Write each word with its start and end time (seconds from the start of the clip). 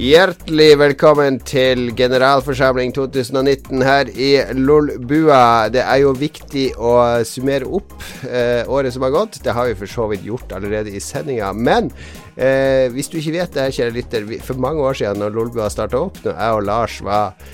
Hjertelig 0.00 0.78
velkommen 0.80 1.34
til 1.44 1.90
generalforsamling 1.92 2.94
2019 2.96 3.82
her 3.84 4.08
i 4.08 4.30
Lolbua. 4.56 5.68
Det 5.68 5.82
er 5.82 5.98
jo 6.00 6.14
viktig 6.16 6.70
å 6.80 6.94
summere 7.28 7.68
opp 7.68 7.92
eh, 8.24 8.64
året 8.64 8.94
som 8.94 9.04
har 9.04 9.12
gått. 9.12 9.42
Det 9.44 9.52
har 9.52 9.68
vi 9.68 9.76
for 9.76 9.92
så 9.92 10.06
vidt 10.08 10.24
gjort 10.24 10.54
allerede 10.56 10.94
i 10.96 11.02
sendinga. 11.04 11.50
Men 11.52 11.90
eh, 12.32 12.88
hvis 12.94 13.12
du 13.12 13.18
ikke 13.20 13.34
vet 13.34 13.52
det, 13.52 13.66
her, 13.66 13.76
kjære 13.76 13.96
lytter, 13.98 14.24
for 14.46 14.64
mange 14.64 14.80
år 14.88 14.96
siden 15.02 15.20
når 15.20 15.36
Lolbua 15.36 15.68
starta 15.68 16.00
opp, 16.00 16.16
når 16.24 16.32
jeg 16.32 16.56
og 16.56 16.64
Lars 16.70 16.96
var 17.04 17.50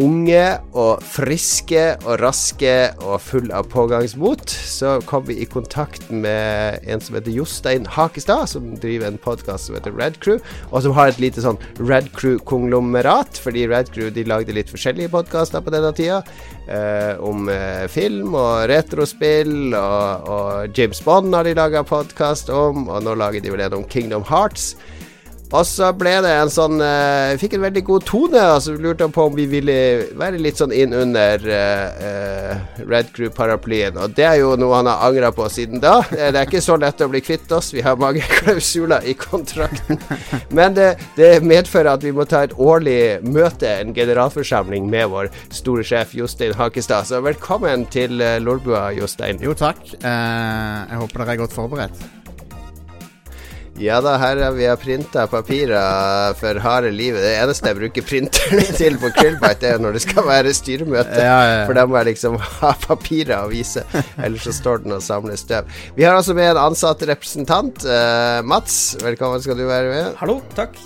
unge 0.00 0.42
og 0.76 1.02
friske 1.04 1.82
og 2.04 2.18
raske 2.20 2.74
og 3.00 3.20
full 3.24 3.48
av 3.54 3.68
pågangsmot, 3.72 4.52
så 4.52 4.96
kom 5.08 5.24
vi 5.28 5.38
i 5.40 5.48
kontakt 5.48 6.10
med 6.12 6.84
en 6.84 7.02
som 7.02 7.16
heter 7.16 7.32
Jostein 7.32 7.88
Hakestad, 7.88 8.46
som 8.52 8.74
driver 8.82 9.08
en 9.08 9.20
podkast 9.22 9.68
som 9.68 9.78
heter 9.78 9.94
Red 9.96 10.18
Crew, 10.24 10.40
og 10.70 10.84
som 10.84 10.96
har 10.96 11.12
et 11.12 11.22
lite 11.22 11.44
sånn 11.44 11.60
Red 11.80 12.10
Crew-konglomerat, 12.16 13.40
fordi 13.40 13.66
Red 13.70 13.92
Crew 13.94 14.12
de 14.12 14.26
lagde 14.28 14.56
litt 14.56 14.72
forskjellige 14.72 15.12
podkaster 15.14 15.64
på 15.64 15.72
denne 15.74 15.92
tida. 15.96 16.20
Eh, 16.66 17.14
om 17.22 17.48
eh, 17.52 17.86
film 17.92 18.34
og 18.36 18.66
retrospill, 18.70 19.72
og, 19.78 20.28
og 20.28 20.76
James 20.76 21.00
Bond 21.06 21.34
har 21.36 21.46
de 21.46 21.56
laga 21.56 21.86
podkast 21.86 22.52
om, 22.52 22.88
og 22.90 23.06
nå 23.06 23.16
lager 23.16 23.44
de 23.44 23.54
vel 23.54 23.64
en 23.64 23.80
om 23.80 23.88
Kingdom 23.88 24.26
Hearts. 24.28 24.74
Og 25.54 25.62
så 25.66 25.92
ble 25.94 26.12
det 26.24 26.32
en 26.40 26.50
sånn 26.50 26.80
uh, 26.82 27.36
Fikk 27.38 27.56
en 27.56 27.66
veldig 27.66 27.82
god 27.86 28.06
tone, 28.08 28.42
og 28.56 28.62
så 28.64 28.74
lurte 28.74 29.06
han 29.06 29.14
på 29.14 29.26
om 29.28 29.36
vi 29.36 29.46
ville 29.50 29.76
være 30.18 30.40
litt 30.42 30.58
sånn 30.58 30.74
inn 30.74 30.94
under 30.96 31.42
uh, 31.46 32.80
Red 32.82 33.12
Crew-paraplyen. 33.14 33.98
Og 34.02 34.16
det 34.16 34.26
er 34.26 34.40
jo 34.40 34.54
noe 34.58 34.80
han 34.80 34.90
har 34.90 35.04
angra 35.06 35.30
på 35.34 35.46
siden 35.52 35.82
da. 35.82 36.00
Det 36.10 36.32
er 36.32 36.42
ikke 36.42 36.64
så 36.64 36.78
lett 36.80 37.04
å 37.04 37.10
bli 37.12 37.22
kvitt 37.24 37.52
oss, 37.54 37.70
vi 37.74 37.84
har 37.86 38.00
mange 38.00 38.24
klausuler 38.40 39.06
i 39.06 39.14
kontrakten. 39.18 40.02
Men 40.56 40.74
det, 40.76 40.90
det 41.18 41.30
medfører 41.46 41.94
at 41.94 42.06
vi 42.06 42.14
må 42.16 42.26
ta 42.28 42.42
et 42.46 42.56
årlig 42.58 42.98
møte, 43.26 43.70
en 43.70 43.94
generalforsamling, 43.96 44.90
med 44.90 45.10
vår 45.12 45.30
store 45.54 45.86
sjef 45.86 46.14
Jostein 46.18 46.56
Hakestad. 46.58 47.06
Så 47.08 47.22
velkommen 47.24 47.86
til 47.92 48.18
Lolbua, 48.42 48.88
Jostein. 48.96 49.42
Jo, 49.42 49.54
takk. 49.56 49.82
jeg 49.94 51.02
håper 51.02 51.22
dere 51.22 51.36
er 51.36 51.44
godt 51.46 51.56
forberedt. 51.56 52.15
Ja 53.76 53.98
da, 54.00 54.14
her 54.16 54.38
har 54.40 54.54
vi 54.56 54.66
printa 54.80 55.26
papirer 55.28 56.34
for 56.38 56.60
harde 56.64 56.90
livet. 56.94 57.20
Det 57.20 57.34
eneste 57.36 57.68
jeg 57.68 57.76
bruker 57.76 58.06
printerne 58.08 58.64
til 58.78 58.96
på 59.00 59.10
Krillbite, 59.18 59.68
er 59.68 59.82
når 59.82 59.98
det 59.98 60.02
skal 60.06 60.24
være 60.24 60.54
styremøte. 60.56 61.18
Ja, 61.20 61.36
ja, 61.44 61.52
ja. 61.58 61.66
For 61.68 61.76
da 61.76 61.84
må 61.88 61.98
jeg 62.00 62.14
liksom 62.14 62.38
ha 62.40 62.72
papirer 62.86 63.44
å 63.44 63.50
vise, 63.52 63.84
ellers 64.16 64.48
så 64.48 64.56
står 64.56 64.84
den 64.86 64.96
og 64.96 65.04
samler 65.04 65.36
støv. 65.40 65.68
Vi 65.96 66.06
har 66.08 66.16
altså 66.16 66.36
med 66.36 66.54
en 66.54 66.62
ansatt 66.64 67.04
representant. 67.10 67.84
Uh, 67.84 68.40
Mats, 68.48 68.96
velkommen 69.04 69.44
skal 69.44 69.60
du 69.60 69.66
være 69.68 69.92
med. 69.92 70.12
Hallo, 70.22 70.40
takk. 70.56 70.80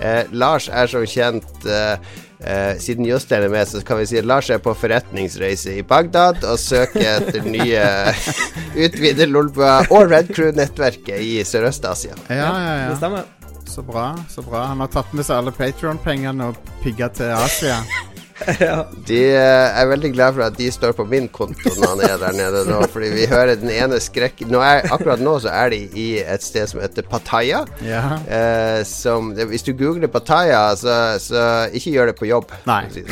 Uh, 0.00 0.24
Lars 0.32 0.70
er 0.72 0.88
som 0.88 1.04
kjent 1.04 1.68
uh, 1.68 2.00
Uh, 2.42 2.72
siden 2.82 3.06
Jostein 3.06 3.44
er 3.46 3.52
med, 3.52 3.68
så 3.70 3.82
kan 3.86 4.00
vi 4.00 4.08
si 4.10 4.18
at 4.18 4.26
Lars 4.26 4.50
er 4.50 4.58
på 4.62 4.74
forretningsreise 4.74 5.76
i 5.78 5.84
Bagdad 5.86 6.42
og 6.42 6.58
søker 6.58 7.04
etter 7.20 7.46
nye 7.46 7.84
utvidede 8.86 9.28
Lolbua 9.30 9.84
og 9.88 10.10
Red 10.10 10.34
Crew-nettverket 10.34 11.22
i 11.22 11.36
Sørøst-Asia. 11.46 12.18
Ja, 12.28 12.36
ja, 12.50 12.74
ja. 12.82 12.90
Det 12.90 12.98
stemmer. 12.98 13.30
Så 13.72 13.82
bra. 13.82 14.10
så 14.28 14.42
bra 14.42 14.66
Han 14.68 14.82
har 14.84 14.90
tatt 14.92 15.14
med 15.16 15.24
seg 15.24 15.38
alle 15.38 15.52
Patron-pengene 15.56 16.50
og 16.50 16.72
pigga 16.82 17.08
til 17.14 17.30
Asia. 17.32 17.78
ja. 18.66 18.76
De 19.08 19.20
eh, 19.32 19.80
er 19.80 19.88
veldig 19.90 20.12
glad 20.14 20.36
for 20.36 20.46
at 20.46 20.56
de 20.58 20.68
står 20.72 20.94
på 20.98 21.06
min 21.08 21.28
konto 21.32 21.72
når 21.78 21.92
han 21.92 22.02
er 22.08 22.16
der 22.22 22.36
nede 22.36 22.64
nå, 22.68 22.80
fordi 22.92 23.12
vi 23.14 23.26
hører 23.30 23.54
den 23.60 23.72
ene 23.72 24.00
skrekk 24.02 24.44
nå 24.50 24.60
er, 24.64 24.86
Akkurat 24.92 25.22
nå 25.22 25.36
så 25.42 25.52
er 25.52 25.72
de 25.74 25.80
i 25.98 26.06
et 26.20 26.44
sted 26.44 26.68
som 26.70 26.82
heter 26.82 27.06
Pattaya. 27.08 27.62
Ja. 27.86 28.02
Eh, 28.26 28.82
som, 28.88 29.32
hvis 29.50 29.66
du 29.66 29.72
googler 29.78 30.10
Pattaya, 30.12 30.64
så, 30.78 30.98
så 31.22 31.46
ikke 31.72 31.94
gjør 31.94 32.12
det 32.12 32.18
på 32.18 32.28
jobb. 32.30 32.52
Nei. 32.68 32.82
Sånn. 32.92 33.08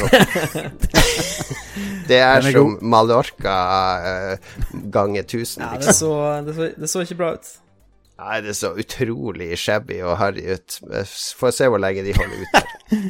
det 2.10 2.20
er, 2.20 2.40
er 2.40 2.50
som 2.50 2.76
Mallorca 2.82 3.56
eh, 4.12 4.52
ganger 4.92 5.26
1000. 5.26 5.64
Ja, 5.64 5.72
det 5.80 5.96
så, 5.96 6.14
det, 6.46 6.56
så, 6.56 6.70
det 6.76 6.92
så 6.92 7.04
ikke 7.06 7.20
bra 7.22 7.34
ut. 7.38 7.52
Nei, 8.20 8.40
det 8.44 8.52
så 8.58 8.74
utrolig 8.76 9.54
shabby 9.56 10.02
og 10.04 10.18
harry 10.20 10.42
ut. 10.52 10.74
Får 11.40 11.54
se 11.56 11.68
hvor 11.72 11.80
lenge 11.80 12.02
de 12.04 12.12
holder 12.12 12.42
ut 12.42 12.56
her. 12.58 12.66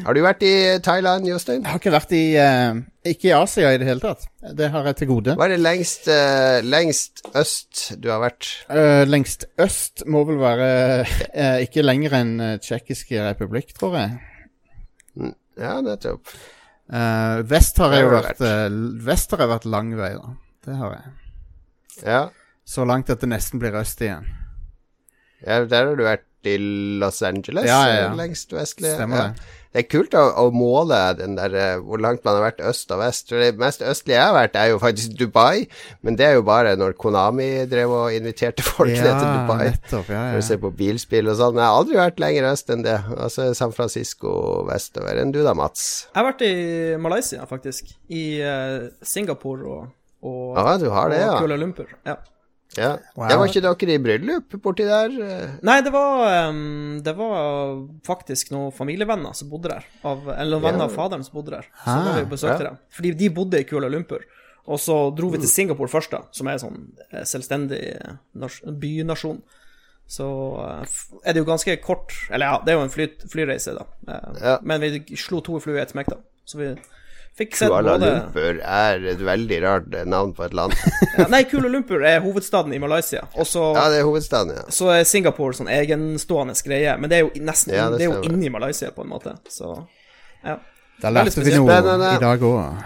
Har 0.07 0.15
du 0.15 0.21
vært 0.23 0.45
i 0.47 0.53
Thailand, 0.85 1.27
Jostein? 1.27 1.65
Jeg 1.65 1.73
har 1.73 1.81
ikke 1.81 1.93
vært 1.95 2.13
i 2.15 2.25
uh, 2.39 2.79
Ikke 3.11 3.31
i 3.31 3.33
Asia 3.35 3.73
i 3.75 3.81
det 3.81 3.89
hele 3.89 4.05
tatt. 4.05 4.29
Det 4.55 4.69
har 4.71 4.87
jeg 4.87 4.99
til 5.01 5.11
gode. 5.11 5.35
Hva 5.41 5.49
er 5.49 5.57
det 5.57 5.65
lengst, 5.65 6.07
uh, 6.07 6.61
lengst 6.63 7.25
øst 7.35 7.83
du 7.99 8.07
har 8.13 8.23
vært? 8.23 8.53
Uh, 8.71 9.03
lengst 9.09 9.49
øst 9.59 10.05
må 10.07 10.23
vel 10.29 10.39
være 10.39 10.71
ikke 11.65 11.83
lenger 11.83 12.19
enn 12.21 12.35
Tsjekkiske 12.63 13.25
republikk, 13.33 13.75
tror 13.81 13.97
jeg. 13.99 14.19
Mm, 15.19 15.35
ja, 15.59 15.79
nettopp. 15.85 16.37
vest 17.51 17.81
har 17.83 17.97
jeg 17.97 18.07
jo 18.07 18.13
vært, 18.15 18.45
Vest 19.07 19.35
har 19.35 19.43
jeg 19.43 19.55
vært 19.57 19.67
lang 19.75 19.91
vei, 19.99 20.13
da. 20.15 20.37
Det 20.69 20.79
har 20.85 20.95
jeg. 21.01 21.17
Ja. 22.05 22.23
Så 22.69 22.87
langt 22.87 23.11
at 23.11 23.25
det 23.25 23.33
nesten 23.33 23.63
blir 23.63 23.75
øst 23.81 24.05
igjen. 24.05 24.29
Ja, 25.45 25.63
der 25.65 25.91
har 25.91 25.97
du 25.97 26.05
vært 26.07 26.27
i 26.49 26.57
Los 27.01 27.21
Angeles, 27.23 27.69
ja, 27.69 27.81
ja, 27.89 27.97
ja. 28.07 28.13
lengst 28.17 28.53
vestlig. 28.57 28.95
Stemmer 28.97 29.31
det. 29.31 29.49
Det 29.71 29.85
er 29.85 29.87
kult 29.87 30.15
å, 30.19 30.23
å 30.35 30.49
måle 30.51 30.97
den 31.15 31.37
der, 31.39 31.53
eh, 31.55 31.83
hvor 31.87 32.01
langt 32.03 32.25
man 32.27 32.35
har 32.41 32.49
vært 32.49 32.63
øst 32.67 32.91
og 32.91 32.99
vest. 33.05 33.29
For 33.31 33.39
Det 33.39 33.61
mest 33.61 33.85
østlige 33.87 34.17
jeg 34.17 34.27
har 34.27 34.35
vært, 34.35 34.57
er 34.59 34.73
jo 34.73 34.81
faktisk 34.83 35.13
Dubai. 35.15 35.69
Men 36.03 36.17
det 36.19 36.27
er 36.27 36.33
jo 36.41 36.43
bare 36.49 36.73
når 36.79 36.97
Konami 36.99 37.47
drev 37.71 37.95
og 37.95 38.17
inviterte 38.17 38.65
folk 38.67 38.91
ned 38.91 39.07
til 39.07 39.29
Dubai 39.29 39.69
nettopp, 39.69 40.11
for 40.11 40.41
å 40.41 40.43
se 40.49 40.59
på 40.65 40.73
bilspill 40.81 41.31
og 41.31 41.39
sånn. 41.39 41.63
Jeg 41.63 41.69
har 41.69 41.79
aldri 41.85 42.01
vært 42.01 42.19
lenger 42.25 42.49
øst 42.51 42.75
enn 42.75 42.83
det. 42.89 42.97
Altså 43.15 43.47
San 43.55 43.77
Francisco 43.77 44.35
vestover. 44.67 45.23
Enn 45.23 45.31
du 45.37 45.39
da, 45.47 45.55
Mats? 45.55 45.87
Jeg 46.09 46.19
har 46.19 46.29
vært 46.33 46.45
i 46.49 46.53
Malaysia, 47.07 47.47
faktisk. 47.47 47.95
I 48.11 48.25
uh, 48.43 48.91
Singapore 49.07 49.71
og, 49.71 49.89
og, 50.27 50.59
ah, 50.59 50.75
du 50.83 50.91
har 50.91 51.15
det, 51.15 51.23
og 51.31 51.45
Kuala 51.45 51.63
Lumpur. 51.63 51.95
Ja. 52.11 52.19
Ja. 52.77 52.91
Wow. 53.17 53.27
Det 53.27 53.37
var 53.41 53.51
ikke 53.51 53.63
dere 53.65 53.95
i 53.95 54.03
bryllup 54.03 54.55
borti 54.63 54.85
der? 54.87 55.15
Nei, 55.67 55.79
det 55.83 55.91
var, 55.95 56.51
um, 56.51 57.01
det 57.03 57.15
var 57.19 57.81
faktisk 58.07 58.53
noen 58.55 58.75
familievenner 58.75 59.35
som 59.35 59.51
bodde 59.51 59.73
der. 59.73 59.89
Av, 60.07 60.29
eller 60.37 60.55
noen 60.55 60.67
venner 60.69 60.87
av 60.87 60.95
faderen 60.95 61.27
som 61.27 61.41
bodde 61.41 61.57
der. 61.57 61.71
Så 61.83 61.97
var 61.97 62.21
vi 62.21 62.29
besøkte 62.31 62.63
ja. 62.63 62.69
dem. 62.71 62.79
Fordi 62.95 63.15
de 63.25 63.33
bodde 63.41 63.63
i 63.63 63.67
Kuala 63.67 63.91
Lumpur. 63.91 64.23
Og 64.71 64.79
så 64.79 64.97
dro 65.17 65.33
vi 65.33 65.41
til 65.43 65.51
Singapore 65.51 65.91
først, 65.91 66.13
da, 66.15 66.23
som 66.37 66.47
er 66.47 66.59
en 66.59 66.63
sånn 66.63 66.83
eh, 67.09 67.25
selvstendig 67.27 67.81
bynasjon. 68.83 69.41
Så 70.11 70.27
uh, 70.27 71.03
er 71.23 71.35
det 71.35 71.39
jo 71.39 71.47
ganske 71.47 71.77
kort 71.85 72.11
Eller 72.35 72.49
ja, 72.49 72.55
det 72.67 72.73
er 72.73 72.81
jo 72.81 72.83
en 72.83 72.91
fly, 72.91 73.05
flyreise, 73.31 73.77
da. 73.79 73.85
Ja. 74.43 74.57
Men 74.67 74.83
vi 74.83 75.19
slo 75.19 75.39
to 75.47 75.59
fluer 75.63 75.79
i 75.79 75.85
ett 75.85 75.95
smekk, 75.95 76.11
da. 76.15 76.19
Så 76.47 76.59
vi 76.59 76.73
Fikk 77.39 77.55
sett 77.57 77.71
Kuala 77.71 77.95
både... 77.95 78.09
Lumpur 78.17 78.59
er 78.61 79.05
et 79.13 79.21
veldig 79.25 79.61
rart 79.65 79.95
navn 80.09 80.33
på 80.37 80.45
et 80.45 80.57
land. 80.57 80.75
ja, 81.19 81.29
nei, 81.33 81.45
Kuala 81.49 81.71
Lumpur 81.73 82.03
er 82.05 82.21
hovedstaden 82.25 82.75
i 82.77 82.81
Malaysia. 82.83 83.23
Også, 83.33 83.71
ja, 83.77 83.87
det 83.93 84.03
er 84.03 84.09
hovedstaden, 84.09 84.57
ja. 84.59 84.67
Så 84.75 84.91
er 84.93 85.07
Singapore 85.09 85.57
sånn 85.57 85.71
egenstående 85.73 86.57
greie, 86.67 86.97
men 87.01 87.13
det 87.13 87.21
er 87.21 87.25
jo 87.25 87.33
nesten 87.47 87.77
ja, 87.77 87.89
det, 87.93 88.03
det 88.03 88.09
er 88.09 88.19
jo 88.19 88.29
inni 88.29 88.53
Malaysia, 88.53 88.93
på 88.97 89.07
en 89.07 89.15
måte. 89.15 89.39
Så 89.49 89.73
ja. 90.45 90.59
Da 91.01 91.13
lærte 91.15 91.41
vi 91.41 91.55
noe 91.57 91.81
i 92.11 92.21
dag 92.21 92.45
òg. 92.45 92.85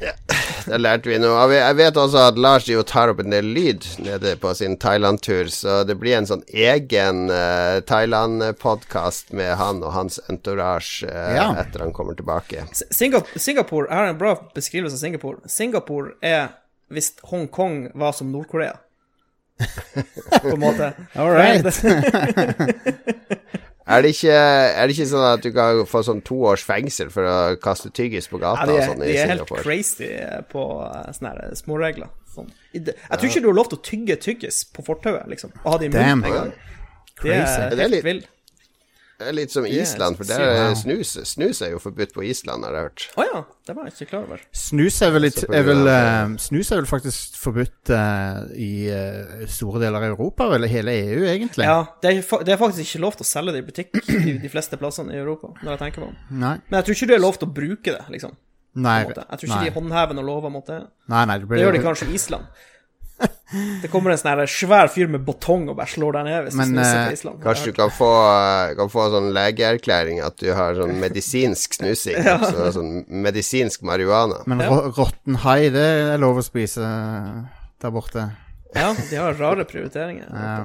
Ja, 0.00 0.12
det 0.66 0.78
lærte 0.80 1.10
vi 1.10 1.18
noe. 1.22 1.44
Jeg 1.54 1.76
vet 1.78 1.98
også 2.00 2.24
at 2.30 2.38
Lars 2.40 2.66
jo 2.68 2.82
tar 2.86 3.12
opp 3.12 3.20
en 3.22 3.34
del 3.34 3.50
lyd 3.56 3.86
nede 4.02 4.34
på 4.40 4.54
sin 4.58 4.76
Thailand-tur, 4.80 5.50
så 5.52 5.82
det 5.86 5.96
blir 6.00 6.18
en 6.18 6.28
sånn 6.28 6.44
egen 6.50 7.28
uh, 7.30 7.80
Thailand-podkast 7.86 9.34
med 9.36 9.54
han 9.60 9.82
og 9.84 9.94
hans 9.96 10.20
entourage 10.32 11.06
uh, 11.08 11.34
ja. 11.36 11.48
etter 11.62 11.86
han 11.86 11.94
kommer 11.96 12.18
tilbake. 12.18 12.66
Singapore, 12.72 13.38
Singapore 13.38 13.88
Jeg 13.90 14.00
har 14.00 14.12
en 14.12 14.20
bra 14.20 14.36
beskrivelse 14.56 14.98
av 14.98 15.04
Singapore. 15.04 15.42
Singapore 15.50 16.16
er 16.24 16.48
hvis 16.92 17.14
Hongkong 17.30 17.88
var 17.98 18.12
som 18.16 18.32
Nord-Korea. 18.32 18.78
på 20.42 20.48
en 20.48 20.60
måte. 20.60 20.92
All 21.14 21.30
right. 21.30 21.64
Er 23.84 24.00
det, 24.00 24.14
ikke, 24.14 24.32
er 24.32 24.86
det 24.88 24.94
ikke 24.94 25.06
sånn 25.10 25.24
at 25.28 25.42
du 25.44 25.50
kan 25.52 25.82
få 25.88 26.00
sånn 26.06 26.22
to 26.24 26.38
års 26.48 26.62
fengsel 26.64 27.10
for 27.12 27.28
å 27.28 27.38
kaste 27.60 27.90
tyggis 27.92 28.30
på 28.32 28.40
gata? 28.40 28.64
Ja, 28.64 28.70
de 28.70 28.76
er, 28.80 28.86
sånn 28.88 29.02
de 29.04 29.10
er 29.12 29.32
helt 29.34 29.50
crazy 29.60 30.08
på 30.52 30.62
eh, 30.86 31.10
sånne 31.18 31.50
småregler. 31.60 32.12
Sånn. 32.32 32.48
Jeg 32.72 32.94
tror 32.96 33.28
ikke 33.28 33.42
du 33.44 33.50
har 33.50 33.58
lov 33.60 33.68
til 33.70 33.78
å 33.78 33.84
tygge 33.84 34.16
tyggis 34.24 34.62
på 34.72 34.86
fortauet, 34.86 35.28
liksom. 35.30 35.52
Og 35.62 35.74
ha 35.74 35.82
det 35.82 35.90
i 35.90 35.92
munnen 35.92 36.24
en 36.24 36.38
gang. 36.38 36.54
Det 37.20 37.36
er 37.36 37.44
helt 37.84 38.00
er 38.00 38.24
litt 39.34 39.52
som 39.54 39.66
Island, 39.66 40.16
for 40.18 40.28
der 40.28 40.42
er 40.42 40.74
snus, 40.78 41.14
snus 41.28 41.60
er 41.62 41.74
jo 41.74 41.80
forbudt 41.82 42.14
på 42.14 42.24
Island, 42.26 42.66
har 42.66 42.76
jeg 42.76 42.86
hørt. 42.88 43.04
Å 43.14 43.20
oh, 43.22 43.28
ja, 43.28 43.42
det 43.68 43.76
var 43.76 43.88
jeg 43.88 43.94
ikke 43.94 44.08
klar 44.10 44.26
over. 44.26 44.42
Snus 44.56 44.98
er 45.06 45.12
vel, 45.14 45.26
litt, 45.26 45.40
er 45.46 45.66
vel, 45.66 45.82
uh, 45.86 46.34
snus 46.42 46.72
er 46.74 46.80
vel 46.82 46.88
faktisk 46.90 47.38
forbudt 47.40 47.92
uh, 47.94 48.44
i 48.58 48.70
uh, 48.90 49.44
store 49.50 49.84
deler 49.84 50.00
av 50.00 50.08
Europa, 50.14 50.48
eller 50.56 50.70
hele 50.70 50.96
EU, 51.04 51.22
egentlig. 51.30 51.68
Ja, 51.68 51.84
det 52.02 52.12
er, 52.12 52.22
det 52.46 52.56
er, 52.56 52.60
faktisk 52.60 52.88
ikke 52.88 53.04
lov 53.06 53.18
til 53.18 53.26
å 53.26 53.30
selge 53.30 53.54
det 53.54 53.62
i 53.62 53.68
butikk 53.68 54.00
i 54.32 54.36
de 54.42 54.52
fleste 54.52 54.80
plassene 54.80 55.14
i 55.14 55.20
Europa, 55.22 55.54
når 55.62 55.76
jeg 55.76 55.84
tenker 55.86 56.06
på 56.06 56.10
det. 56.10 56.26
Nei. 56.34 56.56
Men 56.66 56.80
jeg 56.80 56.88
tror 56.88 56.98
ikke 56.98 57.10
det 57.12 57.18
er 57.18 57.24
lov 57.24 57.40
til 57.40 57.50
å 57.50 57.56
bruke 57.62 57.96
det, 57.96 58.04
liksom. 58.16 58.36
Nei, 58.74 59.00
jeg 59.06 59.14
tror 59.14 59.46
ikke 59.46 59.56
nei. 59.60 59.66
de 59.68 59.74
håndhever 59.76 60.16
noen 60.18 60.26
lover 60.26 60.50
mot 60.50 60.66
det. 60.66 60.80
Nei, 61.12 61.26
nei, 61.30 61.36
det, 61.38 61.46
det 61.52 61.62
gjør 61.62 61.76
de 61.76 61.82
kanskje 61.84 62.08
i 62.10 62.16
Island. 62.18 62.64
Det 63.82 63.88
kommer 63.92 64.10
en 64.10 64.18
sånn 64.18 64.40
svær 64.50 64.88
fyr 64.90 65.10
med 65.12 65.22
batong 65.26 65.68
og 65.70 65.76
bare 65.78 65.90
slår 65.92 66.16
deg 66.16 66.24
ned 66.26 66.46
hvis 66.48 66.56
Men, 66.58 66.72
du 66.74 66.80
eh, 66.82 67.10
på 67.22 67.34
Kanskje 67.44 67.70
du 67.70 67.76
kan 67.76 67.92
få, 67.94 68.08
kan 68.80 68.90
få 68.90 69.04
sånn 69.12 69.28
legeerklæring 69.36 70.18
at 70.26 70.38
du 70.42 70.48
har 70.56 70.74
sånn 70.78 70.96
medisinsk 71.02 71.78
snusing. 71.78 72.18
Ja. 72.28 72.38
Så, 72.42 72.70
sånn 72.78 73.04
medisinsk 73.24 73.84
marihuana. 73.86 74.42
Men 74.50 74.64
Ja. 74.64 74.70
råtten 74.96 75.38
hai, 75.44 75.68
det 75.74 75.84
er 76.14 76.18
lov 76.22 76.40
å 76.40 76.46
spise 76.46 76.82
eh, 76.82 77.44
der 77.84 77.94
borte. 77.94 78.26
Ja, 78.74 78.90
de 78.96 79.20
har 79.20 79.36
rare 79.38 79.66
prioriteringer. 79.68 80.26
Ja. 80.34 80.56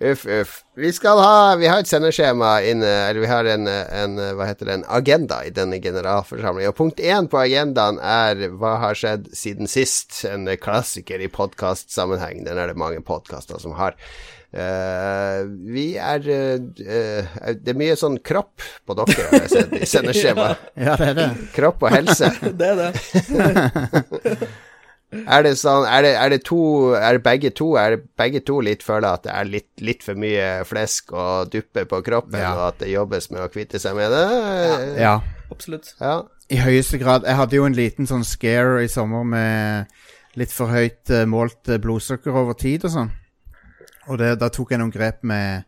Uff, 0.00 0.26
uff. 0.26 0.64
Vi 0.74 0.92
skal 0.92 1.18
ha 1.20 1.54
Vi 1.60 1.68
har 1.70 1.82
et 1.82 1.90
sendeskjema 1.90 2.56
inne, 2.66 2.88
eller 3.10 3.20
vi 3.22 3.30
har 3.30 3.48
en, 3.52 3.68
en 3.68 4.16
hva 4.38 4.48
heter 4.48 4.66
det, 4.66 4.74
en 4.80 4.88
agenda 4.88 5.42
i 5.46 5.52
denne 5.54 5.78
generalforsamlingen. 5.82 6.72
Og 6.72 6.78
punkt 6.78 7.02
én 7.02 7.28
på 7.30 7.38
agendaen 7.38 8.00
er 8.02 8.48
hva 8.58 8.78
har 8.82 8.98
skjedd 8.98 9.30
siden 9.36 9.70
sist? 9.70 10.24
En 10.26 10.48
klassiker 10.58 11.22
i 11.22 11.30
podkastsammenheng. 11.30 12.42
Den 12.48 12.58
er 12.58 12.72
det 12.72 12.80
mange 12.80 13.02
podkaster 13.06 13.62
som 13.62 13.76
har. 13.78 13.94
Uh, 14.52 15.48
vi 15.72 15.94
er 15.96 16.26
eh, 16.28 16.58
Det 17.56 17.70
er 17.72 17.78
mye 17.80 17.94
sånn 17.96 18.18
kropp 18.20 18.60
på 18.84 18.96
dere, 18.98 19.14
har 19.30 19.46
jeg 19.46 19.52
sett 19.54 19.72
i 19.78 19.88
sendeskjemaet. 19.94 20.66
ja, 20.76 20.98
det 21.00 21.08
er 21.14 21.16
det. 21.16 21.28
Kropp 21.56 21.86
og 21.86 21.94
helse. 21.94 22.28
Det 22.60 22.68
er 22.74 22.82
det. 22.82 22.92
Er 25.12 25.42
det 25.44 25.50
sånn 25.60 25.84
Er 25.84 26.02
det, 26.06 26.10
er 26.16 26.30
det 26.32 26.38
to 26.48 26.58
Er 26.96 27.18
det 27.18 27.22
begge 27.22 27.50
to 27.52 27.66
Er 27.76 27.96
det 27.96 28.04
begge 28.16 28.40
to 28.48 28.54
litt 28.64 28.80
føler 28.82 29.10
at 29.18 29.26
det 29.26 29.32
er 29.36 29.44
litt, 29.44 29.68
litt 29.84 30.02
for 30.06 30.16
mye 30.16 30.62
flesk 30.64 31.12
og 31.12 31.50
duppe 31.52 31.84
på 31.90 31.98
kroppen, 32.06 32.38
Ja. 32.40 32.54
og 32.56 32.62
at 32.70 32.78
det 32.80 32.88
jobbes 32.94 33.28
med 33.30 33.42
å 33.44 33.50
kvitte 33.52 33.78
seg 33.82 33.94
med 33.98 34.08
det? 34.14 35.00
Ja. 35.02 35.18
Absolutt. 35.52 35.90
Ja. 36.00 36.22
I 36.48 36.56
høyeste 36.64 36.96
grad. 37.02 37.26
Jeg 37.28 37.36
hadde 37.36 37.56
jo 37.58 37.66
en 37.68 37.76
liten 37.76 38.08
sånn 38.08 38.24
scare 38.24 38.82
i 38.84 38.88
sommer 38.88 39.24
med 39.24 39.86
litt 40.40 40.52
for 40.52 40.72
høyt 40.72 41.10
eh, 41.12 41.26
målt 41.28 41.68
eh, 41.68 41.76
blodsukker 41.82 42.32
over 42.32 42.56
tid 42.56 42.86
og 42.88 42.94
sånn. 42.94 43.10
Og 44.08 44.16
det, 44.18 44.38
da 44.40 44.48
tok 44.48 44.72
jeg 44.72 44.80
noen 44.80 44.90
grep 44.94 45.20
med 45.28 45.64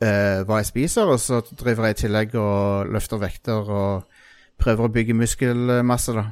eh, 0.00 0.40
hva 0.48 0.62
jeg 0.62 0.70
spiser, 0.72 1.04
og 1.12 1.20
så 1.20 1.42
driver 1.52 1.90
jeg 1.90 1.98
i 1.98 2.00
tillegg 2.06 2.34
og 2.40 2.88
løfter 2.96 3.20
vekter 3.20 3.68
og 3.68 4.08
prøver 4.60 4.88
å 4.88 4.92
bygge 4.96 5.14
muskelmasse, 5.20 6.16
da. 6.16 6.24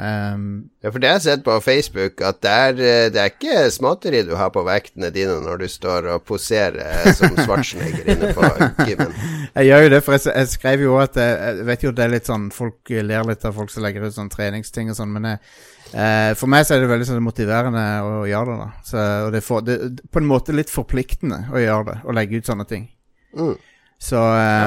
Ehm, 0.00 0.70
ja, 0.82 0.90
for 0.90 0.98
det 0.98 1.08
har 1.08 1.18
jeg 1.20 1.24
sett 1.28 1.44
på 1.46 1.54
Facebook, 1.62 2.22
at 2.26 2.40
det 2.42 2.50
er, 2.50 2.70
eh, 2.82 3.10
det 3.14 3.20
er 3.20 3.30
ikke 3.30 3.70
småtteri 3.70 4.24
du 4.26 4.32
har 4.34 4.50
på 4.54 4.64
vektene 4.66 5.10
dine 5.14 5.36
når 5.44 5.60
du 5.62 5.68
står 5.70 6.08
og 6.16 6.24
poserer 6.26 6.80
eh, 6.82 7.12
som 7.14 7.36
Schwarzenegger 7.44 8.10
inne 8.14 8.32
på 8.34 8.48
gymmen. 8.88 9.12
jeg 9.54 9.68
gjør 9.68 9.86
jo 9.86 9.92
det, 9.94 10.00
for 10.06 10.16
jeg, 10.16 10.24
jeg 10.32 10.50
skrev 10.50 10.82
jo 10.86 10.96
at 11.02 11.20
jeg, 11.20 11.36
jeg 11.44 11.68
vet 11.68 11.86
jo 11.86 11.92
det 11.94 12.06
er 12.06 12.14
litt 12.16 12.30
sånn 12.30 12.48
Folk 12.54 12.90
ler 12.90 13.28
litt 13.28 13.46
av 13.46 13.54
folk 13.54 13.70
som 13.70 13.84
legger 13.84 14.08
ut 14.08 14.16
sånn 14.16 14.32
treningsting 14.32 14.90
og 14.90 14.98
sånn, 14.98 15.14
men 15.14 15.28
jeg, 15.30 15.54
eh, 15.92 16.32
for 16.38 16.50
meg 16.50 16.66
så 16.66 16.74
er 16.74 16.82
det 16.82 16.90
veldig 16.90 17.08
sånn 17.12 17.22
motiverende 17.24 17.84
å 18.02 18.24
gjøre 18.30 18.50
det. 18.50 18.58
da 18.64 18.88
så, 18.90 19.04
Og 19.28 19.30
det 19.34 19.44
er 19.44 20.02
på 20.10 20.22
en 20.22 20.28
måte 20.30 20.56
litt 20.56 20.72
forpliktende 20.74 21.44
å 21.54 21.62
gjøre 21.62 21.86
det, 21.92 21.96
å 22.02 22.16
legge 22.18 22.42
ut 22.42 22.50
sånne 22.50 22.66
ting. 22.70 22.88
Mm. 23.34 23.54
Så 24.04 24.20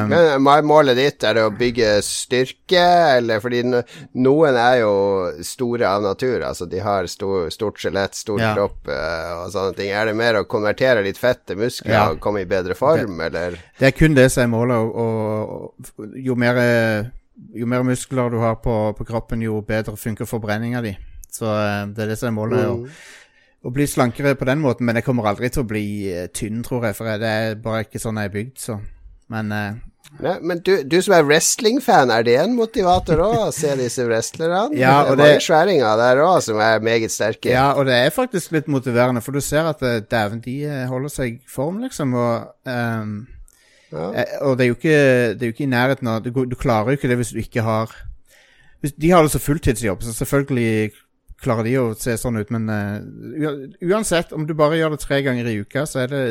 Men 0.09 0.47
er 0.49 0.63
målet 0.65 0.97
ditt? 0.97 1.21
Er 1.27 1.35
det 1.37 1.43
å 1.45 1.51
bygge 1.53 1.89
styrke, 2.01 2.85
eller 3.19 3.41
fordi 3.43 3.59
noen 3.67 4.57
er 4.57 4.79
jo 4.79 4.93
store 5.45 5.85
av 5.91 6.01
natur, 6.01 6.41
altså 6.47 6.65
de 6.69 6.79
har 6.81 7.05
stor, 7.11 7.51
stort 7.53 7.77
skjelett, 7.77 8.17
stor 8.17 8.41
Ja. 8.41 8.55
kropp 8.57 8.89
uh, 8.89 9.43
og 9.43 9.51
sånne 9.53 9.75
ting. 9.77 9.91
Er 9.93 10.09
det 10.09 10.15
mer 10.17 10.39
å 10.39 10.47
konvertere 10.49 11.03
litt 11.05 11.21
fett 11.21 11.43
til 11.45 11.59
muskler 11.61 11.93
Ja. 11.93 12.07
og 12.09 12.19
komme 12.23 12.41
i 12.41 12.49
bedre 12.49 12.73
form, 12.73 13.19
eller? 13.21 13.59
det 13.77 13.91
er 13.91 13.93
kun 13.93 14.17
det 14.17 14.31
som 14.33 14.47
er 14.47 14.51
målet. 14.55 14.89
Og, 15.05 15.77
og 15.85 16.17
jo, 16.17 16.33
mer, 16.35 16.57
jo 17.53 17.69
mer 17.69 17.85
muskler 17.85 18.33
du 18.33 18.39
har 18.41 18.57
på, 18.65 18.79
på 18.97 19.05
kroppen, 19.05 19.45
jo 19.45 19.61
bedre 19.61 19.93
funker 19.97 20.25
forbrenninga 20.25 20.81
di. 20.81 20.97
Så 21.29 21.45
uh, 21.45 21.85
det 21.93 22.07
er 22.07 22.13
det 22.15 22.17
som 22.17 22.31
er 22.33 22.37
målet. 22.41 22.65
Mm. 22.65 22.89
Å, 22.89 23.69
å 23.69 23.77
bli 23.77 23.85
slankere 23.85 24.33
på 24.33 24.49
den 24.49 24.65
måten, 24.65 24.85
men 24.89 24.97
jeg 24.97 25.05
kommer 25.05 25.29
aldri 25.29 25.49
til 25.53 25.61
å 25.61 25.67
bli 25.69 25.87
eh, 26.09 26.27
tynn, 26.33 26.63
tror 26.65 26.89
jeg. 26.89 26.95
For 26.97 27.17
det 27.21 27.29
er 27.29 27.57
bare 27.61 27.85
ikke 27.85 27.99
sånn 28.01 28.17
jeg 28.21 28.29
er 28.29 28.39
bygd, 28.41 28.57
så. 28.63 28.81
Men 29.33 29.51
uh, 29.51 29.83
Nei, 30.23 30.37
men 30.39 30.61
du, 30.63 30.71
du 30.87 30.95
som 31.03 31.13
er 31.17 31.25
wrestling-fan, 31.27 32.09
er 32.15 32.23
det 32.25 32.37
en 32.39 32.53
motivator 32.55 33.19
òg, 33.21 33.33
å 33.49 33.53
se 33.53 33.73
disse 33.77 34.05
wrestlerne? 34.07 34.71
Ja, 34.79 35.01
det 35.03 35.11
og 35.11 35.17
er 35.17 35.19
mange 35.19 35.33
det- 35.35 35.43
sværinger 35.45 35.97
der 35.99 36.21
òg 36.23 36.37
som 36.45 36.61
er 36.63 36.79
meget 36.81 37.11
sterke. 37.11 37.51
Ja, 37.51 37.65
og 37.77 37.85
det 37.89 37.97
er 38.05 38.13
faktisk 38.15 38.53
litt 38.55 38.69
motiverende, 38.71 39.21
for 39.21 39.35
du 39.35 39.41
ser 39.43 39.67
at 39.69 39.83
eh, 39.83 39.99
dæven, 40.09 40.39
de 40.45 40.55
eh, 40.65 40.85
holder 40.89 41.11
seg 41.13 41.33
i 41.35 41.51
form, 41.51 41.81
liksom. 41.83 42.15
Og, 42.17 42.47
um, 42.71 43.17
Ja. 43.91 44.07
eh, 44.23 44.31
og 44.47 44.57
det 44.57 44.65
er 44.65 44.73
ikke, 44.73 44.95
det 45.35 45.43
er 45.43 45.51
jo 45.51 45.53
ikke 45.57 45.67
i 45.67 45.71
nærheten 45.75 46.07
av 46.11 46.23
du, 46.23 46.31
du 46.31 46.55
klarer 46.59 46.91
jo 46.91 46.97
ikke 46.97 47.07
det 47.11 47.19
hvis 47.21 47.29
du 47.35 47.37
ikke 47.39 47.63
har 47.63 47.91
hvis, 48.81 48.91
De 48.99 49.11
har 49.11 49.23
det 49.23 49.31
som 49.31 49.43
fulltidsjobb, 49.43 50.03
så 50.03 50.11
selvfølgelig 50.17 50.91
klarer 51.43 51.63
de 51.67 51.75
å 51.79 51.85
se 51.99 52.15
sånn 52.19 52.39
ut, 52.39 52.49
men 52.51 52.67
uh, 52.67 53.67
uansett, 53.91 54.31
om 54.33 54.47
du 54.47 54.53
bare 54.57 54.79
gjør 54.79 54.95
det 54.95 55.03
tre 55.03 55.21
ganger 55.25 55.47
i 55.51 55.59
uka, 55.61 55.85
så 55.85 56.03
er 56.03 56.11
det, 56.11 56.23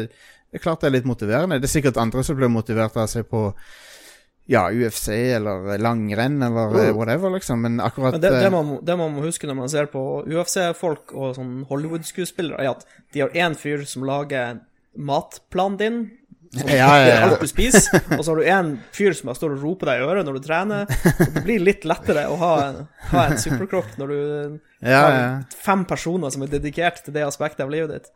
det 0.56 0.62
er 0.62 0.64
klart 0.64 0.80
det 0.80 0.88
er 0.88 0.94
litt 0.96 1.08
motiverende. 1.08 1.58
Det 1.60 1.68
er 1.68 1.74
sikkert 1.76 1.98
andre 2.00 2.22
som 2.24 2.38
blir 2.38 2.48
motivert 2.48 2.96
av 2.96 3.04
å 3.04 3.10
se 3.12 3.20
på 3.28 3.42
ja, 4.48 4.68
UFC 4.70 5.08
eller 5.36 5.76
langrenn 5.82 6.38
eller 6.46 6.70
eh, 6.78 6.88
Mm. 6.92 6.96
whatever, 6.96 7.30
liksom, 7.34 7.60
men 7.60 7.80
akkurat 7.82 8.12
Men 8.16 8.20
det, 8.22 8.30
det, 8.30 8.44
eh, 8.46 8.50
man, 8.54 8.78
det 8.86 8.96
man 8.96 9.12
må 9.16 9.24
huske 9.26 9.46
når 9.50 9.56
man 9.58 9.68
ser 9.68 9.88
på 9.92 10.02
UFC-folk 10.24 11.12
og 11.18 11.34
sånn 11.36 11.64
Hollywood-skuespillere, 11.68 12.62
er 12.62 12.70
at 12.70 12.86
de 13.12 13.24
har 13.24 13.34
én 13.34 13.56
fyr 13.58 13.82
som 13.84 14.06
lager 14.06 14.60
matplanen 14.96 15.76
din, 15.80 15.98
som 16.54 16.68
Ja, 16.78 16.92
ja, 17.02 17.06
ja. 17.10 17.16
alt 17.26 17.42
du 17.42 17.48
spiser, 17.50 17.98
og 18.16 18.22
så 18.22 18.30
har 18.32 18.38
du 18.38 18.46
en 18.54 18.70
fyr 18.94 19.12
som 19.18 19.32
står 19.34 19.56
og 19.58 19.64
roper 19.66 19.90
deg 19.90 20.00
i 20.00 20.06
øret 20.06 20.28
når 20.28 20.38
du 20.38 20.46
trener. 20.46 20.86
Og 20.86 21.34
det 21.34 21.42
blir 21.44 21.64
litt 21.66 21.84
lettere 21.84 22.28
å 22.30 22.38
ha, 22.40 22.52
ha 23.10 23.24
en 23.32 23.42
superkropp 23.42 23.98
når 24.00 24.14
du 24.14 24.20
ja, 24.86 25.02
har 25.02 25.18
fem 25.58 25.82
personer 25.90 26.30
som 26.32 26.46
er 26.46 26.54
dedikert 26.54 27.02
til 27.04 27.12
det 27.18 27.26
aspektet 27.26 27.66
av 27.66 27.74
livet 27.74 27.92
ditt. 27.98 28.08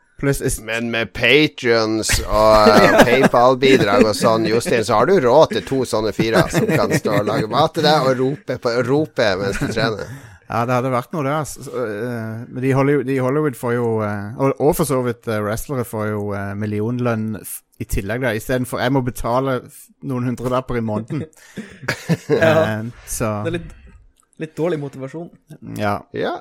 Men 0.67 0.91
med 0.93 1.13
patrions 1.17 2.11
og 2.27 2.71
uh, 2.71 2.99
PayPal-bidrag 3.07 4.07
og 4.09 4.17
sånn, 4.17 4.49
Jostein, 4.51 4.85
så 4.87 5.01
har 5.01 5.11
du 5.11 5.17
råd 5.25 5.57
til 5.57 5.65
to 5.69 5.83
sånne 5.89 6.13
fyrer 6.17 6.51
som 6.53 6.67
kan 6.71 6.93
stå 6.97 7.21
og 7.23 7.31
lage 7.31 7.49
mat 7.51 7.75
til 7.77 7.87
deg 7.87 8.11
og 8.11 8.19
rope, 8.21 8.59
på, 8.61 8.75
rope 8.89 9.31
mens 9.41 9.61
du 9.63 9.71
trener. 9.71 10.11
Ja, 10.51 10.65
det 10.67 10.75
hadde 10.75 10.91
vært 10.91 11.13
noe, 11.15 11.23
det. 11.23 11.33
Altså. 11.45 11.63
Eh, 11.79 12.39
Men 12.51 12.65
de, 12.65 12.71
Hollywood, 12.75 13.07
de 13.07 13.15
i 13.15 13.23
Hollywood 13.23 13.55
får 13.55 13.75
jo 13.77 13.91
eh, 14.03 14.41
Og, 14.51 14.73
for 14.75 14.89
så 14.89 14.99
vidt 15.07 15.29
eh, 15.31 15.39
wrestlere 15.47 15.85
får 15.87 16.09
jo 16.11 16.25
eh, 16.35 16.55
millionlønn 16.59 17.37
i 17.81 17.87
tillegg, 17.89 18.25
da. 18.27 18.33
Istedenfor 18.37 18.83
jeg 18.83 18.93
må 18.93 19.01
betale 19.07 19.61
noen 20.11 20.27
hundrelapper 20.33 20.81
i 20.81 20.85
måneden. 20.85 21.23
Ja, 22.31 22.51
Eh, 22.67 22.91
så 23.07 23.31
det 23.47 23.53
er 23.53 23.57
litt, 23.61 23.71
litt 24.41 24.55
dårlig 24.59 24.79
motivasjon. 24.83 25.31
ja. 25.79 25.99
Ja. 26.17 26.39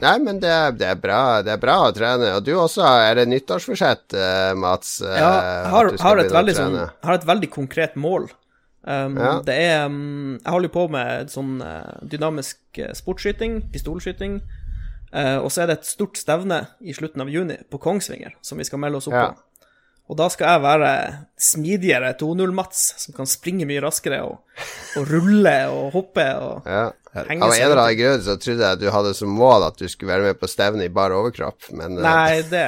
Nei, 0.00 0.14
men 0.22 0.38
det, 0.38 0.52
det, 0.78 0.86
er 0.92 0.98
bra, 1.02 1.42
det 1.42 1.50
er 1.56 1.58
bra 1.60 1.74
å 1.88 1.92
trene. 1.96 2.28
Og 2.36 2.44
du 2.46 2.52
også, 2.54 2.84
er 2.86 3.16
det 3.18 3.24
nyttårsforsett, 3.32 4.14
eh, 4.14 4.52
Mats? 4.54 5.00
eh, 5.02 5.16
Ja, 5.18 5.32
jeg 5.64 5.72
har, 5.72 5.90
har, 6.04 6.20
et 6.22 6.30
veldig, 6.36 6.54
sånn, 6.54 6.76
har 7.08 7.16
et 7.18 7.26
veldig 7.26 7.50
konkret 7.50 7.96
mål. 7.98 8.28
Um, 8.88 9.16
Ja. 9.18 9.32
Det 9.44 9.56
er 9.58 9.86
um, 9.90 10.38
Jeg 10.38 10.52
holder 10.54 10.70
på 10.72 10.84
med 10.94 11.32
sånn 11.34 11.58
eh, 11.60 11.98
dynamisk 12.14 12.78
sportsskyting, 12.94 13.58
pistolskyting. 13.74 14.38
Uh, 15.12 15.40
og 15.42 15.50
så 15.50 15.62
er 15.64 15.72
det 15.72 15.78
et 15.80 15.88
stort 15.90 16.16
stevne 16.20 16.62
i 16.84 16.92
slutten 16.94 17.20
av 17.24 17.28
juni 17.32 17.56
på 17.72 17.80
Kongsvinger 17.80 18.34
som 18.44 18.60
vi 18.60 18.64
skal 18.68 18.78
melde 18.78 19.00
oss 19.00 19.08
opp 19.10 19.16
Ja. 19.18 19.26
på. 19.32 19.44
Og 20.08 20.16
da 20.16 20.28
skal 20.32 20.54
jeg 20.54 20.62
være 20.64 20.90
smidigere 21.36 22.14
2-0-Mats, 22.16 22.94
som 23.02 23.12
kan 23.16 23.26
springe 23.28 23.66
mye 23.68 23.82
raskere 23.84 24.22
og, 24.24 24.38
og 24.96 25.10
rulle 25.10 25.56
og 25.74 25.90
hoppe 25.98 26.24
og 26.40 26.64
Ja. 26.70 26.86
Henge 27.28 27.42
Av 27.44 27.52
en 27.52 27.62
eller 27.64 27.80
annen 27.82 27.98
grunn 27.98 28.22
så 28.22 28.36
trodde 28.38 28.62
jeg 28.64 28.72
at 28.78 28.80
du 28.80 28.90
hadde 28.90 29.14
som 29.14 29.28
mål 29.28 29.66
at 29.66 29.76
du 29.76 29.86
skulle 29.88 30.12
være 30.12 30.22
med 30.28 30.38
på 30.40 30.48
stevne 30.48 30.84
i 30.84 30.88
bar 30.88 31.10
overkropp, 31.10 31.70
men 31.72 31.98
eh, 31.98 32.02
Nei, 32.02 32.42
det, 32.52 32.64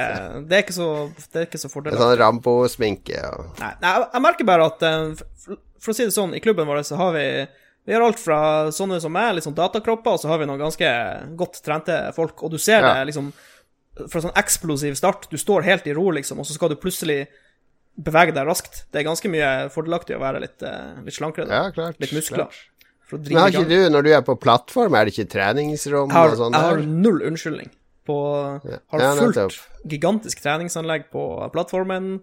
det 0.49 0.57
er 0.57 0.63
ikke 0.65 0.73
så, 0.77 0.89
det 1.31 1.39
er 1.41 1.47
ikke 1.47 1.61
så 1.63 1.69
fordelaktig. 1.71 2.01
sånn 2.03 2.17
Rambo-sminke 2.19 3.21
og 3.31 3.59
Nei, 3.59 3.73
nei, 3.81 3.93
jeg- 3.97 4.09
jeg 4.13 4.21
merker 4.21 4.45
bare 4.51 4.65
at 4.71 4.81
eh, 4.83 5.15
for, 5.45 5.57
for 5.79 5.91
å 5.91 5.95
si 5.95 6.03
det 6.05 6.13
sånn, 6.13 6.35
i 6.35 6.39
klubben 6.43 6.67
vår 6.67 6.83
så 6.83 6.99
har 6.99 7.13
vi 7.15 7.25
vi 7.89 7.95
har 7.95 8.03
alt 8.05 8.19
fra 8.21 8.69
sånne 8.69 8.99
som 9.01 9.09
meg, 9.11 9.33
litt 9.33 9.43
sånn 9.43 9.55
datakropper, 9.57 10.13
og 10.13 10.19
så 10.21 10.27
har 10.29 10.37
vi 10.37 10.45
noen 10.45 10.59
ganske 10.61 10.85
godt 11.35 11.63
trente 11.65 11.95
folk. 12.13 12.43
Og 12.45 12.51
du 12.53 12.59
ser 12.61 12.79
Ja. 12.85 12.91
det 12.99 13.07
liksom 13.09 13.31
fra 14.07 14.21
sånn 14.21 14.35
eksplosiv 14.37 14.93
start. 14.95 15.25
Du 15.31 15.37
står 15.41 15.63
helt 15.65 15.87
i 15.89 15.93
ro, 15.97 16.11
liksom, 16.13 16.37
og 16.39 16.45
så 16.45 16.53
skal 16.53 16.69
du 16.69 16.75
plutselig 16.77 17.25
bevege 17.97 18.35
deg 18.37 18.45
raskt. 18.45 18.83
Det 18.93 19.01
er 19.01 19.07
ganske 19.09 19.27
mye 19.33 19.49
fordelaktig 19.73 20.13
å 20.15 20.21
være 20.21 20.43
litt, 20.45 20.61
eh, 20.61 21.01
litt 21.03 21.17
slankere. 21.17 21.47
da. 21.49 21.63
Ja, 21.63 21.71
klart. 21.73 21.97
Litt 21.99 22.13
muskler. 22.13 22.43
klart. 22.45 22.61
Men 23.19 23.37
har 23.43 23.49
ikke 23.53 23.69
du, 23.69 23.77
når 23.93 24.07
du 24.07 24.11
er 24.15 24.21
på 24.27 24.35
plattform, 24.39 24.95
er 24.95 25.05
det 25.05 25.13
ikke 25.17 25.29
treningsrom 25.35 26.09
Jeg 26.09 26.17
har, 26.17 26.29
og 26.35 26.37
sånn 26.41 26.53
jeg 26.57 26.61
har 26.71 26.83
null 27.07 27.21
unnskyldning. 27.31 27.71
På, 28.07 28.15
har 28.65 28.99
Ja, 29.03 29.13
fullt 29.19 29.35
nettopp. 29.35 29.57
gigantisk 29.87 30.41
treningsanlegg 30.41 31.09
på 31.13 31.25
plattformen. 31.53 32.21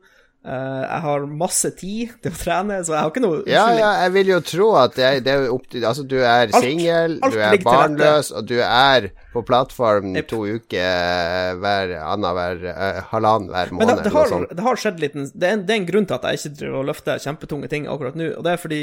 Uh, 0.49 0.85
jeg 0.87 1.01
har 1.03 1.25
masse 1.27 1.69
tid 1.77 2.13
til 2.23 2.31
å 2.31 2.37
trene, 2.39 2.77
så 2.87 2.95
jeg 2.95 3.01
har 3.03 3.11
ikke 3.11 3.21
noe 3.25 3.41
unnskyldning. 3.41 3.79
ja, 3.83 3.89
jeg 4.05 4.13
vil 4.15 4.29
jo 4.31 4.37
tro 4.47 4.69
at 4.79 4.95
det 4.95 5.05
er, 5.05 5.17
det 5.27 5.33
er 5.35 5.49
opp 5.53 5.65
til 5.69 5.85
Altså, 5.85 6.05
du 6.09 6.15
er 6.23 6.53
singel, 6.55 7.17
du 7.21 7.39
er 7.43 7.59
barnløs, 7.67 8.31
og 8.39 8.47
du 8.47 8.55
er 8.63 9.09
på 9.35 9.43
plattform 9.45 10.15
Yep. 10.17 10.29
to 10.31 10.41
uker 10.47 10.79
eh, 10.79 11.51
hver 11.59 11.93
annenhver 11.99 12.63
uh, 12.71 13.01
halvannen 13.11 13.51
hver 13.51 13.73
Men 13.75 13.83
måned. 13.83 13.97
det, 13.99 14.05
det, 14.07 14.15
har, 14.15 14.47
det 14.55 14.67
har 14.71 14.77
skjedd 14.87 15.03
litt 15.03 15.19
det 15.19 15.43
er, 15.51 15.53
en, 15.59 15.67
det 15.67 15.75
er 15.75 15.81
en 15.83 15.89
grunn 15.91 16.07
til 16.07 16.17
at 16.21 16.25
jeg 16.31 16.41
ikke 16.41 16.55
driver 16.63 16.79
og 16.85 16.89
løfter 16.95 17.19
kjempetunge 17.27 17.69
ting 17.75 17.89
akkurat 17.91 18.15
nå, 18.17 18.31
og 18.39 18.47
det 18.47 18.55
er 18.55 18.63
fordi 18.63 18.83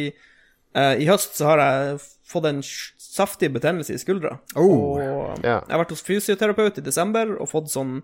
eh, 0.76 0.94
i 1.04 1.08
høst 1.10 1.40
så 1.40 1.54
har 1.54 1.64
jeg 1.64 2.04
fått 2.26 2.50
en 2.50 2.62
saftig 2.66 3.52
betennelse 3.56 3.96
i 3.96 4.02
skuldra. 4.02 4.38
Oh. 4.56 5.00
Og 5.00 5.44
yeah. 5.44 5.64
jeg 5.64 5.72
har 5.72 5.84
vært 5.84 5.96
hos 5.96 6.06
fysioterapeut 6.06 6.80
i 6.82 6.86
desember 6.86 7.36
og 7.40 7.52
fått 7.52 7.72
sånn 7.74 8.00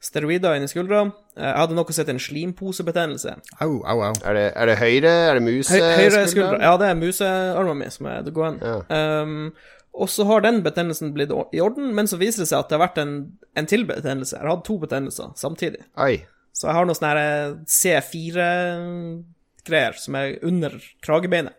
steroider 0.00 0.56
inn 0.56 0.64
i 0.64 0.70
skuldra. 0.70 1.02
Eh, 1.36 1.44
Jeg 1.44 1.58
hadde 1.60 1.76
noe 1.76 1.92
som 1.92 2.02
heter 2.02 2.16
en 2.16 2.24
slimposebetennelse. 2.24 3.34
Au, 3.60 3.74
au, 3.84 3.98
au. 4.00 4.14
Er 4.24 4.36
det, 4.36 4.46
er 4.56 4.70
det 4.70 4.78
høyre? 4.80 5.12
Er 5.28 5.38
det 5.38 5.44
muse? 5.44 5.76
Høy, 5.76 5.98
høyre 6.00 6.22
skuldra? 6.32 6.56
Ja, 6.64 6.72
det 6.80 6.88
er 6.88 7.00
musearmen 7.00 7.84
min 7.84 7.94
som 7.94 8.08
er 8.10 8.24
det 8.26 8.34
går 8.36 8.48
an. 8.48 8.58
Ja. 8.64 9.04
Um, 9.22 9.52
og 10.00 10.08
så 10.08 10.24
har 10.28 10.44
den 10.44 10.62
betennelsen 10.64 11.12
blitt 11.12 11.32
i 11.52 11.60
orden, 11.60 11.90
men 11.96 12.08
så 12.08 12.16
viser 12.20 12.44
det 12.44 12.50
seg 12.52 12.62
at 12.62 12.68
det 12.70 12.76
har 12.78 12.86
vært 12.86 13.00
en, 13.02 13.14
en 13.58 13.68
til 13.68 13.82
betennelse. 13.88 14.36
Jeg 14.36 14.44
har 14.46 14.54
hatt 14.54 14.68
to 14.68 14.76
betennelser 14.80 15.28
samtidig. 15.36 15.82
Oi. 16.00 16.16
Så 16.56 16.62
jeg 16.68 16.76
har 16.76 16.84
noe 16.86 16.96
sånn 16.96 17.64
C4-greier 17.74 19.94
som 19.98 20.14
er 20.18 20.38
under 20.46 20.72
kragebeinet. 21.04 21.54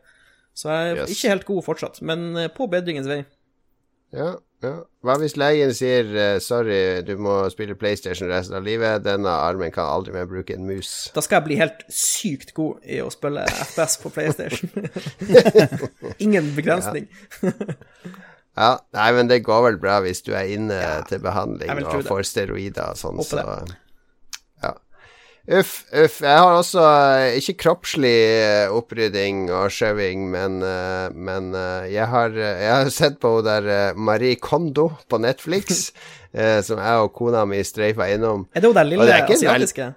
Så 0.61 0.69
jeg 0.69 0.91
er 0.93 1.03
Yes. 1.03 1.11
ikke 1.15 1.29
helt 1.33 1.45
god 1.47 1.63
fortsatt, 1.65 2.01
men 2.05 2.25
eh, 2.37 2.49
på 2.53 2.67
bedringens 2.69 3.07
vei. 3.09 3.23
Ja, 4.13 4.33
ja. 4.61 4.71
Hva 5.01 5.15
hvis 5.17 5.33
legen 5.39 5.71
sier 5.73 6.09
eh, 6.19 6.35
sorry, 6.43 6.99
du 7.07 7.15
må 7.17 7.37
spille 7.49 7.73
PlayStation 7.79 8.29
resten 8.29 8.57
av 8.59 8.65
livet, 8.67 9.01
denne 9.07 9.31
armen 9.31 9.71
kan 9.73 9.87
aldri 9.89 10.13
mer 10.13 10.27
bruke 10.29 10.53
en 10.53 10.67
mus? 10.67 11.07
Da 11.15 11.23
skal 11.25 11.39
jeg 11.39 11.47
bli 11.47 11.57
helt 11.61 11.85
sykt 11.89 12.51
god 12.57 12.83
i 12.85 12.99
å 13.01 13.07
spille 13.09 13.47
FPS 13.49 13.95
på 14.03 14.11
PlayStation. 14.13 14.69
Ingen 16.27 16.51
begrensning. 16.57 17.07
Ja, 18.51 18.73
nei, 18.93 19.07
men 19.15 19.29
det 19.31 19.39
går 19.47 19.63
vel 19.69 19.77
bra 19.81 20.01
hvis 20.03 20.21
du 20.27 20.33
er 20.35 20.49
inne 20.51 20.77
til 21.09 21.21
behandling 21.23 21.71
og 21.87 22.03
får 22.09 22.27
steroider 22.27 22.91
og 22.91 22.99
sånn, 22.99 23.21
så 23.25 23.39
Ja. 23.41 23.61
Uff, 25.49 25.85
uff. 25.97 26.19
Jeg 26.21 26.37
har 26.37 26.53
også 26.53 26.83
eh, 26.85 27.37
ikke 27.41 27.55
kroppslig 27.63 28.13
eh, 28.13 28.69
opprydding 28.77 29.47
og 29.49 29.71
skjøving, 29.73 30.27
men, 30.31 30.59
eh, 30.61 31.07
men 31.17 31.49
jeg, 31.89 32.05
har, 32.11 32.35
jeg 32.37 32.69
har 32.71 32.91
sett 32.93 33.17
på 33.23 33.31
hun 33.39 33.47
der 33.47 33.97
Marie 33.97 34.37
Kondo 34.37 34.91
på 35.09 35.17
Netflix, 35.23 35.87
som 36.67 36.77
jeg 36.79 37.01
og 37.03 37.09
kona 37.17 37.41
mi 37.49 37.63
streifa 37.65 38.05
innom. 38.13 38.45
Er 38.53 38.61
det 38.63 38.69
hun 38.69 38.77
der 38.77 38.87
lille 38.93 39.09
vel- 39.09 39.33
asiatiske? 39.35 39.89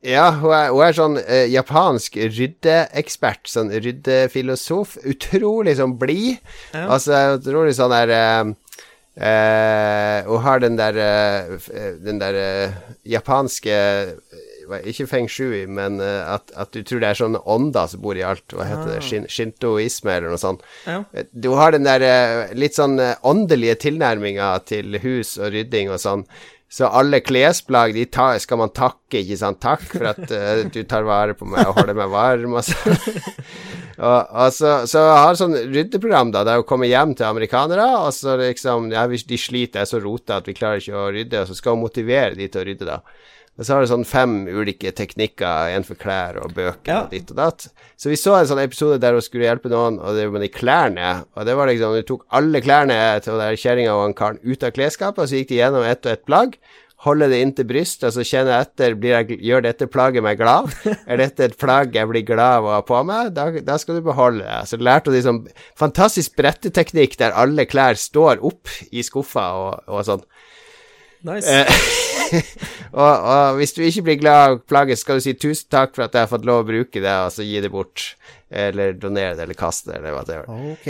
Ja, 0.00 0.30
hun 0.32 0.52
er, 0.56 0.70
hun 0.72 0.80
er 0.86 0.94
sånn 0.96 1.18
eh, 1.20 1.46
japansk 1.52 2.14
ryddeekspert, 2.16 3.44
sånn 3.52 3.68
ryddefilosof. 3.84 4.94
Utrolig 5.04 5.74
sånn 5.76 5.98
blid. 6.00 6.38
Ja. 6.72 6.86
Altså, 6.96 7.18
utrolig 7.36 7.74
sånn 7.76 7.92
der 7.92 8.12
eh, 8.16 8.52
eh, 9.20 10.24
Hun 10.24 10.40
har 10.46 10.62
den 10.64 10.78
der 10.80 10.96
Den 12.00 12.20
der 12.22 12.38
japanske 13.04 13.76
Ikke 14.90 15.06
feng 15.10 15.26
shui, 15.30 15.64
men 15.66 15.98
eh, 16.04 16.22
at, 16.34 16.52
at 16.54 16.70
du 16.74 16.84
tror 16.86 17.02
det 17.02 17.10
er 17.10 17.18
sånne 17.18 17.42
ånder 17.50 17.90
som 17.90 18.04
bor 18.04 18.18
i 18.18 18.24
alt. 18.26 18.46
Hva 18.54 18.68
heter 18.68 18.94
det? 18.94 19.00
Shin, 19.06 19.26
shintoisme, 19.30 20.14
eller 20.14 20.32
noe 20.34 20.40
sånt. 20.40 20.64
Ja. 20.86 21.02
Eh, 21.12 21.26
Du 21.32 21.52
har 21.58 21.74
den 21.74 21.88
der 21.88 22.04
eh, 22.06 22.54
litt 22.54 22.78
sånn 22.78 22.96
åndelige 23.00 23.80
tilnærminga 23.86 24.54
til 24.70 25.00
hus 25.02 25.36
og 25.40 25.52
rydding 25.56 25.92
og 25.92 26.00
sånn. 26.02 26.26
Så 26.70 26.86
alle 26.86 27.18
klesplagg 27.18 27.96
de 27.96 28.04
tar, 28.06 28.36
skal 28.38 28.60
man 28.60 28.70
takke, 28.70 29.24
ikke 29.24 29.38
sant. 29.40 29.58
Takk 29.58 29.80
for 29.90 30.06
at 30.12 30.20
uh, 30.30 30.60
du 30.70 30.84
tar 30.86 31.02
vare 31.02 31.34
på 31.34 31.48
meg 31.50 31.66
og 31.66 31.80
holder 31.80 31.96
meg 31.98 32.12
varm 32.12 32.54
og 32.54 32.62
sånn. 32.62 32.94
og, 34.06 34.20
og 34.30 34.52
så, 34.54 34.76
så 34.86 35.02
har 35.16 35.38
sånn 35.40 35.56
ryddeprogram 35.72 36.30
da, 36.30 36.44
der 36.46 36.60
hun 36.60 36.68
kommer 36.68 36.86
hjem 36.86 37.16
til 37.18 37.26
amerikanere, 37.26 37.88
og 38.04 38.14
så 38.14 38.36
liksom 38.38 38.86
ja, 38.94 39.02
De 39.10 39.40
sliter, 39.40 39.82
er 39.82 39.90
så 39.90 39.98
rota 39.98 40.38
at 40.38 40.46
vi 40.46 40.54
klarer 40.54 40.78
ikke 40.78 40.94
å 40.94 41.10
rydde, 41.10 41.42
og 41.42 41.50
så 41.50 41.58
skal 41.58 41.74
hun 41.74 41.82
motivere 41.88 42.38
de 42.38 42.46
til 42.46 42.62
å 42.62 42.66
rydde, 42.70 42.86
da. 42.86 43.00
Og 43.58 43.66
så 43.66 43.74
har 43.74 43.82
du 43.84 43.90
sånn 43.90 44.06
fem 44.08 44.34
ulike 44.48 44.88
teknikker, 44.96 45.74
en 45.76 45.84
for 45.84 45.98
klær 46.00 46.38
og 46.40 46.54
bøker 46.56 46.88
Ja. 46.88 47.00
og 47.04 47.10
ditt 47.10 47.30
og 47.34 47.36
datt. 47.36 47.66
Så 48.00 48.08
vi 48.08 48.16
så 48.16 48.38
en 48.38 48.46
sånn 48.48 48.62
episode 48.62 49.00
der 49.02 49.12
hun 49.12 49.20
skulle 49.20 49.44
hjelpe 49.44 49.68
noen, 49.68 49.98
og 50.00 50.14
det 50.16 50.24
var 50.28 50.32
med 50.38 50.46
de 50.46 50.52
klærne. 50.54 51.10
Og 51.36 51.44
det 51.44 51.56
var 51.58 51.66
liksom 51.68 51.92
Hun 51.98 52.02
tok 52.08 52.24
alle 52.32 52.60
klærne 52.64 53.20
til 53.20 53.36
der 53.36 53.56
kjerringa 53.60 53.92
og 53.92 54.02
han 54.06 54.14
karen 54.14 54.38
ut 54.44 54.62
av 54.64 54.70
klesskapet, 54.72 55.18
og 55.18 55.28
så 55.28 55.36
gikk 55.42 55.48
de 55.52 55.58
gjennom 55.60 55.84
ett 55.84 56.06
og 56.06 56.12
ett 56.12 56.24
plagg. 56.24 56.56
Holde 57.00 57.28
det 57.32 57.40
inntil 57.40 57.64
brystet, 57.64 58.04
og 58.08 58.12
så 58.12 58.24
kjenne 58.28 58.60
etter 58.60 58.92
blir 58.94 59.14
jeg, 59.24 59.38
Gjør 59.40 59.62
dette 59.64 59.86
plagget 59.88 60.22
meg 60.22 60.36
glad? 60.36 60.68
Er 61.08 61.16
dette 61.16 61.44
et 61.44 61.56
plagg 61.56 61.94
jeg 61.96 62.08
blir 62.08 62.24
glad 62.28 62.58
av 62.60 62.64
å 62.64 62.74
ha 62.74 62.80
på 62.84 62.98
meg? 63.08 63.30
Da, 63.36 63.46
da 63.64 63.76
skal 63.80 63.96
du 63.96 64.02
beholde 64.04 64.44
det. 64.44 64.58
Så 64.68 64.76
lærte 64.76 65.08
hun 65.08 65.16
liksom 65.16 65.38
fantastisk 65.80 66.36
bretteteknikk 66.36 67.16
der 67.20 67.32
alle 67.32 67.64
klær 67.64 67.96
står 67.96 68.40
opp 68.44 68.68
i 68.92 69.00
skuffa 69.04 69.46
og, 69.56 69.80
og 69.88 70.04
sånn. 70.04 70.24
Nice. 71.26 71.52
Eh, 71.52 71.66
og, 73.02 73.12
og 73.12 73.58
hvis 73.60 73.74
du 73.76 73.82
ikke 73.84 74.04
blir 74.06 74.20
glad 74.22 74.40
av 74.44 74.60
plagget, 74.70 75.00
skal 75.00 75.18
du 75.18 75.24
si 75.24 75.34
tusen 75.36 75.68
takk 75.72 75.96
for 75.96 76.06
at 76.06 76.16
jeg 76.16 76.24
har 76.24 76.32
fått 76.32 76.46
lov 76.48 76.64
å 76.64 76.68
bruke 76.70 77.02
det, 77.02 77.16
og 77.26 77.34
så 77.34 77.46
gi 77.46 77.60
det 77.62 77.72
bort. 77.72 78.12
Eller 78.50 78.96
donere 78.98 79.36
det, 79.38 79.44
eller 79.44 79.54
kaste 79.54 79.92
det, 79.92 79.98
eller 80.00 80.10
hva 80.16 80.22
det 80.26 80.34
er. 80.40 80.46
Ok. 80.72 80.86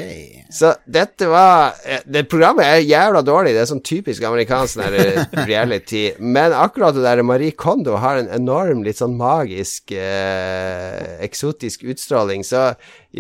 Så 0.57 0.71
dette 0.89 1.27
var 1.29 1.75
eh, 1.85 2.01
Det 2.09 2.23
programmet 2.33 2.65
er 2.65 2.79
jævla 2.89 3.21
dårlig. 3.21 3.53
Det 3.53 3.61
er 3.61 3.69
sånn 3.69 3.83
typisk 3.85 4.25
amerikansk 4.25 4.79
sånn 4.79 4.97
eh, 4.97 5.19
reality. 5.45 6.07
Men 6.37 6.55
akkurat 6.57 6.97
det 6.97 7.05
der 7.05 7.21
Marie 7.29 7.53
Kondo 7.53 7.99
har 8.01 8.17
en 8.23 8.31
enorm, 8.33 8.81
litt 8.87 8.97
sånn 9.03 9.19
magisk, 9.21 9.93
eh, 9.93 11.19
eksotisk 11.29 11.85
utstråling. 11.93 12.47
Så 12.49 12.71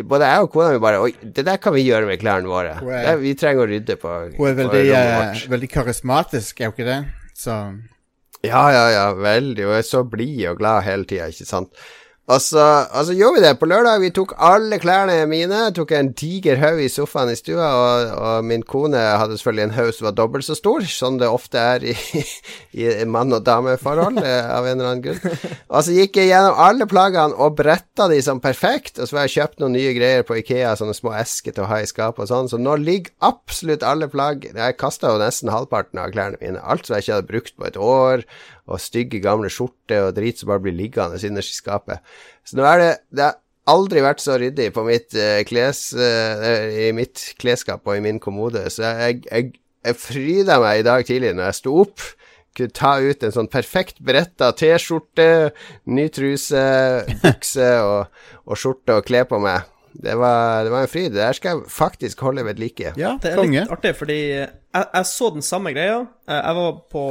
både 0.08 0.32
jeg 0.32 0.46
og 0.48 0.52
kona 0.56 0.72
mi 0.72 0.80
bare 0.88 1.04
Oi, 1.04 1.12
det 1.20 1.44
der 1.44 1.60
kan 1.60 1.76
vi 1.76 1.84
gjøre 1.84 2.08
med 2.08 2.20
klærne 2.24 2.48
våre. 2.48 2.78
Hun 2.80 2.92
er- 2.96 3.06
Det, 3.10 3.16
vi 3.20 3.34
trenger 3.34 3.66
å 3.66 3.70
rydde 3.74 3.96
på, 4.00 4.16
Hun 4.40 4.48
er 4.48 4.58
veldig, 4.64 4.84
eh, 4.96 5.46
veldig 5.52 5.70
karismatisk, 5.76 6.60
er 6.60 6.70
hun 6.70 6.78
ikke 6.78 6.88
det? 6.88 7.00
Så 7.36 7.60
Ja, 8.42 8.70
ja, 8.72 8.84
ja, 8.88 9.06
veldig. 9.12 9.66
Og 9.68 9.74
er 9.76 9.82
så 9.84 10.00
blid 10.08 10.46
og 10.48 10.58
glad 10.62 10.84
hele 10.84 11.04
tida, 11.04 11.28
ikke 11.28 11.44
sant. 11.44 11.68
Og 12.30 12.38
så, 12.42 12.64
og 12.94 13.06
så 13.08 13.14
gjorde 13.16 13.40
vi 13.40 13.42
det 13.42 13.56
på 13.58 13.66
lørdag. 13.66 14.00
Vi 14.04 14.12
tok 14.14 14.36
alle 14.38 14.78
klærne 14.78 15.16
mine. 15.26 15.64
Tok 15.74 15.94
en 15.96 16.12
diger 16.14 16.60
haug 16.60 16.78
i 16.84 16.90
sofaen 16.92 17.32
i 17.32 17.38
stua, 17.38 17.66
og, 17.74 18.12
og 18.14 18.46
min 18.46 18.62
kone 18.62 19.00
hadde 19.00 19.38
selvfølgelig 19.38 19.64
en 19.66 19.74
haug 19.74 19.90
som 19.96 20.06
var 20.06 20.14
dobbelt 20.18 20.46
så 20.46 20.54
stor, 20.58 20.86
som 20.86 21.18
det 21.18 21.30
ofte 21.30 21.58
er 21.58 21.86
i, 21.90 21.94
i 22.84 23.08
mann- 23.10 23.34
og 23.34 23.42
dameforhold, 23.46 24.20
eh, 24.22 24.46
av 24.46 24.68
en 24.68 24.76
eller 24.76 24.92
annen 24.92 25.02
grunn. 25.08 25.40
Og 25.70 25.86
så 25.86 25.96
gikk 25.96 26.20
jeg 26.20 26.30
gjennom 26.30 26.60
alle 26.62 26.86
plaggene 26.90 27.34
og 27.34 27.56
bretta 27.58 28.06
de 28.12 28.20
som 28.22 28.42
perfekt, 28.42 29.00
og 29.00 29.10
så 29.10 29.18
har 29.18 29.26
jeg 29.26 29.36
kjøpt 29.40 29.64
noen 29.64 29.74
nye 29.78 29.96
greier 29.96 30.26
på 30.26 30.38
Ikea, 30.38 30.76
sånne 30.78 30.94
små 30.96 31.16
esker 31.18 31.56
til 31.56 31.66
å 31.66 31.70
ha 31.72 31.80
i 31.82 31.90
skapet 31.90 32.28
og 32.28 32.30
sånn, 32.30 32.52
så 32.52 32.60
nå 32.60 32.78
ligger 32.78 33.14
absolutt 33.26 33.82
alle 33.86 34.06
plagg 34.10 34.46
Jeg 34.50 34.78
kasta 34.78 35.10
jo 35.10 35.20
nesten 35.20 35.50
halvparten 35.50 35.98
av 35.98 36.14
klærne 36.14 36.38
mine. 36.40 36.62
Alt 36.62 36.86
som 36.86 36.96
jeg 36.96 37.08
ikke 37.08 37.18
hadde 37.18 37.30
brukt 37.32 37.56
på 37.58 37.66
et 37.66 37.80
år, 37.80 38.24
og 38.70 38.82
stygge 38.82 39.20
gamle 39.22 39.50
skjorter 39.52 40.06
og 40.06 40.16
drit 40.16 40.40
som 40.40 40.50
bare 40.52 40.62
blir 40.64 40.76
liggende 40.76 41.20
innerst 41.26 41.54
i 41.54 41.58
skapet. 41.58 42.04
Så 42.46 42.58
nå 42.58 42.66
er 42.68 42.82
det 42.82 42.92
Det 43.10 43.26
har 43.26 43.38
aldri 43.70 44.04
vært 44.04 44.22
så 44.22 44.38
ryddig 44.40 44.70
på 44.74 44.84
mitt 44.86 45.14
eh, 45.14 45.42
kles 45.48 45.90
eh, 45.94 46.88
i 46.88 46.92
mitt 46.96 47.34
klesskap 47.40 47.86
og 47.86 47.98
i 47.98 48.04
min 48.04 48.20
kommode, 48.22 48.64
så 48.70 48.94
jeg, 49.02 49.24
jeg, 49.30 49.52
jeg 49.86 50.00
fryda 50.00 50.60
meg 50.62 50.80
i 50.80 50.86
dag 50.86 51.04
tidlig 51.06 51.34
når 51.36 51.50
jeg 51.50 51.60
sto 51.60 51.76
opp. 51.84 52.06
Kunne 52.56 52.74
ta 52.74 52.96
ut 52.98 53.22
en 53.22 53.34
sånn 53.34 53.50
perfekt 53.50 54.00
beretta 54.02 54.50
T-skjorte, 54.58 55.52
ny 55.86 56.08
truse, 56.10 56.64
bukse 57.22 57.68
og, 57.86 58.24
og 58.42 58.58
skjorte 58.58 58.98
og 58.98 59.06
kle 59.06 59.22
på 59.30 59.38
meg. 59.42 59.68
Det 59.92 60.14
var, 60.18 60.64
det 60.64 60.70
var 60.70 60.84
en 60.86 60.88
fryd. 60.88 61.10
Det 61.10 61.18
der 61.20 61.32
skal 61.36 61.56
jeg 61.56 61.70
faktisk 61.74 62.20
holde 62.20 62.44
ved 62.46 62.58
like. 62.62 62.92
ja, 62.96 63.16
Det 63.22 63.32
er 63.32 63.36
konge. 63.40 63.60
litt 63.64 63.70
artig, 63.74 63.94
fordi 63.98 64.18
jeg, 64.30 64.48
jeg 64.74 65.06
så 65.10 65.30
den 65.34 65.42
samme 65.42 65.72
greia. 65.74 66.04
Jeg 66.30 66.54
var 66.60 66.72
på, 66.92 67.04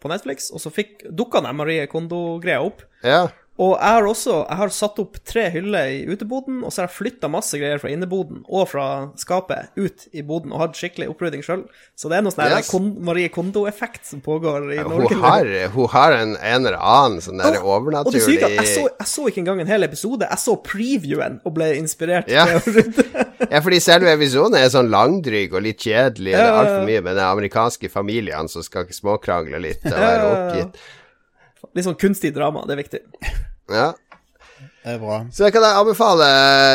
på 0.00 0.08
Netflix, 0.12 0.50
og 0.54 0.60
så 0.62 0.70
dukka 1.10 1.42
den 1.42 1.56
Marie 1.58 1.86
Kondo-greia 1.90 2.60
opp. 2.62 2.82
Ja. 3.04 3.26
Og 3.60 3.74
jeg 3.76 3.92
har 3.92 4.06
også 4.08 4.34
jeg 4.40 4.56
har 4.56 4.70
satt 4.72 4.98
opp 5.02 5.18
tre 5.28 5.42
hyller 5.52 5.90
i 5.92 5.98
uteboden, 6.08 6.62
og 6.64 6.72
så 6.72 6.80
har 6.80 6.86
jeg 6.88 6.96
flytta 6.96 7.28
masse 7.28 7.58
greier 7.60 7.80
fra 7.82 7.90
inneboden 7.92 8.38
og 8.48 8.70
fra 8.70 8.84
skapet 9.20 9.74
ut 9.76 10.06
i 10.16 10.22
boden 10.24 10.54
og 10.54 10.62
hatt 10.62 10.78
skikkelig 10.78 11.10
opprydding 11.12 11.44
sjøl. 11.44 11.66
Så 11.98 12.08
det 12.08 12.16
er 12.18 12.24
noe 12.24 12.32
sånn 12.32 12.48
Yes. 12.50 12.70
kon 12.72 12.88
Marie 13.04 13.28
Kondo-effekt 13.28 14.08
som 14.08 14.22
pågår 14.24 14.70
i 14.72 14.78
Hun 14.80 14.94
Norge. 14.94 15.18
har, 15.20 15.50
hun 15.74 15.90
har 15.92 16.16
en, 16.16 16.32
en 16.40 16.66
eller 16.70 16.78
annen 16.80 17.20
sånn 17.20 17.36
der 17.42 17.58
Og 17.60 18.12
det 18.16 18.22
syke 18.24 18.48
at 18.48 18.56
jeg 18.56 18.70
så, 18.70 18.86
overnaturlig 18.86 19.04
jeg 19.04 19.10
så 19.12 19.26
ikke 19.28 19.42
engang 19.44 19.60
en 19.60 19.72
hel 19.74 19.86
episode. 19.90 20.30
Jeg 20.30 20.42
så 20.46 20.56
previewen 20.64 21.40
og 21.44 21.54
ble 21.60 21.74
inspirert 21.82 22.32
Ja. 22.32 22.46
Ja, 23.50 23.62
fordi 23.64 23.78
selve 23.80 24.12
episoden 24.12 24.54
er 24.58 24.68
sånn 24.68 24.90
langdryg 24.92 25.54
og 25.56 25.62
litt 25.64 25.80
kjedelig. 25.80 26.34
Ja, 26.34 26.42
ja. 26.44 26.56
altfor 26.60 26.82
mye 26.88 27.00
med 27.06 27.16
de 27.16 27.22
amerikanske 27.24 27.88
familiene 27.92 28.48
som 28.52 28.62
skal 28.62 28.84
småkrangle 28.92 29.60
litt 29.64 29.84
og 29.88 29.96
være 29.96 30.26
oppgitt. 30.32 30.82
Litt 31.76 31.86
sånn 31.86 31.96
kunstig 32.00 32.34
drama, 32.36 32.66
det 32.68 32.76
er 32.76 32.82
viktig. 32.84 33.00
Ja. 33.70 33.92
Det 34.80 34.94
er 34.94 35.00
bra. 35.00 35.16
Så 35.28 35.44
jeg 35.44 35.52
kan 35.52 35.64
anbefale 35.66 36.26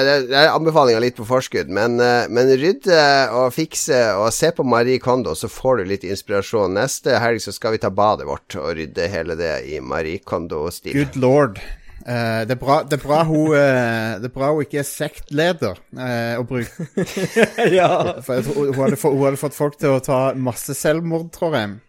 Det 0.05 0.35
er 0.37 0.51
anbefalinga 0.51 0.99
litt 1.01 1.15
på 1.17 1.25
forskudd, 1.25 1.71
men, 1.73 1.97
eh, 2.01 2.27
men 2.29 2.51
rydde 2.53 2.99
og 3.33 3.53
fikse 3.55 3.97
og 4.19 4.29
se 4.33 4.51
på 4.53 4.65
Marie 4.65 5.01
Kondo, 5.01 5.33
så 5.33 5.49
får 5.49 5.81
du 5.81 5.89
litt 5.89 6.05
inspirasjon. 6.05 6.77
Neste 6.77 7.17
helg 7.21 7.41
så 7.41 7.53
skal 7.55 7.73
vi 7.73 7.81
ta 7.81 7.89
badet 7.89 8.27
vårt 8.29 8.57
og 8.61 8.75
rydde 8.77 9.09
hele 9.09 9.37
det 9.39 9.55
i 9.73 9.81
Marie 9.81 10.21
Kondo-stil. 10.21 10.93
Good 10.93 11.17
lord. 11.17 11.57
Uh, 12.05 12.45
det, 12.45 12.53
er 12.53 12.59
bra, 12.61 12.75
det, 12.85 12.99
er 12.99 13.01
bra 13.01 13.23
hun, 13.25 13.55
uh, 13.55 14.19
det 14.21 14.27
er 14.29 14.33
bra 14.35 14.51
hun 14.53 14.61
ikke 14.61 14.83
er 14.83 14.85
sektleder 14.85 15.79
uh, 15.97 16.35
å 16.37 16.45
bruke. 16.45 16.85
ja. 17.79 17.89
For 18.21 18.45
hun, 18.45 18.69
hun 18.69 18.83
hadde, 18.83 18.99
hun 19.01 19.23
hadde 19.23 19.41
fått 19.41 19.57
folk 19.57 19.79
til 19.81 19.95
å 19.95 20.03
ta 20.05 20.19
masse 20.37 20.77
selvmord, 20.77 21.31
tror 21.33 21.57
jeg. 21.57 21.79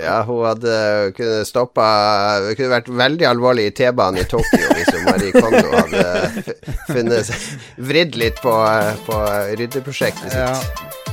Ja, 0.00 0.22
hun 0.24 0.44
hadde 0.46 0.76
kunne 1.16 1.42
stoppa 1.44 1.84
Det 2.46 2.54
kunne 2.56 2.72
vært 2.72 2.88
veldig 3.02 3.26
alvorlig 3.28 3.68
i 3.68 3.74
T-banen 3.76 4.22
i 4.22 4.28
Tokyo 4.28 4.72
hvis 4.72 4.92
Marie 5.04 5.32
Kondo 5.36 5.68
hadde 5.74 6.06
funnet 6.88 7.32
Vridd 7.76 8.16
litt 8.20 8.40
på, 8.44 8.56
på 9.08 9.22
ryddeprosjektet 9.60 10.32
sitt. 10.32 10.40
Ja. 10.40 11.11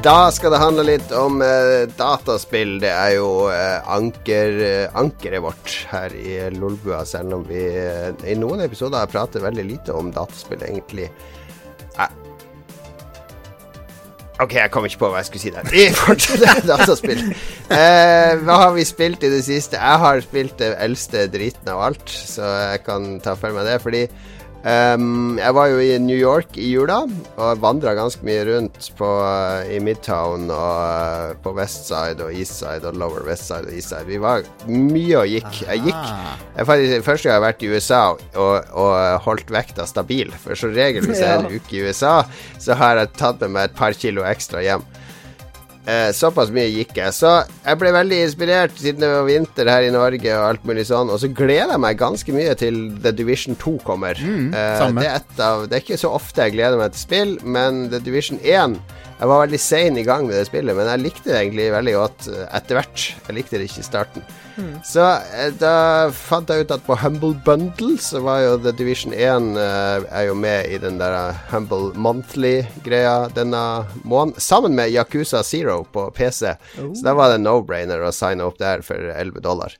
Da 0.00 0.30
skal 0.32 0.54
det 0.54 0.62
handle 0.62 0.84
litt 0.88 1.10
om 1.12 1.42
eh, 1.44 1.82
dataspill. 1.98 2.78
Det 2.80 2.88
er 2.88 3.18
jo 3.18 3.50
eh, 3.52 3.82
anker, 3.92 4.54
eh, 4.64 4.94
ankeret 4.96 5.44
vårt 5.44 5.74
her 5.90 6.14
i 6.16 6.38
Lolbua, 6.54 7.02
selv 7.04 7.36
om 7.36 7.44
vi 7.44 7.66
eh, 7.68 8.08
i 8.24 8.36
noen 8.40 8.64
episoder 8.64 9.02
har 9.02 9.12
pratet 9.12 9.44
veldig 9.44 9.66
lite 9.68 9.92
om 9.92 10.08
dataspill, 10.14 10.64
egentlig. 10.64 11.10
Eh. 12.00 12.16
OK, 14.40 14.56
jeg 14.56 14.72
kom 14.72 14.88
ikke 14.88 15.02
på 15.02 15.12
hva 15.12 15.20
jeg 15.20 15.28
skulle 15.28 15.44
si 15.44 15.52
der. 15.58 15.68
Vi 15.68 15.84
fortsetter 16.00 16.64
dataspill. 16.72 17.20
Eh, 17.68 18.32
hva 18.40 18.56
har 18.64 18.72
vi 18.78 18.88
spilt 18.88 19.28
i 19.28 19.34
det 19.36 19.44
siste? 19.44 19.76
Jeg 19.76 20.04
har 20.06 20.24
spilt 20.24 20.56
det 20.64 20.72
eldste 20.80 21.28
driten 21.28 21.74
av 21.74 21.84
alt, 21.90 22.08
så 22.08 22.48
jeg 22.70 22.86
kan 22.88 23.18
ta 23.20 23.36
for 23.36 23.52
meg 23.52 23.68
det. 23.68 23.76
Fordi 23.84 24.06
Um, 24.60 25.38
jeg 25.40 25.54
var 25.56 25.70
jo 25.72 25.78
i 25.80 25.94
New 26.04 26.18
York 26.18 26.58
i 26.60 26.66
jula 26.74 26.98
og 27.40 27.62
vandra 27.62 27.94
ganske 27.96 28.20
mye 28.28 28.42
rundt 28.44 28.90
på, 28.98 29.08
uh, 29.08 29.64
i 29.72 29.78
Midtown 29.80 30.50
og 30.52 31.30
uh, 31.32 31.38
på 31.40 31.54
Westside 31.56 32.26
og 32.26 32.34
Eastside 32.36 32.90
og 32.90 32.98
Lower 33.00 33.24
Westside 33.24 33.70
og 33.70 33.78
Eastside. 33.78 34.04
Vi 34.10 34.20
var 34.20 34.44
mye 34.68 35.22
og 35.22 35.32
gikk. 35.32 35.62
Jeg 35.64 35.84
gikk 35.86 36.02
jeg 36.04 36.68
faktisk, 36.68 37.06
Første 37.08 37.28
gang 37.28 37.32
jeg 37.32 37.38
har 37.38 37.46
vært 37.46 37.64
i 37.64 37.72
USA 37.72 38.02
og, 38.12 38.74
og 38.84 39.24
holdt 39.24 39.54
vekta 39.54 39.88
stabil. 39.88 40.34
For 40.44 40.58
som 40.60 40.76
regel 40.76 41.08
hvis 41.08 41.24
jeg 41.24 41.30
er 41.30 41.46
en 41.46 41.54
uke 41.56 41.78
i 41.78 41.84
USA, 41.88 42.18
så 42.60 42.76
har 42.76 43.00
jeg 43.00 43.14
tatt 43.16 43.40
med 43.46 43.56
meg 43.56 43.70
et 43.70 43.80
par 43.80 43.96
kilo 43.96 44.28
ekstra 44.28 44.60
hjem. 44.66 44.84
Eh, 45.88 46.10
såpass 46.12 46.50
mye 46.52 46.68
gikk 46.68 46.92
jeg. 46.98 47.14
Så 47.16 47.30
jeg 47.64 47.80
ble 47.80 47.92
veldig 47.94 48.18
inspirert 48.26 48.74
siden 48.76 49.00
det 49.00 49.08
var 49.10 49.24
vinter 49.28 49.70
her 49.72 49.86
i 49.86 49.92
Norge 49.94 50.34
og 50.36 50.46
alt 50.50 50.66
mulig 50.68 50.84
sånn. 50.90 51.12
Og 51.12 51.22
så 51.22 51.30
gleder 51.32 51.74
jeg 51.74 51.82
meg 51.86 52.00
ganske 52.00 52.36
mye 52.36 52.56
til 52.60 52.82
The 53.00 53.14
Division 53.16 53.56
2 53.60 53.78
kommer. 53.86 54.20
Mm, 54.20 54.50
eh, 54.52 54.84
det, 55.00 55.08
er 55.08 55.46
av, 55.46 55.64
det 55.70 55.78
er 55.78 55.84
ikke 55.86 56.00
så 56.00 56.12
ofte 56.18 56.44
jeg 56.46 56.58
gleder 56.58 56.80
meg 56.80 56.92
til 56.94 57.04
spill, 57.06 57.36
men 57.44 57.86
The 57.94 58.02
Division 58.04 58.42
1 58.44 58.76
Jeg 59.20 59.28
var 59.28 59.42
veldig 59.42 59.58
sein 59.60 59.98
i 60.00 60.04
gang 60.06 60.24
med 60.24 60.38
det 60.38 60.46
spillet, 60.48 60.72
men 60.76 60.88
jeg 60.88 61.04
likte 61.04 61.28
det 61.28 61.40
egentlig 61.42 61.66
veldig 61.74 61.92
godt 61.98 62.28
etter 62.48 62.78
hvert. 62.78 63.02
Jeg 63.26 63.36
likte 63.36 63.60
det 63.60 63.66
ikke 63.68 63.82
i 63.82 63.90
starten. 63.90 64.24
Mm. 64.56 64.72
Så 64.84 65.04
eh, 65.36 65.50
da 65.60 65.74
fant 66.14 66.50
jeg 66.50 66.64
ut 66.64 66.72
at 66.74 66.84
på 66.86 66.96
Humble 67.00 67.34
Bundle 67.44 67.96
så 68.02 68.22
var 68.24 68.42
jo 68.44 68.56
The 68.64 68.72
Division 68.76 69.14
1 69.16 69.52
uh, 69.56 70.08
er 70.08 70.26
jo 70.28 70.36
med 70.38 70.72
i 70.72 70.80
den 70.80 70.98
der 71.00 71.36
Humble 71.52 71.92
Monthly-greia 72.00 73.30
denne 73.36 73.62
måneden, 74.02 74.40
sammen 74.40 74.76
med 74.78 74.92
Yakuza 74.92 75.42
Zero 75.46 75.82
på 75.92 76.08
PC. 76.16 76.56
Oh. 76.80 76.92
Så 76.94 77.04
da 77.06 77.16
var 77.16 77.32
det 77.32 77.42
no-brainer 77.44 78.02
å 78.04 78.14
signe 78.14 78.46
opp 78.46 78.60
der 78.60 78.84
for 78.86 79.12
11 79.14 79.44
dollar. 79.44 79.76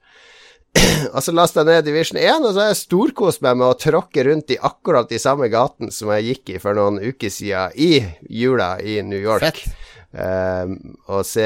og 1.15 1.21
så 1.25 1.35
lasta 1.35 1.65
jeg 1.65 1.69
ned 1.71 1.87
Division 1.89 2.19
1, 2.21 2.45
og 2.47 2.53
så 2.55 2.63
har 2.63 2.71
jeg 2.71 2.83
storkost 2.85 3.43
meg 3.45 3.59
med 3.59 3.67
å 3.69 3.79
tråkke 3.79 4.25
rundt 4.29 4.53
i 4.55 4.59
akkurat 4.71 5.11
de 5.11 5.19
samme 5.23 5.51
gatene 5.53 5.91
som 5.95 6.13
jeg 6.15 6.27
gikk 6.31 6.55
i 6.55 6.61
for 6.63 6.79
noen 6.79 7.01
uker 7.03 7.31
siden 7.33 7.75
i 7.75 8.05
jula 8.31 8.77
i 8.79 9.01
New 9.07 9.21
York. 9.21 9.43
Fett. 9.49 9.89
Um, 10.11 10.97
og 11.07 11.21
se 11.23 11.45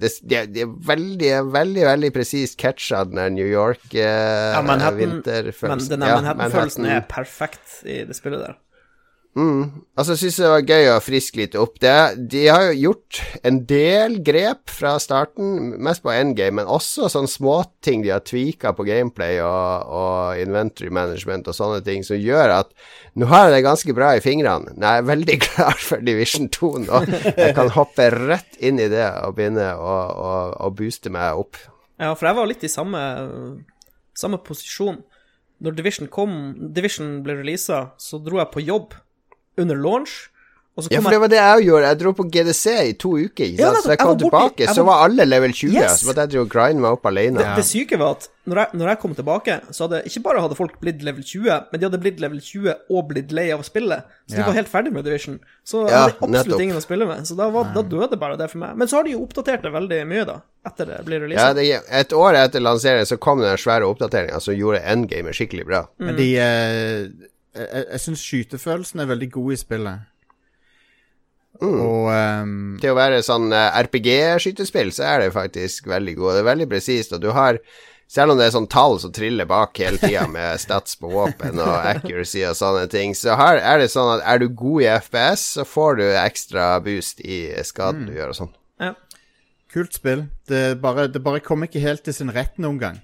Det, 0.00 0.08
det, 0.24 0.38
det 0.54 0.62
er 0.64 0.70
veldig, 0.88 1.32
veldig 1.52 1.82
veldig 1.84 2.08
presist 2.14 2.56
catcha 2.56 3.02
den 3.04 3.20
der 3.20 3.28
New 3.34 3.44
York-vinterfølelsen. 3.44 5.20
Uh, 5.20 5.68
ja, 5.68 5.74
men 5.74 5.84
denne 5.90 6.08
ja, 6.08 6.14
Manhattan-følelsen 6.22 6.88
er 6.88 7.04
perfekt 7.10 7.84
i 7.84 8.00
det 8.08 8.16
spillet 8.16 8.40
der. 8.46 8.56
Mm. 9.36 9.84
Altså, 10.00 10.14
jeg 10.14 10.20
syns 10.22 10.36
det 10.40 10.48
var 10.48 10.70
gøy 10.72 10.86
å 10.94 11.00
friske 11.04 11.40
litt 11.42 11.56
opp 11.60 11.74
det. 11.84 11.96
De 12.32 12.46
har 12.48 12.70
jo 12.70 12.76
gjort 12.86 13.18
en 13.44 13.58
del 13.68 14.16
grep 14.24 14.72
fra 14.72 14.94
starten, 15.02 15.74
mest 15.84 16.00
på 16.04 16.12
endgame, 16.14 16.62
men 16.62 16.70
også 16.72 17.10
sånne 17.12 17.28
småting 17.28 18.04
de 18.04 18.14
har 18.14 18.24
tvika 18.24 18.72
på 18.76 18.86
gameplay 18.88 19.42
og, 19.44 19.92
og, 19.92 20.40
inventory 20.40 20.88
management 20.88 21.52
og 21.52 21.58
sånne 21.58 21.84
ting, 21.84 22.06
som 22.06 22.16
gjør 22.16 22.54
at 22.62 22.72
nå 23.12 23.28
har 23.28 23.50
jeg 23.50 23.58
det 23.58 23.62
ganske 23.68 23.98
bra 24.00 24.14
i 24.16 24.24
fingrene. 24.24 24.72
Nå 24.72 24.88
er 24.88 25.02
jeg 25.02 25.08
veldig 25.12 25.38
klar 25.50 25.84
for 25.84 26.08
Division 26.08 26.48
2 26.56 26.74
nå. 26.88 27.04
Jeg 27.36 27.52
kan 27.60 27.72
hoppe 27.76 28.10
rett 28.16 28.60
inn 28.64 28.80
i 28.80 28.88
det 28.92 29.04
og 29.20 29.36
begynne 29.36 29.74
å, 29.76 29.96
å, 30.16 30.36
å 30.64 30.72
booste 30.72 31.12
meg 31.12 31.44
opp. 31.44 31.60
Ja, 32.00 32.14
for 32.16 32.30
jeg 32.30 32.40
var 32.40 32.48
litt 32.48 32.64
i 32.64 32.72
samme, 32.72 33.02
samme 34.16 34.40
posisjon. 34.44 35.02
Når 35.60 35.76
Division 35.76 36.08
kom, 36.12 36.32
Division 36.72 37.18
ble 37.24 37.42
releasa, 37.42 37.90
så 38.00 38.16
dro 38.20 38.40
jeg 38.40 38.52
på 38.52 38.64
jobb 38.64 38.96
under 39.56 39.76
launch. 39.76 40.28
ja, 40.90 41.00
for 41.00 41.08
det 41.14 41.18
var 41.22 41.30
det 41.32 41.38
jeg 41.40 41.66
gjorde. 41.70 41.88
Jeg 41.88 41.98
dro 42.02 42.10
på 42.12 42.24
GDC 42.28 42.64
i 42.76 42.94
to 43.00 43.14
uker. 43.16 43.52
Ja, 43.56 43.72
så 43.80 43.94
jeg 43.94 44.00
kom 44.02 44.12
jeg 44.12 44.26
tilbake, 44.26 44.58
i, 44.60 44.66
jeg 44.66 44.68
var... 44.68 44.76
så 44.76 44.84
var 44.84 45.04
alle 45.06 45.24
level 45.24 45.54
20. 45.56 45.72
Yes. 45.72 46.00
Så 46.00 46.08
måtte 46.10 46.26
jeg 46.26 46.34
drive 46.34 46.42
og 46.44 46.50
grinde 46.52 46.84
meg 46.84 46.96
opp 46.98 47.08
alene. 47.08 47.40
Det, 47.40 47.54
det 47.56 47.64
syke 47.64 47.96
var 48.00 48.18
at 48.18 48.26
når 48.46 48.60
jeg, 48.60 48.78
når 48.78 48.90
jeg, 48.92 48.98
kom 49.02 49.14
tilbake, 49.16 49.54
så 49.74 49.86
hadde 49.86 50.02
ikke 50.10 50.20
bare 50.26 50.42
hadde 50.44 50.56
folk 50.58 50.74
blitt 50.82 51.00
level 51.02 51.24
20, 51.24 51.48
men 51.72 51.80
de 51.80 51.88
hadde 51.88 52.00
blitt 52.02 52.20
level 52.22 52.42
20 52.44 52.92
og 52.92 53.08
blitt 53.08 53.32
lei 53.34 53.46
av 53.54 53.64
å 53.64 53.66
spille. 53.66 53.98
Så 54.28 54.36
de 54.36 54.44
var 54.46 54.58
helt 54.58 54.70
ferdig 54.70 54.92
med 54.94 55.06
Division. 55.08 55.38
Så 55.66 55.80
ja, 55.86 56.02
hadde 56.04 56.12
absolutt 56.12 56.34
nettopp. 56.36 56.64
ingen 56.66 56.78
å 56.78 56.82
spille 56.84 57.08
med. 57.08 57.24
Så 57.26 57.38
da, 57.38 57.48
var, 57.54 57.72
da, 57.74 57.82
døde 57.96 58.18
bare 58.20 58.36
det 58.38 58.50
for 58.52 58.60
meg. 58.62 58.74
Men 58.76 58.92
så 58.92 59.00
har 59.00 59.08
de 59.08 59.14
jo 59.16 59.22
oppdatert 59.24 59.64
det 59.64 59.72
veldig 59.74 60.02
mye, 60.12 60.26
da. 60.28 60.36
Etter 60.68 60.92
det 60.92 61.00
blir 61.08 61.24
releaset. 61.24 61.62
Ja, 61.64 61.80
et 62.02 62.12
år 62.12 62.36
etter 62.42 62.62
lanseringen 62.62 63.08
så 63.08 63.18
kom 63.22 63.40
den 63.40 63.56
svære 63.58 63.88
oppdateringa 63.88 64.42
som 64.44 64.54
gjorde 64.54 64.84
endgame 64.84 65.32
skikkelig 65.34 65.66
bra. 65.70 65.82
Mm. 65.96 66.06
Men 66.10 66.20
de 66.20 66.28
uh 66.36 67.32
jeg, 67.56 67.86
jeg 67.90 68.02
syns 68.04 68.22
skytefølelsen 68.28 69.02
er 69.02 69.10
veldig 69.10 69.30
god 69.34 69.54
i 69.54 69.58
spillet. 69.60 70.12
Mm. 71.56 71.80
Og 71.80 72.08
um, 72.12 72.54
Til 72.82 72.92
å 72.92 72.98
være 72.98 73.22
sånn 73.24 73.48
uh, 73.54 73.72
RPG-skytespill, 73.80 74.92
så 74.92 75.06
er 75.14 75.24
det 75.24 75.34
faktisk 75.36 75.88
veldig 75.88 76.16
god. 76.18 76.36
Det 76.36 76.42
er 76.42 76.50
veldig 76.50 76.68
presist, 76.70 77.14
og 77.16 77.22
du 77.24 77.30
har 77.36 77.60
selv 78.06 78.32
om 78.32 78.38
det 78.38 78.46
er 78.46 78.52
sånn 78.54 78.68
tall 78.70 79.00
som 79.02 79.10
triller 79.14 79.48
bak 79.50 79.78
hele 79.82 79.98
tida 79.98 80.26
med 80.36 80.60
stats 80.62 80.98
på 81.00 81.10
våpen 81.10 81.58
og 81.58 81.88
accuracy 81.94 82.44
og 82.46 82.54
sånne 82.58 82.86
ting, 82.92 83.16
så 83.18 83.34
her 83.40 83.58
er 83.58 83.82
det 83.82 83.90
sånn 83.90 84.12
at 84.18 84.26
er 84.34 84.44
du 84.44 84.46
god 84.52 84.84
i 84.84 84.92
FPS, 85.00 85.48
så 85.56 85.66
får 85.66 85.98
du 86.02 86.06
ekstra 86.20 86.68
boost 86.84 87.24
i 87.24 87.48
skaden 87.66 88.04
mm. 88.04 88.10
du 88.10 88.20
gjør 88.20 88.34
og 88.34 88.40
sånn. 88.44 88.54
Ja. 88.84 88.92
Kult 89.72 89.96
spill. 89.96 90.28
Det 90.48 90.62
bare, 90.80 91.08
det 91.10 91.20
bare 91.24 91.42
kom 91.44 91.66
ikke 91.66 91.82
helt 91.82 92.04
til 92.06 92.14
sin 92.14 92.30
rett 92.32 92.60
noen 92.62 92.78
gang 92.80 93.02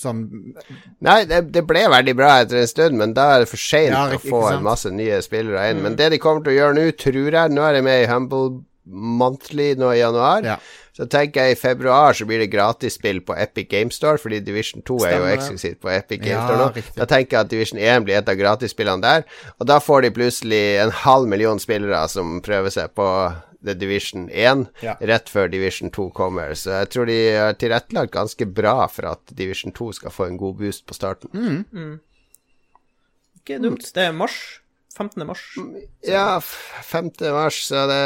sånn 0.00 0.20
Nei, 1.04 1.18
det, 1.30 1.40
det, 1.54 1.64
ble 1.68 1.84
veldig 1.92 2.14
bra 2.18 2.36
etter 2.42 2.60
en 2.60 2.70
stund, 2.70 2.98
men 3.00 3.14
da 3.16 3.30
er 3.34 3.44
det 3.44 3.50
for 3.50 3.60
seint 3.60 3.94
ja, 3.94 4.04
å 4.14 4.20
få 4.22 4.44
en 4.50 4.64
masse 4.66 4.90
nye 4.92 5.20
spillere 5.24 5.70
inn. 5.70 5.80
Mm. 5.80 5.88
Men 5.88 5.98
det 6.00 6.12
de 6.14 6.20
kommer 6.22 6.44
til 6.44 6.54
å 6.54 6.58
gjøre 6.58 6.78
nå, 6.78 6.86
tror 7.00 7.38
jeg 7.38 7.54
Nå 7.54 7.66
er 7.66 7.78
de 7.78 7.84
med 7.86 8.04
i 8.04 8.08
Humble 8.10 8.62
Monthly 8.84 9.74
nå 9.80 9.92
i 9.94 10.00
januar. 10.00 10.44
Ja. 10.44 10.58
Så 10.94 11.08
tenker 11.10 11.48
jeg 11.48 11.56
i 11.56 11.58
februar 11.58 12.14
så 12.14 12.26
blir 12.28 12.38
det 12.38 12.52
gratisspill 12.52 13.18
på 13.26 13.34
Epic 13.34 13.66
Gamestore, 13.72 14.20
fordi 14.22 14.38
Division 14.46 14.82
2 14.86 14.98
Stemmer. 15.00 15.14
er 15.14 15.18
jo 15.18 15.38
eksklusivt 15.40 15.80
på 15.82 15.90
Epic 15.90 16.22
ja, 16.22 16.44
Store 16.44 16.60
nå. 16.60 16.68
Riktig. 16.76 16.94
Da 17.00 17.08
tenker 17.10 17.36
jeg 17.36 17.40
at 17.40 17.50
Division 17.50 17.80
1 17.82 18.06
blir 18.06 18.20
et 18.20 18.30
av 18.30 18.38
gratisspillene 18.38 19.02
der, 19.02 19.26
og 19.58 19.66
da 19.66 19.80
får 19.82 20.06
de 20.06 20.12
plutselig 20.14 20.62
en 20.84 20.94
halv 21.02 21.26
million 21.32 21.58
spillere 21.58 22.04
som 22.12 22.38
prøver 22.46 22.70
seg 22.76 22.94
på 22.94 23.08
The 23.64 23.74
Division 23.74 24.28
1 24.30 24.66
ja. 24.84 24.94
rett 25.00 25.30
før 25.32 25.50
Division 25.50 25.90
2 25.90 26.08
kommer. 26.14 26.54
Så 26.54 26.76
jeg 26.78 26.92
tror 26.94 27.10
de 27.10 27.18
har 27.34 27.58
tilrettelagt 27.58 28.14
ganske 28.14 28.46
bra 28.46 28.84
for 28.86 29.10
at 29.16 29.34
Division 29.34 29.74
2 29.74 29.92
skal 29.98 30.14
få 30.14 30.28
en 30.28 30.38
god 30.38 30.60
boost 30.60 30.86
på 30.86 30.94
starten. 30.94 31.32
Mm. 31.34 31.64
Mm. 31.72 31.94
Ikke 33.40 33.58
dumt. 33.64 33.90
Det 33.96 34.06
er 34.06 34.14
mars. 34.14 34.38
15. 34.96 35.26
mars. 35.26 35.42
Så. 35.54 35.64
Ja, 36.06 36.40
5. 36.40 37.10
mars, 37.34 37.60
så 37.68 37.86
det 37.90 38.02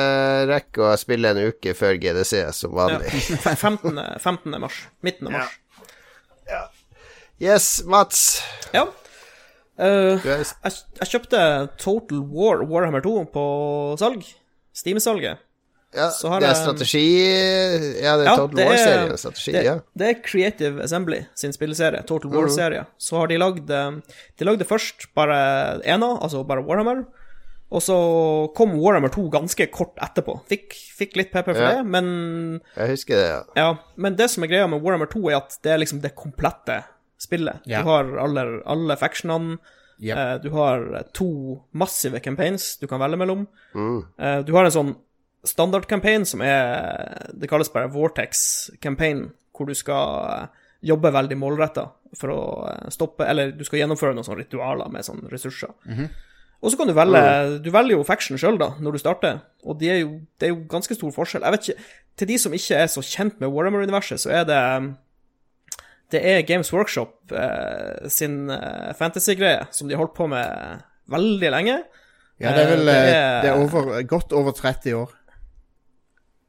rekker 0.49 0.87
å 0.89 0.97
spille 1.01 1.33
en 1.35 1.51
uke 1.51 1.75
før 1.77 1.99
GDC 2.01 2.47
som 2.57 2.77
vanlig. 2.79 3.11
Ja. 3.13 3.55
15. 3.67 4.01
15. 4.23 4.61
mars. 4.61 4.87
Midten 5.05 5.31
av 5.31 5.39
mars. 5.41 5.59
Ja. 6.49 6.63
Yes, 7.39 7.85
Mats. 7.87 8.41
Ja. 8.75 8.89
Uh, 9.79 10.19
jeg, 10.27 10.47
jeg, 10.65 11.07
kjøpte 11.07 11.41
Total 11.79 12.25
War 12.35 12.65
Warhammer 12.67 13.05
2 13.05 13.13
på 13.31 13.45
salg. 14.01 14.25
Steam-salget. 14.75 15.45
Ja, 15.97 16.09
det 16.13 16.45
er 16.45 16.57
strategi 16.59 17.05
Ja, 18.05 18.17
det 18.21 18.27
er 18.27 18.29
ja, 18.29 18.35
Total 18.37 18.59
War-serien. 18.69 19.13
Strategi, 19.17 19.53
det, 19.55 19.63
ja. 19.65 19.77
det 19.97 20.09
er 20.11 20.19
Creative 20.21 20.83
Assembly 20.85 21.23
sin 21.39 21.55
spilleserie, 21.57 22.03
Total 22.09 22.35
War-serie. 22.35 22.83
Mm. 22.85 22.99
Så 23.01 23.17
har 23.17 23.31
de 23.31 23.39
lagd 23.41 23.73
eh, 23.73 24.19
De 24.37 24.49
lagde 24.49 24.69
først 24.69 25.09
bare 25.17 25.39
ena, 25.89 26.11
altså 26.21 26.45
bare 26.45 26.65
Warhammer. 26.67 27.07
Og 27.69 27.85
så 27.85 27.97
kom 28.57 28.77
Warhammer 28.81 29.13
2 29.13 29.27
ganske 29.33 29.69
kort 29.73 29.97
etterpå. 30.05 30.39
Fikk, 30.49 30.77
fikk 30.97 31.19
litt 31.21 31.33
pepper 31.33 31.57
for 31.57 31.65
ja. 31.65 31.73
det, 31.79 31.89
men 31.97 32.07
Jeg 32.77 32.95
husker 32.95 33.21
det, 33.21 33.27
ja. 33.33 33.41
ja. 33.61 33.73
Men 33.97 34.17
det 34.21 34.31
som 34.33 34.45
er 34.45 34.53
greia 34.53 34.69
med 34.69 34.85
Warhammer 34.85 35.11
2, 35.13 35.25
er 35.33 35.41
at 35.41 35.59
det 35.65 35.75
er 35.75 35.83
liksom 35.83 36.01
det 36.05 36.15
komplette 36.17 36.83
spillet. 37.21 37.65
Ja. 37.69 37.83
Du 37.83 37.91
har 37.93 38.15
alle, 38.25 38.47
alle 38.69 38.97
factionene. 39.01 39.59
Yep. 39.99 40.15
Uh, 40.15 40.35
du 40.45 40.49
har 40.55 40.85
to 41.11 41.29
massive 41.75 42.21
campaigns 42.23 42.77
du 42.79 42.87
kan 42.87 43.01
velge 43.03 43.19
mellom. 43.19 43.49
Mm. 43.75 44.05
Uh, 44.15 44.41
du 44.47 44.53
har 44.55 44.69
en 44.69 44.75
sånn 44.75 44.93
standard-campaign 45.47 46.25
som 46.27 46.41
er 46.43 47.29
Det 47.33 47.49
kalles 47.49 47.71
bare 47.73 47.91
Vortex-campaign, 47.93 49.29
hvor 49.57 49.67
du 49.69 49.75
skal 49.75 50.25
eh, 50.33 50.47
jobbe 50.89 51.13
veldig 51.15 51.37
målretta 51.39 51.89
for 52.19 52.33
å 52.33 52.41
eh, 52.71 52.89
stoppe 52.95 53.27
Eller 53.27 53.53
du 53.53 53.65
skal 53.65 53.81
gjennomføre 53.83 54.15
noen 54.15 54.27
sånne 54.27 54.45
ritualer 54.45 54.91
med 54.91 55.05
sånne 55.07 55.31
ressurser. 55.31 55.71
Mm 55.87 55.95
-hmm. 55.99 56.09
Og 56.61 56.71
så 56.71 56.77
kan 56.77 56.87
du 56.89 56.93
velge 56.93 57.21
mm. 57.21 57.63
Du 57.63 57.71
velger 57.71 57.97
jo 57.97 58.03
faction 58.03 58.39
sjøl, 58.39 58.59
da, 58.59 58.73
når 58.81 58.93
du 58.93 58.99
starter, 58.99 59.39
og 59.65 59.79
det 59.81 59.91
er 59.91 59.99
jo, 60.01 60.21
det 60.41 60.47
er 60.47 60.55
jo 60.55 60.65
ganske 60.69 60.95
stor 60.95 61.11
forskjell. 61.11 61.43
Jeg 61.43 61.53
vet 61.53 61.69
ikke 61.69 61.81
Til 62.17 62.29
de 62.29 62.39
som 62.39 62.53
ikke 62.53 62.75
er 62.75 62.87
så 62.87 63.01
kjent 63.03 63.41
med 63.41 63.49
Warhammer-universet, 63.49 64.21
så 64.21 64.31
er 64.31 64.45
det 64.45 64.95
Det 66.13 66.21
er 66.25 66.43
Games 66.43 66.73
Workshop 66.73 67.33
eh, 67.33 68.09
sin 68.09 68.51
eh, 68.51 68.95
fantasy-greie 68.99 69.67
som 69.71 69.89
de 69.89 69.95
har 69.95 69.99
holdt 69.99 70.15
på 70.17 70.27
med 70.27 70.81
veldig 71.09 71.51
lenge. 71.51 71.83
Ja, 72.41 72.53
det 72.55 72.65
er 72.65 72.77
vel 72.77 72.89
Eh, 72.89 72.95
det 72.95 73.15
eh, 73.15 73.15
er- 73.15 73.43
det 73.43 73.51
er 73.51 73.59
over, 73.65 74.03
godt 74.03 74.33
over 74.33 74.53
30 74.53 74.95
år. 74.95 75.11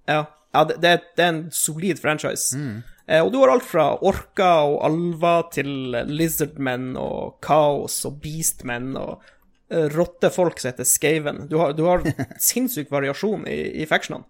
Ja, 0.09 0.23
ja 0.55 0.63
det, 0.69 0.79
det, 0.83 0.95
det 1.17 1.25
er 1.25 1.33
en 1.35 1.43
solid 1.53 2.01
franchise. 2.01 2.57
Mm. 2.57 2.79
Eh, 3.09 3.23
og 3.23 3.31
du 3.33 3.39
har 3.41 3.53
alt 3.53 3.65
fra 3.65 3.91
orker 4.05 4.73
og 4.73 4.79
alver 4.85 5.47
til 5.55 5.71
lizardmen 6.09 6.91
og 6.99 7.39
kaos 7.45 8.01
og 8.09 8.19
beastmen 8.23 8.95
og 8.99 9.23
eh, 9.71 9.87
rottefolk 9.95 10.61
som 10.61 10.73
heter 10.73 10.89
Skaven. 10.89 11.45
Du 11.49 11.57
har, 11.61 11.73
du 11.77 11.85
har 11.89 12.05
sinnssyk 12.49 12.91
variasjon 12.93 13.47
i, 13.49 13.61
i 13.81 13.89
factionene. 13.89 14.27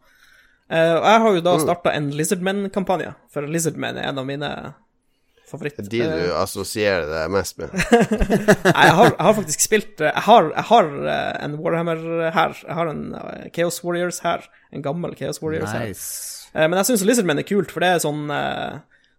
Eh, 0.70 0.94
og 0.94 1.08
jeg 1.08 1.24
har 1.24 1.34
jo 1.34 1.42
da 1.48 1.56
starta 1.64 1.96
en 1.98 2.12
Lizardmen-kampanje, 2.14 3.16
for 3.34 3.48
Lizardmen 3.50 3.98
er 3.98 4.12
en 4.12 4.22
av 4.22 4.28
mine 4.28 4.50
favoritt... 5.50 5.80
De 5.80 6.02
du 6.04 6.26
assosierer 6.38 7.08
deg 7.10 7.34
mest 7.34 7.58
med. 7.62 7.74
Nei, 7.76 8.86
jeg 8.88 8.96
har, 9.00 9.12
jeg 9.12 9.26
har 9.28 9.38
faktisk 9.42 9.66
spilt 9.66 10.04
eh, 10.04 10.12
Jeg 10.12 10.26
har, 10.28 10.52
jeg 10.54 10.68
har 10.72 10.92
eh, 11.16 11.34
en 11.46 11.58
Warhammer 11.60 12.04
her. 12.36 12.56
Jeg 12.66 12.78
har 12.80 12.92
en 12.94 13.04
Chaos 13.56 13.82
Warriors 13.86 14.22
her. 14.26 14.46
En 14.74 14.86
gammel 14.86 15.18
Chaos 15.20 15.42
Warriors. 15.44 15.74
Nice. 15.76 16.08
her. 16.54 16.70
Men 16.70 16.80
jeg 16.82 16.92
syns 16.92 17.06
Lizardmen 17.06 17.42
er 17.42 17.48
kult, 17.48 17.74
for 17.74 17.86
det 17.86 17.94
er 17.96 18.04
sånn 18.04 18.26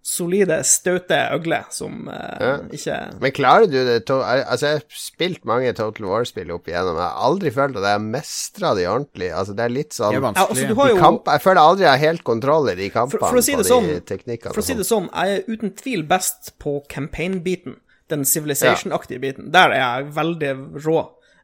solide, 0.02 0.56
staute 0.64 1.16
øgler 1.34 1.66
som 1.70 2.08
eh, 2.08 2.40
Ja. 2.40 2.52
ikke 2.72 2.94
Men 3.20 3.32
klarer 3.36 3.66
du 3.68 3.76
det 3.84 4.06
to 4.08 4.16
Altså, 4.22 4.66
jeg 4.66 4.78
har 4.78 4.84
spilt 4.88 5.44
mange 5.44 5.72
Total 5.76 6.06
War-spill 6.08 6.50
opp 6.54 6.66
igjennom. 6.70 6.96
Jeg 6.96 7.04
har 7.04 7.20
aldri 7.28 7.50
følt 7.52 7.76
at 7.76 7.84
jeg 7.84 7.98
har 7.98 8.06
mestra 8.06 8.72
de 8.78 8.86
ordentlig. 8.88 9.28
Altså, 9.36 9.54
det 9.56 9.64
er 9.66 9.74
litt 9.74 9.92
sånn 9.92 10.16
er 10.16 10.20
ja, 10.24 10.32
altså, 10.46 10.66
du 10.70 10.74
har 10.80 10.88
jo, 10.88 10.96
kamp, 10.96 11.28
Jeg 11.28 11.44
føler 11.44 11.60
aldri 11.60 11.84
jeg 11.84 11.90
har 11.92 12.02
helt 12.08 12.24
kontroll 12.24 12.70
i 12.72 12.74
de 12.80 12.88
kampene 12.90 13.20
for 13.20 13.36
for 13.36 13.42
si 13.44 13.54
på 13.54 13.66
sånn- 13.68 13.86
de 13.92 14.00
teknikkene. 14.00 14.54
For 14.56 14.64
å 14.64 14.64
si 14.64 14.74
det 14.74 14.86
sånn, 14.88 15.10
jeg 15.12 15.36
er 15.36 15.52
uten 15.52 15.74
tvil 15.76 16.02
best 16.08 16.54
på 16.58 16.80
campaign-biten. 16.88 17.76
Den 18.10 18.24
civilization-aktige 18.24 19.20
biten. 19.22 19.52
Der 19.52 19.70
er 19.70 19.78
jeg 20.00 20.14
veldig 20.16 20.54
rå 20.82 20.96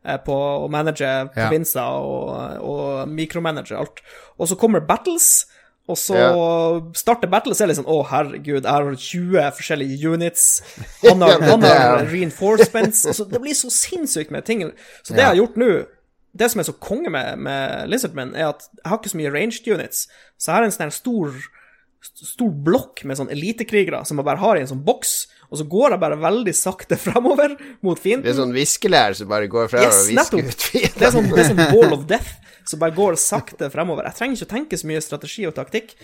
eh, 0.05 0.17
på 0.19 0.35
å 0.65 0.71
manage 0.71 1.29
provinser 1.35 1.83
og, 1.83 2.59
og 2.59 3.09
micromanage 3.09 3.77
alt. 3.77 4.01
Og 4.39 4.49
så 4.49 4.57
kommer 4.59 4.81
battles. 4.81 5.47
Og 5.87 5.99
så 5.99 6.19
starter 6.99 7.31
battle, 7.31 7.53
og 7.55 7.59
så 7.59 7.65
er 7.65 7.71
litt 7.71 7.79
sånn 7.79 7.91
Å, 7.91 8.01
herregud, 8.11 8.65
jeg 8.65 8.67
har 8.67 8.89
20 8.91 9.51
forskjellige 9.59 10.15
units. 10.17 10.47
Han 11.05 11.23
har, 11.23 11.39
han 11.47 11.63
har 11.63 12.07
reinforcements. 12.11 13.05
Altså, 13.07 13.27
det 13.31 13.41
blir 13.43 13.55
så 13.55 13.71
sinnssykt 13.71 14.35
med 14.35 14.47
ting. 14.49 14.65
Så 15.03 15.15
det 15.15 15.23
jeg 15.23 15.31
har 15.31 15.39
gjort 15.39 15.61
nå 15.61 15.69
Det 16.37 16.49
som 16.53 16.61
er 16.61 16.67
så 16.69 16.75
konge 16.83 17.11
med, 17.13 17.39
med 17.41 17.87
Lizardmen, 17.89 18.35
er 18.35 18.51
at 18.51 18.67
jeg 18.75 18.91
har 18.91 18.99
ikke 18.99 19.13
så 19.15 19.21
mye 19.23 19.31
ranged 19.33 19.69
units. 19.71 20.03
Så 20.37 20.51
jeg 20.51 20.59
har 20.59 20.67
en 20.67 20.75
sånn 20.75 20.93
stor 20.93 21.39
stor 22.15 22.51
blokk 22.67 23.05
med 23.05 23.17
sånn 23.19 23.31
elitekrigere 23.33 24.05
som 24.07 24.19
jeg 24.21 24.27
bare 24.29 24.41
har 24.43 24.57
i 24.57 24.61
en 24.65 24.71
sånn 24.71 24.85
boks, 24.87 25.15
og 25.51 25.59
så 25.61 25.67
går 25.71 25.95
jeg 25.95 26.01
bare 26.03 26.19
veldig 26.23 26.55
sakte 26.57 26.97
fremover 27.07 27.57
mot 27.87 28.01
Det 28.03 28.19
er 28.25 28.39
sånn 28.39 28.55
viskelær 28.57 29.15
som 29.19 29.29
bare 29.31 29.49
går 29.53 29.69
fra 29.73 29.83
Yes, 29.87 30.03
og 30.05 30.13
visker 30.13 30.43
nettopp. 30.43 30.53
ut 30.53 30.69
fienden. 30.71 30.99
Det 30.99 31.07
er 31.09 31.17
sånn, 31.17 31.31
det 31.33 31.41
er 31.45 31.51
sånn 31.53 31.65
ball 31.75 31.93
of 31.99 32.07
death 32.11 32.33
som 32.67 32.81
bare 32.83 32.95
går 32.97 33.15
sakte 33.21 33.69
fremover. 33.71 34.05
Jeg 34.11 34.19
trenger 34.19 34.37
ikke 34.41 34.49
å 34.49 34.55
tenke 34.57 34.79
så 34.81 34.87
mye 34.91 35.03
strategi 35.05 35.47
og 35.51 35.55
taktikk, 35.59 35.97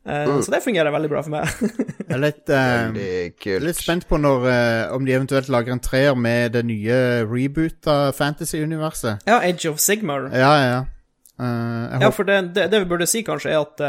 Uh, 0.00 0.24
Mm. 0.24 0.38
så 0.40 0.48
det 0.54 0.62
fungerer 0.64 0.88
veldig 0.94 1.08
bra 1.12 1.20
for 1.20 1.28
meg. 1.34 1.44
Jeg 2.08 2.14
er 2.16 2.20
litt, 2.22 2.48
uh, 2.48 3.60
litt 3.60 3.76
spent 3.76 4.06
på 4.08 4.16
når, 4.16 4.46
uh, 4.48 4.94
om 4.96 5.04
de 5.04 5.12
eventuelt 5.12 5.50
lager 5.52 5.74
en 5.74 5.82
treer 5.84 6.16
med 6.16 6.54
det 6.56 6.62
nye 6.64 6.96
reboota 7.28 8.10
fantasy-universet. 8.16 9.20
ja, 9.28 9.36
Age 9.44 9.68
of 9.68 9.76
Sigmar. 9.78 10.30
Ja, 10.32 10.54
ja, 10.56 10.70
ja. 10.72 10.80
Eh, 11.36 12.00
Ja, 12.00 12.10
for 12.16 12.24
det, 12.24 12.38
det, 12.56 12.70
det 12.72 12.80
vi 12.80 12.88
burde 12.88 13.06
si, 13.06 13.20
kanskje, 13.22 13.52
er 13.52 13.60
at 13.60 13.84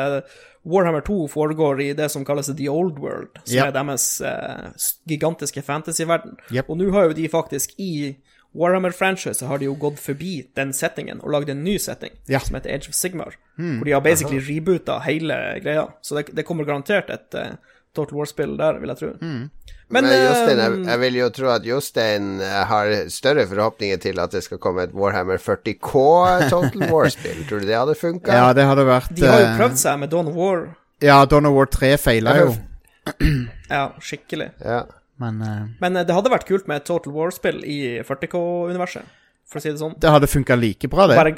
Warhammer 0.63 1.01
2 1.01 1.27
foregår 1.27 1.81
i 1.81 1.93
det 1.97 2.09
som 2.13 2.25
kalles 2.25 2.51
The 2.53 2.69
Old 2.69 2.99
World, 2.99 3.39
som 3.43 3.55
yep. 3.57 3.67
er 3.67 3.71
deres 3.77 4.21
eh, 4.21 4.67
gigantiske 5.09 5.61
fantasyverden. 5.65 6.35
Yep. 6.51 6.69
Og 6.69 6.77
nå 6.77 6.91
har 6.93 7.09
jo 7.09 7.15
de 7.17 7.29
faktisk 7.29 7.73
i 7.81 8.15
Warhammer-franchise 8.53 9.45
har 9.47 9.61
de 9.61 9.65
jo 9.69 9.75
gått 9.79 9.99
forbi 10.03 10.41
den 10.59 10.73
settingen 10.75 11.21
og 11.23 11.31
lagd 11.31 11.49
en 11.53 11.63
ny 11.63 11.77
setting 11.79 12.11
Ja. 12.27 12.39
som 12.43 12.57
heter 12.57 12.73
Age 12.73 12.89
of 12.91 12.95
Sigmar, 12.97 13.37
hvor 13.55 13.85
de 13.87 13.93
har 13.95 14.01
basically 14.03 14.41
reboota 14.43 14.99
hele 15.05 15.37
greia. 15.63 15.87
Så 16.01 16.15
det, 16.19 16.35
det 16.35 16.43
kommer 16.43 16.67
garantert 16.67 17.09
et 17.09 17.33
eh, 17.33 17.53
Total 17.95 18.17
War-spill 18.17 18.55
der, 18.59 18.79
vil 18.79 18.93
jeg 18.93 18.99
tro. 19.01 19.09
Mm. 19.19 19.49
Men, 19.91 20.05
Men, 20.07 20.13
Jostein, 20.23 20.59
jeg, 20.61 20.71
eh, 20.71 20.85
jeg 20.87 20.99
vil 21.01 21.17
jo 21.19 21.25
tro 21.35 21.47
at 21.51 21.65
Jostein 21.67 22.27
eh, 22.39 22.59
har 22.69 22.91
større 23.11 23.43
forhåpninger 23.49 23.99
til 24.05 24.21
at 24.23 24.31
det 24.31 24.43
skal 24.45 24.61
komme 24.63 24.85
et 24.87 24.93
Warhammer 24.95 25.41
40K 25.41 26.03
Total 26.47 26.85
War-spill. 26.93 27.41
Tror 27.49 27.59
du 27.59 27.67
det 27.67 27.75
hadde 27.75 27.97
funka? 27.99 28.31
Ja, 28.31 28.53
det 28.55 28.67
hadde 28.69 28.87
vært 28.87 29.11
De 29.17 29.27
har 29.27 29.43
jo 29.43 29.49
eh, 29.49 29.57
prøvd 29.59 29.81
seg 29.83 29.99
med 29.99 30.13
Dawn 30.13 30.31
of 30.31 30.39
War, 30.39 30.69
Ja, 31.03 31.19
Dawn 31.27 31.49
of 31.49 31.57
War 31.57 31.67
3 31.67 31.91
feila 31.99 32.37
jo, 32.39 32.55
ja, 33.67 33.85
skikkelig. 33.99 34.51
Ja. 34.63 34.85
men 35.19 35.41
uh... 35.41 35.63
Men 35.81 35.99
det 35.99 36.13
hadde 36.15 36.31
vært 36.31 36.47
kult 36.47 36.71
med 36.71 36.79
et 36.79 36.87
Total 36.87 37.11
War-spill 37.11 37.59
i 37.67 37.79
40K-universet, 38.07 39.09
for 39.49 39.59
å 39.59 39.65
si 39.65 39.73
det 39.73 39.81
sånn. 39.81 39.97
det 39.99 40.13
hadde 40.15 40.29
funka 40.31 40.55
like 40.55 40.87
bra, 40.87 41.09
det. 41.11 41.19
Bare, 41.19 41.35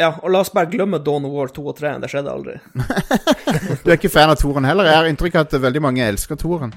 ja, 0.00 0.10
og 0.22 0.30
la 0.34 0.40
oss 0.42 0.50
bare 0.54 0.66
glemme 0.72 0.98
Dawn 1.04 1.24
of 1.28 1.32
War 1.36 1.48
2 1.54 1.64
og 1.70 1.76
3. 1.78 1.92
Det 2.02 2.10
skjedde 2.10 2.32
aldri. 2.32 2.56
Du 3.84 3.90
er 3.90 3.96
ikke 3.98 4.10
fan 4.12 4.30
av 4.32 4.38
toren 4.40 4.66
heller? 4.66 4.88
Jeg 4.90 4.96
har 4.98 5.08
inntrykk 5.10 5.36
av 5.38 5.46
at 5.48 5.56
veldig 5.62 5.82
mange 5.84 6.02
elsker 6.06 6.38
toren. 6.40 6.72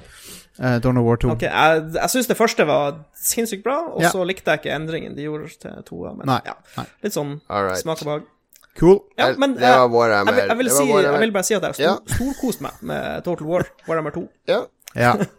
Uh, 0.58 0.78
Dawn 0.82 0.98
of 0.98 1.06
War 1.06 1.20
2. 1.22 1.32
Ok, 1.36 1.44
Jeg, 1.46 1.84
jeg 1.98 2.10
syns 2.14 2.30
det 2.32 2.38
første 2.40 2.66
var 2.66 2.96
sinnssykt 3.18 3.64
bra, 3.66 3.78
og 3.94 4.02
Ja. 4.06 4.10
så 4.14 4.24
likte 4.26 4.54
jeg 4.54 4.62
ikke 4.64 4.74
endringen 4.78 5.14
de 5.18 5.26
gjorde 5.28 5.52
til 5.62 5.84
toa. 5.86 6.14
Men 6.18 6.26
Nei, 6.30 6.40
ja, 6.46 6.56
nei. 6.78 6.86
litt 7.06 7.14
sånn 7.18 7.36
right. 7.50 7.78
smak 7.84 8.02
og 8.02 8.10
behag. 8.12 8.26
Cool. 8.78 9.00
Ja, 9.18 9.32
men 9.42 9.56
det 9.58 9.66
var 9.66 9.86
eh, 9.88 9.92
Warhammer. 9.94 10.34
Jeg, 10.34 10.38
vil- 10.38 10.50
jeg, 10.50 10.58
vil 10.58 10.70
si, 10.70 10.88
jeg 11.08 11.22
vil 11.26 11.32
bare 11.34 11.48
si 11.48 11.56
at 11.58 11.64
jeg 11.66 11.88
har 11.90 12.02
stor, 12.06 12.60
meg 12.62 12.82
med 12.86 13.24
Total 13.26 13.48
War, 13.50 13.66
Warhammer 13.90 14.14
2. 14.18 14.26
ja. 14.54 14.64
Ja. 14.98 15.14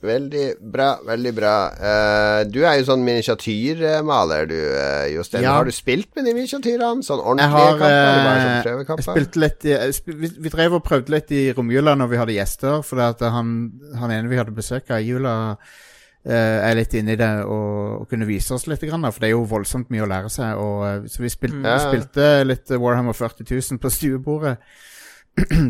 Veldig 0.00 0.44
bra, 0.72 0.94
veldig 1.04 1.30
bra. 1.36 1.54
Uh, 1.76 2.38
du 2.48 2.62
er 2.64 2.78
jo 2.78 2.86
sånn 2.88 3.02
miniatyrmaler, 3.04 4.46
du, 4.48 4.56
uh, 4.56 5.04
Jostein. 5.12 5.44
Ja. 5.44 5.58
Har 5.58 5.68
du 5.68 5.74
spilt 5.76 6.08
med 6.16 6.24
de 6.24 6.32
miniatyrene? 6.38 7.04
Sånn 7.04 7.20
ordentlige 7.20 7.52
har 7.52 7.76
kamper? 7.76 7.98
Eller 7.98 8.24
bare 8.24 8.38
eh, 8.38 8.40
sånn 8.40 8.54
Jeg 8.54 8.64
prøvekamper? 8.64 9.06
spilte 9.10 9.42
litt 9.44 9.68
i, 9.68 9.76
sp 9.92 10.08
vi, 10.22 10.32
vi 10.46 10.54
drev 10.56 10.78
og 10.78 10.86
prøvde 10.86 11.12
litt 11.12 11.36
i 11.36 11.42
romjula 11.52 11.92
når 12.00 12.12
vi 12.14 12.20
hadde 12.22 12.36
gjester, 12.38 12.80
for 12.86 13.04
han, 13.36 13.54
han 14.00 14.16
ene 14.16 14.32
vi 14.32 14.40
hadde 14.40 14.56
besøk 14.56 14.88
av 14.88 15.04
i 15.04 15.10
jula, 15.12 15.34
uh, 15.60 16.32
er 16.32 16.80
litt 16.80 16.96
inne 16.96 17.12
i 17.12 17.20
det 17.20 17.30
og, 17.44 18.00
og 18.00 18.08
kunne 18.08 18.28
vise 18.28 18.56
oss 18.56 18.64
litt, 18.72 18.80
grann, 18.88 19.04
for 19.12 19.20
det 19.20 19.28
er 19.28 19.36
jo 19.36 19.44
voldsomt 19.52 19.92
mye 19.92 20.06
å 20.06 20.08
lære 20.08 20.32
seg. 20.32 20.64
Og, 20.64 20.78
eh, 20.88 21.10
så 21.12 21.26
vi, 21.26 21.32
spilte, 21.36 21.60
mm. 21.60 21.68
vi 21.68 21.80
spilte 21.84 22.30
litt 22.48 22.72
Warhammer 22.72 23.20
40 23.20 23.44
000 23.52 23.84
på 23.84 23.92
stuebordet. 23.92 24.56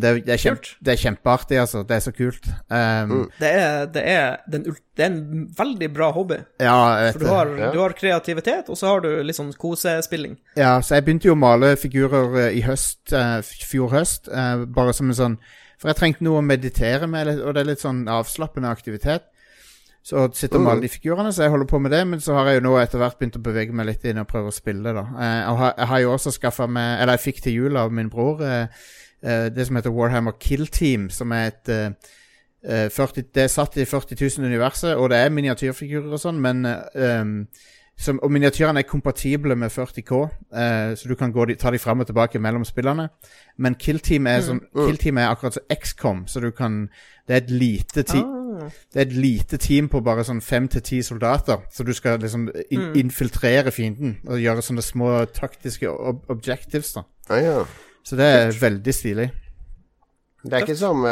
Det, 0.02 0.10
det, 0.26 0.32
er 0.34 0.40
kjempe, 0.40 0.70
det 0.84 0.92
er 0.94 1.00
kjempeartig, 1.00 1.58
altså. 1.60 1.82
Det 1.86 1.96
er 1.96 2.04
så 2.04 2.12
kult. 2.16 2.46
Um, 2.68 3.10
Mm. 3.10 3.24
Det 3.40 3.50
er, 3.50 3.86
det, 3.94 4.02
er 4.06 4.36
den, 4.50 4.64
det 4.96 5.04
er 5.04 5.10
en 5.10 5.46
veldig 5.58 5.88
bra 5.94 6.10
hobby. 6.12 6.38
Ja, 6.60 6.76
jeg 7.04 7.12
For 7.14 7.24
du 7.24 7.26
har, 7.30 7.52
Ja. 7.58 7.70
du 7.74 7.78
har 7.80 7.94
kreativitet, 7.98 8.68
og 8.70 8.76
så 8.78 8.86
har 8.94 9.00
du 9.04 9.08
litt 9.22 9.36
sånn 9.38 9.52
kosespilling. 9.58 10.36
Ja, 10.56 10.76
så 10.80 10.94
jeg 10.98 11.04
begynte 11.08 11.30
jo 11.30 11.34
å 11.36 11.40
male 11.40 11.74
figurer 11.80 12.38
eh, 12.46 12.58
i 12.58 12.62
høst, 12.66 13.12
eh, 13.12 13.40
fjor 13.66 13.90
høst, 13.94 14.28
eh, 14.32 14.64
bare 14.66 14.92
som 14.96 15.10
en 15.10 15.18
sånn 15.18 15.38
For 15.80 15.88
jeg 15.88 15.96
trengte 15.96 16.24
noe 16.26 16.42
å 16.42 16.44
meditere 16.44 17.06
med, 17.08 17.28
og 17.40 17.54
det 17.56 17.60
er 17.62 17.70
litt 17.70 17.80
sånn 17.80 18.02
avslappende 18.12 18.68
aktivitet. 18.68 19.22
Så 20.04 20.26
sitter 20.28 20.36
sitte 20.38 20.56
og 20.58 20.62
maler 20.66 20.80
de 20.84 20.88
figurene, 20.92 21.28
så 21.32 21.42
jeg 21.46 21.50
holder 21.52 21.68
på 21.68 21.80
med 21.80 21.90
det. 21.92 22.02
Men 22.08 22.20
så 22.20 22.34
har 22.36 22.46
jeg 22.50 22.58
jo 22.60 22.66
nå 22.68 22.74
etter 22.80 23.00
hvert 23.00 23.18
begynt 23.20 23.36
å 23.36 23.42
bevege 23.44 23.72
meg 23.76 23.86
litt 23.88 24.04
inn 24.08 24.20
og 24.20 24.28
prøve 24.28 24.48
å 24.48 24.54
spille, 24.54 24.92
da. 24.96 25.02
Eh, 25.08 25.50
og 25.50 25.58
har- 25.60 25.74
jeg 25.78 25.86
har 25.88 26.00
jo 26.00 26.12
også 26.14 26.32
skaffa 26.36 26.66
meg 26.68 27.00
Eller 27.00 27.16
jeg 27.16 27.24
fikk 27.34 27.42
til 27.44 27.52
jul 27.52 27.76
av 27.80 27.92
min 27.92 28.08
bror 28.12 28.40
eh, 28.44 28.66
det 29.22 29.66
som 29.66 29.76
heter 29.76 29.92
Warhammer 29.92 30.32
Kill 30.40 30.66
Team, 30.66 31.10
som 31.10 31.32
er 31.32 31.50
et 31.50 31.68
eh, 31.68 31.90
eh, 32.64 32.88
40, 32.90 33.22
Det 33.34 33.42
er 33.42 33.52
satt 33.52 33.76
i 33.76 33.84
40 33.84 34.16
000-universet, 34.16 34.94
og 34.96 35.10
det 35.10 35.18
er 35.18 35.30
miniatyrfigurer 35.34 36.12
og 36.12 36.20
sånn, 36.20 36.40
men 36.40 36.64
eh, 36.66 37.20
um, 37.20 37.46
som, 38.00 38.16
og 38.24 38.30
miniatyrene 38.32 38.80
er 38.80 38.88
kompatible 38.88 39.56
med 39.60 39.68
40K, 39.68 40.18
uh, 40.56 40.96
så 40.96 41.08
du 41.08 41.14
kan 41.20 41.32
gå 41.32 41.44
de, 41.50 41.54
ta 41.60 41.70
de 41.70 41.78
fram 41.78 42.00
og 42.00 42.06
tilbake 42.08 42.40
mellom 42.40 42.64
spillene. 42.64 43.10
Men 43.60 43.76
Kill 43.76 44.00
Team 44.00 44.26
er, 44.26 44.40
sånn, 44.40 44.62
Kill 44.72 44.96
Team 44.96 45.20
er 45.20 45.28
akkurat 45.28 45.58
som 45.58 45.74
XCOM, 45.74 46.22
så 46.26 46.40
du 46.40 46.50
kan 46.56 46.86
Det 47.28 47.34
er 47.36 47.42
et 47.44 47.50
lite 47.50 48.02
team. 48.02 48.24
Ah. 48.24 48.70
Det 48.92 49.02
er 49.02 49.06
et 49.06 49.12
lite 49.12 49.56
team 49.56 49.88
på 49.88 50.00
bare 50.00 50.24
sånn 50.24 50.40
fem 50.40 50.64
til 50.68 50.82
ti 50.82 51.02
soldater, 51.02 51.60
så 51.70 51.84
du 51.84 51.92
skal 51.92 52.18
liksom 52.18 52.48
in, 52.70 52.88
infiltrere 53.04 53.70
fienden 53.70 54.16
og 54.26 54.40
gjøre 54.40 54.64
sånne 54.64 54.82
små 54.82 55.12
taktiske 55.36 55.90
ob 55.90 56.24
objectives, 56.32 56.96
da. 56.96 57.04
Ah, 57.28 57.38
ja. 57.38 57.60
Så 58.06 58.16
det 58.18 58.26
er 58.26 58.50
veldig 58.60 58.94
stilig. 58.94 59.28
Det 60.40 60.54
er 60.56 60.62
ikke 60.64 60.76
som 60.80 61.02
uh, 61.04 61.10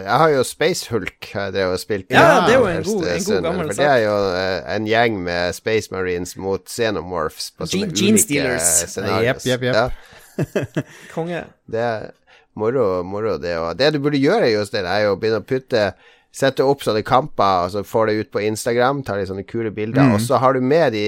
Jeg 0.00 0.16
har 0.22 0.30
jo 0.32 0.42
Space 0.48 0.86
Hulk 0.88 1.26
har 1.34 1.50
jeg 1.50 1.52
drev 1.58 1.74
og 1.74 1.80
spilte. 1.82 2.14
Ja, 2.16 2.46
det 2.46 2.54
er 2.54 2.58
jo 2.62 2.66
en 2.70 2.82
god- 2.86 3.08
en 3.12 3.24
god 3.28 3.42
gammel 3.44 3.66
For 3.68 3.82
det 3.82 3.88
er 3.90 3.98
jo 4.06 4.14
uh, 4.32 4.74
en 4.74 4.86
gjeng 4.88 5.18
med 5.26 5.52
Space 5.58 5.92
Marines 5.92 6.32
mot 6.40 6.64
Xenomorphs 6.72 7.50
på 7.58 7.68
sånne 7.68 7.90
Gene- 7.92 8.14
ulike 8.14 8.22
Stealers. 8.24 8.70
scenarios. 8.94 9.44
Jep, 9.44 9.60
jep, 9.60 9.68
jep. 9.68 9.74
Ja. 9.76 10.82
Konge. 11.14 11.44
Det 11.70 11.80
er 11.84 12.08
moro, 12.56 13.02
moro 13.04 13.36
det 13.42 13.52
òg. 13.60 13.74
Det 13.76 13.92
du 13.94 14.00
burde 14.00 14.18
gjøre, 14.22 14.48
Jostein, 14.54 14.88
er 14.88 15.04
jo 15.10 15.12
å 15.14 15.20
begynne 15.20 15.42
å 15.44 15.48
putte 15.48 15.90
Sette 16.34 16.64
opp 16.66 16.80
sånne 16.82 17.04
kamper, 17.06 17.60
og 17.62 17.70
så 17.70 17.84
får 17.86 18.08
det 18.10 18.14
ut 18.24 18.30
på 18.34 18.40
Instagram, 18.42 19.04
tar 19.06 19.20
litt 19.20 19.28
sånne 19.28 19.44
kule 19.46 19.70
bilder, 19.70 20.16
og 20.16 20.18
så 20.24 20.40
har 20.42 20.56
du 20.56 20.64
med 20.66 20.90
de 20.96 21.04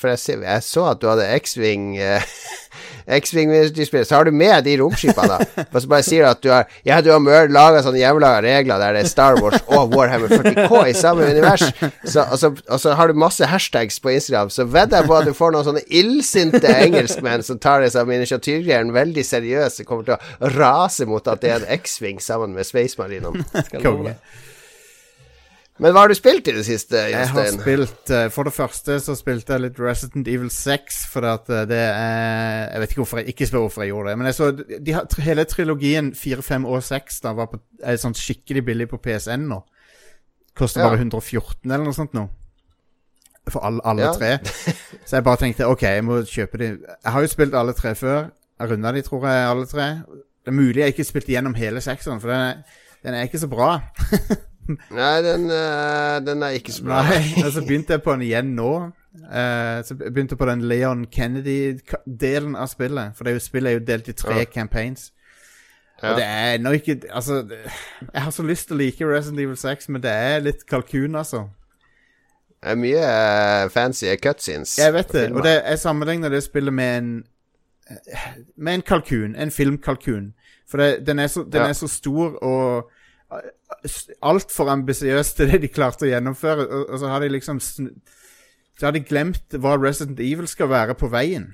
For 0.00 0.10
jeg, 0.10 0.18
ser- 0.18 0.42
jeg 0.42 0.64
så 0.66 0.88
at 0.90 0.98
du 0.98 1.06
hadde 1.06 1.28
X-Wing 1.36 1.92
eh, 2.02 2.24
X-Wing 3.06 3.52
spiller, 3.74 4.04
så 4.04 4.16
har 4.16 4.24
du 4.24 4.32
med 4.32 4.64
de 4.64 4.76
romskipene, 4.80 5.28
da. 5.28 5.64
Og 5.74 5.82
så 5.82 5.90
bare 5.90 6.06
sier 6.06 6.24
du 6.24 6.30
at 6.30 6.42
du 6.44 6.50
har 6.52 6.68
Ja, 6.86 7.00
du 7.04 7.10
har 7.12 7.50
laga 7.52 7.82
sånne 7.84 8.00
hjemmelaga 8.00 8.40
regler 8.44 8.80
der 8.80 8.96
det 8.96 9.04
er 9.04 9.10
Star 9.10 9.38
Wars 9.42 9.60
og 9.66 9.92
Warhammer 9.94 10.32
40K 10.32 10.80
i 10.90 10.94
samme 10.96 11.28
univers. 11.28 11.66
Så, 12.04 12.24
og, 12.24 12.38
så, 12.40 12.52
og 12.68 12.80
så 12.80 12.94
har 12.98 13.10
du 13.10 13.20
masse 13.20 13.48
hashtags 13.48 14.00
på 14.00 14.14
Instagram, 14.14 14.52
så 14.52 14.64
vedder 14.64 15.02
jeg 15.02 15.10
på 15.10 15.18
at 15.18 15.28
du 15.28 15.34
får 15.36 15.54
noen 15.54 15.68
sånne 15.68 15.84
illsinte 15.88 16.74
engelskmenn 16.74 17.44
som 17.44 17.60
tar 17.60 17.84
det 17.84 17.92
som 17.94 18.08
miniatyrgreiene 18.08 18.94
veldig 18.94 19.26
seriøst, 19.26 19.80
som 19.80 19.88
kommer 19.88 20.08
til 20.08 20.16
å 20.16 20.54
rase 20.56 21.08
mot 21.08 21.28
at 21.28 21.44
det 21.44 21.52
er 21.52 21.62
en 21.62 21.70
X-Wing 21.80 22.22
sammen 22.24 22.56
med 22.56 22.68
Space 22.68 23.00
Marinene. 23.00 23.44
Skal 23.68 23.84
Men 25.82 25.90
hva 25.90 26.04
har 26.04 26.08
du 26.08 26.14
spilt 26.14 26.46
i 26.46 26.52
det 26.54 26.62
siste, 26.68 26.94
Jeg 27.10 27.26
har 27.32 27.48
spilt 27.50 28.10
eh, 28.14 28.28
For 28.30 28.46
det 28.46 28.52
første 28.54 28.94
så 29.02 29.16
spilte 29.18 29.56
jeg 29.56 29.62
litt 29.64 29.80
Resident 29.82 30.28
Evil 30.30 30.50
6, 30.54 31.00
for 31.10 31.26
eh, 31.26 31.64
det 31.66 31.80
er 31.80 32.68
Jeg 32.70 32.80
vet 32.84 32.92
ikke 32.94 33.00
hvorfor 33.02 33.18
jeg 33.22 33.32
ikke 33.34 33.48
spør 33.50 33.64
hvorfor 33.64 33.82
jeg 33.82 33.90
gjorde 33.90 34.12
det, 34.12 34.18
men 34.20 34.28
jeg 34.30 34.36
så 34.38 34.50
de 34.54 34.94
hele 35.26 35.44
trilogien 35.50 36.12
4, 36.14 36.42
5 36.46 36.68
og 36.70 36.82
6 36.86 37.18
da 37.26 37.32
var 37.40 37.50
på, 37.50 37.58
er 37.82 37.98
sånn 37.98 38.14
skikkelig 38.14 38.62
billig 38.68 38.86
på 38.92 39.00
PSN 39.02 39.48
nå. 39.50 39.58
Koster 40.54 40.84
Ja. 40.84 40.92
bare 40.92 41.02
114 41.02 41.66
eller 41.66 41.84
noe 41.88 41.96
sånt 41.98 42.14
nå. 42.14 42.28
For 43.50 43.66
alle, 43.66 43.82
alle 43.84 44.06
Ja. 44.06 44.12
tre. 44.14 44.38
Så 45.08 45.16
jeg 45.18 45.24
bare 45.26 45.42
tenkte 45.42 45.66
OK, 45.66 45.82
jeg 45.82 46.04
må 46.06 46.22
kjøpe 46.22 46.58
de. 46.62 46.68
Jeg 46.86 47.12
har 47.12 47.20
jo 47.20 47.26
spilt 47.34 47.54
alle 47.58 47.74
tre 47.74 47.96
før. 47.98 48.30
Jeg 48.60 48.70
runda 48.70 48.92
de, 48.94 49.02
tror 49.02 49.26
jeg, 49.26 49.42
alle 49.50 49.66
tre. 49.66 49.88
Det 50.46 50.52
er 50.54 50.56
mulig 50.56 50.76
jeg 50.84 50.94
ikke 50.94 51.04
spilte 51.10 51.34
gjennom 51.34 51.54
hele 51.58 51.80
sekseren, 51.82 52.20
for 52.22 52.30
den 52.30 52.40
er, 52.40 52.62
den 53.02 53.14
er 53.18 53.26
ikke 53.26 53.42
så 53.42 53.48
bra. 53.50 53.80
Nei, 54.68 55.22
den, 55.22 55.44
uh, 55.50 56.18
den 56.26 56.42
er 56.42 56.48
ikke 56.58 56.72
så 56.72 56.84
bra. 56.84 57.02
Nei, 57.08 57.22
så 57.42 57.50
så 57.52 57.64
begynte 57.66 57.96
jeg 57.96 58.02
på 58.02 58.12
den 58.12 58.22
igjen 58.26 58.54
nå. 58.56 58.70
Uh, 59.14 59.82
så 59.86 59.96
jeg 60.00 60.28
på 60.38 60.46
den 60.46 60.64
Leon 60.68 61.04
Kennedy-delen 61.06 62.56
av 62.56 62.66
spillet. 62.72 63.12
For 63.16 63.24
det 63.24 63.34
er 63.34 63.38
jo, 63.38 63.44
spillet 63.44 63.70
er 63.70 63.78
jo 63.78 63.84
delt 63.86 64.08
i 64.08 64.12
tre 64.12 64.38
Ja. 64.38 64.44
campaigns. 64.44 65.10
Ja. 66.02 66.10
Og 66.10 66.16
det 66.18 66.24
er 66.26 66.54
ennå 66.54 66.70
ikke 66.74 66.96
Altså, 67.12 67.42
det, 67.42 67.58
jeg 68.12 68.22
har 68.22 68.30
så 68.30 68.42
lyst 68.42 68.66
til 68.68 68.74
å 68.74 68.78
like 68.78 69.06
Resident 69.06 69.40
Evil 69.40 69.56
6, 69.56 69.88
men 69.88 70.02
det 70.02 70.10
er 70.10 70.40
litt 70.42 70.66
kalkun, 70.66 71.14
altså. 71.14 71.44
Det 72.64 72.72
er 72.72 72.80
mye 72.80 73.04
uh, 73.04 73.70
fancy 73.70 74.06
cutscenes. 74.22 74.78
Jeg 74.78 74.92
vet 74.94 75.12
det. 75.12 75.32
Og 75.32 75.44
det, 75.44 75.62
jeg 75.68 75.78
sammenligner 75.78 76.28
det 76.28 76.42
spillet 76.42 76.74
med 76.74 76.98
en 76.98 77.24
Med 78.56 78.74
en 78.74 78.82
kalkun. 78.82 79.36
En 79.36 79.50
filmkalkun. 79.50 80.32
For 80.70 80.80
det, 80.80 81.06
den, 81.06 81.18
er 81.18 81.26
så, 81.26 81.42
den 81.44 81.60
Ja. 81.62 81.68
er 81.68 81.72
så 81.72 81.88
stor 81.88 82.42
og 82.42 82.90
altfor 84.24 84.70
ambisiøs 84.72 85.34
til 85.38 85.50
det 85.52 85.62
de 85.64 85.70
klarte 85.72 86.06
å 86.06 86.10
gjennomføre. 86.10 86.66
Og, 86.68 86.88
og 86.94 87.02
så 87.02 87.10
har 87.12 87.24
de 87.24 87.32
liksom 87.34 87.60
Så 87.62 88.88
har 88.88 88.92
de 88.96 89.04
glemt 89.06 89.54
hva 89.62 89.76
Resident 89.78 90.18
Evil 90.18 90.48
skal 90.50 90.66
være 90.72 90.96
på 90.98 91.06
veien. 91.12 91.52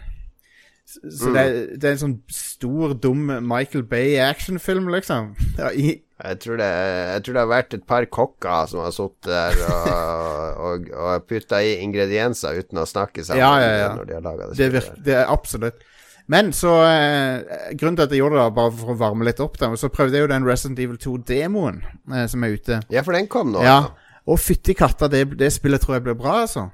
Så, 0.91 1.29
Mm. 1.31 1.35
det, 1.37 1.43
det 1.79 1.87
er 1.87 1.93
en 1.93 2.01
sånn 2.01 2.15
stor, 2.35 2.95
dum 2.99 3.29
Michael 3.47 3.85
Bay-actionfilm, 3.87 4.89
liksom. 4.91 5.37
I, 5.79 6.01
Jeg 6.21 6.39
tror, 6.43 6.57
det, 6.59 6.67
jeg 6.67 7.23
tror 7.25 7.37
det 7.37 7.41
har 7.45 7.53
vært 7.53 7.75
et 7.77 7.85
par 7.87 8.05
kokker 8.11 8.67
som 8.73 8.81
har 8.83 8.91
sittet 8.97 9.29
der 9.31 9.61
og, 9.71 10.59
og, 10.67 10.89
og 10.91 11.29
putta 11.31 11.61
i 11.63 11.77
ingredienser 11.85 12.59
uten 12.59 12.83
å 12.83 12.89
snakke 12.91 13.23
sammen 13.25 13.41
Ja, 13.45 13.53
ja, 13.63 13.71
ja. 13.85 13.93
når 14.01 14.09
de 14.11 14.19
har 14.19 14.41
det. 14.43 14.49
Det, 14.59 14.69
virker, 14.75 14.99
det 15.07 15.15
er 15.21 15.31
absolutt. 15.33 15.87
Men 16.31 16.53
så 16.55 16.75
eh, 16.87 17.75
Grunnen 17.79 17.97
til 17.99 18.07
at 18.07 18.13
jeg 18.15 18.21
gjorde 18.23 18.39
det, 18.39 18.51
bare 18.55 18.75
for 18.79 18.93
å 18.93 18.99
varme 19.01 19.27
litt 19.27 19.41
opp, 19.43 19.57
da, 19.59 19.73
så 19.79 19.91
prøvde 19.91 20.19
jeg 20.19 20.27
jo 20.27 20.31
den 20.31 20.47
Resident 20.47 20.79
Evil 20.83 21.01
2-demoen 21.03 21.81
eh, 21.83 22.27
som 22.31 22.47
er 22.47 22.55
ute. 22.55 22.79
Ja, 22.93 23.03
for 23.07 23.19
den 23.19 23.27
kom 23.31 23.51
nå. 23.55 23.65
Ja. 23.67 23.81
Altså. 23.81 24.21
Og 24.31 24.39
fytti 24.39 24.77
katta, 24.79 25.09
det, 25.11 25.25
det, 25.41 25.49
spillet 25.51 25.83
tror 25.83 25.97
jeg 25.97 26.07
blir 26.07 26.19
bra, 26.21 26.43
altså. 26.45 26.69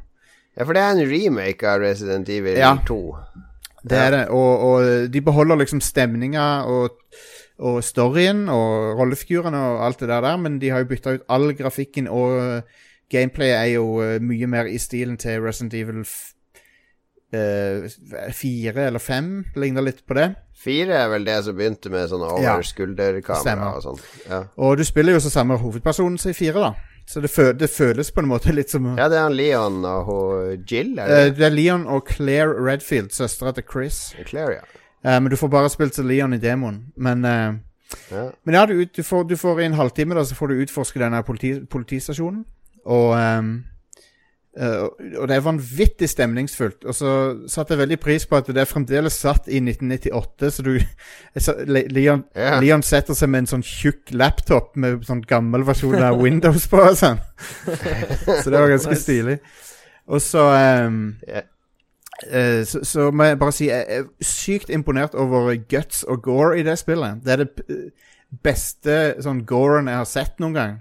Ja, 0.57 0.67
for 0.67 0.77
det 0.77 0.83
er 0.83 0.93
en 0.93 1.09
remake 1.09 1.69
av 1.71 1.81
Resident 1.81 2.29
Evil 2.33 2.59
ja. 2.61 2.75
2. 2.85 3.01
Det 3.87 3.97
er 4.03 4.13
det, 4.13 4.23
og, 4.35 4.67
og 4.67 5.09
de 5.15 5.23
beholder 5.25 5.61
liksom 5.63 5.81
stemninga 5.85 6.47
og, 6.69 7.01
og, 7.63 7.79
storyen 7.87 8.49
og 8.53 8.99
rollefigurene 8.99 9.61
og 9.71 9.85
alt 9.87 10.03
det 10.03 10.11
der, 10.11 10.29
men 10.43 10.59
de 10.61 10.73
har 10.75 10.83
jo 10.83 10.91
bytta 10.91 11.17
ut 11.17 11.29
all 11.33 11.53
grafikken, 11.57 12.11
og 12.11 12.67
gameplay 13.13 13.55
er 13.55 13.69
jo 13.77 14.01
eh, 14.03 14.19
mye 14.21 14.49
mer 14.51 14.69
i 14.69 14.81
stilen 14.83 15.17
til 15.23 15.41
Resident 15.45 15.77
Evil 15.79 16.03
4 16.05 16.36
Uh, 17.37 18.31
fire 18.33 18.87
eller 18.87 19.03
fem, 19.03 19.45
ligner 19.55 19.85
litt 19.85 20.07
på 20.07 20.17
det. 20.17 20.31
Fire 20.57 20.95
er 21.03 21.09
vel 21.13 21.27
det 21.27 21.37
som 21.45 21.57
begynte 21.59 21.91
med 21.93 22.09
sånne 22.11 22.29
over-skulder-kamera 22.39 23.73
og 23.77 23.83
sånn. 23.85 23.99
Ja. 24.31 24.39
Og 24.63 24.79
du 24.81 24.85
spiller 24.89 25.17
jo 25.17 25.23
så 25.25 25.33
samme 25.35 25.59
hovedpersonen 25.61 26.17
som 26.23 26.33
i 26.33 26.39
fire, 26.39 26.63
da. 26.63 27.03
Så 27.07 27.21
det, 27.23 27.31
fø 27.31 27.53
det, 27.55 27.69
føles 27.71 28.11
på 28.11 28.25
en 28.25 28.31
måte 28.33 28.55
litt 28.55 28.73
som 28.73 28.89
Ja, 28.99 29.07
det 29.13 29.21
er 29.21 29.31
Leon 29.31 29.85
og 29.87 30.65
Jill, 30.67 30.97
er 30.99 31.13
det? 31.13 31.21
Uh, 31.21 31.37
det 31.39 31.47
er 31.51 31.55
Leon 31.55 31.87
og 31.87 32.09
Claire 32.09 32.57
Redfield, 32.57 33.13
søstera 33.15 33.53
til 33.55 33.67
Chris. 33.71 34.01
Claire, 34.27 34.59
ja. 34.59 34.83
Uh, 35.07 35.21
men 35.21 35.31
du 35.31 35.39
får 35.39 35.53
bare 35.53 35.71
spilt 35.71 35.95
som 35.99 36.09
Leon 36.09 36.35
i 36.35 36.43
demoen. 36.43 36.87
Men 36.97 37.23
ja, 38.11 38.27
men 38.43 38.55
ja 38.55 38.67
du, 38.67 38.81
du, 38.85 39.03
får, 39.03 39.29
du, 39.31 39.37
får, 39.39 39.61
i 39.61 39.69
en 39.69 39.79
halvtime, 39.79 40.17
da, 40.19 40.25
så 40.27 40.35
får 40.35 40.51
du 40.51 40.65
utforske 40.65 40.99
denne 41.03 41.23
politi 41.23 41.53
politistasjonen. 41.71 42.43
Og 42.87 43.15
um, 43.15 43.53
eh, 44.57 44.83
og- 45.19 45.29
det 45.29 45.37
er 45.37 45.41
vanvittig 45.45 46.09
stemningsfullt. 46.09 46.85
Og 46.85 46.95
så 46.95 47.11
satte 47.49 47.75
jeg 47.75 47.79
veldig 47.83 47.99
pris 48.01 48.27
på 48.27 48.37
at 48.37 48.47
det 48.47 48.57
er 48.63 48.65
fremdeles 48.71 49.13
satt 49.13 49.49
i 49.49 49.61
1998, 49.61 50.51
så 50.53 50.63
du 50.63 50.79
Leon, 51.97 52.25
yeah. 52.37 52.61
Leon 52.61 52.83
setter 52.83 53.15
seg 53.15 53.29
med 53.29 53.45
en 53.45 53.51
sånn 53.55 53.63
tjukk 53.67 54.13
laptop 54.13 54.77
med 54.77 55.05
sånn 55.07 55.23
gammel 55.29 55.65
versjon 55.67 56.03
av 56.03 56.21
Windows 56.23 56.67
på 56.73 56.81
og 56.81 56.97
sånn. 56.97 57.21
så 58.43 58.51
det 58.51 58.59
var 58.61 58.73
ganske 58.73 58.95
Nice. 58.97 59.03
stilig. 59.03 59.39
Og 60.07 60.21
så 60.23 60.43
um, 60.87 61.17
yeah. 61.29 61.43
uh, 62.31 62.65
så, 62.65 62.85
så 62.87 63.11
må 63.11 63.25
jeg 63.31 63.39
bare 63.39 63.53
si 63.53 63.67
jeg 63.69 63.87
er 63.89 64.05
sykt 64.23 64.71
imponert 64.71 65.15
over 65.19 65.51
guts 65.69 66.05
og 66.07 66.23
gore 66.23 66.61
i 66.61 66.63
det 66.67 66.79
spillet. 66.79 67.25
Det 67.25 67.33
er 67.35 67.45
det 67.45 67.93
beste 68.43 69.17
sånn 69.23 69.45
goren 69.47 69.87
jeg 69.91 69.99
har 70.01 70.09
sett 70.11 70.41
noen 70.43 70.55
gang. 70.55 70.77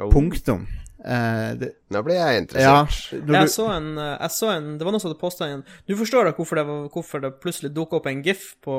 Oh, 0.00 0.08
Punktum. 0.10 0.66
Eh, 1.00 1.50
det, 1.56 1.70
Nå 1.88 2.02
ble 2.04 2.16
jeg 2.18 2.42
ja, 2.60 2.82
du, 2.84 3.30
Jeg 3.32 3.48
så 3.48 3.70
en, 3.72 3.94
jeg 3.96 4.32
så 4.34 4.50
en 4.52 4.66
Det 4.76 4.84
var 4.84 4.92
noen 4.92 5.00
som 5.00 5.08
hadde 5.08 5.20
posta 5.22 5.46
en 5.48 5.62
Du 5.88 5.94
forstår 5.96 6.28
da 6.28 6.34
hvorfor 6.36 6.60
det, 6.60 6.64
var, 6.68 6.82
hvorfor 6.92 7.22
det 7.24 7.30
plutselig 7.40 7.70
dukka 7.72 8.00
opp 8.00 8.08
en 8.10 8.20
gif 8.26 8.50
på 8.60 8.74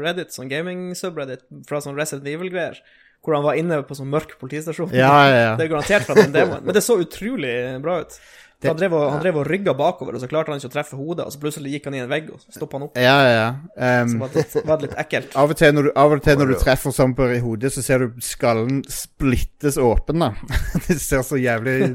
Reddit, 0.00 0.32
sånn 0.32 0.48
gaming-subreddit, 0.48 1.44
fra 1.68 1.82
sånn 1.84 1.98
Resident 1.98 2.30
Evil-greier, 2.32 2.80
hvor 3.20 3.36
han 3.36 3.44
var 3.44 3.60
inne 3.60 3.82
på 3.84 3.98
sånn 3.98 4.08
mørk 4.08 4.38
politistasjon. 4.40 4.94
ja, 4.96 5.12
ja, 5.28 5.52
Det 5.58 5.66
er 5.66 5.72
garantert 5.74 6.08
fra 6.08 6.16
den 6.16 6.32
demoen. 6.32 6.64
Men 6.64 6.76
det 6.76 6.84
så 6.86 6.96
utrolig 7.02 7.54
bra 7.84 8.00
ut. 8.04 8.18
For 8.62 8.70
Han 8.72 8.78
drev, 8.80 8.94
og, 8.96 9.10
han 9.12 9.20
drev 9.20 9.36
og 9.36 9.46
rygga 9.50 9.74
bakover, 9.76 10.14
og 10.16 10.22
så 10.22 10.28
klarte 10.30 10.48
han 10.48 10.60
ikke 10.62 10.70
å 10.70 10.72
treffe 10.72 10.96
hodet, 10.96 11.26
og 11.26 11.32
så 11.34 11.40
plutselig 11.42 11.74
gikk 11.74 11.90
han 11.90 11.96
i 11.98 12.00
en 12.00 12.08
vegg, 12.08 12.30
og 12.32 12.40
så 12.40 12.54
stoppa 12.56 12.78
han 12.78 12.86
opp. 12.86 12.96
ja, 12.96 13.16
ja, 13.26 13.34
ja. 13.34 13.50
Så 13.76 14.06
Um, 14.06 14.14
var 14.22 14.30
det 14.32 14.42
litt, 14.44 14.54
var 14.64 14.78
det 14.80 14.86
litt 14.88 14.96
ekkelt. 15.02 15.36
av 15.36 15.52
og 15.52 15.58
til 15.60 15.74
når 15.76 15.88
du, 15.88 15.90
av 16.00 16.14
og 16.16 16.22
til 16.24 16.38
når 16.40 16.52
du 16.52 16.56
treffer 16.62 16.94
Somper 16.96 17.34
i 17.36 17.42
hodet, 17.44 17.72
så 17.74 17.84
ser 17.84 18.00
du 18.06 18.16
skallen 18.24 18.80
splittes 18.88 19.76
åpen, 19.76 20.24
da. 20.24 20.30
det 20.86 20.96
ser 21.04 21.20
så 21.28 21.36
jævlig 21.36 21.92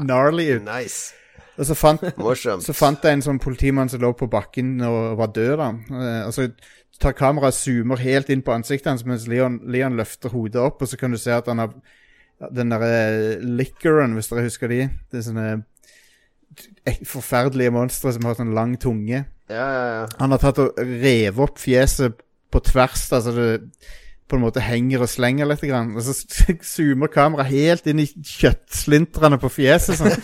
gnarly 0.00 0.48
ut. 0.56 0.66
Nice. 0.66 1.14
Og 1.60 1.66
så 1.68 1.74
fant, 1.76 2.02
Så 2.64 2.72
fant 2.72 3.02
jeg 3.04 3.18
en 3.18 3.22
sånn 3.22 3.38
politimann 3.42 3.90
som 3.92 4.00
lå 4.00 4.10
på 4.16 4.26
bakken 4.32 4.78
og 4.86 5.18
var 5.20 5.32
død, 5.36 5.54
da. 5.60 5.70
Eh, 5.92 6.20
og 6.26 6.32
så 6.32 6.46
tar 7.00 7.12
kameraet 7.16 7.56
zoomer 7.56 8.00
helt 8.00 8.30
inn 8.32 8.42
på 8.44 8.54
ansiktet 8.54 8.90
hans 8.90 9.04
mens 9.08 9.26
Leon, 9.28 9.60
Leon 9.68 9.96
løfter 9.98 10.32
hodet 10.32 10.60
opp, 10.62 10.82
og 10.82 10.88
så 10.88 10.98
kan 11.00 11.12
du 11.12 11.18
se 11.20 11.32
at 11.36 11.46
han 11.52 11.60
har 11.62 11.74
den 12.48 12.72
derre 12.72 13.36
liquoren, 13.44 14.16
hvis 14.16 14.30
dere 14.30 14.46
husker 14.46 14.72
de. 14.72 14.86
Det 15.12 15.20
er 15.20 15.26
sånne 15.26 15.48
forferdelige 17.06 17.72
monstre 17.74 18.12
som 18.16 18.26
har 18.26 18.38
sånn 18.38 18.54
lang 18.56 18.74
tunge. 18.80 19.24
Ja, 19.50 19.66
ja, 19.66 19.86
ja. 20.00 20.04
Han 20.20 20.34
har 20.34 20.42
tatt 20.42 20.60
og 20.62 20.78
revet 20.78 21.42
opp 21.44 21.60
fjeset 21.60 22.22
på 22.50 22.62
tvers, 22.66 23.04
da, 23.10 23.20
så 23.22 23.34
det 23.34 23.50
på 24.30 24.38
en 24.38 24.44
måte 24.44 24.62
henger 24.62 25.02
og 25.02 25.10
slenger 25.10 25.48
litt. 25.50 25.62
Grann. 25.66 25.92
Og 25.98 26.04
så 26.06 26.14
zoomer 26.72 27.10
kameraet 27.12 27.50
helt 27.50 27.88
inn 27.90 28.02
i 28.04 28.06
kjøttslintrene 28.06 29.40
på 29.42 29.50
fjeset. 29.52 29.98
Sånn. 29.98 30.14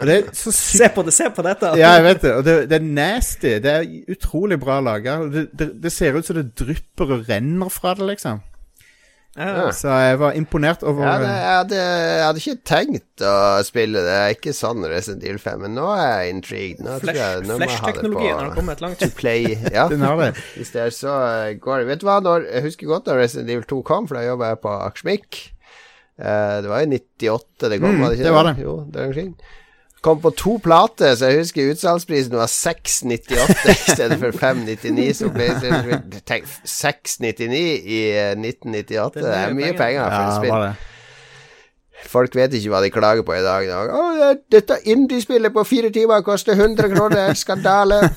og 0.00 0.04
det 0.08 0.16
er 0.16 0.30
så 0.32 0.52
sykt 0.54 0.80
Se 0.80 0.90
på 0.96 1.04
det, 1.06 1.14
se 1.16 1.28
på 1.36 1.44
dette! 1.46 1.74
ja, 1.80 1.94
jeg 1.98 2.06
vet 2.08 2.22
det. 2.24 2.34
Og 2.38 2.46
det, 2.46 2.56
det 2.70 2.78
er 2.78 2.86
nasty. 3.00 3.56
Det 3.62 3.74
er 3.74 4.14
utrolig 4.16 4.60
bra 4.62 4.80
laga. 4.84 5.18
Det, 5.30 5.46
det, 5.52 5.70
det 5.84 5.92
ser 5.94 6.16
ut 6.16 6.26
som 6.26 6.40
det 6.40 6.48
drypper 6.58 7.16
og 7.18 7.28
renner 7.28 7.72
fra 7.72 7.94
det, 7.98 8.08
liksom. 8.14 8.40
Ja. 9.40 9.70
Så 9.72 9.88
jeg 9.88 10.18
var 10.20 10.34
imponert 10.36 10.82
over 10.84 11.06
Ja, 11.06 11.12
det, 11.22 11.28
jeg, 11.32 11.52
hadde, 11.56 11.76
jeg 11.80 12.24
hadde 12.26 12.42
ikke 12.42 12.56
tenkt 12.68 13.24
å 13.24 13.34
spille 13.64 14.02
det. 14.04 14.16
Jeg 14.18 14.34
er 14.34 14.36
ikke 14.36 14.52
sånn 14.56 14.84
Resident 14.84 15.24
Evil 15.24 15.40
5, 15.40 15.62
men 15.64 15.76
nå 15.78 15.86
er 15.94 16.04
jeg 16.10 16.34
intrigued. 16.34 16.90
Flash-teknologien 17.04 18.36
har 18.42 18.50
kommet 18.56 18.82
langt. 18.84 19.00
to 19.00 19.08
play. 19.16 19.54
Ja, 19.76 19.86
Den 19.88 20.04
har 20.04 20.18
det. 20.20 20.34
hvis 20.58 20.72
det 20.74 20.82
er 20.86 20.92
så 20.94 21.14
eh, 21.30 21.54
går 21.62 21.82
det. 21.82 21.88
Vet 21.94 22.02
du 22.02 22.06
hva, 22.10 22.18
når, 22.24 22.44
jeg 22.50 22.66
husker 22.68 22.90
godt 22.90 23.08
da 23.08 23.16
Resident 23.16 23.48
Evil 23.54 23.64
2 23.70 23.80
kom, 23.88 24.10
for 24.10 24.20
da 24.20 24.26
jobba 24.28 24.52
jeg 24.52 24.60
på 24.66 24.74
Akersmik. 24.90 25.40
Uh, 26.20 26.60
det 26.60 26.68
var 26.68 26.82
i 26.84 26.90
98 26.90 27.70
det 27.72 27.78
kom, 27.80 27.94
Mm, 27.96 28.02
var 28.04 28.10
det 28.12 28.18
ikke 28.18 28.26
det 28.28 28.34
var 28.36 28.48
det. 28.50 28.54
Jo, 28.60 28.74
det 28.92 29.00
er 29.00 29.06
omkring. 29.08 29.30
Kom 30.00 30.20
på 30.20 30.30
to 30.32 30.54
plater, 30.64 31.14
så 31.14 31.28
jeg 31.28 31.42
husker 31.42 31.72
utsalgsprisen 31.74 32.36
var 32.38 32.48
698 32.48 33.66
i 33.68 33.74
stedet 33.94 34.16
for 34.22 34.32
599. 34.32 35.16
Så 35.18 35.28
ble 35.34 35.50
det 35.60 36.22
699 36.64 37.60
i 37.84 38.00
1998, 38.32 39.20
det 39.20 39.34
er 39.36 39.52
mye 39.58 39.74
penger 39.76 40.08
for 40.08 40.22
et 40.24 40.38
spill. 40.38 40.88
Folk 42.08 42.34
vet 42.34 42.54
ikke 42.56 42.70
hva 42.72 42.80
de 42.82 42.90
klager 42.94 43.22
på 43.26 43.34
i 43.36 43.42
dag. 43.44 43.66
Å, 43.68 44.04
det- 44.18 44.42
dette 44.50 44.78
indiespillet 44.90 45.52
på 45.52 45.64
fire 45.68 45.90
timer 45.92 46.22
koster 46.26 46.54
100 46.56 46.88
kroner, 46.94 47.34
skandale! 47.42 48.00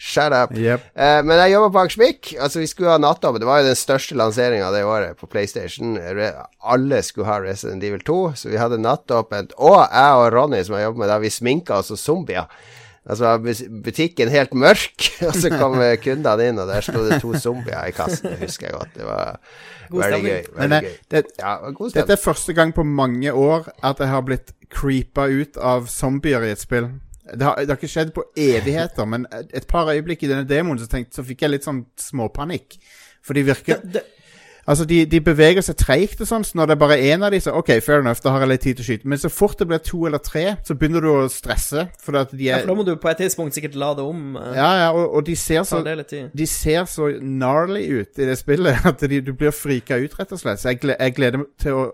Shut 0.00 0.32
up. 0.32 0.54
Yep. 0.56 0.80
Eh, 0.96 1.18
men 1.28 1.36
jeg 1.42 1.52
jobber 1.52 1.72
på 1.74 1.80
Akersvik. 1.82 2.30
Altså, 2.40 2.62
vi 2.62 2.68
skulle 2.70 2.88
ha 2.94 2.96
nattoppe. 3.02 3.38
Det 3.42 3.48
var 3.48 3.60
jo 3.60 3.66
den 3.68 3.76
største 3.76 4.16
lanseringa 4.16 4.70
det 4.72 4.80
året 4.88 5.18
på 5.20 5.28
PlayStation. 5.28 5.98
Re 6.00 6.30
alle 6.72 7.02
skulle 7.04 7.28
ha 7.28 7.36
Resident 7.44 7.84
Evil 7.84 8.00
2, 8.08 8.16
så 8.40 8.48
vi 8.48 8.56
hadde 8.60 8.78
nattåpent. 8.80 9.52
Og 9.60 9.76
jeg 9.82 10.16
og 10.22 10.30
Ronny, 10.32 10.62
som 10.64 10.78
jeg 10.78 10.86
jobber 10.88 11.04
med 11.04 11.12
da, 11.12 11.18
vi 11.20 11.28
sminka 11.34 11.82
oss 11.82 11.92
som 11.92 12.00
zombier. 12.00 12.48
Altså 13.08 13.24
var 13.24 13.38
butikken 13.84 14.28
helt 14.28 14.52
mørk, 14.54 15.06
og 15.26 15.36
så 15.36 15.50
kom 15.54 15.78
kundene 16.02 16.48
inn, 16.50 16.60
og 16.60 16.68
der 16.68 16.84
sto 16.84 17.00
det 17.06 17.20
to 17.22 17.32
zombier 17.40 17.88
i 17.88 17.94
kassen. 17.96 18.28
Det 18.28 18.42
husker 18.44 18.68
jeg 18.68 18.76
godt. 18.76 18.96
Det 18.98 19.06
var 19.08 19.38
veldig 19.90 20.20
gøy. 20.26 20.42
Veldig 20.58 20.76
eh, 20.76 20.88
gøy. 20.88 20.96
det, 21.14 21.22
Ja, 21.40 21.54
god 21.76 21.96
dette 21.96 22.16
er 22.16 22.20
første 22.20 22.56
gang 22.56 22.74
på 22.76 22.84
mange 22.84 23.32
år 23.32 23.70
at 23.82 24.02
jeg 24.04 24.12
har 24.12 24.26
blitt 24.26 24.52
creepa 24.70 25.30
ut 25.32 25.56
av 25.56 25.88
zombier 25.90 26.44
i 26.44 26.52
et 26.52 26.60
spill. 26.62 26.90
Det 27.30 27.46
har, 27.46 27.56
det 27.62 27.70
har 27.70 27.78
ikke 27.78 27.90
skjedd 27.90 28.12
på 28.14 28.24
evigheter, 28.36 29.06
men 29.08 29.26
et 29.32 29.66
par 29.70 29.88
øyeblikk 29.92 30.24
i 30.26 30.30
denne 30.30 30.48
demoen 30.48 30.80
så, 30.80 30.88
tenkte, 30.90 31.14
så 31.16 31.24
fikk 31.24 31.46
jeg 31.46 31.54
litt 31.54 31.66
sånn 31.66 31.84
småpanikk. 32.00 32.76
For 33.24 33.36
de 33.36 33.44
virker 33.44 33.82
Det, 33.84 34.02
Altså, 34.68 34.84
de, 34.88 35.04
de 35.08 35.20
beveger 35.24 35.64
seg 35.64 35.78
treigt 35.80 36.20
og 36.20 36.28
sånn, 36.28 36.44
så 36.46 36.58
når 36.58 36.70
det 36.70 36.74
er 36.76 36.80
bare 36.82 36.98
én 37.10 37.24
av 37.26 37.32
de, 37.34 37.40
så 37.42 37.54
OK, 37.58 37.72
fair 37.84 38.04
enough, 38.04 38.20
da 38.24 38.34
har 38.34 38.44
jeg 38.44 38.52
litt 38.52 38.64
tid 38.66 38.78
til 38.78 38.84
å 38.84 38.88
skyte. 38.88 39.10
Men 39.12 39.22
så 39.22 39.30
fort 39.32 39.58
det 39.60 39.68
blir 39.70 39.82
to 39.84 40.02
eller 40.08 40.22
tre, 40.24 40.44
så 40.66 40.76
begynner 40.78 41.04
du 41.04 41.10
å 41.12 41.28
stresse. 41.32 41.86
For 42.02 42.16
de 42.16 42.44
ja, 42.44 42.58
er 42.58 42.66
for 42.66 42.72
da 42.74 42.78
må 42.78 42.86
du 42.86 42.92
på 43.00 43.10
et 43.12 43.22
tidspunkt 43.24 43.56
sikkert 43.56 43.78
lade 43.80 44.04
om. 44.04 44.36
Uh, 44.36 44.50
Ja, 44.56 44.70
ja, 44.82 44.90
og, 44.92 45.16
og 45.16 45.24
de 45.26 45.36
ser 45.38 45.64
så 45.68 45.80
de 45.82 46.46
ser 46.46 46.84
så 46.90 47.08
gnarly 47.16 47.86
ut 48.00 48.20
i 48.20 48.28
det 48.28 48.36
spillet 48.40 48.84
at 48.90 49.02
de, 49.10 49.22
du 49.24 49.32
blir 49.36 49.54
frika 49.54 49.98
ut, 50.00 50.14
rett 50.18 50.36
og 50.36 50.42
slett. 50.42 50.62
Så 50.62 50.74
jeg, 50.74 50.82
jeg 50.92 51.16
gleder 51.16 51.44
meg 51.44 51.50
til 51.60 51.78
å 51.78 51.88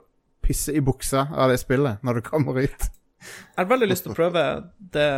pisse 0.47 0.75
i 0.75 0.83
buksa 0.85 1.27
av 1.35 1.51
det 1.51 1.59
spillet 1.63 2.03
når 2.07 2.21
det 2.21 2.29
kommer 2.29 2.59
ut. 2.63 2.91
Jeg 3.27 3.59
har 3.59 3.71
veldig 3.71 3.89
lyst 3.91 4.07
til 4.07 4.15
å 4.15 4.19
prøve 4.19 4.43
det 4.95 5.11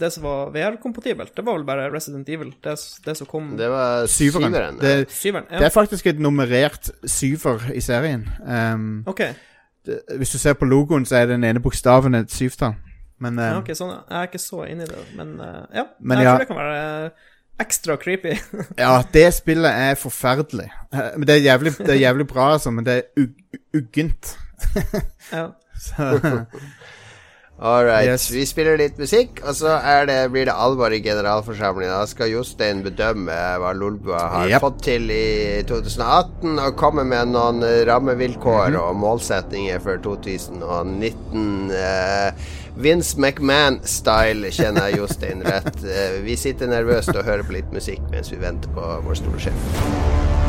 Det 0.00 0.08
som 0.12 0.24
var 0.26 0.50
VR-kompatibelt. 0.54 1.32
Det 1.36 1.44
var 1.46 1.56
vel 1.58 1.64
bare 1.66 1.88
Resident 1.92 2.28
Evil, 2.28 2.52
det, 2.64 2.74
det 3.06 3.16
som 3.16 3.26
kom 3.26 3.52
Det 3.58 3.68
var 3.70 4.06
Syveren. 4.06 4.52
syveren. 4.52 4.78
Det, 4.80 5.10
Syveren. 5.10 5.46
det 5.50 5.66
er 5.66 5.74
faktisk 5.74 6.06
et 6.06 6.20
nummerert 6.20 6.90
syver 7.06 7.70
i 7.74 7.80
serien. 7.80 8.28
Um, 8.46 9.04
OK. 9.06 9.22
det, 9.86 10.00
hvis 10.16 10.30
du 10.30 10.38
ser 10.38 10.52
på 10.58 10.64
logoen, 10.64 11.06
så 11.06 11.16
er 11.16 11.26
den 11.26 11.44
ene 11.44 11.60
bokstaven 11.60 12.14
et 12.14 12.30
syvtall. 12.32 12.74
Men 13.22 13.38
Ja, 13.38 13.52
okay, 13.58 13.72
ok, 13.72 13.78
sånn, 13.78 13.92
ja. 13.94 14.00
Jeg 14.10 14.18
er 14.18 14.30
ikke 14.32 14.42
så 14.42 14.64
inne 14.66 14.82
i 14.86 14.90
det, 14.90 15.02
men 15.16 15.36
uh, 15.40 15.62
ja. 15.74 15.84
Men 16.00 16.18
jeg 16.18 16.26
ja. 16.26 16.32
tror 16.32 16.42
det 16.42 16.48
kan 16.48 16.58
være 16.58 17.04
eh, 17.06 17.28
ekstra 17.62 17.96
creepy. 18.02 18.32
ja, 18.82 19.02
det 19.14 19.26
spillet 19.36 19.70
er 19.70 19.94
forferdelig. 20.00 20.68
Eh, 20.92 21.10
Men 21.16 21.28
det 21.28 21.36
er 21.36 21.44
jævlig, 21.46 21.72
det 21.78 21.90
er 21.94 22.00
jævlig 22.00 22.26
bra, 22.26 22.52
altså, 22.56 22.70
men 22.74 22.86
det 22.86 22.96
er 22.98 23.26
uggent. 23.78 24.38
ja. 25.32 25.46
Så, 25.82 26.08
All 27.62 27.84
right. 27.84 28.08
Yes. 28.08 28.30
Vi 28.30 28.42
spiller 28.46 28.74
litt 28.74 28.96
musikk, 28.98 29.38
og 29.46 29.54
så 29.54 29.76
er 29.86 30.08
det, 30.10 30.16
blir 30.34 30.48
det 30.48 30.54
alvor 30.58 30.90
i 30.90 30.98
generalforsamlingen. 31.04 31.94
Da 31.94 32.08
skal 32.10 32.32
Jostein 32.32 32.82
bedømme 32.82 33.36
hva 33.62 33.70
Lolbua 33.78 34.24
har 34.32 34.50
Yep. 34.50 34.64
fått 34.64 34.82
til 34.82 35.06
i 35.14 35.62
2018, 35.68 36.58
og 36.58 36.74
komme 36.76 37.06
med 37.06 37.30
noen 37.30 37.62
rammevilkår 37.62 37.92
rammevilkår 37.92 38.68
-hmm. 38.74 38.80
og 38.80 38.96
målsetninger 38.96 39.78
for 39.78 39.96
2019. 40.02 41.70
Uh, 41.70 42.32
Vince 42.82 43.16
McMahon-style 43.18 44.50
kjenner 44.50 44.88
jeg 44.88 44.98
Jostein 44.98 45.42
rett. 45.46 45.76
Uh, 45.84 46.24
vi 46.24 46.36
sitter 46.36 46.66
nervøst 46.66 47.14
og 47.14 47.24
hører 47.24 47.42
på 47.42 47.52
litt 47.52 47.72
musikk 47.72 48.00
mens 48.10 48.32
vi 48.32 48.36
venter 48.40 48.68
på 48.74 49.02
vår 49.06 49.14
store 49.14 49.38
sjef. 49.38 50.41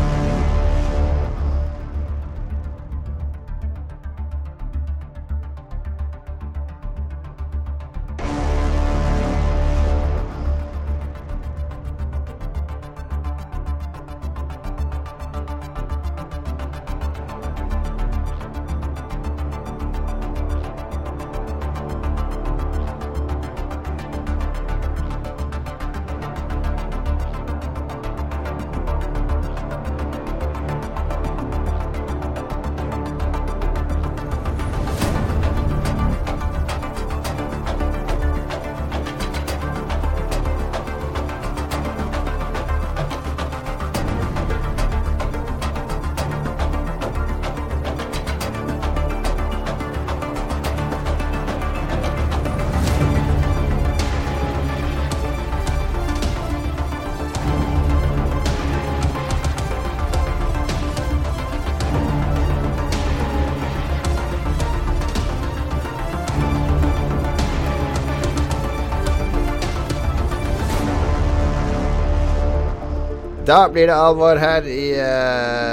Da 73.45 73.69
blir 73.69 73.87
det 73.87 73.95
alvor 73.95 74.35
her 74.35 74.61
i 74.61 74.93
uh, 74.95 75.72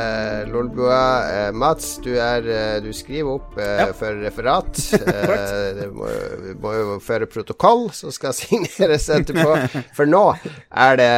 Lolbua. 0.61 1.49
Eh, 1.49 1.53
Mats, 1.57 1.97
du, 2.05 2.13
er, 2.21 2.45
eh, 2.47 2.79
du 2.85 2.93
skriver 2.93 3.39
opp 3.39 3.59
eh, 3.59 3.81
Ja. 3.81 3.91
for 3.97 4.21
referat. 4.21 4.77
Det 5.81 5.89
må, 5.95 6.09
må 6.61 6.73
jo 6.77 6.97
føre 7.05 7.29
protokoll 7.31 7.89
som 7.97 8.13
skal 8.13 8.35
signeres 8.41 9.09
etterpå. 9.13 9.57
For 9.97 10.09
nå 10.11 10.25
er 10.71 10.99
det 11.01 11.13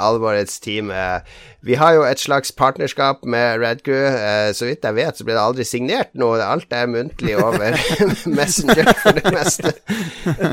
alvorets 0.00 0.58
time. 0.64 0.96
Vi 1.66 1.74
har 1.74 1.96
jo 1.96 2.04
et 2.06 2.20
slags 2.22 2.52
partnerskap 2.54 3.24
med 3.26 3.58
Radcrew. 3.62 3.98
Eh, 4.06 4.50
så 4.54 4.68
vidt 4.68 4.84
jeg 4.86 4.94
vet, 4.94 5.16
så 5.18 5.24
blir 5.26 5.34
det 5.34 5.42
aldri 5.42 5.64
signert 5.66 6.12
noe. 6.14 6.38
Alt 6.42 6.70
er 6.74 6.86
muntlig 6.90 7.34
over 7.42 7.74
Messenger 8.38 8.92
for 9.00 9.16
det 9.18 9.32
meste. 9.34 9.72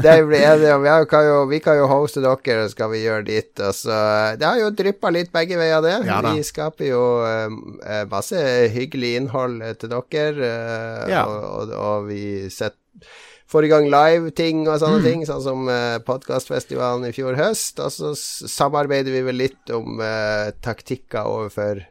Det 0.01 0.16
blir 0.26 0.41
enige 0.41 0.74
om. 0.78 0.86
Vi 0.86 0.95
kan 1.11 1.28
jo, 1.28 1.36
vi 1.51 1.59
kan 1.64 1.78
jo 1.78 1.89
hoste 1.91 2.24
dere, 2.24 2.64
og 2.66 2.74
skal 2.74 2.89
vi 2.95 3.03
gjøre 3.03 3.28
ditt. 3.30 3.53
Og 3.61 3.76
så, 3.78 3.99
det 4.41 4.47
har 4.47 4.57
jo 4.64 4.72
dryppa 4.74 5.11
litt 5.14 5.30
begge 5.34 5.59
veier, 5.59 5.82
det. 5.86 5.97
Ja 6.09 6.22
vi 6.24 6.41
skaper 6.45 6.88
jo 6.88 7.03
eh, 7.28 8.03
masse 8.12 8.39
hyggelig 8.74 9.16
innhold 9.20 9.62
eh, 9.62 9.74
til 9.80 9.89
dere, 9.93 10.49
eh, 10.49 11.10
Ja. 11.12 11.26
og, 11.26 11.43
og, 11.43 11.74
og 11.78 12.08
vi 12.10 12.49
setter 12.49 12.80
får 13.54 13.66
i 13.68 13.70
gang 13.70 13.86
live-ting 13.91 14.64
og 14.68 14.80
Mm. 14.80 14.82
sånne 14.82 15.01
ting, 15.04 15.26
sånn 15.28 15.41
som 15.43 15.68
uh, 15.70 15.99
podkastfestivalen 16.01 17.06
i 17.06 17.12
fjor 17.14 17.36
høst. 17.38 17.78
Og 17.84 17.91
så 17.93 18.14
samarbeider 18.49 19.12
vi 19.14 19.22
vel 19.22 19.36
litt 19.38 19.70
om 19.76 19.99
uh, 20.01 20.49
taktikker 20.66 21.28
overfor 21.30 21.84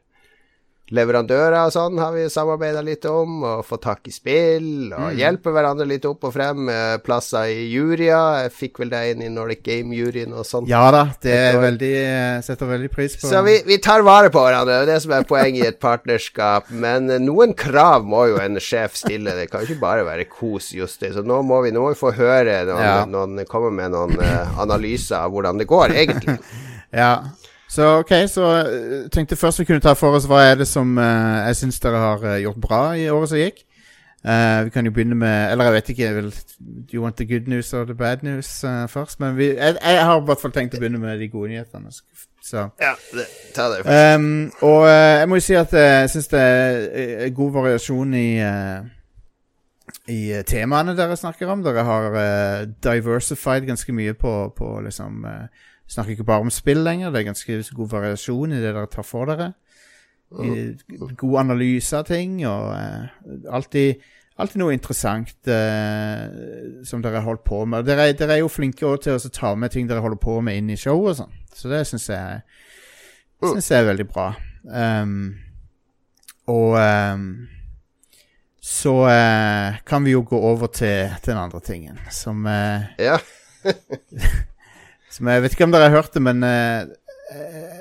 leverandører 0.93 1.57
og 1.67 1.73
sånn, 1.75 1.99
har 1.99 2.13
vi 2.13 2.27
samarbeida 2.31 2.83
litt 2.85 3.05
om. 3.09 3.41
Og 3.43 3.65
fått 3.67 3.83
tak 3.87 4.09
i 4.09 4.13
spill, 4.15 4.91
Mm. 4.93 4.99
og 4.99 5.17
hjelpe 5.17 5.53
hverandre 5.55 5.87
litt 5.89 6.05
opp 6.05 6.25
og 6.29 6.33
frem. 6.35 6.69
plasser 7.03 7.49
i 7.49 7.67
juryer. 7.73 8.43
Jeg 8.45 8.53
fikk 8.53 8.79
vel 8.83 8.91
deg 8.93 9.13
inn 9.17 9.23
i 9.23 9.29
Nordic 9.33 9.63
Game-juryen 9.65 10.33
og 10.37 10.45
sånn. 10.45 10.67
ja 10.69 10.91
da, 10.91 11.05
det 11.23 11.33
er 11.33 11.59
veldig 11.61 12.45
setter 12.45 12.67
veldig 12.67 12.91
pris 12.93 13.17
på 13.17 13.29
Så 13.31 13.43
vi, 13.45 13.63
vi 13.67 13.79
tar 13.79 14.03
vare 14.03 14.31
på 14.31 14.39
hverandre, 14.45 14.83
det 14.83 14.89
er 14.89 14.93
det 14.95 15.03
som 15.03 15.13
er 15.13 15.25
poenget 15.25 15.65
i 15.65 15.69
et 15.69 15.81
partnerskap. 15.81 16.71
Men 16.71 17.11
eh, 17.11 17.19
noen 17.19 17.55
krav 17.57 18.05
må 18.05 18.27
jo 18.29 18.37
en 18.43 18.57
sjef 18.61 18.95
stille, 18.97 19.33
det 19.39 19.51
kan 19.51 19.63
ikke 19.65 19.81
bare 19.81 20.05
være 20.05 20.29
kos, 20.29 20.73
Jostein. 20.77 21.13
Så 21.17 21.25
nå 21.25 21.41
må 21.43 21.63
vi, 21.65 21.71
nå 21.73 21.81
må 21.83 21.95
vi 21.95 22.01
få 22.01 22.13
høre 22.15 22.65
noen, 22.69 22.83
Ja. 22.83 23.05
noen 23.07 23.45
komme 23.49 23.73
med 23.73 23.91
noen 23.93 24.19
eh, 24.21 24.59
analyser 24.61 25.17
av 25.25 25.33
hvordan 25.33 25.59
det 25.59 25.67
går, 25.67 25.89
egentlig. 25.97 26.39
Ja. 26.93 27.23
Så 27.73 27.89
ok, 28.03 28.13
så 28.29 28.47
uh, 28.69 29.11
tenkte 29.13 29.39
først 29.41 29.63
vi 29.63 29.65
kunne 29.65 29.81
ta 29.81 29.95
for 29.97 30.19
oss 30.19 30.29
hva 30.29 30.43
er 30.51 30.59
det 30.61 30.69
som 30.69 30.99
uh, 31.01 31.49
jeg 31.49 31.63
syns 31.63 31.81
dere 31.81 32.03
har 32.03 32.25
uh, 32.27 32.41
gjort 32.43 32.61
bra 32.61 32.81
i 33.01 33.07
året 33.11 33.33
som 33.33 33.41
gikk. 33.41 33.63
Uh, 34.23 34.65
vi 34.65 34.71
kan 34.71 34.87
jo 34.87 34.93
begynne 34.95 35.17
med 35.19 35.51
Eller 35.51 35.65
jeg 35.65 35.73
vet 35.75 35.89
ikke 35.89 36.11
vel, 36.15 36.29
Do 36.61 36.95
you 36.95 37.03
want 37.03 37.17
the 37.17 37.25
good 37.27 37.49
news 37.51 37.73
or 37.75 37.85
the 37.85 37.95
bad 37.95 38.23
news 38.23 38.65
uh, 38.65 38.87
først? 38.89 39.21
Men 39.21 39.37
vi, 39.37 39.49
jeg, 39.57 39.77
jeg 39.83 40.05
har 40.05 40.21
i 40.21 40.25
hvert 40.29 40.43
fall 40.43 40.53
tenkt 40.55 40.77
å 40.77 40.79
begynne 40.79 41.01
med 41.03 41.19
de 41.19 41.29
gode 41.33 41.51
nyhetene. 41.51 41.91
Så 42.45 42.69
Ja, 42.79 42.93
det, 43.17 43.27
ta 43.57 43.67
det 43.73 43.83
først. 43.83 44.21
um, 44.21 44.53
Og 44.61 44.83
uh, 44.87 45.19
jeg 45.19 45.29
må 45.29 45.41
jo 45.41 45.47
si 45.49 45.57
at 45.59 45.75
uh, 45.75 45.81
jeg 45.81 46.11
syns 46.13 46.31
det 46.31 46.41
er 46.41 46.87
uh, 47.25 47.29
god 47.35 47.57
variasjon 47.57 48.15
i 48.15 48.29
uh, 48.47 48.91
i 50.11 50.33
eh, 50.33 50.45
temaene 50.47 50.95
dere 50.99 51.17
snakker 51.19 51.51
om. 51.53 51.63
Dere 51.63 51.85
har 51.87 52.09
uh, 52.15 52.69
diversified 52.83 53.67
ganske 53.67 53.93
mye 53.95 54.15
på, 54.19 54.33
på 54.57 54.71
liksom 54.87 55.27
Snakker 55.91 56.15
ikke 56.15 56.29
bare 56.29 56.47
om 56.47 56.53
spill 56.53 56.83
lenger. 56.85 57.11
Det 57.13 57.21
er 57.21 57.29
ganske 57.31 57.59
god 57.77 57.93
variasjon 57.93 58.55
i 58.55 58.61
det 58.61 58.73
dere 58.73 58.89
tar 58.91 59.07
for 59.07 59.29
dere. 59.29 59.53
God 60.33 61.39
analyse 61.43 61.97
av 61.97 62.07
ting, 62.09 62.39
og 62.49 62.71
uh, 62.73 63.05
alltid, 63.53 64.01
alltid 64.41 64.63
noe 64.63 64.73
interessant 64.73 65.35
uh, 65.51 66.85
som 66.89 67.03
dere 67.05 67.21
har 67.21 67.27
holdt 67.27 67.45
på 67.45 67.63
med. 67.69 67.85
Dere, 67.89 68.13
dere 68.17 68.39
er 68.39 68.45
jo 68.45 68.53
flinke 68.53 68.97
til 69.05 69.19
å 69.19 69.33
ta 69.33 69.55
med 69.59 69.75
ting 69.75 69.91
dere 69.91 70.05
holder 70.05 70.21
på 70.23 70.39
med 70.45 70.61
inn 70.61 70.73
i 70.73 70.79
show 70.81 71.05
og 71.05 71.19
sånn. 71.21 71.35
Så 71.53 71.69
det 71.73 71.85
syns 71.91 72.09
jeg, 72.09 72.41
synes 73.43 73.69
jeg 73.69 73.83
er 73.83 73.91
veldig 73.91 74.09
bra. 74.09 74.31
Um, 74.65 75.35
og 76.51 76.79
um, 76.81 77.27
så 78.63 78.95
uh, 79.11 79.83
kan 79.87 80.05
vi 80.07 80.15
jo 80.15 80.25
gå 80.27 80.39
over 80.39 80.73
til 80.73 81.13
den 81.27 81.37
andre 81.37 81.61
tingen, 81.61 82.01
som 82.11 82.47
uh, 82.47 82.89
Ja. 82.99 83.19
som 85.13 85.29
Jeg 85.29 85.45
vet 85.45 85.55
ikke 85.55 85.69
om 85.69 85.73
dere 85.75 85.91
har 85.91 85.97
hørt 86.01 86.15
det, 86.15 86.23
men 86.25 86.43
eh, 86.47 86.89
eh, 87.33 87.81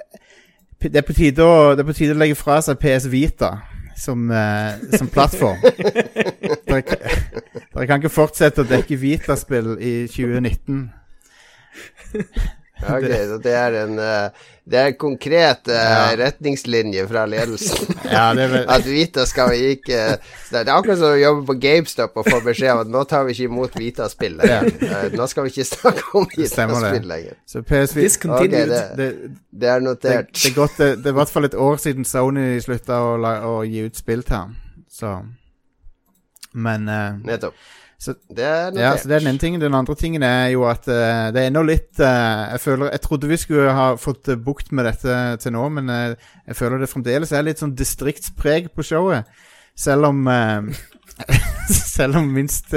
det, 0.83 0.95
er 0.99 1.05
på 1.07 1.15
tide 1.15 1.45
å, 1.45 1.71
det 1.75 1.83
er 1.83 1.87
på 1.87 1.95
tide 1.95 2.15
å 2.15 2.19
legge 2.19 2.35
fra 2.39 2.59
seg 2.65 2.79
PS 2.81 3.07
Vita 3.11 3.53
som, 3.95 4.25
eh, 4.35 4.97
som 4.97 5.09
plattform. 5.11 5.61
dere, 6.67 6.81
dere 6.81 7.87
kan 7.87 8.01
ikke 8.01 8.11
fortsette 8.11 8.65
å 8.65 8.69
dekke 8.69 8.99
Vita-spill 8.99 9.77
i 9.79 9.93
2019. 10.11 10.89
Ok, 12.95 13.05
så 13.29 13.37
det 13.43 13.53
er 13.53 13.75
en 13.83 13.99
eh, 13.99 14.47
Det 14.71 14.77
er 14.79 14.87
en 14.91 14.95
konkret 15.01 15.67
eh, 15.67 15.75
Ja. 15.91 16.15
retningslinje 16.19 17.03
fra 17.09 17.25
ledelsen. 17.29 17.89
Ja, 18.11 18.27
det 18.37 18.43
er 18.45 18.51
vel, 18.53 18.65
At 18.69 18.85
Vita 18.85 19.25
skal 19.29 19.49
vi 19.53 19.59
ikke 19.75 19.99
Det 20.51 20.61
er 20.61 20.71
akkurat 20.73 20.99
som 20.99 21.13
å 21.13 21.19
jobbe 21.19 21.45
på 21.49 21.55
GameStop 21.63 22.17
og 22.21 22.27
få 22.29 22.39
beskjed 22.45 22.71
om 22.73 22.81
at 22.85 22.91
nå 22.93 23.03
tar 23.09 23.25
vi 23.27 23.35
ikke 23.35 23.49
imot 23.49 23.75
Vita-spill. 23.79 24.39
Eh, 24.43 25.09
Nå 25.17 25.27
skal 25.31 25.47
vi 25.47 25.53
ikke 25.53 25.67
snakke 25.69 26.07
om. 26.19 26.27
Vita-spill 26.35 27.07
lenger. 27.09 27.37
så 27.45 27.61
PSV 27.63 28.01
okay, 28.05 28.31
Ok, 28.37 28.49
det- 28.51 28.81
det, 28.97 29.09
Det 29.51 29.69
er 29.69 29.79
notert. 29.85 30.31
det, 30.33 30.49
er 30.51 30.55
godt, 30.55 30.77
det, 30.77 30.89
det 31.03 31.05
er 31.11 31.15
i 31.15 31.19
hvert 31.21 31.29
fall 31.35 31.45
et 31.49 31.55
år 31.55 31.77
siden 31.83 32.05
Sony 32.05 32.59
slutta 32.63 32.99
å, 33.03 33.13
å 33.51 33.61
gi 33.67 33.85
ut 33.87 33.95
spill 33.99 34.23
til 34.23 34.35
ham. 34.35 34.55
Så 34.91 35.19
Men 36.53 36.89
uh... 36.89 37.15
Nettopp. 37.23 37.55
Så- 38.01 38.15
det 38.35 38.43
er. 38.43 38.71
Ja, 38.73 38.97
så 38.97 39.07
det 39.07 39.15
er 39.15 39.19
den 39.19 39.27
ene 39.35 39.39
tingen. 39.39 39.61
Den 39.61 39.75
andre 39.77 39.95
tingen 39.95 40.23
er 40.23 40.47
jo 40.49 40.63
at 40.65 40.87
uh, 40.89 41.29
det 41.29 41.37
er 41.37 41.51
ennå 41.51 41.61
litt 41.67 41.99
uh, 42.01 42.49
Jeg 42.49 42.59
føler 42.63 42.89
Jeg 42.89 43.01
trodde 43.01 43.29
vi 43.29 43.37
skulle 43.37 43.75
ha 43.77 43.91
fått 43.95 44.31
eh, 44.33 44.39
bukt 44.41 44.71
med 44.71 44.89
dette 44.89 45.17
til 45.43 45.53
nå, 45.53 45.67
men 45.69 45.89
uh, 45.89 46.15
jeg 46.47 46.57
føler 46.57 46.81
det 46.81 46.89
fremdeles 46.89 47.31
er 47.31 47.45
litt 47.45 47.61
sånn 47.61 47.75
distriktspreg 47.77 48.71
på 48.73 48.85
showet. 48.87 49.29
Selv 49.77 50.09
om 50.09 50.25
Selv 51.95 52.17
om 52.17 52.33
minst 52.33 52.73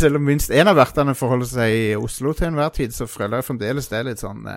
Selv 0.00 0.16
om 0.16 0.24
minst 0.24 0.50
én 0.50 0.70
av 0.70 0.80
vertene 0.80 1.12
forholder 1.14 1.50
seg 1.52 1.74
i 1.76 1.96
Oslo 2.00 2.32
til 2.32 2.48
enhver 2.48 2.72
tid, 2.72 2.96
så 2.96 3.04
føler 3.06 3.38
jeg 3.42 3.50
fremdeles 3.50 3.92
det 3.92 3.98
er 4.00 4.08
litt 4.08 4.24
sånn 4.24 4.48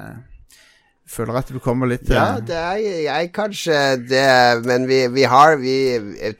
Føler 1.09 1.39
at 1.41 1.49
du 1.51 1.57
kommer 1.59 1.89
litt 1.91 2.05
til 2.07 2.15
Ja, 2.15 2.39
det 2.39 2.55
er 2.55 2.77
jeg 3.03 3.31
kanskje 3.35 3.77
det, 4.07 4.61
men 4.63 4.85
vi, 4.87 5.01
vi 5.11 5.25
har 5.27 5.57
vi, 5.59 5.73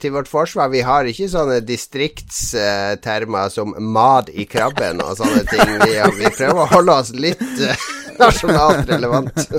Til 0.00 0.14
vårt 0.14 0.30
forsvar, 0.30 0.70
vi 0.72 0.80
har 0.86 1.08
ikke 1.08 1.28
sånne 1.28 1.58
distriktstermer 1.66 3.52
som 3.52 3.74
mad 3.92 4.30
i 4.32 4.46
krabben 4.48 5.02
og 5.04 5.18
sånne 5.18 5.42
ting. 5.50 5.74
Vi, 5.82 5.98
vi 6.22 6.30
prøver 6.38 6.62
å 6.62 6.70
holde 6.72 6.96
oss 7.02 7.12
litt 7.12 7.42
eh, 7.42 7.88
nasjonalt 8.20 8.88
relevant. 8.94 9.44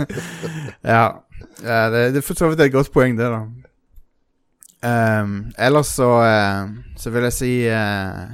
Ja, 0.84 1.06
det, 1.64 2.10
det 2.12 2.20
er 2.20 2.26
for 2.26 2.36
så 2.36 2.50
vidt 2.52 2.60
et 2.66 2.74
godt 2.74 2.90
poeng, 2.92 3.14
det, 3.16 3.30
da. 3.32 3.46
Um, 4.84 5.54
ellers 5.56 5.94
så, 5.96 6.10
eh, 6.28 6.68
så 7.00 7.12
vil 7.14 7.24
jeg 7.30 7.34
si 7.38 7.52
uh, 7.72 8.34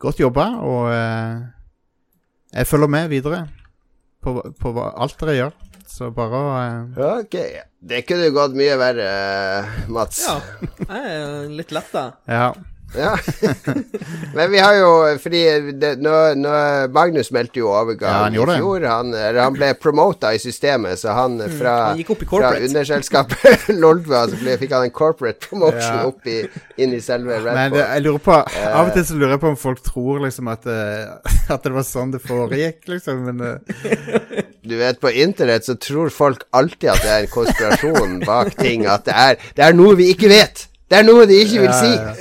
godt 0.00 0.22
jobba, 0.22 0.46
og 0.64 0.88
uh, 0.88 1.42
jeg 2.52 2.66
følger 2.66 2.88
med 2.88 3.10
videre 3.12 3.42
på, 4.24 4.38
på 4.60 4.72
hva, 4.72 4.94
alt 4.96 5.20
dere 5.20 5.34
gjør. 5.36 5.52
Så 5.96 6.10
bare 6.12 6.36
å 6.36 6.48
uh... 6.52 6.96
Ok, 7.22 7.34
det 7.88 8.02
kunne 8.04 8.28
gått 8.34 8.56
mye 8.58 8.74
verre, 8.76 9.04
eh, 9.08 9.76
Mats. 9.88 10.18
Ja, 10.26 10.34
jeg 10.90 11.14
er 11.14 11.46
litt 11.56 11.72
letta. 11.72 12.02
Ja. 12.28 12.50
Ja. 12.94 13.18
Men 14.36 14.50
vi 14.50 14.58
har 14.58 14.74
jo 14.78 14.90
Fordi 15.20 15.40
det, 15.80 15.90
nå, 16.00 16.12
nå, 16.38 16.52
Magnus 16.94 17.32
meldte 17.34 17.58
jo 17.60 17.66
Ja, 17.68 17.80
overgang 17.82 18.14
han 18.14 18.36
i 18.36 18.44
fjor. 18.56 18.86
Han, 18.88 19.10
han 19.36 19.56
ble 19.56 19.72
promota 19.80 20.30
i 20.34 20.38
systemet, 20.40 21.00
så 21.00 21.16
han 21.16 21.38
fra, 21.58 21.74
Mm, 21.76 21.90
Han 21.90 22.00
i 22.00 22.28
fra 22.30 22.52
underselskapet 22.62 23.66
Lolbua 23.82 24.22
så 24.30 24.38
ble, 24.38 24.54
fikk 24.60 24.72
han 24.76 24.86
en 24.86 24.94
corporate 24.94 25.42
promotion 25.48 25.82
Ja. 25.82 26.04
opp 26.08 26.26
i, 26.30 26.38
inn 26.80 26.94
i 26.96 27.00
selve 27.04 27.40
Men 27.44 27.74
det, 27.74 27.82
jeg 27.82 28.04
lurer 28.06 28.22
på 28.22 28.36
Av 28.36 28.86
og 28.86 28.94
til 28.94 29.06
så 29.08 29.18
lurer 29.18 29.34
jeg 29.36 29.42
på 29.42 29.50
om 29.52 29.58
folk 29.60 29.82
tror 29.84 30.22
liksom 30.24 30.48
at, 30.52 30.66
eh, 30.70 31.34
at 31.54 31.66
det 31.66 31.74
var 31.74 31.86
sånn 31.86 32.14
det 32.14 32.22
foregikk, 32.24 32.80
liksom. 32.90 33.26
Men 33.26 33.42
uh. 33.42 34.40
Du 34.66 34.74
vet, 34.78 34.98
på 35.02 35.10
internett 35.10 35.66
så 35.66 35.76
tror 35.78 36.10
folk 36.14 36.46
alltid 36.56 36.90
at 36.94 37.02
det 37.04 37.12
er 37.12 37.26
en 37.26 37.34
konspirasjon 37.34 38.16
bak 38.26 38.56
ting. 38.58 38.86
At 38.90 39.06
det 39.06 39.14
er, 39.14 39.38
det 39.58 39.68
er 39.68 39.76
noe 39.76 39.94
vi 39.98 40.10
ikke 40.14 40.30
vet! 40.32 40.66
Det 40.86 41.00
er 41.00 41.06
noe 41.06 41.24
de 41.26 41.34
ikke 41.42 41.64
vil 41.64 41.72
si! 41.74 41.88
ja. 41.90 42.12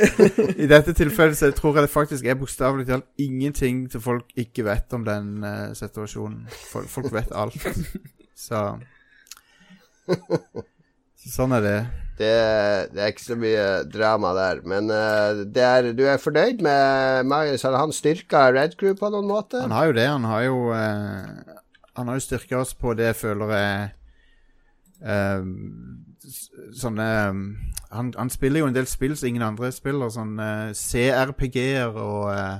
I 0.58 0.66
dette 0.72 0.94
tilfellet 0.98 1.38
så 1.38 1.52
tror 1.54 1.76
jeg 1.78 1.86
det 1.86 1.92
faktisk 1.94 2.26
er 2.26 2.38
bokstavelig 2.40 2.88
talt 2.88 3.06
ingenting 3.22 3.84
til 3.94 4.02
folk 4.02 4.26
ikke 4.42 4.66
vet 4.66 4.96
om 4.98 5.04
den 5.06 5.36
uh, 5.46 5.70
situasjonen. 5.78 6.48
Folk, 6.72 6.90
folk 6.90 7.12
vet 7.14 7.30
alt. 7.38 7.60
Så 8.36 8.64
Så 11.26 11.32
Sånn 11.36 11.54
er 11.58 11.62
det. 11.66 11.78
Det, 12.20 12.32
det 12.94 13.02
er 13.02 13.10
ikke 13.12 13.24
så 13.26 13.36
mye 13.40 13.64
drama 13.92 14.32
der. 14.38 14.60
Men 14.70 14.90
uh, 14.94 15.44
det 15.46 15.64
er, 15.66 15.88
du 15.98 16.04
er 16.10 16.22
fornøyd 16.22 16.62
med 16.66 17.26
Marius? 17.30 17.66
Har 17.66 17.78
han 17.80 17.94
styrka 17.96 18.48
Red 18.56 18.78
Crew 18.80 18.94
på 19.00 19.10
noen 19.14 19.28
måte? 19.30 19.62
Han 19.66 19.74
har 19.74 19.90
jo 19.90 19.96
det. 19.98 20.06
Han 20.10 20.26
har 20.30 20.46
jo 20.46 20.60
uh, 20.74 21.56
Han 21.98 22.10
har 22.12 22.18
jo 22.20 22.26
styrka 22.26 22.60
oss 22.62 22.74
på 22.78 22.94
det 22.98 23.12
jeg 23.12 23.20
føler 23.24 23.54
er 23.58 23.82
s- 25.06 25.46
Sånne 26.76 27.06
eh, 27.06 27.42
han, 27.96 28.14
han 28.18 28.32
spiller 28.34 28.64
jo 28.64 28.70
en 28.70 28.76
del 28.76 28.88
spill 28.90 29.16
som 29.18 29.30
ingen 29.30 29.46
andre 29.46 29.72
spiller. 29.76 30.12
Sånn 30.14 30.40
eh, 30.42 30.72
CRPG-er 30.76 31.96
og 32.02 32.32
uh, 32.32 32.58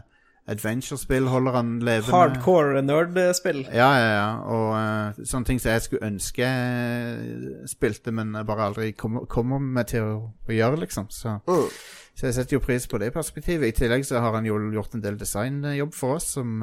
adventure-spill 0.52 1.28
holder 1.32 1.58
han 1.58 1.74
levende. 1.84 2.14
Hardcore 2.14 2.84
nerdspill. 2.86 3.66
Ja, 3.74 3.90
ja, 4.00 4.14
ja. 4.14 4.30
Og 4.54 4.70
uh, 4.78 5.26
sånne 5.26 5.50
ting 5.50 5.62
som 5.62 5.74
jeg 5.74 5.86
skulle 5.88 6.08
ønske 6.12 6.46
jeg 6.46 7.68
spilte, 7.72 8.14
men 8.16 8.36
jeg 8.38 8.48
bare 8.48 8.70
aldri 8.70 8.92
kommer, 8.98 9.28
kommer 9.32 9.60
meg 9.60 9.90
til 9.92 10.06
å, 10.06 10.16
å 10.46 10.56
gjøre, 10.56 10.84
liksom. 10.86 11.10
Så, 11.14 11.40
Uh. 11.50 11.68
så 12.16 12.30
jeg 12.30 12.38
setter 12.38 12.60
jo 12.60 12.64
pris 12.64 12.88
på 12.88 13.02
det 13.02 13.12
perspektivet. 13.16 13.68
I 13.74 13.80
tillegg 13.84 14.08
så 14.08 14.22
har 14.24 14.38
han 14.38 14.48
jo 14.48 14.60
gjort 14.74 14.96
en 14.96 15.04
del 15.04 15.20
designjobb 15.20 15.94
for 15.98 16.20
oss 16.20 16.32
som, 16.38 16.62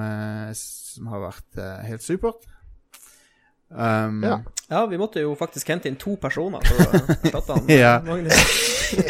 som 0.56 1.12
har 1.12 1.26
vært 1.28 1.62
helt 1.90 2.06
supert. 2.06 2.46
Um, 3.74 4.22
Ja. 4.24 4.40
Ja, 4.72 4.86
vi 4.88 4.96
måtte 4.96 5.20
jo 5.20 5.34
faktisk 5.36 5.68
hente 5.68 5.90
inn 5.90 5.98
to 6.00 6.14
personer 6.16 6.62
for 6.64 6.80
å 6.80 7.00
erstatte 7.12 7.56
han. 7.58 7.66
Ja. 7.82 7.98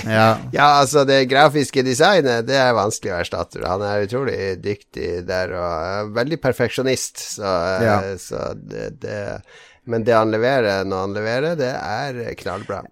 Ja. 0.06 0.26
Ja, 0.54 0.66
altså, 0.80 1.02
det 1.06 1.24
grafiske 1.30 1.82
designet, 1.82 2.46
det 2.46 2.54
er 2.58 2.74
vanskelig 2.74 3.12
å 3.12 3.20
erstatte. 3.22 3.62
Han 3.66 3.82
er 3.82 4.04
utrolig 4.06 4.36
dyktig 4.62 5.24
der, 5.26 5.54
og 5.58 5.86
er 5.86 6.12
veldig 6.18 6.38
perfeksjonist, 6.42 7.18
så, 7.36 7.46
eh, 7.46 7.84
Ja. 7.86 7.96
så 8.18 8.52
det, 8.54 9.00
det 9.02 9.42
Men 9.84 10.04
det 10.06 10.14
han 10.14 10.30
leverer 10.30 10.84
når 10.86 11.00
han 11.06 11.14
leverer, 11.16 11.56
det 11.58 11.72
er 11.74 12.34
knallbra. 12.38 12.84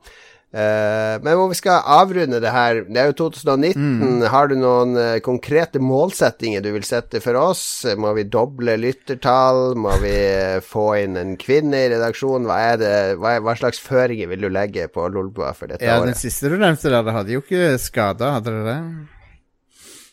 Eh, 0.53 1.16
men 1.22 1.38
om 1.38 1.53
vi 1.53 1.55
skal 1.55 1.84
avrunde 1.86 2.40
det 2.42 2.51
her 2.51 2.80
Det 2.88 2.98
er 2.98 3.12
jo 3.12 3.30
2019. 3.30 4.24
Har 4.32 4.48
du 4.51 4.57
noen 4.59 4.96
eh, 4.98 5.20
konkrete 5.22 5.78
målsettinger 5.78 6.64
du 6.64 6.72
vil 6.74 6.86
sette 6.86 7.22
for 7.22 7.38
oss? 7.38 7.62
Må 7.94 8.11
vi 8.18 8.26
doble 8.26 8.74
lyttertall? 8.82 9.76
Må 9.78 9.94
vi 10.03 10.11
eh, 10.11 10.59
få 10.64 10.88
inn 11.05 11.20
en 11.20 11.36
kvinne 11.38 11.84
i 11.84 11.92
redaksjonen? 11.94 12.51
Hva, 12.51 12.74
det, 12.80 12.92
hva, 13.22 13.36
hva 13.46 13.55
slags 13.61 13.78
føringer 13.84 14.32
vil 14.32 14.48
du 14.48 14.51
legge 14.51 14.88
på 14.90 15.07
Lolbua 15.07 15.55
for 15.55 15.70
dette 15.70 15.86
ja, 15.86 16.01
den 16.03 16.18
siste 16.18 16.51
du 16.51 16.59
nevnte 16.59 16.90
der, 16.90 17.07
det 17.07 17.14
hadde 17.14 17.36
jo 17.36 17.44
ikke 17.44 17.78
skada, 17.78 18.34
hadde 18.40 18.59
det 18.59 18.66
det? 18.66 18.78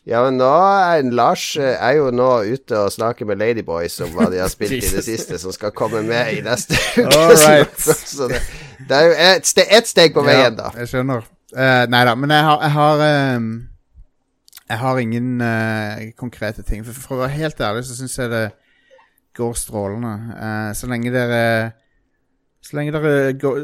Ja, 0.07 0.21
men 0.23 0.37
nå 0.39 0.47
er 0.47 1.03
Lars 1.11 1.49
eh, 1.59 1.73
er 1.83 1.97
jo 1.97 2.11
nå 2.15 2.29
ute 2.47 2.77
og 2.79 2.93
snakker 2.95 3.27
med 3.27 3.41
Ladyboys 3.41 3.97
om 4.05 4.13
hva 4.15 4.29
de 4.31 4.39
har 4.39 4.51
spilt 4.51 4.77
i 4.77 4.91
det 4.95 5.03
siste, 5.09 5.35
som 5.41 5.51
skal 5.51 5.73
komme 5.75 5.99
med 6.07 6.37
i 6.37 6.43
neste 6.45 6.77
uke. 6.79 7.07
All 7.17 7.33
right. 7.35 7.81
Så 7.83 8.29
det, 8.31 8.39
det 8.87 8.99
er 8.99 9.09
jo 9.09 9.17
ett 9.25 9.49
ste, 9.49 9.65
et 9.67 9.89
steg 9.89 10.13
på 10.15 10.23
veien, 10.23 10.55
da. 10.55 10.69
Ja, 10.71 10.85
jeg 10.85 10.93
skjønner. 10.93 11.25
Uh, 11.51 11.83
nei 11.91 11.99
da, 12.07 12.13
men 12.19 12.31
jeg 12.31 12.43
har 12.43 12.63
Jeg 12.63 12.73
har, 12.75 13.03
um, 13.35 13.49
jeg 14.67 14.79
har 14.79 15.01
ingen 15.01 15.43
uh, 15.43 16.05
konkrete 16.19 16.63
ting. 16.63 16.85
For, 16.87 17.03
for 17.03 17.17
å 17.17 17.25
være 17.25 17.35
helt 17.41 17.59
ærlig 17.67 17.83
så 17.89 17.97
syns 17.97 18.15
jeg 18.19 18.31
det 18.31 18.45
går 19.35 19.57
strålende. 19.59 20.13
Uh, 20.37 20.69
så 20.75 20.87
lenge 20.87 21.11
dere 21.11 21.41
Så 22.63 22.79
lenge 22.79 22.95
dere 22.95 23.33
går, 23.35 23.59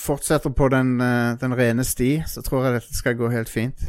fortsetter 0.00 0.52
på 0.52 0.70
den, 0.72 0.96
den 1.40 1.56
rene 1.56 1.84
sti, 1.84 2.22
så 2.28 2.40
tror 2.44 2.66
jeg 2.66 2.78
dette 2.78 2.96
skal 2.96 3.20
gå 3.20 3.28
helt 3.32 3.52
fint. 3.52 3.84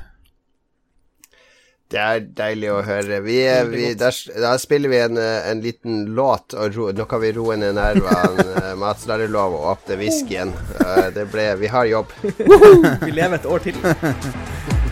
Det 1.94 2.00
er 2.02 2.24
deilig 2.34 2.72
å 2.74 2.80
høre. 2.82 3.20
Vi, 3.22 3.36
vi, 3.70 3.84
der, 4.00 4.16
da 4.42 4.56
spiller 4.58 4.90
vi 4.90 5.02
en, 5.04 5.20
eh, 5.22 5.50
en 5.52 5.62
liten 5.62 6.00
låt, 6.18 6.56
og 6.58 6.74
ro, 6.74 6.88
nå 6.98 7.06
kan 7.10 7.22
vi 7.22 7.30
roe 7.38 7.58
ned 7.62 7.78
nervene. 7.78 8.46
eh, 8.64 8.72
Mats, 8.82 9.06
da 9.06 9.20
er 9.20 9.26
det 9.28 9.30
lov 9.36 9.54
å 9.54 9.62
åpne 9.76 10.00
whiskyen. 10.02 10.56
Eh, 10.82 11.12
Det 11.16 11.28
ble 11.30 11.52
Vi 11.62 11.70
har 11.70 11.86
jobb. 11.92 12.18
Vi 12.26 13.14
lever 13.14 13.38
et 13.38 13.46
år 13.46 13.70
til. 13.70 13.78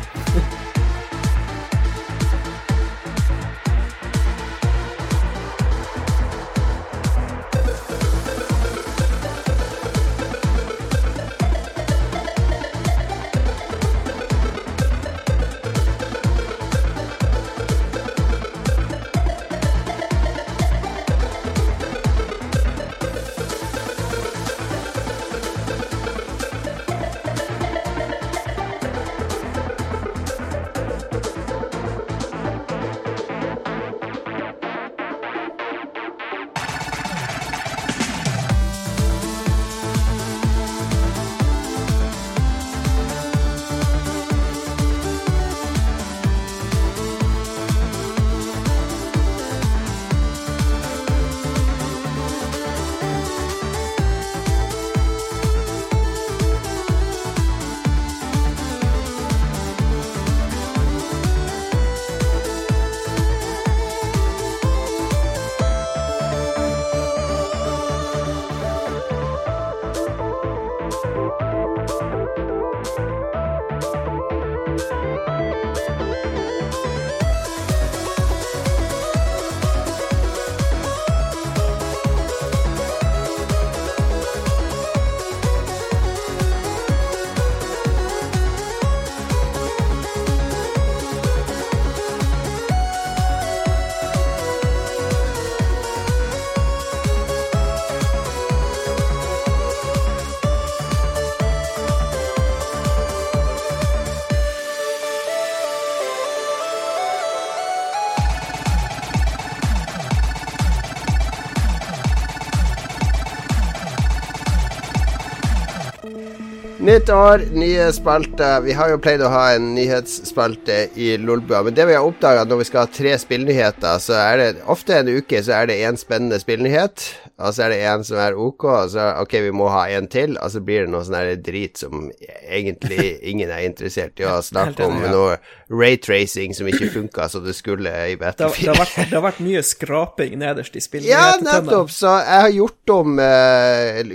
Nytt 116.94 117.10
år, 117.10 117.42
nye 117.58 117.86
spalter. 117.90 118.60
Vi 118.62 118.74
har 118.78 118.92
jo 118.92 119.00
pleid 119.02 119.22
å 119.26 119.30
ha 119.34 119.56
en 119.56 119.72
nyhetsspalte 119.74 120.76
i 120.94 121.16
Lolbua, 121.18 121.64
men 121.66 121.74
det 121.74 121.88
vi 121.90 121.96
har 121.98 122.06
oppdaga 122.06 122.44
når 122.46 122.60
vi 122.60 122.68
skal 122.68 122.84
ha 122.84 122.92
tre 122.94 123.16
spillnyheter, 123.18 123.98
så 124.04 124.14
er 124.20 124.38
det 124.38 124.50
ofte 124.70 125.00
en 125.00 125.10
uke 125.10 125.42
så 125.42 125.56
er 125.58 125.72
det 125.72 125.80
én 125.88 125.98
spennende 125.98 126.38
spillnyhet, 126.38 127.08
og 127.42 127.50
så 127.56 127.64
er 127.66 127.74
det 127.74 127.80
en 127.90 128.04
som 128.06 128.20
er 128.22 128.36
ok, 128.38 128.64
og 128.70 128.92
så 128.94 129.08
ok, 129.24 129.32
vi 129.48 129.54
må 129.58 129.66
ha 129.74 129.88
en 129.96 130.06
til, 130.12 130.36
og 130.38 130.52
så 130.54 130.60
blir 130.62 130.86
det 130.86 130.92
noe 130.94 131.02
sånn 131.08 131.42
drit 131.42 131.82
som 131.82 132.12
egentlig 132.46 133.08
ingen 133.32 133.50
er 133.50 133.66
interessert 133.66 134.22
i 134.22 134.28
å 134.30 134.36
snakke 134.46 134.86
om. 134.86 135.00
Noe 135.10 135.40
raytracing 135.74 136.54
som 136.54 136.70
ikke 136.70 136.92
funka 136.94 137.26
som 137.34 137.42
det 137.46 137.56
skulle 137.58 137.90
i 138.12 138.16
Battlefield. 138.22 138.54
Det, 138.54 138.62
det, 138.62 138.70
har 138.70 138.80
vært, 138.84 138.96
det, 139.00 139.18
har 139.18 139.26
vært, 139.26 139.42
mye 139.48 139.64
skraping 139.66 140.38
nederst 140.44 140.78
i 140.78 140.86
spillet. 140.86 141.10
Ja, 141.10 141.34
nettopp. 141.42 141.90
Så 141.94 142.14
jeg 142.22 142.46
har 142.46 142.54
gjort 142.54 142.94
om 142.94 143.18
uh, 143.18 144.14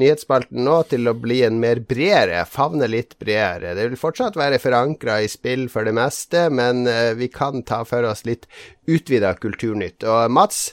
nyhetsspalten 0.00 0.64
nå 0.64 0.80
til 0.88 1.12
å 1.12 1.16
bli 1.20 1.42
en 1.44 1.60
mer 1.60 1.84
bredere, 1.84 2.40
favne 2.48 2.88
litt 2.88 3.18
bredere. 3.20 3.76
Det 3.76 3.90
vil 3.90 4.00
fortsatt 4.00 4.40
være 4.40 4.62
forankra 4.62 5.20
i 5.20 5.28
spill 5.28 5.68
for 5.72 5.84
det 5.84 5.92
meste, 5.96 6.48
men 6.48 6.86
uh, 6.88 7.12
vi 7.20 7.28
kan 7.28 7.66
ta 7.68 7.84
for 7.84 8.08
oss 8.08 8.24
litt 8.24 8.48
utvida 8.88 9.36
kulturnytt. 9.36 10.06
Og 10.08 10.32
Mats, 10.32 10.70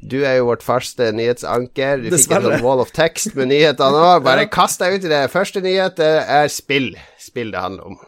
du 0.00 0.22
er 0.24 0.38
jo 0.38 0.46
vårt 0.48 0.62
faste 0.64 1.10
nyhetsanker. 1.12 2.00
Du 2.00 2.08
Dessverre. 2.08 2.40
fikk 2.40 2.52
en 2.52 2.58
sånn 2.58 2.64
wall 2.64 2.80
of 2.80 2.92
text 2.96 3.34
med 3.36 3.50
nyheter 3.52 3.92
nå. 3.92 4.04
Bare 4.24 4.46
kast 4.58 4.80
deg 4.80 4.96
ut 4.96 5.04
i 5.04 5.12
det. 5.12 5.20
Første 5.32 5.60
nyhet 5.64 6.00
er 6.00 6.48
spill. 6.52 6.94
Spill 7.20 7.52
det 7.52 7.60
handler 7.60 7.90
om. 7.92 7.98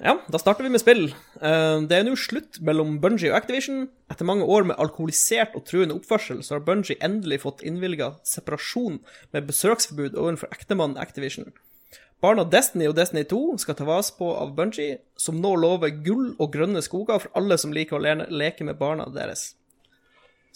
Ja, 0.00 0.16
da 0.32 0.40
starter 0.40 0.64
vi 0.64 0.72
med 0.72 0.80
spill. 0.80 1.04
Eh, 1.40 1.76
det 1.86 1.98
er 1.98 2.06
nå 2.08 2.16
slutt 2.16 2.60
mellom 2.64 2.96
Bungie 3.02 3.28
og 3.32 3.36
Activision. 3.38 3.84
Etter 4.12 4.28
mange 4.28 4.48
år 4.48 4.64
med 4.70 4.80
alkoholisert 4.80 5.54
og 5.58 5.66
truende 5.68 5.98
oppførsel, 5.98 6.40
så 6.46 6.56
har 6.56 6.64
Bungie 6.64 6.96
endelig 7.04 7.42
fått 7.44 7.62
innvilga 7.66 8.14
separasjon 8.26 9.02
med 9.36 9.48
besøksforbud 9.50 10.16
overfor 10.16 10.52
ektemannen 10.56 10.96
Activision. 11.02 11.52
Barna 12.24 12.46
Destiny 12.48 12.88
og 12.88 12.96
Destiny 12.96 13.26
2 13.28 13.58
skal 13.60 13.76
ta 13.76 13.84
vas 13.84 14.08
på 14.16 14.30
av 14.32 14.54
Bungie, 14.56 15.02
som 15.20 15.36
nå 15.42 15.52
lover 15.60 15.92
gull 16.00 16.30
og 16.40 16.48
grønne 16.56 16.80
skoger 16.82 17.20
for 17.20 17.36
alle 17.36 17.60
som 17.60 17.76
liker 17.76 18.00
å 18.00 18.16
leke 18.32 18.64
med 18.64 18.80
barna 18.80 19.04
deres. 19.12 19.50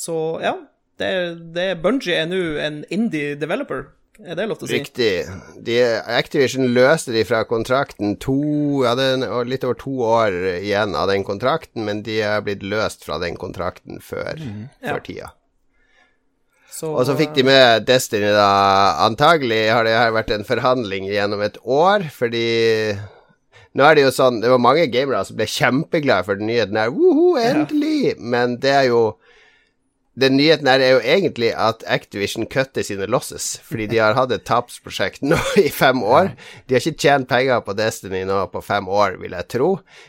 Så 0.01 0.17
ja, 0.41 0.55
det, 1.01 1.15
det 1.57 1.71
Bungie 1.85 2.23
er 2.23 2.29
nå 2.31 2.41
en 2.65 2.85
indie 2.93 3.35
developer. 3.41 3.91
Er 4.21 4.37
det 4.37 4.47
lov 4.51 4.59
til 4.61 4.67
å 4.67 4.69
si? 4.69 4.79
Riktig. 4.81 5.13
De, 5.65 5.77
Activision 6.13 6.69
løste 6.75 7.13
de 7.15 7.23
fra 7.25 7.41
kontrakten 7.49 8.19
to 8.21 8.37
Ja, 8.85 8.93
det 8.99 9.07
er 9.17 9.49
litt 9.49 9.65
over 9.65 9.79
to 9.81 9.95
år 10.05 10.37
igjen 10.59 10.97
av 10.99 11.09
den 11.09 11.25
kontrakten, 11.25 11.87
men 11.89 12.03
de 12.05 12.19
er 12.27 12.43
blitt 12.45 12.65
løst 12.67 13.07
fra 13.07 13.21
den 13.23 13.39
kontrakten 13.41 14.01
før, 14.05 14.41
mm. 14.41 14.67
før 14.83 14.99
ja. 14.99 15.05
tida. 15.07 15.31
Så, 16.71 16.93
og 16.95 17.03
så 17.09 17.17
fikk 17.19 17.33
de 17.37 17.45
med 17.49 17.87
Destiny, 17.89 18.29
da. 18.33 18.51
Antagelig 19.05 19.63
har 19.73 19.89
det 19.89 19.97
her 19.97 20.13
vært 20.17 20.31
en 20.37 20.47
forhandling 20.49 21.09
gjennom 21.11 21.43
et 21.45 21.59
år, 21.65 22.07
fordi 22.15 22.45
nå 23.77 23.85
er 23.87 23.97
det 23.97 24.03
jo 24.03 24.13
sånn 24.15 24.41
Det 24.43 24.51
var 24.51 24.63
mange 24.63 24.87
gamere 24.91 25.21
som 25.27 25.37
ble 25.39 25.47
kjempeglade 25.47 26.27
for 26.27 26.41
den 26.41 26.49
nyheten 26.51 26.79
her. 26.81 26.93
Woho, 26.95 27.35
endelig! 27.41 28.15
Ja. 28.15 28.21
Men 28.33 28.57
det 28.63 28.73
er 28.75 28.87
jo 28.91 29.03
den 30.19 30.35
nyheten 30.35 30.67
her 30.67 30.83
er 30.83 30.97
jo 30.97 31.03
egentlig 31.07 31.53
at 31.55 31.85
Activision 31.87 32.49
kutter 32.51 32.83
sine 32.83 33.07
losses, 33.07 33.61
fordi 33.63 33.87
de 33.93 34.01
har 34.03 34.17
hatt 34.19 34.33
et 34.35 34.43
tapsprosjekt 34.49 35.23
nå 35.23 35.39
i 35.63 35.69
fem 35.71 36.03
år. 36.03 36.33
De 36.67 36.75
har 36.75 36.83
ikke 36.83 36.99
tjent 36.99 37.29
penger 37.31 37.63
på 37.63 37.77
Destiny 37.79 38.25
nå 38.27 38.41
på 38.51 38.63
fem 38.65 38.89
år, 38.91 39.21
vil 39.23 39.37
jeg 39.39 39.49
tro, 39.55 39.69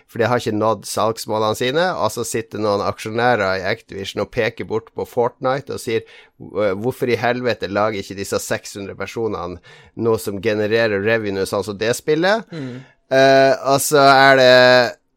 for 0.09 0.21
de 0.21 0.29
har 0.31 0.41
ikke 0.41 0.57
nådd 0.57 0.87
salgsmålene 0.89 1.59
sine. 1.59 1.85
Og 2.01 2.09
så 2.15 2.25
sitter 2.27 2.63
noen 2.63 2.81
aksjonærer 2.87 3.61
i 3.61 3.67
Activision 3.69 4.25
og 4.25 4.31
peker 4.33 4.67
bort 4.69 4.89
på 4.97 5.05
Fortnite 5.05 5.77
og 5.77 5.83
sier 5.83 6.01
hvorfor 6.41 7.11
i 7.11 7.19
helvete 7.21 7.69
lager 7.69 8.01
ikke 8.01 8.17
disse 8.17 8.39
600 8.41 8.97
personene 8.97 9.61
noe 10.01 10.17
som 10.19 10.41
genererer 10.41 11.05
revenue 11.05 11.45
sånn 11.45 11.67
som 11.67 11.77
det 11.77 11.93
spillet? 11.99 12.49
Mm. 12.49 12.81
Uh, 13.11 13.53
og 13.73 13.77
så 13.83 14.01
er 14.07 14.37
det 14.39 14.51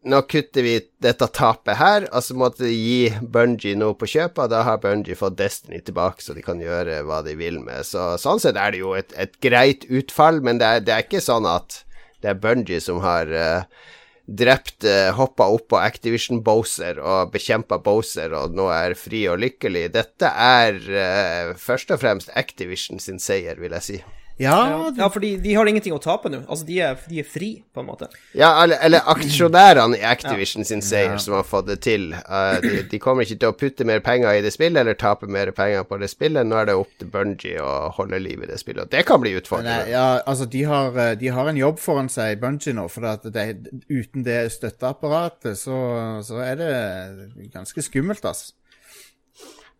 nå 0.04 0.20
kutter 0.28 0.64
vi 0.64 0.74
dette 1.02 1.26
tapet 1.32 1.78
her, 1.80 2.06
og 2.12 2.24
så 2.24 2.36
måtte 2.36 2.66
de 2.66 2.74
gi 2.74 3.08
Bungie 3.20 3.76
noe 3.78 3.96
på 3.98 4.08
kjøpet, 4.10 4.42
og 4.44 4.52
da 4.52 4.62
har 4.66 4.80
Bungie 4.82 5.16
fått 5.18 5.38
Destiny 5.38 5.80
tilbake, 5.84 6.24
så 6.24 6.36
de 6.36 6.44
kan 6.44 6.60
gjøre 6.60 7.00
hva 7.08 7.22
de 7.24 7.36
vil 7.38 7.58
med. 7.64 7.86
Så 7.88 8.14
sånn 8.20 8.42
sett 8.42 8.60
er 8.60 8.74
det 8.74 8.82
jo 8.82 8.94
et, 8.98 9.14
et 9.16 9.34
greit 9.44 9.86
utfall, 9.88 10.42
men 10.44 10.60
det 10.60 10.70
er, 10.70 10.84
det 10.84 10.94
er, 10.94 11.06
ikke 11.06 11.24
sånn 11.24 11.48
at 11.48 11.82
det 12.24 12.34
er 12.34 12.40
Bungie 12.40 12.80
som 12.84 13.00
har 13.04 13.32
uh, 13.32 13.86
drept, 14.24 14.84
uh, 14.84 15.12
hoppa 15.16 15.48
opp 15.56 15.70
på 15.72 15.80
Activision 15.80 16.42
Bowser 16.44 17.00
og 17.00 17.32
bekjempa 17.32 17.80
Bowser 17.84 18.36
og 18.36 18.56
nå 18.56 18.68
er 18.72 18.96
fri 18.98 19.24
og 19.32 19.40
lykkelig. 19.44 19.86
Dette 19.96 20.32
er 20.32 20.82
uh, 20.84 21.54
først 21.60 21.96
og 21.96 22.04
fremst 22.04 22.32
Activision 22.36 23.00
sin 23.00 23.22
seier, 23.22 23.56
vil 23.60 23.76
jeg 23.80 23.88
si. 23.88 24.04
Ja, 24.36 24.90
ja, 24.96 25.08
fordi 25.10 25.36
de 25.36 25.54
har 25.54 25.68
ingenting 25.70 25.94
å 25.94 26.00
tape 26.02 26.30
nå. 26.32 26.40
Altså, 26.48 26.66
de 26.66 26.80
er, 26.82 26.98
de 27.06 27.20
er 27.22 27.26
fri, 27.28 27.50
på 27.74 27.82
en 27.82 27.86
måte. 27.86 28.08
Ja, 28.34 28.50
eller, 28.64 28.80
eller 28.82 29.06
aksjonærene 29.12 30.00
i 30.00 30.02
Activision 30.08 30.66
sin 30.66 30.82
seier 30.82 31.14
ja. 31.14 31.20
som 31.22 31.36
har 31.38 31.46
fått 31.46 31.68
det 31.68 31.78
til. 31.86 32.08
Uh, 32.26 32.58
de, 32.64 32.80
de, 32.90 33.00
kommer 33.02 33.22
ikke 33.22 33.38
til 33.44 33.52
å 33.52 33.56
putte 33.58 33.86
mer 33.86 34.02
penger 34.04 34.40
i 34.40 34.42
det 34.44 34.50
spillet 34.54 34.82
eller 34.82 34.98
tape 34.98 35.30
mer 35.30 35.52
penger 35.54 35.86
på 35.86 36.00
det 36.02 36.10
spillet. 36.10 36.46
Nå 36.50 36.58
er 36.58 36.70
det 36.70 36.76
opp 36.80 36.90
til 36.98 37.12
Bungie 37.14 37.62
å 37.62 37.92
holde 37.94 38.18
liv 38.24 38.42
i 38.42 38.50
det 38.50 38.58
spillet. 38.58 38.88
Og 38.88 38.94
det 38.94 39.04
kan 39.06 39.22
bli 39.22 39.36
utfordrende. 39.38 39.92
Ja, 39.92 40.18
altså, 40.26 40.50
de 40.50 40.64
har, 40.66 40.98
eh, 40.98 41.14
de 41.20 41.30
har, 41.36 41.52
en 41.52 41.60
jobb 41.60 41.78
foran 41.82 42.10
seg, 42.10 42.40
Bungie 42.42 42.74
nå. 42.74 42.88
For 42.90 43.06
det, 43.30 43.46
uten 43.86 44.26
det 44.26 44.40
støtteapparatet, 44.56 45.54
så, 45.62 45.78
så 46.26 46.42
er 46.42 46.58
det 46.58 46.74
ganske 47.54 47.86
skummelt, 47.86 48.26
altså. 48.26 48.56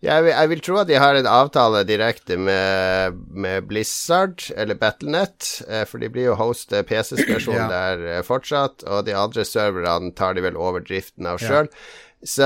Jeg 0.05 0.25
vil, 0.27 0.33
jeg 0.35 0.49
vil, 0.51 0.61
tro 0.61 0.79
at 0.83 0.89
de 0.91 0.97
har 1.01 1.17
en 1.17 1.29
avtale 1.31 1.81
direkte 1.89 2.37
med, 2.37 3.21
med 3.31 3.69
Blizzard, 3.71 4.43
eller 4.57 4.77
Battlenet, 4.77 5.63
eh, 5.69 5.85
for 5.89 6.03
de 6.03 6.11
blir 6.13 6.29
jo 6.29 6.35
host 6.37 6.75
PC-stasjon 6.75 7.57
ja. 7.57 7.69
der 7.71 8.05
eh, 8.19 8.25
fortsatt, 8.27 8.85
og 8.85 9.07
de 9.07 9.15
andre 9.17 9.47
serverne 9.49 10.13
tar 10.19 10.37
de 10.37 10.45
vel 10.45 10.59
over 10.61 10.85
driften 10.85 11.31
av 11.31 11.41
sjøl. 11.41 11.71
Ja. 11.71 12.25
Så 12.25 12.45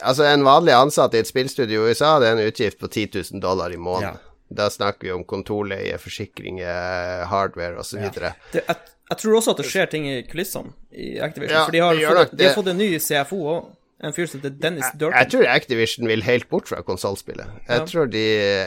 altså, 0.00 0.26
en 0.26 0.46
vanlig 0.46 0.74
ansatt 0.74 1.14
i 1.14 1.22
et 1.22 1.30
spillstudio 1.30 1.82
i 1.82 1.92
USA, 1.92 2.16
det 2.22 2.30
er 2.30 2.38
en 2.38 2.46
utgift 2.46 2.78
på 2.82 2.90
10 2.90 3.08
000 3.34 3.42
dollar 3.42 3.74
i 3.74 3.78
måneden. 3.78 4.18
Ja. 4.18 4.34
Da 4.48 4.68
snakker 4.70 5.08
vi 5.08 5.14
om 5.14 5.24
kontorleie, 5.26 5.98
forsikringer, 5.98 7.24
hardware 7.26 7.82
osv. 7.82 8.04
Ja. 8.06 8.34
Jeg, 8.54 8.76
jeg 9.10 9.18
tror 9.22 9.40
også 9.40 9.54
at 9.54 9.62
det 9.62 9.66
skjer 9.70 9.90
ting 9.90 10.06
i 10.10 10.20
kulissene 10.26 10.74
i 10.94 11.16
Activision, 11.22 11.66
for 11.66 11.74
de 11.74 11.82
har, 11.82 11.98
fått, 11.98 12.38
de 12.38 12.46
har 12.46 12.54
fått 12.54 12.70
en 12.70 12.80
ny 12.80 12.92
CFO 13.02 13.40
òg. 13.56 13.66
En 14.04 14.12
fyr 14.12 14.26
som 14.28 14.42
heter 14.42 14.52
Dennis 14.60 14.90
Durkin. 14.92 15.14
Jeg, 15.14 15.24
jeg, 15.24 15.30
tror 15.32 15.46
Activision 15.48 16.08
vil 16.10 16.22
helt 16.26 16.44
bort 16.50 16.68
fra 16.68 16.82
konsollspillet. 16.84 17.48
Jeg 17.64 17.80
ja. 17.80 17.84
tror 17.88 18.08
de 18.12 18.24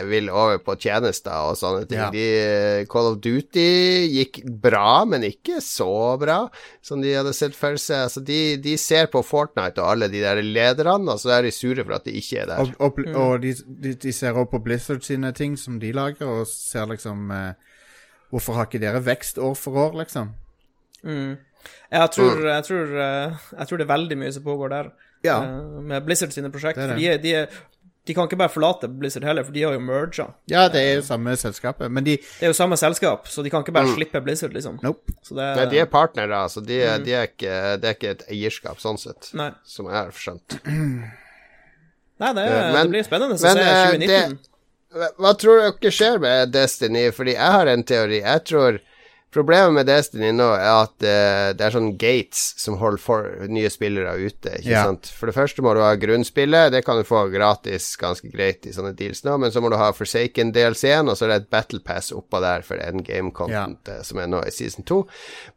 vil 0.09 0.29
over 0.33 0.57
på 0.65 0.73
tjenester 0.81 1.51
og 1.51 1.57
sånne 1.59 1.83
ting. 1.85 1.99
Ja. 2.01 2.07
De, 2.09 2.87
Call 2.89 3.11
of 3.11 3.19
Duty 3.21 3.65
gikk 4.09 4.39
bra, 4.63 5.03
men 5.05 5.27
ikke 5.27 5.59
så 5.61 6.17
bra 6.17 6.39
som 6.81 7.03
de 7.05 7.13
hadde 7.13 7.35
sett 7.37 7.53
for 7.53 7.77
seg. 7.77 8.07
Altså, 8.07 8.23
de, 8.25 8.39
de 8.63 8.73
ser 8.81 9.11
på 9.13 9.21
Fortnite 9.21 9.83
og 9.83 9.91
alle 9.91 10.07
de 10.09 10.23
der 10.23 10.41
lederne, 10.41 11.13
og 11.13 11.21
så 11.21 11.35
er 11.35 11.45
de 11.45 11.51
sure 11.53 11.85
for 11.85 11.99
at 11.99 12.07
de 12.09 12.15
ikke 12.17 12.39
er 12.41 12.49
der. 12.49 12.63
Og, 12.63 12.73
og, 12.87 12.97
mm. 12.97 13.19
og 13.21 13.43
de, 13.43 13.53
de, 13.85 13.93
de, 14.01 14.13
ser 14.15 14.33
også 14.33 14.55
på 14.55 14.61
Blizzard 14.65 15.05
sine 15.05 15.29
ting 15.37 15.59
som 15.61 15.77
de 15.83 15.91
lager, 15.93 16.25
og 16.25 16.49
ser 16.49 16.89
liksom 16.89 17.29
eh, 17.35 17.51
Hvorfor 18.29 18.53
har 18.53 18.67
ikke 18.67 18.81
dere 18.81 18.99
vekst 19.01 19.39
år 19.41 19.55
for 19.57 19.77
år, 19.87 19.95
liksom? 20.03 20.33
Mm. 21.01 21.37
Jeg, 21.89 22.09
tror, 22.13 22.35
mm. 22.35 22.49
jeg, 22.49 22.65
tror, 22.67 22.91
eh, 23.05 23.37
jeg 23.57 23.69
tror 23.69 23.79
det 23.81 23.85
er 23.85 23.93
veldig 23.93 24.17
mye 24.21 24.33
som 24.33 24.45
pågår 24.45 24.73
der 24.73 24.91
ja. 25.25 25.39
uh, 25.43 25.81
med 25.83 26.05
Blizzard 26.05 26.33
sine 26.35 26.51
prosjekter. 26.53 26.93
For 26.93 26.99
de, 26.99 27.17
de, 27.23 27.33
de, 28.07 28.15
kan 28.17 28.29
ikke 28.29 28.39
bare 28.39 28.53
forlate 28.53 28.89
Blizzard 28.91 29.27
heller, 29.27 29.45
for 29.47 29.55
de 29.55 29.63
har 29.65 29.75
jo 29.75 29.83
merga. 29.83 30.27
Ja, 30.51 30.67
det 30.71 30.81
er 30.81 30.99
jo 30.99 31.05
samme 31.07 31.35
selskapet, 31.39 31.91
men 31.91 32.07
de 32.07 32.17
Det 32.17 32.47
er 32.47 32.53
jo 32.53 32.57
samme 32.57 32.79
selskap, 32.79 33.29
så 33.31 33.45
de 33.45 33.53
kan 33.53 33.65
ikke 33.65 33.75
bare 33.75 33.91
mm. 33.91 33.95
slippe 33.97 34.23
Blizzard, 34.25 34.53
liksom. 34.57 34.81
Nope. 34.85 35.15
Det, 35.29 35.39
Nei, 35.39 35.65
de 35.73 35.81
er 35.83 35.89
partnere, 35.91 36.43
altså. 36.49 36.63
De, 36.65 36.81
mm. 36.83 37.07
de 37.07 37.17
er 37.17 37.31
ikke, 37.31 37.55
det 37.79 37.91
er 37.91 37.97
ikke 37.97 38.13
et 38.17 38.27
eierskap, 38.29 38.83
sånn 38.83 39.01
sett, 39.01 39.31
Nei. 39.37 39.51
som 39.67 39.91
jeg 39.91 39.99
har 39.99 40.13
skjønt. 40.15 40.59
Nei, 42.19 42.31
det, 42.35 42.45
men, 42.45 42.81
det, 42.83 42.87
blir 42.91 43.05
spennende 43.07 43.37
å 43.37 43.41
se 43.41 43.51
2019. 43.55 44.39
Det, 44.39 44.47
hva 45.21 45.35
tror 45.37 45.61
dere 45.61 45.91
skjer 45.93 46.17
med 46.21 46.51
Destiny? 46.51 47.09
Fordi 47.13 47.35
jeg 47.35 47.55
har 47.55 47.69
en 47.69 47.83
teori. 47.85 48.23
Jeg 48.23 48.45
tror 48.49 48.79
Problemet 49.29 49.75
med 49.75 49.85
Destiny 49.85 50.31
nå 50.33 50.47
er 50.55 50.71
at 50.71 50.95
uh, 51.05 51.49
det 51.53 51.65
er 51.65 51.73
sånn 51.75 51.91
gates 52.01 52.41
som 52.57 52.79
holder 52.81 53.01
for 53.03 53.49
nye 53.53 53.69
spillere 53.69 54.15
ute. 54.17 54.55
Ikke 54.57 54.71
yeah. 54.71 54.87
sant? 54.89 55.11
For 55.13 55.29
det 55.29 55.35
første 55.35 55.61
må 55.61 55.75
du 55.77 55.83
ha 55.83 55.91
grunnspillet, 56.01 56.71
det 56.73 56.81
kan 56.87 56.97
du 56.97 57.05
få 57.05 57.27
gratis 57.29 57.91
ganske 58.01 58.31
greit 58.33 58.65
i 58.65 58.73
sånne 58.73 58.95
deals 58.97 59.21
nå, 59.27 59.37
men 59.43 59.53
så 59.53 59.61
må 59.61 59.69
du 59.69 59.77
ha 59.77 59.91
Forsaken 59.93 60.49
DLC-en, 60.55 61.11
og 61.13 61.19
så 61.19 61.27
er 61.27 61.35
det 61.35 61.39
et 61.43 61.51
Battle 61.53 61.83
Pass 61.85 62.09
oppå 62.15 62.41
der 62.41 62.65
for 62.65 62.81
endgame 62.81 63.29
content 63.37 63.93
ja. 63.93 63.99
uh, 63.99 64.07
som 64.07 64.23
er 64.23 64.33
nå 64.33 64.41
i 64.49 64.55
season 64.55 64.87
2. 64.89 65.03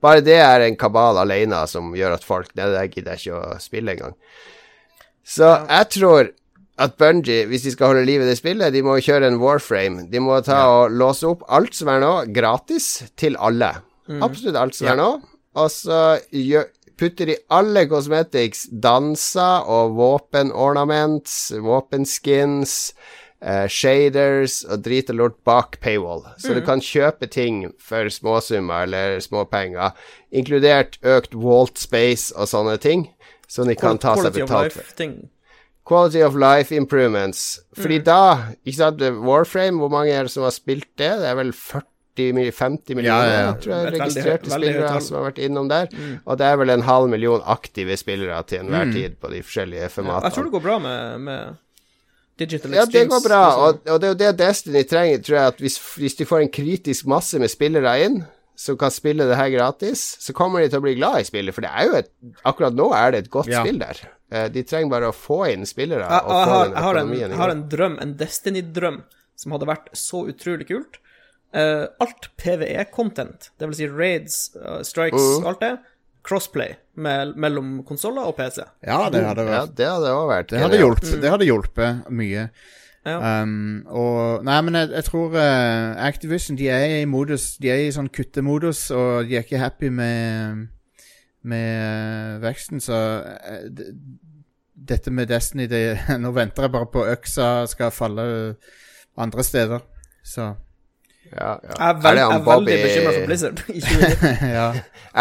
Bare 0.04 0.24
det 0.26 0.36
er 0.42 0.66
en 0.66 0.76
kabal 0.76 1.22
alene 1.22 1.64
som 1.70 1.94
gjør 1.96 2.18
at 2.18 2.28
folk 2.28 2.52
Nei, 2.58 2.68
det 2.68 2.86
gidder 2.92 3.16
jeg 3.16 3.32
ikke 3.32 3.40
å 3.40 3.60
spille 3.62 3.96
engang. 3.96 4.20
Så 5.24 5.48
jeg 5.48 5.88
tror 5.96 6.32
at 6.80 6.96
Bungie, 6.96 7.46
hvis 7.46 7.66
de 7.66 7.72
skal 7.74 7.92
holde 7.92 8.06
liv 8.08 8.22
i 8.22 8.26
det 8.26 8.38
spillet, 8.38 8.72
de 8.72 8.82
må 8.82 8.96
kjøre 9.04 9.28
en 9.28 9.40
Warframe. 9.42 10.06
De 10.10 10.20
må 10.24 10.38
ta 10.44 10.58
ja. 10.62 10.68
og 10.70 10.94
låse 10.96 11.26
opp 11.28 11.44
alt 11.52 11.76
som 11.76 11.90
er 11.92 12.00
nå, 12.00 12.12
gratis 12.32 13.02
til 13.20 13.36
alle. 13.36 13.74
Mm. 14.08 14.22
Absolutt 14.24 14.56
alt 14.56 14.74
som 14.78 14.88
ja. 14.88 14.94
er 14.94 15.02
nå. 15.02 15.10
Og 15.60 15.68
så 15.70 15.98
putter 16.96 17.28
de 17.28 17.36
alle 17.52 17.84
cosmetics, 17.90 18.66
danser 18.72 19.68
og 19.68 19.96
våpenornaments, 19.98 21.52
våpenskins, 21.60 22.94
eh, 23.42 23.66
shaders 23.68 24.62
og 24.64 24.82
drit 24.86 25.10
og 25.12 25.18
lort 25.20 25.38
bak 25.44 25.76
paywall. 25.80 26.24
Så 26.38 26.50
Mm. 26.50 26.54
du 26.54 26.60
kan 26.66 26.80
kjøpe 26.80 27.30
ting 27.30 27.72
for 27.78 28.08
småsummer 28.08 28.84
eller 28.84 29.18
småpenger, 29.20 29.92
inkludert 30.32 30.98
økt 31.02 31.34
walt 31.34 31.76
space 31.78 32.32
og 32.36 32.48
sånne 32.48 32.80
ting, 32.80 33.10
som 33.48 33.68
de 33.68 33.74
kan 33.74 33.98
ta 33.98 34.16
seg 34.16 34.32
betalt 34.32 34.72
for. 34.72 34.82
Quality 35.88 36.20
of 36.22 36.36
life 36.38 36.70
improvements. 36.76 37.60
Fordi 37.74 37.98
Mm. 37.98 38.04
da, 38.04 38.38
ikke 38.66 38.76
sant, 38.76 39.00
Warframe, 39.02 39.78
hvor 39.82 39.90
mange 39.90 40.12
er 40.12 40.22
det 40.22 40.30
som 40.30 40.44
har 40.44 40.50
spilt 40.54 40.86
det? 40.96 41.10
Det 41.18 41.26
er 41.26 41.34
vel 41.34 41.50
40 41.52 41.82
50 42.52 42.94
millioner, 42.94 43.24
Ja, 43.26 43.46
ja, 43.46 43.52
tror 43.56 43.72
jeg, 43.74 43.92
registrerte 44.00 44.50
veldig 44.50 44.52
spillere 44.52 44.82
veldig 44.92 45.02
som 45.02 45.16
har 45.16 45.24
vært 45.32 45.38
innom 45.42 45.68
der. 45.68 45.88
Og 46.26 46.38
det 46.38 46.46
er 46.46 46.56
vel 46.60 46.70
en 46.70 46.82
halv 46.82 47.08
million 47.08 47.40
aktive 47.46 47.96
spillere 47.96 48.42
til 48.46 48.60
enhver 48.60 48.92
tid 48.92 49.16
på 49.20 49.30
de 49.32 49.40
forskjellige 49.42 49.88
formatene. 49.90 50.28
Jeg 50.28 50.32
tror 50.36 50.44
det 50.44 50.52
går 50.52 50.62
bra 50.62 50.78
med, 50.78 51.20
med 51.20 51.56
Digital 52.38 52.72
Ja, 52.74 52.84
det 52.84 53.08
går 53.08 53.22
bra, 53.28 53.40
liksom. 53.48 53.62
og, 53.62 53.92
og 53.94 54.00
det 54.00 54.06
er 54.06 54.12
jo 54.12 54.20
det 54.20 54.38
Destiny 54.38 54.82
trenger, 54.88 55.18
tror 55.22 55.36
jeg, 55.36 55.46
at 55.46 55.58
hvis, 55.58 55.78
hvis 55.96 56.14
de 56.16 56.24
får 56.24 56.40
en 56.44 56.48
kritisk 56.48 57.06
masse 57.06 57.38
med 57.38 57.48
spillere 57.50 57.96
inn, 58.04 58.24
som 58.62 58.76
kan 58.78 58.92
spille 58.94 59.26
det 59.26 59.36
her 59.38 59.50
gratis, 59.50 60.02
så 60.22 60.34
kommer 60.38 60.62
de 60.62 60.68
til 60.70 60.78
å 60.80 60.84
bli 60.84 60.94
glad 60.98 61.20
i 61.20 61.26
spillet, 61.26 61.54
for 61.56 61.64
det 61.66 61.70
er 61.74 61.88
jo 61.90 61.96
et 61.98 62.10
Akkurat 62.46 62.76
nå 62.78 62.88
er 62.94 63.10
det 63.14 63.24
et 63.24 63.30
godt 63.34 63.50
Ja. 63.50 63.60
spill 63.64 63.78
der. 63.82 63.98
Eh, 64.30 64.48
De 64.54 64.62
trenger 64.62 64.90
bare 64.94 65.10
å 65.10 65.16
få 65.16 65.40
inn 65.52 65.66
spillere 65.68 66.06
Jeg, 66.06 66.22
og 66.24 66.32
jeg, 66.36 66.48
har, 66.52 66.66
jeg, 66.70 66.82
har 66.86 67.00
en, 67.02 67.12
jeg 67.18 67.38
har 67.42 67.50
en 67.56 67.64
drøm, 67.68 67.98
en 68.00 68.14
Destiny-drøm, 68.20 69.02
som 69.36 69.52
hadde 69.56 69.66
vært 69.72 69.88
så 69.98 70.22
utrolig 70.30 70.68
kult. 70.70 70.98
Uh, 71.52 71.84
alt 72.00 72.30
PVE-content, 72.40 73.50
det 73.60 73.66
vil 73.68 73.76
si 73.76 73.88
raids, 73.90 74.36
uh, 74.56 74.80
strikes, 74.86 75.20
Mm. 75.42 75.46
alt 75.50 75.60
det, 75.60 75.72
crossplay 76.24 76.76
med, 76.96 77.34
mellom 77.36 77.82
konsoller 77.84 78.24
og 78.30 78.36
PC. 78.38 78.62
Ja, 78.86 79.10
det 79.10 79.24
hadde 79.26 79.44
Ja, 79.44 79.66
vært 79.66 79.74
det 79.76 79.88
hadde 79.90 80.12
òg 80.14 80.28
vært 80.30 80.48
Det 80.54 80.60
hadde 80.62 80.78
hjulpet, 80.78 81.10
mm. 81.16 81.20
det 81.20 81.30
hadde 81.34 81.48
hjulpet 81.48 82.10
mye. 82.10 82.44
Um, 83.04 83.82
og 83.90 84.44
Nei, 84.46 84.60
men 84.62 84.76
jeg, 84.78 84.90
jeg 84.92 85.04
tror 85.04 85.32
uh, 85.34 86.06
Activision 86.06 86.58
de 86.58 86.68
er 86.70 87.00
i 87.00 87.04
modus 87.04 87.56
De 87.58 87.66
er 87.72 87.80
i 87.82 87.88
sånn 87.90 88.06
kuttemodus, 88.14 88.84
og 88.94 89.26
de 89.26 89.34
er 89.34 89.42
ikke 89.42 89.58
happy 89.58 89.90
med 89.90 90.68
Med 91.42 91.66
uh, 91.82 92.42
veksten, 92.44 92.78
så 92.80 93.00
uh, 93.26 93.88
Dette 94.72 95.10
med 95.10 95.26
Destiny 95.26 95.66
det, 95.66 95.82
Nå 96.22 96.30
venter 96.36 96.68
jeg 96.68 96.74
bare 96.76 96.90
på 96.94 97.02
øksa 97.10 97.66
skal 97.70 97.90
falle 97.94 98.24
andre 99.18 99.44
steder. 99.44 99.82
Så 100.24 100.46
Ja, 101.32 101.52
ja. 101.64 101.74
Jeg 101.78 101.88
er, 101.88 101.92
det 102.02 102.10
jeg 102.18 102.26
han 102.28 102.32
er 102.32 102.44
veldig 102.44 102.44
Bobby- 102.44 102.82
bekymra 102.84 103.12
for 103.16 103.26
Blizzard 103.26 103.62
ja. 104.58 104.66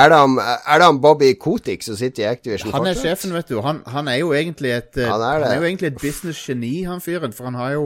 Er 0.01 0.09
det 0.11 0.17
han, 0.19 0.33
er 0.43 0.77
det 0.81 0.87
han 0.89 0.99
Bobby 1.01 1.29
Kotick 1.39 1.83
som 1.87 1.95
sitter 1.99 2.23
i 2.23 2.27
Activision 2.31 2.71
Han 2.73 2.85
er 2.87 2.93
fortsatt? 2.95 3.03
sjefen, 3.21 3.33
vet 3.35 3.47
du. 3.51 3.61
Han, 3.63 3.79
han 3.87 4.07
er 4.11 4.17
jo 4.19 4.33
egentlig 4.35 4.73
et 4.75 4.97
eh, 4.99 5.07
Han 5.07 5.21
er 5.23 5.45
han 5.45 5.51
er 5.51 5.61
jo 5.61 5.67
egentlig 5.69 5.87
et 5.93 6.01
business-geni, 6.01 6.73
han 6.89 6.99
fyren. 7.03 7.33
For 7.33 7.47
han 7.47 7.55
har 7.59 7.71
jo 7.77 7.85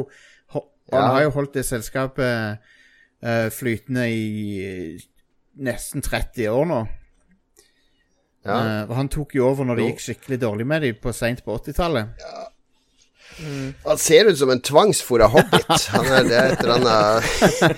ho- 0.55 0.65
Ja. 0.91 0.99
Han 1.01 1.11
har 1.15 1.21
jo 1.27 1.29
holdt 1.37 1.53
det 1.53 1.65
selskapet 1.65 2.57
uh, 3.25 3.47
flytende 3.53 4.09
i 4.09 4.97
nesten 5.57 6.01
30 6.05 6.49
år 6.49 6.65
nå. 6.69 6.81
Ja. 8.45 8.57
Uh, 8.85 8.93
han 8.97 9.09
tok 9.09 9.33
jo 9.37 9.47
over 9.49 9.65
når 9.65 9.79
det 9.79 9.85
gikk 9.91 10.03
skikkelig 10.03 10.41
dårlig 10.41 10.67
med 10.69 10.81
dem 10.85 10.97
på 11.01 11.13
seint 11.13 11.41
på 11.45 11.55
80-tallet. 11.57 12.11
Han 13.85 13.99
ser 13.99 14.29
ut 14.29 14.37
som 14.39 14.51
en 14.53 14.61
tvangsfòra 14.63 15.27
hobbit. 15.33 15.87
Han 15.91 16.07
er 16.07 16.27
det 16.27 16.39
et 16.39 16.63
eller 16.63 16.75
annet 16.79 17.29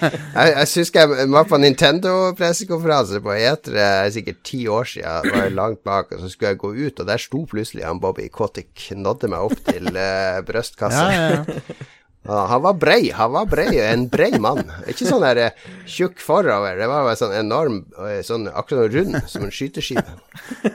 Jeg, 0.05 0.51
jeg 0.53 0.68
husker 0.84 1.16
jeg 1.16 1.30
var 1.34 1.47
på 1.49 1.60
Nintendo-pressekonferanse 1.62 3.22
på 3.26 3.34
Etre 3.38 3.88
er 4.05 4.14
sikkert 4.14 4.41
ti 4.45 4.64
år 4.70 4.89
siden. 4.93 5.32
Var 5.34 5.47
jeg 5.47 5.58
langt 5.58 5.84
bak, 5.88 6.14
og 6.14 6.22
så 6.22 6.32
skulle 6.32 6.53
jeg 6.53 6.62
gå 6.62 6.74
ut, 6.78 7.01
og 7.01 7.10
der 7.10 7.22
sto 7.22 7.43
plutselig 7.49 7.88
han 7.88 8.01
Bobby 8.03 8.30
Kotick. 8.34 8.89
Nådde 8.97 9.32
meg 9.34 9.49
opp 9.49 9.62
til 9.68 9.89
uh, 9.93 10.41
brystkassa. 10.47 11.08
Ja, 11.12 11.30
ja, 11.32 11.45
ja. 11.58 11.93
Ja, 12.28 12.41
han 12.51 12.61
var 12.61 12.73
brei. 12.75 13.09
Han 13.15 13.32
var 13.32 13.45
brei, 13.47 13.69
en 13.88 14.07
brei 14.11 14.34
mann. 14.43 14.65
Ikke 14.91 15.05
sånn 15.07 15.23
der 15.23 15.39
eh, 15.45 15.61
tjukk 15.88 16.19
forover. 16.19 16.75
Det 16.78 16.88
var 16.91 17.07
sånn 17.15 17.32
enorm, 17.39 17.78
eh, 18.03 18.19
sånn 18.28 18.49
akkurat 18.51 18.91
rund 18.91 19.15
som 19.32 19.45
en 19.47 19.53
skyteskive. 19.55 20.03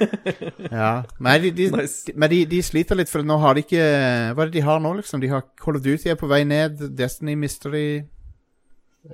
ja. 0.72 1.02
Men, 1.18 1.42
de, 1.42 1.50
de, 1.58 1.68
Nice. 1.76 2.14
men 2.16 2.30
de, 2.32 2.40
de 2.48 2.62
sliter 2.64 2.96
litt, 2.98 3.10
for 3.12 3.22
nå 3.26 3.36
har 3.42 3.54
de 3.58 3.64
ikke 3.66 3.84
Hva 4.32 4.46
er 4.46 4.50
det 4.50 4.56
de 4.58 4.64
har 4.66 4.80
nå, 4.80 4.94
liksom? 5.00 5.20
De 5.22 5.28
har 5.32 5.44
Call 5.60 5.76
of 5.78 5.84
Duty 5.84 6.10
er 6.12 6.18
på 6.20 6.28
vei 6.30 6.42
ned, 6.48 6.80
Destiny 6.98 7.34
Mystery 7.38 7.86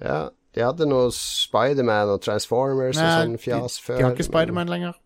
Ja, 0.01 0.29
de 0.55 0.65
hadde 0.65 0.87
noe 0.89 1.11
Spiderman 1.15 2.15
og 2.15 2.23
Transformers 2.25 2.97
og 2.99 3.03
Nei, 3.05 3.13
sånn 3.23 3.37
fjas 3.43 3.77
de, 3.79 3.85
før. 3.87 3.99
de 4.01 4.07
har 4.09 4.17
ikke 4.17 4.27
Spiderman 4.31 4.71
lenger. 4.73 4.97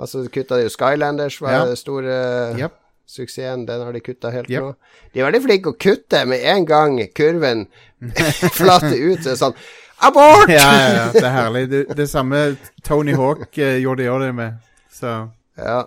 Altså, 0.00 0.22
kutta 0.32 0.56
de 0.60 0.64
jo 0.68 0.72
Skylanders, 0.72 1.40
var 1.44 1.58
Ja. 1.58 1.64
det 1.68 1.78
store 1.80 2.14
Yep. 2.58 2.76
Suksessen. 3.10 3.66
Den 3.68 3.82
har 3.86 3.92
de 3.96 4.00
kutta 4.04 4.30
helt 4.34 4.50
Yep. 4.50 4.62
nå. 4.62 4.74
De 5.12 5.20
er 5.20 5.28
veldig 5.28 5.42
flinke 5.46 5.72
å 5.74 5.78
kutte 5.86 6.24
med 6.30 6.44
en 6.54 6.66
gang 6.68 6.98
kurven 7.16 7.66
flater 8.58 8.96
ut. 8.96 9.22
Så 9.22 9.28
er 9.28 9.32
det 9.34 9.38
sånn 9.44 9.58
Abort! 10.00 10.48
Ja, 10.48 10.64
ja, 10.64 10.92
ja, 10.96 11.06
det 11.12 11.24
er 11.26 11.34
herlig. 11.34 11.64
Det, 11.68 11.80
det 11.98 12.06
samme 12.08 12.38
Tony 12.86 13.12
Hawk 13.18 13.50
uh, 13.60 13.74
gjorde 13.82 14.06
de 14.06 14.20
det 14.26 14.34
med. 14.38 14.60
Så 14.96 15.16
Ja. 15.60 15.82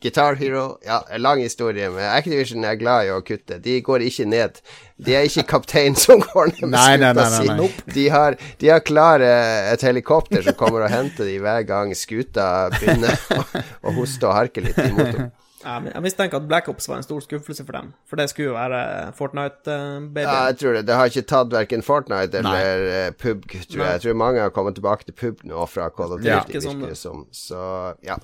Guitar 0.00 0.34
Hero 0.38 0.78
Ja, 0.86 1.00
lang 1.18 1.40
historie, 1.42 1.88
men 1.90 2.04
Activision 2.06 2.62
er 2.64 2.76
glad 2.78 3.08
i 3.08 3.10
å 3.10 3.18
kutte. 3.26 3.56
De 3.58 3.80
går 3.82 4.04
ikke 4.06 4.24
ned. 4.30 4.60
De 4.96 5.16
er 5.18 5.26
ikke 5.26 5.42
kaptein 5.50 5.96
som 5.98 6.22
går 6.22 6.52
ned 6.54 6.68
med 6.70 6.78
skuta 7.02 7.24
si. 7.34 7.48
De 7.96 8.04
har, 8.14 8.36
de 8.62 8.70
har 8.70 8.84
klar 8.86 9.20
eh, 9.26 9.72
et 9.72 9.82
helikopter 9.82 10.46
som 10.46 10.54
kommer 10.58 10.86
og 10.86 10.94
henter 10.94 11.26
de 11.26 11.34
hver 11.42 11.66
gang 11.66 11.90
skuta 11.98 12.68
begynner 12.78 13.18
å, 13.34 13.42
å 13.90 13.96
hoste 13.98 14.30
og 14.30 14.36
harke 14.38 14.62
litt 14.64 14.78
i 14.78 14.86
motoren. 14.94 15.32
Ja, 15.68 15.76
men 15.84 15.92
jeg 15.92 16.00
mistenker 16.06 16.40
at 16.40 16.46
Black 16.48 16.68
Ops 16.72 16.88
var 16.88 16.96
en 17.02 17.04
stor 17.04 17.20
skuffelse 17.20 17.64
for 17.68 17.76
dem, 17.76 17.90
for 18.08 18.16
det 18.16 18.30
skulle 18.32 18.48
jo 18.50 18.56
være 18.56 18.80
Fortnite-baby. 19.18 20.24
Ja, 20.24 20.46
jeg 20.48 20.58
tror 20.62 20.76
det. 20.78 20.84
Det 20.88 20.96
har 20.96 21.10
ikke 21.12 21.26
tatt 21.28 21.52
verken 21.52 21.82
Fortnite 21.84 22.40
eller 22.40 22.84
Nei. 22.88 23.08
PUBG, 23.20 23.58
tror 23.68 23.82
jeg. 23.84 23.96
Jeg 23.98 24.04
tror 24.06 24.16
mange 24.24 24.40
har 24.46 24.54
kommet 24.56 24.78
tilbake 24.80 25.04
til 25.08 25.16
PUBG 25.18 25.44
nå 25.52 25.66
fra 25.68 25.90
Call 25.92 26.14
of 26.16 26.22
Duty, 26.22 26.30
Ja. 26.32 26.40
Ikke 26.48 26.62
sånn, 26.64 26.80
virker 26.80 26.94
det 26.96 27.00
som. 27.02 27.26
Så 27.36 27.60
ja. 28.06 28.16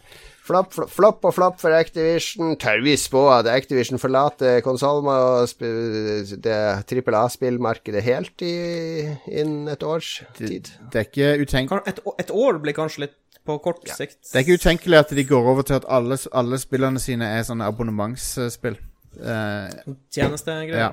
Flopp, 0.44 0.74
flopp, 0.76 0.90
flopp 0.92 1.22
og 1.24 1.32
flopp 1.32 1.54
for 1.62 1.72
Activision. 1.72 2.50
Tør 2.60 2.82
vi 2.84 2.92
spå 3.00 3.22
at 3.32 3.46
Activision 3.48 3.96
forlater 4.00 4.58
konsollen 4.64 5.08
og 5.08 5.46
sp- 5.48 6.34
det 6.44 6.58
trippel 6.90 7.16
A-spillmarkedet 7.16 8.02
helt 8.04 8.44
i, 8.44 9.06
innen 9.32 9.68
et 9.72 9.82
års 9.88 10.18
tid? 10.36 10.68
det 10.92 11.00
er 11.00 11.08
ikke 11.08 11.30
utenkelig 11.46 11.88
Et, 11.88 12.00
et 12.26 12.30
år 12.36 12.58
blir 12.60 12.76
kanskje 12.76 13.06
litt 13.06 13.16
på 13.44 13.58
kort 13.64 13.84
sikt. 13.88 14.20
Det 14.30 14.40
er 14.40 14.44
ikke 14.46 14.58
utenkelig 14.62 14.98
at 15.02 15.14
de 15.16 15.24
går 15.28 15.48
over 15.52 15.66
til 15.68 15.78
at 15.78 15.86
alle, 15.92 16.18
alle 16.32 16.58
spillene 16.62 17.02
sine 17.02 17.28
er 17.38 17.46
sånne 17.46 17.68
abonnementsspill. 17.70 18.78
Uh, 19.14 19.94
Tjenestegreier. 20.12 20.78
ja. 20.88 20.92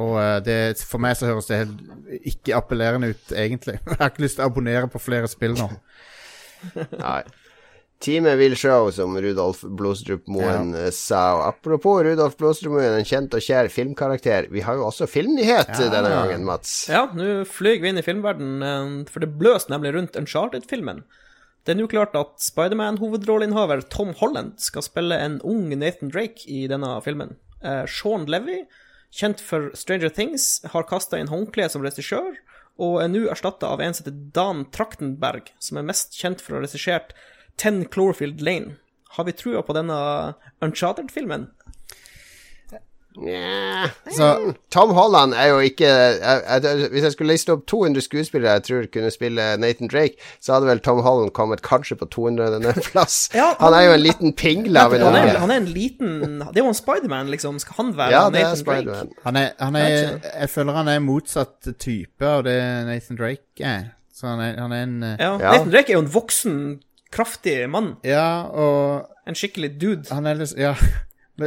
Og 0.00 0.14
eh, 0.16 0.38
det, 0.40 0.54
for 0.88 1.02
meg 1.04 1.18
så 1.18 1.28
høres 1.28 1.50
det 1.50 1.58
helt 1.66 2.22
ikke 2.32 2.56
appellerende 2.56 3.10
ut, 3.12 3.32
egentlig. 3.36 3.74
Jeg 3.90 3.98
har 4.00 4.08
ikke 4.12 4.24
lyst 4.24 4.38
til 4.38 4.46
å 4.46 4.48
abonnere 4.48 4.88
på 4.88 5.02
flere 5.02 5.28
spill 5.28 5.52
nå. 5.58 5.68
Nei. 6.96 7.20
Teamet 8.02 8.34
vil 8.40 8.56
show, 8.58 8.88
som 8.90 9.14
Rudolf 9.20 9.60
Blodstrup 9.78 10.24
Moen 10.32 10.72
ja. 10.74 10.88
sa. 10.96 11.20
Og 11.36 11.42
apropos 11.52 12.00
Rudolf 12.02 12.34
Blodstrup 12.40 12.72
Moen, 12.74 12.96
en 12.98 13.06
kjent 13.06 13.36
og 13.36 13.44
kjær 13.44 13.68
filmkarakter. 13.70 14.48
Vi 14.50 14.64
har 14.66 14.80
jo 14.80 14.88
også 14.88 15.06
filmnyhet 15.10 15.70
Ja. 15.76 15.90
denne 15.92 16.10
gangen, 16.10 16.48
Mats. 16.48 16.72
Ja, 16.90 17.04
nå 17.14 17.44
flyr 17.46 17.78
vi 17.84 17.92
inn 17.92 18.00
i 18.00 18.06
filmverdenen, 18.06 19.04
for 19.12 19.22
det 19.22 19.30
bløs 19.38 19.68
nemlig 19.70 19.94
rundt 19.94 20.18
Uncharted-filmen. 20.18 21.04
Det 21.62 21.74
er 21.74 21.78
nå 21.78 21.86
klart 21.86 22.16
at 22.18 22.40
Spiderman-hovedrolleinnehaver 22.42 23.84
Tom 23.92 24.10
Holland 24.18 24.56
skal 24.58 24.82
spille 24.82 25.14
en 25.14 25.38
ung 25.46 25.68
Nathan 25.70 26.10
Drake 26.10 26.42
i 26.50 26.64
denne 26.70 26.96
filmen. 27.04 27.36
Eh, 27.62 27.84
Sean 27.86 28.26
Levy, 28.26 28.64
kjent 29.14 29.38
for 29.38 29.70
Stranger 29.78 30.10
Things, 30.10 30.56
har 30.72 30.88
kasta 30.90 31.20
inn 31.22 31.30
håndkleet 31.30 31.74
som 31.74 31.84
regissør, 31.86 32.34
og 32.82 32.98
er 33.04 33.12
nå 33.12 33.28
erstatta 33.30 33.70
av 33.70 33.82
en 33.84 33.94
som 33.94 34.08
heter 34.08 34.18
Dan 34.34 34.64
Traktenberg, 34.74 35.52
som 35.62 35.78
er 35.78 35.86
mest 35.86 36.18
kjent 36.18 36.42
for 36.42 36.56
å 36.56 36.58
ha 36.58 36.64
regissert 36.66 37.14
Ten 37.60 37.84
Cloverfield 37.86 38.42
Lane. 38.42 38.78
Har 39.14 39.28
vi 39.28 39.36
trua 39.36 39.62
på 39.62 39.76
denne 39.76 40.00
Uncharted-filmen? 40.64 41.50
Nja 43.16 43.88
Så 44.16 44.54
Tom 44.72 44.90
Holland 44.96 45.34
er 45.36 45.46
jo 45.50 45.58
ikke 45.60 45.84
jeg, 45.84 46.42
jeg, 46.64 46.88
Hvis 46.94 47.02
jeg 47.04 47.12
skulle 47.12 47.32
liste 47.34 47.52
opp 47.52 47.66
200 47.68 48.00
skuespillere 48.06 48.52
jeg 48.56 48.62
tror 48.68 48.86
kunne 48.94 49.10
spille 49.12 49.44
Nathan 49.60 49.88
Drake, 49.92 50.16
så 50.40 50.54
hadde 50.56 50.66
vel 50.70 50.80
Tom 50.80 51.02
Holland 51.04 51.30
kommet 51.36 51.60
kanskje 51.62 51.96
på 52.00 52.08
200. 52.08 52.72
plass. 52.92 53.28
Ja, 53.34 53.50
han, 53.58 53.72
han- 53.72 53.74
er 53.80 53.86
jo 53.88 53.92
en 53.98 54.00
liten 54.06 54.32
pingle 54.32 54.80
av 54.80 54.94
en 54.96 55.00
Han 55.04 55.14
unge. 55.18 55.34
han 55.44 55.50
er 55.50 55.60
en 55.60 55.68
liten 55.74 56.38
Det 56.40 56.56
er 56.56 56.64
jo 56.64 56.68
en 56.72 56.78
Spiderman, 56.78 57.28
liksom. 57.30 57.58
Skal 57.62 57.74
han 57.82 57.92
være 57.96 58.10
Ja, 58.16 58.22
det 58.30 58.40
er 58.40 58.54
Nathan 58.56 58.86
Drake? 58.86 59.20
Han 59.24 59.36
er, 59.36 59.50
han 59.60 59.76
er 59.76 59.88
Jeg 60.40 60.50
føler 60.50 60.72
han 60.80 60.88
er 60.88 60.98
motsatt 61.04 61.68
type 61.78 62.24
av 62.26 62.44
det 62.48 62.58
Nathan 62.88 63.16
Drake 63.20 63.60
er. 63.76 63.90
Så 64.12 64.26
han 64.28 64.40
er, 64.40 64.56
han 64.60 64.72
er 64.72 64.82
en 64.88 64.98
eh, 65.02 65.16
Ja. 65.20 65.32
Ja. 65.38 65.52
Nathan 65.58 65.70
Drake 65.72 65.92
er 65.92 65.98
jo 66.00 66.04
en 66.06 66.12
voksen, 66.14 66.58
kraftig 67.12 67.58
mann. 67.70 67.94
Ja, 68.04 68.42
og 68.48 69.08
En 69.28 69.34
skikkelig 69.38 69.74
dude. 69.80 70.08
han 70.10 70.26
er 70.26 70.34
liksom 70.40 70.58
Ja. 70.64 70.74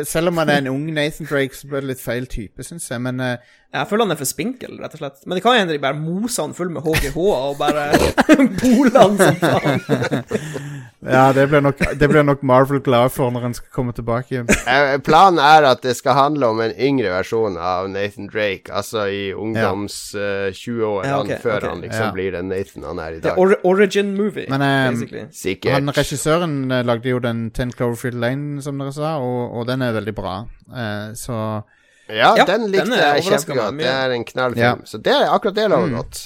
Selv 0.03 0.27
om 0.27 0.37
han 0.37 0.49
er 0.49 0.57
en 0.57 0.67
ung 0.67 0.85
Nathan 0.93 1.27
Drake, 1.29 1.55
så 1.55 1.67
blir 1.67 1.83
det 1.83 1.93
litt 1.93 2.01
feil 2.03 2.27
type, 2.27 2.63
syns 2.63 2.89
jeg. 2.91 3.01
Men 3.01 3.19
eh, 3.23 3.37
Jeg 3.76 3.88
føler 3.89 4.05
han 4.07 4.13
er 4.15 4.19
for 4.21 4.30
spinkel, 4.30 4.78
rett 4.80 4.93
og 4.95 5.01
slett. 5.01 5.17
Men 5.28 5.36
det 5.36 5.43
kan 5.43 5.57
hende 5.59 5.76
de 5.76 5.82
bare 5.84 5.97
moser 5.99 6.45
han 6.45 6.53
full 6.55 6.69
med 6.71 6.86
HGH 6.86 7.17
og 7.19 7.57
bare 7.59 7.89
boler 8.61 8.99
han 9.01 9.17
som 9.19 9.36
faen. 9.43 9.82
Ja, 11.05 11.28
det 11.38 11.43
blir 11.51 11.61
nok, 11.61 11.78
det 11.99 12.07
blir 12.09 12.23
nok 12.26 12.41
Marvel 12.41 12.80
glad 12.82 13.11
for 13.13 13.30
når 13.30 13.43
han 13.45 13.53
skal 13.53 13.69
komme 13.76 13.93
tilbake. 13.93 14.32
igjen. 14.34 14.47
Planen 15.05 15.38
er 15.38 15.67
at 15.69 15.84
det 15.86 15.93
skal 15.99 16.15
handle 16.17 16.47
om 16.49 16.61
en 16.65 16.71
yngre 16.82 17.11
versjon 17.13 17.59
av 17.61 17.91
Nathan 17.93 18.26
Drake. 18.32 18.71
Altså 18.73 19.03
i 19.13 19.28
ungdoms 19.38 19.99
eh, 20.17 20.47
20-årene, 20.49 21.11
Ja, 21.11 21.19
ok, 21.21 21.36
før 21.43 21.59
okay. 21.59 21.69
han 21.69 21.84
liksom 21.86 22.07
Ja. 22.07 22.11
blir 22.15 22.32
den 22.34 22.49
Nathan 22.49 22.88
han 22.89 23.03
er 23.03 23.19
i 23.19 23.21
dag. 23.21 23.38
or 23.38 23.53
origin 23.63 24.15
movie, 24.17 24.47
Men, 24.49 24.65
um, 24.65 24.95
basically. 24.95 25.28
Sikkert. 25.32 25.78
Han 25.78 25.93
Regissøren 25.93 26.57
eh, 26.71 26.82
lagde 26.89 27.13
jo 27.13 27.19
den 27.21 27.51
Ten 27.51 27.69
Cloverfield 27.76 28.17
Lane, 28.26 28.61
som 28.65 28.82
dere 28.82 28.95
sa, 28.97 29.17
og, 29.21 29.53
og 29.59 29.67
den 29.69 29.86
er 29.86 29.93
veldig 29.99 30.15
bra. 30.17 30.39
uh, 30.73 31.13
så 31.13 31.61
Ja, 32.08 32.36
Ja, 32.38 32.45
den 32.45 32.68
likte 32.70 32.97
er 32.99 33.16
jeg 33.18 33.24
kjempegodt. 33.32 33.80
Det 33.80 33.89
er 33.89 34.14
en 34.14 34.26
knallfilm. 34.28 34.62
Ja. 34.62 34.76
Så 34.86 34.97
det, 35.01 35.16
akkurat 35.30 35.56
det 35.58 35.70
lover 35.74 35.95
godt. 35.97 36.22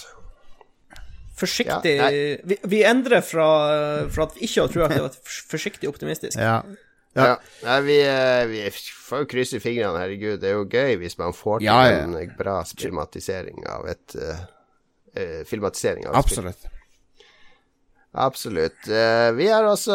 Forsiktig 1.40 1.96
Ja, 1.96 2.10
vi, 2.44 2.58
vi 2.68 2.84
endrer 2.84 3.22
fra, 3.24 3.48
fra 4.12 4.26
at 4.28 4.36
vi 4.36 4.44
ikke 4.50 4.68
tror 4.74 4.90
at 4.90 4.96
det 4.98 5.04
var 5.06 5.18
forsiktig 5.24 5.88
optimistisk. 5.90 6.38
ja. 6.38 6.62
Ja. 7.18 7.26
Ja. 7.26 7.36
Nei, 7.64 7.82
vi, 7.82 7.96
eh, 8.06 8.46
vi 8.48 8.60
får 9.10 9.24
jo 9.24 9.28
krysse 9.32 9.60
fingrene, 9.64 9.98
herregud. 9.98 10.38
Det 10.42 10.52
er 10.52 10.58
jo 10.60 10.66
gøy 10.70 11.00
hvis 11.02 11.18
man 11.18 11.34
får 11.34 11.60
til 11.60 11.66
Ja, 11.66 11.80
ja. 11.90 12.04
en 12.06 12.36
bra 12.38 12.60
filmatisering 12.70 13.66
av 13.70 13.88
et 13.90 14.16
uh, 14.20 14.44
eh, 15.18 15.40
Filmatisering 15.50 16.06
av 16.08 16.20
et 16.20 16.36
spill. 16.36 16.52
Absolutt. 18.18 18.88
Eh, 18.90 19.32
vi 19.38 19.48
har 19.52 19.64
også 19.70 19.94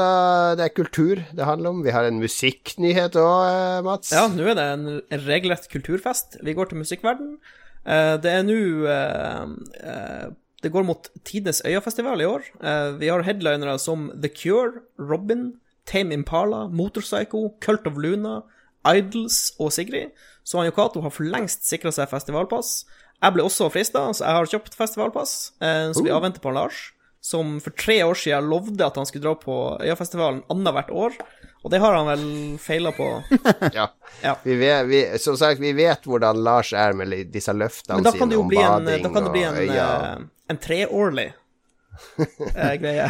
Det 0.56 0.64
er 0.68 0.74
kultur 0.74 1.18
det 1.34 1.44
handler 1.44 1.70
om. 1.70 1.82
Vi 1.82 1.90
har 1.90 2.04
en 2.06 2.20
musikknyhet 2.22 3.16
òg, 3.18 3.82
Mats. 3.84 4.12
Ja, 4.14 4.28
nå 4.30 4.46
er 4.52 4.54
det 4.54 4.66
en 4.70 4.86
regelrett 5.26 5.66
kulturfest. 5.72 6.38
Vi 6.42 6.54
går 6.54 6.70
til 6.70 6.78
musikkverden. 6.78 7.38
Eh, 7.84 8.16
det 8.22 8.30
er 8.30 8.46
nå 8.46 8.86
eh, 8.86 9.42
eh, 9.82 10.30
Det 10.62 10.70
går 10.72 10.86
mot 10.86 11.10
tidenes 11.24 11.60
Øyafestival 11.66 12.22
i 12.22 12.24
år. 12.24 12.46
Eh, 12.62 12.92
vi 13.02 13.10
har 13.10 13.22
headlinere 13.26 13.78
som 13.78 14.12
The 14.14 14.30
Cure, 14.30 14.80
Robin, 14.96 15.58
Tame 15.84 16.14
Impala, 16.14 16.68
Motorpsycho, 16.70 17.58
Cult 17.60 17.86
of 17.86 17.98
Luna, 17.98 18.42
Idols 18.86 19.52
og 19.58 19.72
Sigrid. 19.72 20.14
Så 20.44 20.58
han 20.58 20.70
Yokato 20.70 21.02
har 21.02 21.10
for 21.10 21.24
lengst 21.24 21.66
sikra 21.68 21.92
seg 21.92 22.08
festivalpass. 22.08 22.84
Jeg 23.20 23.32
ble 23.34 23.44
også 23.44 23.68
frista, 23.72 24.06
så 24.12 24.24
jeg 24.24 24.36
har 24.38 24.50
kjøpt 24.54 24.74
festivalpass. 24.78 25.52
Eh, 25.60 25.90
så 25.92 26.02
vi 26.04 26.12
avventer 26.12 26.40
på 26.40 26.52
Lars, 26.54 26.93
som 27.24 27.56
for 27.64 27.72
tre 27.72 28.02
år 28.04 28.18
siden 28.20 28.50
lovde 28.52 28.84
at 28.84 28.98
han 29.00 29.06
skulle 29.08 29.24
dra 29.24 29.34
på 29.40 29.54
Øyafestivalen 29.80 30.42
annethvert 30.52 30.90
år. 30.92 31.14
Og 31.64 31.70
det 31.72 31.78
har 31.80 31.94
han 31.96 32.08
vel 32.10 32.24
feila 32.60 32.92
på. 32.92 33.06
Ja. 33.72 33.86
Ja. 34.20 34.34
Vi 34.42 34.56
vet, 34.60 34.86
vi, 34.86 35.00
som 35.18 35.36
sagt, 35.40 35.60
vi 35.60 35.72
vet 35.72 36.04
hvordan 36.04 36.42
Lars 36.44 36.74
er 36.76 36.92
med 36.92 37.14
disse 37.32 37.52
løftene 37.56 38.02
Men 38.02 38.12
sine 38.12 38.36
om 38.36 38.50
bli 38.52 38.60
en, 38.60 38.84
bading 38.84 39.06
da 39.06 39.12
kan 39.14 39.24
det 39.24 39.32
bli 39.32 39.44
en, 39.48 39.56
en, 39.56 39.62
øya. 39.62 39.86
eh, 40.10 40.26
en 40.52 40.60
treårlig 40.60 41.30
eh, 42.54 42.74
greie. 42.82 43.08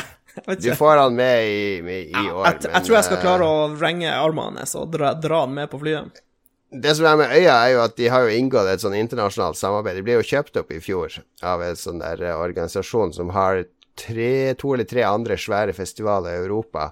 Du 0.63 0.71
får 0.79 0.97
han 1.03 1.15
med 1.19 1.47
i, 1.47 1.59
i, 1.79 1.99
ja, 2.13 2.23
år, 2.33 2.47
Jeg, 2.47 2.71
jeg 2.71 2.87
tror 2.87 2.97
jeg 2.97 3.09
skal 3.09 3.19
eh, 3.19 3.25
klare 3.27 3.51
å 3.51 3.67
vrenge 3.75 4.15
armene 4.15 4.63
hans 4.63 4.79
og 4.79 4.95
dra, 4.95 5.11
dra 5.19 5.43
han 5.45 5.59
med 5.59 5.71
på 5.75 5.83
flyet. 5.83 6.23
Det 6.75 6.91
som 6.99 7.07
er 7.07 7.19
med 7.21 7.31
øya, 7.31 7.53
er 7.55 7.69
jo 7.75 7.83
at 7.85 7.95
de 7.99 8.09
har 8.11 8.25
jo 8.27 8.35
inngått 8.35 8.67
et 8.67 8.83
sånn 8.83 8.97
internasjonalt 8.99 9.59
samarbeid. 9.59 10.01
De 10.01 10.03
ble 10.07 10.17
jo 10.17 10.25
kjøpt 10.27 10.59
opp 10.59 10.73
i 10.75 10.81
fjor 10.83 11.21
av 11.47 11.63
en 11.63 11.79
sånn 11.79 12.01
der 12.03 12.23
eh, 12.23 12.35
organisasjon 12.35 13.15
som 13.15 13.31
har 13.35 13.63
tre, 13.97 14.55
to 14.61 14.75
eller 14.75 14.89
tre 14.89 15.03
andre 15.09 15.37
svære 15.41 15.75
festivaler 15.77 16.35
i 16.37 16.43
Europa. 16.47 16.91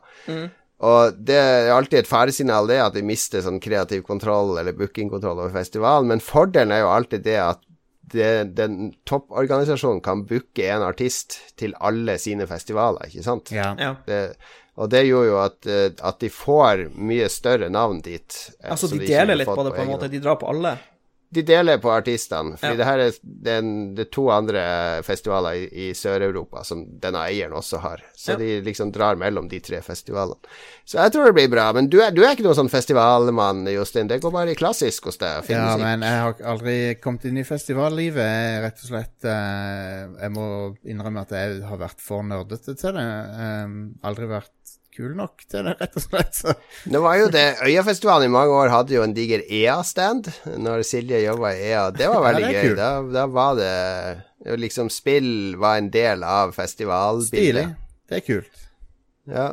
Og 0.82 1.18
det 1.18 1.36
er 1.38 1.68
alltid 1.70 2.00
et 2.00 2.09
faresignal 2.11 2.66
det 2.66 2.80
at 2.82 2.96
vi 2.98 3.05
mister 3.07 3.42
sånn 3.44 3.61
kreativ 3.62 4.03
kontroll 4.07 4.57
eller 4.59 4.74
bookingkontroll 4.74 5.38
over 5.44 5.53
festivalen, 5.55 6.09
men 6.11 6.22
fordelen 6.24 6.74
er 6.74 6.82
jo 6.82 6.88
alltid 6.90 7.22
det 7.28 7.36
at 7.38 7.61
det, 8.12 8.32
den 8.59 8.90
topporganisasjonen 9.09 10.03
kan 10.05 10.24
booke 10.28 10.66
en 10.68 10.82
artist 10.84 11.38
til 11.57 11.72
alle 11.80 12.18
sine 12.20 12.44
festivaler, 12.50 13.07
ikke 13.09 13.22
sant? 13.24 13.53
Ja. 13.55 13.70
Ja. 13.80 13.94
Det, 14.05 14.18
og 14.76 14.90
det 14.92 15.05
gjorde 15.07 15.28
jo 15.30 15.38
at, 15.40 15.68
eh, 15.70 15.86
at 16.03 16.18
de 16.20 16.28
får 16.32 16.88
mye 16.96 17.28
større 17.32 17.70
navn 17.72 18.03
dit. 18.05 18.36
eh, 18.59 18.70
Altså, 18.74 18.90
de, 18.90 18.98
de 19.00 19.09
deler 19.14 19.38
litt 19.38 19.48
på 19.48 19.64
det, 19.64 19.72
på 19.76 19.84
en 19.86 19.92
måte. 19.94 20.11
De 20.12 20.20
drar 20.20 20.36
på 20.40 20.50
alle. 20.50 20.74
De 21.33 21.43
deler 21.49 21.78
på 21.80 21.89
artistene. 21.89 22.59
Fordi 22.61 22.74
Ja. 22.74 22.76
det 22.76 22.85
her 22.85 22.99
er, 23.07 23.12
er, 23.57 23.62
det 23.97 24.05
er 24.07 24.11
to 24.12 24.26
andre 24.30 24.62
festivaler 25.07 25.55
i, 25.62 25.68
i 25.89 25.93
Sør-Europa 25.97 26.61
som 26.68 26.83
denne 27.01 27.22
eieren 27.24 27.55
også 27.57 27.80
har. 27.80 28.03
Så 28.16 28.33
Ja. 28.35 28.37
de 28.37 28.61
liksom 28.66 28.93
drar 28.93 29.16
mellom 29.16 29.49
de 29.49 29.61
tre 29.64 29.80
festivalene. 29.80 30.37
Så 30.85 30.99
jeg 31.01 31.12
tror 31.14 31.24
det 31.30 31.35
blir 31.39 31.49
bra. 31.49 31.72
Men 31.72 31.89
du 31.89 32.01
er, 32.03 32.11
du 32.12 32.20
er 32.22 32.35
ikke 32.37 32.45
noen 32.45 32.59
sånn 32.59 32.70
festivalmann, 32.72 33.64
Jostein. 33.72 34.09
Det 34.09 34.20
går 34.20 34.33
bare 34.35 34.53
i 34.53 34.59
klassisk 34.59 35.05
hos 35.09 35.16
deg. 35.22 35.49
ja, 35.49 35.76
men 35.80 36.03
jeg 36.05 36.20
har 36.20 36.35
aldri 36.53 36.76
kommet 37.01 37.24
inn 37.24 37.39
i 37.41 37.45
festivallivet. 37.49 38.62
Rett 38.66 38.83
og 38.85 38.89
slett 38.93 39.24
eh, 39.24 40.07
Jeg 40.22 40.30
må 40.35 40.47
innrømme 40.85 41.22
at 41.24 41.30
jeg 41.37 41.62
har 41.66 41.78
vært 41.80 42.01
for 42.03 42.22
nerdete 42.22 42.76
til 42.76 42.93
det. 42.99 43.09
Um, 43.64 43.95
aldri 44.05 44.28
vært 44.30 44.51
kul 44.93 45.14
nok 45.16 45.45
til 45.49 45.66
det, 45.68 45.74
rett 45.80 45.97
og 45.99 46.05
slett. 46.05 46.36
Så. 46.36 46.55
Nå 46.93 47.01
var 47.05 47.18
jo 47.20 47.30
det 47.32 47.47
Øyafestivalen 47.64 48.28
i 48.28 48.32
mange 48.32 48.57
år 48.57 48.72
hadde 48.72 48.97
jo 48.97 49.05
en 49.07 49.14
diger 49.16 49.45
EA-stand 49.49 50.30
når 50.61 50.84
Silje 50.88 51.22
jobba 51.24 51.55
i 51.57 51.66
EA. 51.70 51.88
Det 51.97 52.11
var 52.12 52.20
Ja, 52.22 52.26
veldig 52.28 52.45
det 52.45 52.53
er 52.53 52.68
gøy. 52.68 52.76
Da, 52.78 52.90
da 53.16 53.26
var 53.32 53.59
det 53.61 54.59
liksom 54.62 54.90
Spill 54.93 55.57
var 55.61 55.80
en 55.80 55.90
del 55.95 56.24
av 56.26 56.55
festivalbildet. 56.57 57.28
Stilig. 57.32 57.66
Det 58.11 58.18
er 58.18 58.26
kult. 58.26 58.64
Ja. 59.30 59.53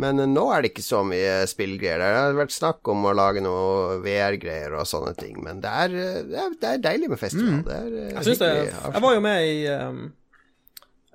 Men 0.00 0.20
eh, 0.20 0.28
nå 0.28 0.44
er 0.52 0.62
det 0.62 0.72
ikke 0.72 0.84
så 0.84 1.02
mye 1.06 1.40
spillgreier. 1.48 2.02
Det 2.02 2.20
har 2.20 2.38
vært 2.38 2.54
snakk 2.54 2.92
om 2.92 3.06
å 3.08 3.14
lage 3.16 3.42
noe 3.44 3.98
VR-greier 4.04 4.76
og 4.76 4.88
sånne 4.88 5.14
ting, 5.18 5.38
men 5.44 5.62
det 5.64 5.72
er, 5.72 5.96
eh, 5.96 6.22
det 6.28 6.40
er, 6.42 6.56
det 6.60 6.72
er 6.72 6.82
deilig 6.90 7.12
med 7.12 7.20
festival. 7.20 7.62
Det 7.66 7.78
er, 7.78 7.92
eh, 8.02 8.10
Jeg 8.12 8.28
syns 8.28 8.42
det. 8.44 8.52
Jeg 8.68 9.04
var 9.06 9.16
jo 9.16 9.22
med 9.24 9.46
i 9.46 9.56
um, 9.72 10.02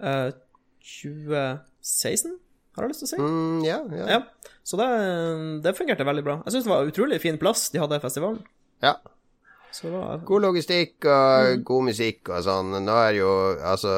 uh, 0.02 0.32
2016, 0.92 2.38
har 2.76 2.84
jeg 2.86 2.90
lyst 2.94 3.04
til 3.04 3.08
å 3.08 3.12
si. 3.12 3.22
mm, 3.22 3.64
ja, 3.68 3.80
ja. 4.00 4.06
Ja. 4.18 4.20
Så 4.64 4.78
det, 4.78 4.90
det 5.64 5.74
fungerte 5.78 6.06
veldig 6.06 6.24
bra. 6.24 6.36
Jeg 6.46 6.54
syns 6.54 6.68
det 6.68 6.72
var 6.72 6.86
utrolig 6.92 7.22
fin 7.22 7.38
plass 7.42 7.70
de 7.74 7.80
hadde 7.84 7.98
i 7.98 8.04
festivalen. 8.04 8.44
ja. 8.82 8.96
Så 9.72 9.86
det 9.88 9.92
var 9.96 10.18
God 10.28 10.42
logistikk 10.44 11.06
og 11.08 11.46
Mm. 11.48 11.62
god 11.64 11.84
musikk 11.86 12.28
og 12.30 12.42
sånn. 12.44 12.74
Nå 12.84 12.96
er 13.08 13.14
jo 13.16 13.30
altså 13.64 13.94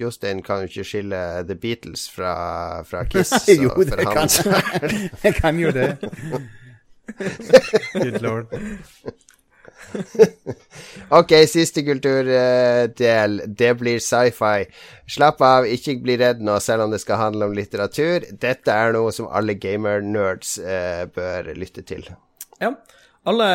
Jostein 0.00 0.40
kan 0.42 0.62
jo 0.62 0.70
ikke 0.70 0.84
skille 0.88 1.18
The 1.46 1.54
Beatles 1.60 2.06
fra, 2.08 2.82
fra 2.88 3.02
Kiss. 3.04 3.28
så 3.44 3.52
jo, 3.52 3.68
det 3.84 4.00
han- 4.00 4.14
kan 4.14 4.28
jeg. 5.22 5.34
kan 5.42 5.58
jo 5.60 5.70
det. 5.76 5.90
Good 7.92 8.22
lord. 8.22 8.46
Ok, 11.18 11.32
siste 11.46 11.84
kulturdel. 11.86 13.36
Det 13.46 13.70
blir 13.78 14.00
sci-fi. 14.02 14.64
Slapp 15.10 15.42
av, 15.44 15.68
ikke 15.68 15.98
bli 16.02 16.16
redd 16.20 16.42
nå, 16.44 16.56
selv 16.64 16.86
om 16.86 16.94
det 16.94 17.02
skal 17.04 17.20
handle 17.20 17.48
om 17.48 17.56
litteratur. 17.56 18.26
Dette 18.40 18.72
er 18.72 18.94
noe 18.96 19.12
som 19.14 19.28
alle 19.28 19.56
gamer-nerds 19.60 20.56
eh, 20.58 21.04
bør 21.14 21.52
lytte 21.58 21.84
til. 21.86 22.08
Ja. 22.62 22.74
Alle 23.24 23.46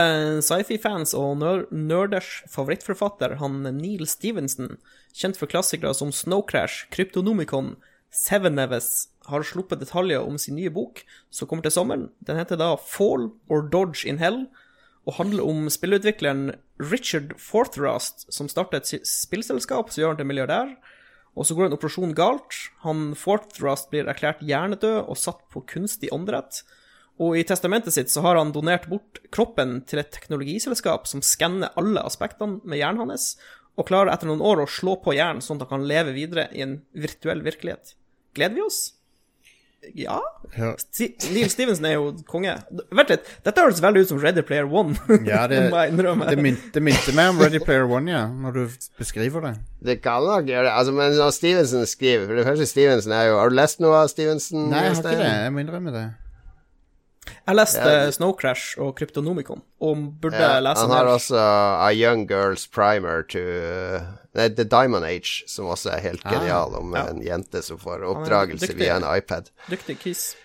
sci-fi-fans 0.42 1.14
og 1.18 1.36
ner 1.44 1.68
nerders 1.70 2.40
favorittforfatter, 2.50 3.36
han 3.38 3.62
Neil 3.78 4.08
Stevenson, 4.10 4.80
kjent 5.14 5.38
for 5.38 5.52
klassikere 5.52 5.94
som 5.94 6.14
Snow 6.16 6.42
Crash, 6.50 6.88
Kryptonomicon, 6.94 7.76
Seven 8.10 8.58
Neves, 8.58 9.10
har 9.30 9.46
sluppet 9.46 9.84
detaljer 9.84 10.26
om 10.26 10.40
sin 10.42 10.58
nye 10.58 10.72
bok 10.74 11.04
som 11.30 11.46
kommer 11.46 11.68
til 11.68 11.76
sommeren. 11.76 12.08
Den 12.26 12.40
heter 12.42 12.58
da 12.58 12.72
Fall 12.82 13.30
or 13.46 13.62
Dodge 13.62 14.10
in 14.10 14.18
Hell, 14.18 14.48
og 15.10 15.18
handler 15.18 15.48
om 15.50 15.66
spillutvikleren 15.74 16.52
Richard 16.92 17.34
Forthrast, 17.42 18.28
som 18.34 18.50
starter 18.52 18.78
et 18.80 19.08
spillselskap 19.10 19.90
som 19.90 20.04
gjør 20.04 20.14
han 20.14 20.20
til 20.20 20.30
milliardær. 20.30 20.76
Og 21.34 21.48
så 21.48 21.56
går 21.58 21.70
en 21.70 21.78
operasjon 21.78 22.14
galt. 22.18 22.54
Han 22.84 23.16
Forthrast 23.18 23.90
blir 23.90 24.10
erklært 24.12 24.44
hjernedød 24.46 25.08
og 25.08 25.18
satt 25.18 25.42
på 25.54 25.64
kunstig 25.70 26.12
åndedrett. 26.14 26.62
Og 27.20 27.36
i 27.40 27.46
testamentet 27.48 27.96
sitt 27.96 28.12
så 28.14 28.22
har 28.24 28.38
han 28.40 28.54
donert 28.56 28.86
bort 28.92 29.20
kroppen 29.34 29.80
til 29.90 30.04
et 30.04 30.12
teknologiselskap 30.14 31.10
som 31.10 31.24
skanner 31.26 31.74
alle 31.80 32.04
aspektene 32.06 32.62
med 32.64 32.80
hjernen 32.80 33.10
hans, 33.10 33.34
og 33.80 33.88
klarer 33.90 34.14
etter 34.14 34.30
noen 34.30 34.44
år 34.44 34.64
å 34.64 34.70
slå 34.70 34.98
på 35.04 35.16
hjernen 35.16 35.44
sånn 35.44 35.60
at 35.60 35.68
han 35.68 35.80
kan 35.80 35.90
leve 35.90 36.14
videre 36.16 36.48
i 36.56 36.64
en 36.64 36.80
virtuell 36.96 37.42
virkelighet. 37.44 37.96
Gleder 38.36 38.60
vi 38.60 38.66
oss? 38.68 38.82
Ja? 39.96 40.20
Ja. 40.58 40.74
Neil 41.34 41.50
Stevenson 41.52 41.86
er 41.88 41.96
jo 41.96 42.12
konge. 42.30 42.56
Vent 42.96 43.12
litt, 43.14 43.28
dette 43.46 43.64
høres 43.64 43.82
veldig 43.84 44.04
ut 44.04 44.12
som 44.12 44.22
Ready 44.22 44.44
Player 44.46 44.68
One. 44.68 44.98
Ja, 45.28 45.46
det, 45.52 45.62
det, 45.72 46.38
minte, 46.42 46.72
det 46.76 46.84
minte 46.84 47.16
meg 47.16 47.34
om 47.34 47.42
Ready 47.42 47.62
Player 47.64 47.88
One, 47.90 48.12
ja, 48.12 48.26
når 48.28 48.58
du 48.58 48.80
beskriver 49.00 49.46
det. 49.48 49.54
Det 49.86 50.00
kan 50.04 50.26
nok 50.28 50.50
gjøre 50.50 50.68
det. 50.68 50.74
Altså, 50.76 50.96
men 50.96 51.16
når 51.16 51.36
Stevenson 51.36 51.86
skriver 51.88 52.28
For 52.28 52.36
det 52.40 52.48
første, 52.50 52.66
Stevenson 52.68 53.14
er 53.16 53.30
jo 53.30 53.38
Har 53.40 53.52
du 53.52 53.56
lest 53.56 53.80
noe 53.80 54.02
av 54.02 54.10
Stevenson? 54.12 54.66
Nei, 54.68 54.82
jeg 54.90 54.98
har 54.98 55.06
ikke 55.06 55.22
det. 55.22 55.30
Jeg 55.46 55.54
må 55.56 55.64
innrømme 55.64 55.94
det. 55.96 56.08
Jeg 57.48 57.56
leste 57.56 57.84
Ja, 57.94 58.12
Snow 58.12 58.34
Crash 58.38 58.80
og 58.80 58.96
Kryptonomicon, 59.00 59.62
og 59.82 60.04
burde 60.22 60.40
Ja, 60.40 60.60
lese 60.60 60.82
han 60.86 60.92
har 60.92 61.06
mer. 61.06 61.14
også 61.18 61.38
A 61.38 61.90
Young 61.94 62.28
Girl's 62.30 62.68
Primer 62.72 63.24
to 63.30 63.40
Nei, 64.36 64.50
The 64.54 64.64
Diamond 64.64 65.06
Age, 65.06 65.44
som 65.48 65.66
også 65.66 65.90
er 65.96 66.04
helt 66.06 66.22
Ah, 66.26 66.34
genial, 66.38 66.76
om 66.78 66.94
ja. 66.96 67.08
en 67.10 67.22
jente 67.26 67.64
som 67.66 67.78
får 67.82 68.04
oppdragelse 68.06 68.68
dyktig. 68.68 68.78
via 68.84 68.96
en 69.00 69.08
iPad. 69.18 69.50
Dyktig 69.70 69.98
kiss. 70.00 70.36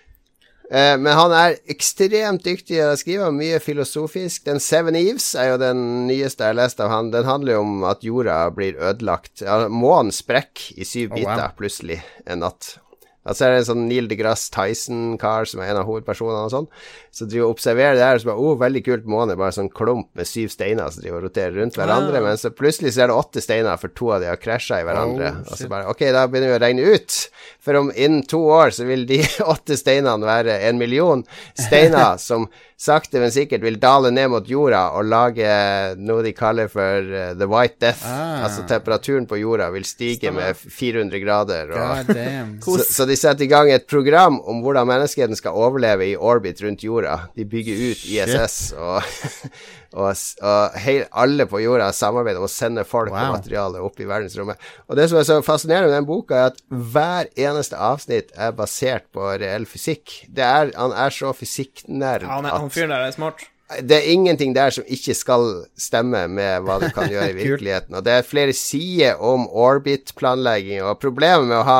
Eh, 0.71 0.95
men 0.97 1.13
han 1.13 1.29
er 1.31 1.59
ekstremt 1.69 2.41
dyktig 2.43 2.71
til 2.73 2.81
å 2.89 2.95
skrive, 2.97 3.27
mye 3.31 3.59
filosofisk. 3.61 4.45
Den 4.47 4.57
Seven 4.59 4.95
Eves 4.97 5.35
er 5.37 5.51
jo 5.51 5.57
den 5.61 6.07
nyeste 6.07 6.41
jeg 6.41 6.55
har 6.55 6.57
lest 6.57 6.79
av 6.81 6.89
han. 6.89 7.11
Den 7.13 7.23
handler 7.29 7.53
jo 7.53 7.59
om 7.61 7.83
at 7.85 8.01
jorda 8.01 8.49
blir 8.55 8.73
ødelagt. 8.81 9.43
Månen 9.69 10.09
sprekker 10.11 10.73
i 10.81 10.83
syv 10.83 11.11
Oh, 11.13 11.19
wow. 11.21 11.35
biter 11.35 11.53
plutselig 11.59 11.99
en 12.25 12.39
natt. 12.41 12.79
Altså 13.25 13.45
er 13.45 13.53
det 13.53 13.61
en 13.63 13.67
sånn 13.71 13.85
Neil 13.89 14.09
deGrasse 14.09 14.51
Tyson-kar 14.53 15.47
som 15.49 15.61
er 15.63 15.71
en 15.71 15.79
av 15.81 15.87
hovedpersonene 15.89 16.45
og 16.45 16.53
sånn, 16.53 16.67
som 17.15 17.29
driver 17.31 17.47
og 17.47 17.55
observerer 17.55 17.97
det 17.97 18.05
her, 18.05 18.19
og 18.19 18.21
så 18.21 18.29
bare 18.29 18.45
Å, 18.45 18.51
veldig 18.61 18.83
kult, 18.85 19.07
månen 19.09 19.33
er 19.33 19.39
bare 19.41 19.55
sånn 19.55 19.71
klump 19.73 20.11
med 20.17 20.29
syv 20.29 20.51
steiner 20.53 20.93
som 20.93 21.01
driver 21.01 21.23
og 21.23 21.29
roterer 21.29 21.57
rundt 21.57 21.79
hverandre, 21.79 22.21
men 22.21 22.37
så 22.41 22.53
plutselig 22.53 22.93
så 22.95 23.05
er 23.05 23.11
det 23.11 23.17
åtte 23.17 23.43
steiner, 23.43 23.81
for 23.81 23.93
to 23.97 24.11
av 24.13 24.21
de 24.21 24.29
har 24.29 24.41
krasja 24.41 24.81
i 24.81 24.85
hverandre. 24.85 25.31
Oh, 25.39 25.49
og 25.49 25.61
så 25.61 25.71
bare 25.71 25.89
Ok, 25.89 26.05
da 26.13 26.25
begynner 26.29 26.53
vi 26.53 26.59
å 26.59 26.61
regne 26.65 26.93
ut, 26.95 27.17
for 27.65 27.81
om 27.81 27.91
innen 27.95 28.25
to 28.29 28.43
år 28.51 28.75
så 28.77 28.85
vil 28.85 29.07
de 29.09 29.21
åtte 29.55 29.77
steinene 29.79 30.27
være 30.27 30.59
en 30.69 30.79
million 30.81 31.25
steiner 31.57 32.19
som 32.29 32.45
sakte, 32.77 33.21
men 33.23 33.31
sikkert 33.31 33.63
vil 33.63 33.77
dale 33.79 34.11
ned 34.11 34.29
mot 34.33 34.47
jorda 34.49 34.89
og 34.97 35.07
lage 35.07 35.47
noe 35.95 36.23
de 36.25 36.33
kaller 36.35 36.67
for 36.71 37.07
uh, 37.07 37.31
the 37.39 37.47
white 37.49 37.79
death. 37.79 38.03
Ah. 38.03 38.43
Altså 38.45 38.65
temperaturen 38.67 39.27
på 39.29 39.39
jorda 39.39 39.69
vil 39.73 39.87
stige 39.87 40.27
Stemmer. 40.27 40.51
med 40.51 40.75
400 40.75 41.21
grader. 41.23 41.71
Og 41.71 41.79
God 41.79 42.11
damn. 42.17 42.51
så, 42.65 42.77
så 42.83 43.07
de 43.07 43.14
setter 43.19 43.45
i 43.45 43.47
gang 43.51 43.69
et 43.71 43.87
program 43.89 44.37
om 44.47 44.61
hvordan 44.63 44.87
menneskeheten 44.89 45.35
skal 45.39 45.55
overleve 45.57 46.07
i 46.11 46.15
orbit 46.15 46.61
rundt 46.63 46.83
jorda. 46.85 47.15
De 47.35 47.45
bygger 47.49 47.81
ut 47.91 48.03
ISS, 48.11 48.73
og, 48.77 49.01
og, 50.03 50.11
og 50.41 50.77
hei, 50.83 50.97
alle 51.11 51.47
på 51.51 51.61
jorda 51.63 51.91
samarbeider 51.95 52.41
om 52.43 52.47
å 52.49 52.51
sende 52.51 52.83
folk 52.87 53.13
Wow. 53.13 53.21
og 53.31 53.37
materiale 53.39 53.81
opp 53.85 53.99
i 54.01 54.07
verdensrommet. 54.09 54.61
Og 54.89 54.97
det 54.99 55.09
som 55.11 55.19
er 55.21 55.27
så 55.29 55.39
fascinerende 55.45 55.89
med 55.91 55.97
den 56.01 56.07
boka, 56.09 56.35
er 56.35 56.53
at 56.53 56.61
hver 56.69 57.29
eneste 57.39 57.77
avsnitt 57.79 58.31
er 58.35 58.55
basert 58.57 59.07
på 59.15 59.33
reell 59.41 59.65
fysikk. 59.69 60.21
Det 60.27 60.43
er, 60.45 60.71
han 60.75 60.93
er 60.95 61.13
så 61.15 61.33
fysikknerd 61.37 62.25
Ja, 62.27 62.37
han, 62.39 62.45
er- 62.49 62.57
han 62.59 62.71
at 62.71 62.75
fyren 62.75 62.91
der 62.95 63.05
er 63.09 63.15
smart. 63.15 63.45
det 63.81 63.95
er 63.97 64.11
ingenting 64.13 64.51
der 64.53 64.69
som 64.69 64.83
ikke 64.93 65.15
skal 65.17 65.47
stemme 65.79 66.27
med 66.29 66.61
hva 66.67 66.75
du 66.83 66.89
kan 66.93 67.09
gjøre 67.13 67.31
i 67.31 67.37
virkeligheten. 67.39 67.95
Og 67.97 68.03
det 68.05 68.13
er 68.19 68.27
flere 68.27 68.53
sider 68.53 69.17
om 69.25 69.47
orbit-planlegging, 69.49 70.83
og 70.85 70.99
problemet 71.01 71.47
med 71.49 71.57
å 71.61 71.65
ha 71.65 71.79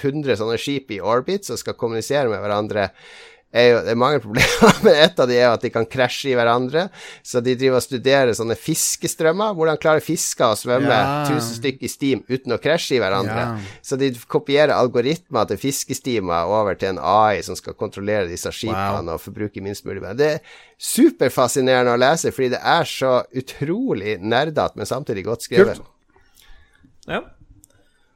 100 0.00 0.40
sånne 0.40 0.58
skip 0.60 0.90
i 0.94 1.00
orbit 1.00 1.46
som 1.46 1.60
skal 1.60 1.78
kommunisere 1.78 2.28
med 2.32 2.42
hverandre, 2.42 2.90
er 3.54 3.68
jo, 3.68 3.76
det 3.86 3.92
er 3.92 3.98
mange 4.00 4.18
problemer, 4.24 4.78
men 4.82 4.96
et 4.98 5.20
av 5.22 5.28
de 5.30 5.36
er 5.38 5.44
jo 5.46 5.52
at 5.54 5.62
de 5.62 5.70
kan 5.70 5.84
krasje 5.86 6.32
i 6.32 6.34
hverandre. 6.34 6.88
Så 7.22 7.38
de 7.44 7.52
driver 7.54 7.78
og 7.78 7.84
studerer 7.84 8.32
sånne 8.34 8.56
fiskestrømmer. 8.58 9.54
Hvordan 9.54 9.78
klarer 9.78 10.02
fisker 10.02 10.48
å 10.48 10.58
svømme 10.58 10.90
Ja. 10.90 11.20
1000 11.28 11.60
stykk 11.60 11.84
i 11.86 11.90
stim 11.92 12.24
uten 12.26 12.56
å 12.56 12.58
krasje 12.58 12.96
i 12.96 13.00
hverandre? 13.02 13.44
Ja. 13.46 13.78
Så 13.78 13.94
de 14.00 14.10
kopierer 14.26 14.74
algoritmer 14.74 15.46
til 15.52 15.60
fiskestimer 15.62 16.50
over 16.50 16.74
til 16.80 16.96
en 16.96 16.98
AI 16.98 17.44
som 17.46 17.54
skal 17.54 17.78
kontrollere 17.78 18.26
disse 18.26 18.50
skipene 18.50 19.14
og 19.14 19.22
forbruke 19.22 19.62
minst 19.62 19.86
mulig. 19.86 20.02
Det 20.18 20.32
er 20.32 20.58
superfascinerende 20.90 21.94
å 21.94 22.00
lese, 22.02 22.34
fordi 22.34 22.56
det 22.56 22.62
er 22.74 22.90
så 22.90 23.20
utrolig 23.38 24.18
nerdete, 24.18 24.74
men 24.80 24.90
samtidig 24.90 25.28
godt 25.30 25.46
skrevet. 25.46 25.78
Ja. 27.06 27.22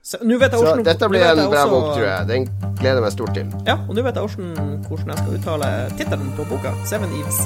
Så, 0.08 0.16
jeg 0.24 0.40
Så 0.40 0.70
dette 0.86 1.08
blir 1.12 1.20
vet 1.20 1.36
en 1.38 1.50
bra 1.52 1.64
også- 1.66 1.70
bok, 1.74 1.88
tror 1.94 2.04
jeg. 2.06 2.26
Den 2.28 2.44
gleder 2.80 2.94
jeg 2.96 3.02
meg 3.04 3.12
stort 3.12 3.34
til. 3.36 3.46
Ja, 3.66 3.74
og 3.88 3.90
nå 3.94 4.02
vet 4.06 4.14
jeg 4.16 4.22
hvordan, 4.24 4.78
hvordan 4.88 5.08
jeg 5.12 5.18
skal 5.18 5.34
uttale 5.36 5.68
tittelen 5.98 6.30
på 6.38 6.46
boka. 6.48 6.70
Seven 6.88 7.10
Eves. 7.18 7.40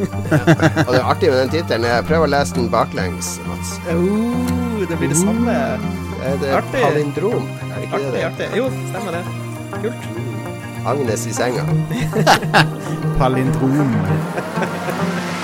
Og 0.00 0.90
det 0.90 0.98
er 0.98 1.06
artig 1.12 1.30
med 1.30 1.38
den 1.44 1.52
tittelen. 1.54 2.04
Prøv 2.10 2.26
å 2.26 2.30
lese 2.32 2.54
den 2.58 2.66
baklengs, 2.74 3.38
Mats. 3.46 3.70
Oh, 3.94 4.82
det 4.88 4.98
blir 4.98 5.08
det 5.14 5.20
samme. 5.20 5.54
Er 6.26 6.36
det 6.42 6.50
Artig. 6.58 6.82
palindrom? 6.82 7.46
Er 7.46 7.74
det 7.78 7.84
ikke 7.86 7.94
Artig, 7.94 8.12
det? 8.12 8.24
artig. 8.24 8.46
Jo, 8.58 8.66
stemmer 8.90 9.10
det. 9.14 9.22
Kult. 9.78 10.02
Agnes 10.86 11.26
i 11.26 11.32
senga. 11.32 11.62
Palindrom. 13.18 13.94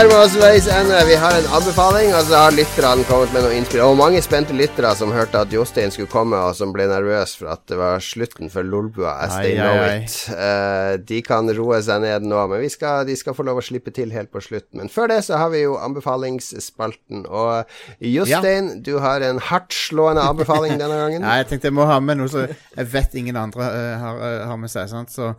nærmer 0.00 0.22
oss 0.22 0.34
veis 0.38 0.64
ende. 0.72 0.96
Vi 1.04 1.16
har 1.20 1.34
en 1.36 1.48
anbefaling, 1.58 2.14
og 2.16 2.22
så 2.24 2.38
har 2.40 2.54
lytterne 2.56 3.02
kommet 3.04 3.34
med 3.34 3.42
noe 3.44 3.56
innspill. 3.58 3.82
Og 3.84 3.98
mange 3.98 4.22
spente 4.24 4.54
lyttere 4.56 4.94
som 4.96 5.12
hørte 5.12 5.42
at 5.42 5.52
Jostein 5.52 5.92
skulle 5.92 6.08
komme, 6.08 6.38
og 6.40 6.54
som 6.56 6.72
ble 6.72 6.86
nervøs 6.88 7.34
for 7.36 7.50
at 7.52 7.66
det 7.68 7.76
var 7.76 8.00
slutten 8.00 8.48
for 8.52 8.64
Lolbua 8.64 9.18
as 9.26 9.34
Ai, 9.36 9.42
they 9.44 9.58
know 9.58 9.82
ai. 9.82 9.98
it. 9.98 10.16
Uh, 10.32 10.94
de 11.04 11.20
kan 11.26 11.52
roe 11.58 11.82
seg 11.84 12.00
ned 12.06 12.24
nå, 12.30 12.40
men 12.48 12.64
vi 12.64 12.72
skal, 12.72 13.04
de 13.10 13.18
skal 13.18 13.36
få 13.36 13.44
lov 13.50 13.60
å 13.60 13.66
slippe 13.66 13.92
til 13.92 14.14
helt 14.16 14.32
på 14.32 14.40
slutten. 14.46 14.80
Men 14.80 14.88
før 14.94 15.12
det 15.12 15.20
så 15.28 15.42
har 15.42 15.52
vi 15.52 15.66
jo 15.66 15.76
anbefalingsspalten. 15.76 17.26
Og 17.28 17.76
Jostein, 18.00 18.78
du 18.86 18.94
har 19.04 19.20
en 19.26 19.42
hardtslående 19.50 20.24
anbefaling 20.32 20.80
denne 20.80 20.96
gangen. 21.04 21.28
Ja, 21.28 21.42
jeg 21.42 21.52
tenkte 21.52 21.68
jeg 21.68 21.76
må 21.76 21.90
ha 21.90 22.00
med 22.00 22.22
noe 22.22 22.32
som 22.32 22.48
jeg 22.48 22.92
vet 22.94 23.20
ingen 23.20 23.36
andre 23.36 23.68
uh, 23.68 23.94
har, 24.06 24.24
uh, 24.24 24.42
har 24.54 24.64
med 24.64 24.72
seg. 24.72 24.88
Sant? 24.94 25.12
Så 25.12 25.34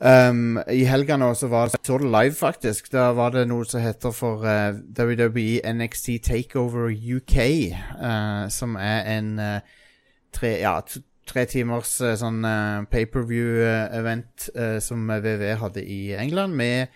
um, 0.00 0.58
I 0.70 0.84
helga 0.88 1.16
nå 1.20 1.32
så 1.34 1.50
var 1.50 1.68
det, 1.68 1.80
så 1.86 1.98
det 1.98 2.10
live, 2.12 2.34
faktisk. 2.34 2.92
Da 2.92 3.10
var 3.16 3.34
det 3.34 3.48
noe 3.50 3.66
som 3.68 3.82
heter 3.82 4.14
for 4.14 4.46
uh, 4.46 4.78
WWE 4.98 5.60
NXT 5.74 6.18
Takeover 6.24 6.92
UK. 6.92 7.36
Uh, 7.98 8.46
som 8.52 8.76
er 8.80 9.04
en 9.16 9.34
uh, 9.38 9.58
tre, 10.34 10.54
ja, 10.62 10.78
tre 11.28 11.44
timers 11.50 11.98
uh, 12.00 12.14
sånn 12.18 12.40
uh, 12.46 12.86
paperview-event 12.90 14.48
eh, 14.54 14.78
som 14.84 15.04
WW 15.10 15.52
hadde 15.60 15.84
i 15.84 16.14
England, 16.16 16.56
med 16.56 16.88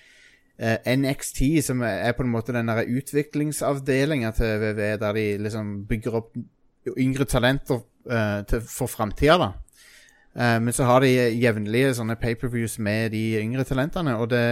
eh, 0.63 0.97
NXT, 0.97 1.43
som 1.65 1.83
er 1.87 2.13
på 2.17 2.25
en 2.25 2.33
måte 2.33 2.55
den 2.55 2.71
der 2.71 2.87
utviklingsavdelinga 2.87 4.33
til 4.37 4.59
WW, 4.63 4.83
der 5.03 5.17
de 5.19 5.27
liksom 5.47 5.75
bygger 5.89 6.19
opp 6.23 6.37
yngre 6.99 7.27
talenter 7.29 7.83
eh, 8.11 8.61
for 8.67 8.91
framtida, 8.91 9.39
da. 9.39 9.53
Eh, 10.33 10.59
men 10.65 10.73
så 10.73 10.87
har 10.89 11.05
de 11.05 11.11
jevnlige 11.13 11.95
sånne 11.99 12.17
paperviews 12.21 12.79
med 12.81 13.11
de 13.13 13.25
yngre 13.43 13.65
talentene, 13.69 14.15
og 14.17 14.31
det, 14.33 14.45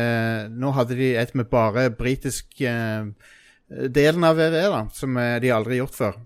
nå 0.52 0.72
hadde 0.76 0.98
de 0.98 1.12
et 1.16 1.34
med 1.38 1.48
bare 1.52 1.86
britisk 1.96 2.60
eh, 2.68 3.06
delen 3.88 4.26
av 4.28 4.36
VV 4.36 4.58
da, 4.74 4.82
som 4.92 5.16
eh, 5.16 5.38
de 5.40 5.52
aldri 5.56 5.78
har 5.78 5.86
gjort 5.86 5.96
før. 6.02 6.18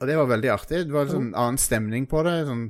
Og 0.00 0.06
det 0.10 0.18
var 0.18 0.26
veldig 0.30 0.50
artig. 0.52 0.84
Det 0.86 0.92
var 0.94 1.06
en 1.08 1.14
sånn 1.16 1.32
annen 1.38 1.58
stemning 1.62 2.06
på 2.10 2.22
det. 2.26 2.32
Sånn, 2.48 2.64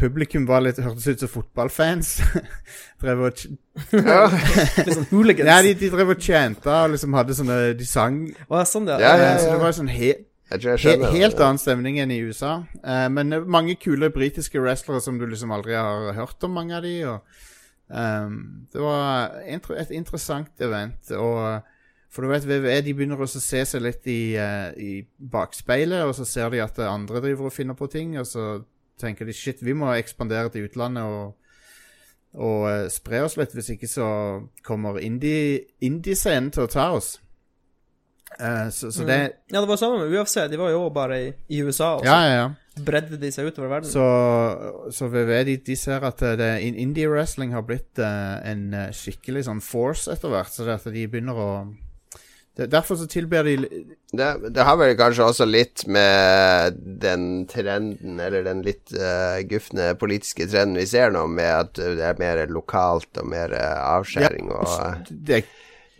publikum 0.00 0.46
var 0.48 0.62
litt, 0.64 0.78
hørtes 0.82 1.06
ut 1.10 1.22
som 1.24 1.30
fotballfans. 1.30 2.10
drev 3.02 3.22
og 3.28 3.38
ch- 3.38 3.50
Litt 3.94 4.94
sånn 4.96 5.06
hooligans. 5.12 5.48
ja, 5.48 5.58
de, 5.64 5.74
de 5.80 5.90
drev 5.92 6.10
og 6.14 6.20
chanta 6.22 6.82
og 6.86 6.94
liksom 6.96 7.14
hadde 7.16 7.36
sånne 7.38 7.58
De 7.78 7.86
sang. 7.88 8.18
Å, 8.48 8.62
sånn, 8.68 8.88
ja. 8.90 8.98
Ja, 9.00 9.12
ja, 9.16 9.28
ja, 9.30 9.38
Så 9.42 9.54
det 9.54 9.60
var 9.62 9.76
sånn 9.78 9.90
he 9.94 10.10
Jeg 10.50 10.60
tror 10.60 10.76
he 10.76 11.10
helt 11.14 11.40
annen 11.40 11.60
stemning 11.62 12.00
enn 12.02 12.10
i 12.10 12.20
USA. 12.26 12.56
Eh, 12.82 13.06
men 13.12 13.32
eh, 13.32 13.46
mange 13.46 13.76
kule 13.78 14.10
britiske 14.10 14.60
wrestlere 14.62 15.00
som 15.04 15.18
du 15.20 15.26
liksom 15.30 15.52
aldri 15.54 15.76
har 15.78 16.12
hørt 16.16 16.42
om, 16.46 16.56
mange 16.58 16.74
av 16.76 16.82
de. 16.82 16.94
Og, 17.06 17.42
um, 17.88 18.40
det 18.72 18.82
var 18.82 19.38
et 19.46 19.94
interessant 19.94 20.64
event. 20.66 21.12
Og 21.14 21.62
for 22.10 22.26
du 22.26 22.32
vet, 22.32 22.48
VVE 22.48 22.80
de 22.82 22.94
begynner 22.98 23.22
også 23.22 23.38
å 23.38 23.46
se 23.46 23.64
seg 23.72 23.84
litt 23.86 24.06
i, 24.10 24.34
uh, 24.34 24.74
i 24.74 25.04
bakspeilet, 25.32 26.02
og 26.08 26.16
så 26.18 26.26
ser 26.26 26.50
de 26.50 26.64
at 26.64 26.82
andre 26.82 27.22
driver 27.22 27.46
og 27.46 27.54
finner 27.54 27.78
på 27.78 27.86
ting, 27.92 28.16
og 28.18 28.26
så 28.26 28.64
tenker 29.00 29.24
de 29.28 29.32
shit, 29.32 29.62
vi 29.64 29.72
må 29.72 29.94
ekspandere 29.94 30.50
til 30.52 30.66
utlandet 30.66 31.06
og 31.06 31.36
og 32.30 32.60
uh, 32.62 32.84
spre 32.86 33.24
oss 33.26 33.34
litt, 33.40 33.50
hvis 33.56 33.72
ikke 33.74 33.88
så 33.90 34.06
kommer 34.62 35.00
indie- 35.02 35.64
indie-scenen 35.82 36.52
til 36.54 36.62
å 36.62 36.70
ta 36.70 36.84
oss. 36.94 37.16
Eh, 38.40 38.68
så, 38.70 39.02
mm. 39.02 39.06
det 39.06 39.32
Ja, 39.46 39.60
det 39.60 39.68
var 39.68 39.76
samme 39.76 39.98
med 39.98 40.20
UFC. 40.20 40.34
De 40.50 40.56
var 40.56 40.70
jo 40.70 40.88
bare 40.90 41.20
i, 41.20 41.32
i 41.48 41.62
USA. 41.62 41.94
Også. 41.94 42.06
Ja, 42.06 42.20
ja, 42.26 42.34
ja. 42.34 42.84
bredde 42.84 43.18
de 43.20 43.32
seg 43.34 43.50
utover 43.50 43.68
verden. 43.68 43.90
Så, 43.90 44.06
så 44.94 45.10
VV 45.12 45.34
de, 45.50 45.58
de 45.66 45.76
ser 45.76 46.06
at 46.06 46.22
eh, 46.24 46.38
det, 46.40 46.50
in- 46.64 46.78
indie-wrestling 46.88 47.52
har 47.56 47.66
blitt 47.68 48.00
uh, 48.00 48.40
en 48.46 48.72
skikkelig 48.96 49.44
sånn 49.50 49.62
force 49.64 50.12
etter 50.12 50.32
hvert. 50.32 50.52
Så 50.54 50.64
det 50.68 50.80
at 50.80 50.88
de 50.88 51.06
begynner 51.10 51.36
å 51.36 51.52
det, 52.56 52.66
Derfor 52.72 52.98
så 52.98 53.06
tilbyr 53.06 53.46
de 53.46 53.56
Det, 54.10 54.28
det 54.50 54.64
har 54.66 54.78
vel 54.80 54.96
kanskje 54.98 55.28
også 55.28 55.46
litt 55.46 55.84
med 55.86 56.80
den 57.02 57.46
trenden, 57.50 58.18
eller 58.20 58.44
den 58.48 58.64
litt 58.66 58.94
uh, 58.96 59.38
gufne 59.48 59.92
politiske 60.00 60.48
trenden 60.50 60.80
vi 60.80 60.88
ser 60.90 61.12
nå, 61.14 61.26
med 61.30 61.50
at 61.50 61.78
det 61.78 62.06
er 62.08 62.18
mer 62.22 62.42
lokalt 62.50 63.20
og 63.20 63.28
mer 63.30 63.54
avskjæring 63.54 64.50
og 64.56 64.66
uh, 64.66 65.10
det, 65.10 65.44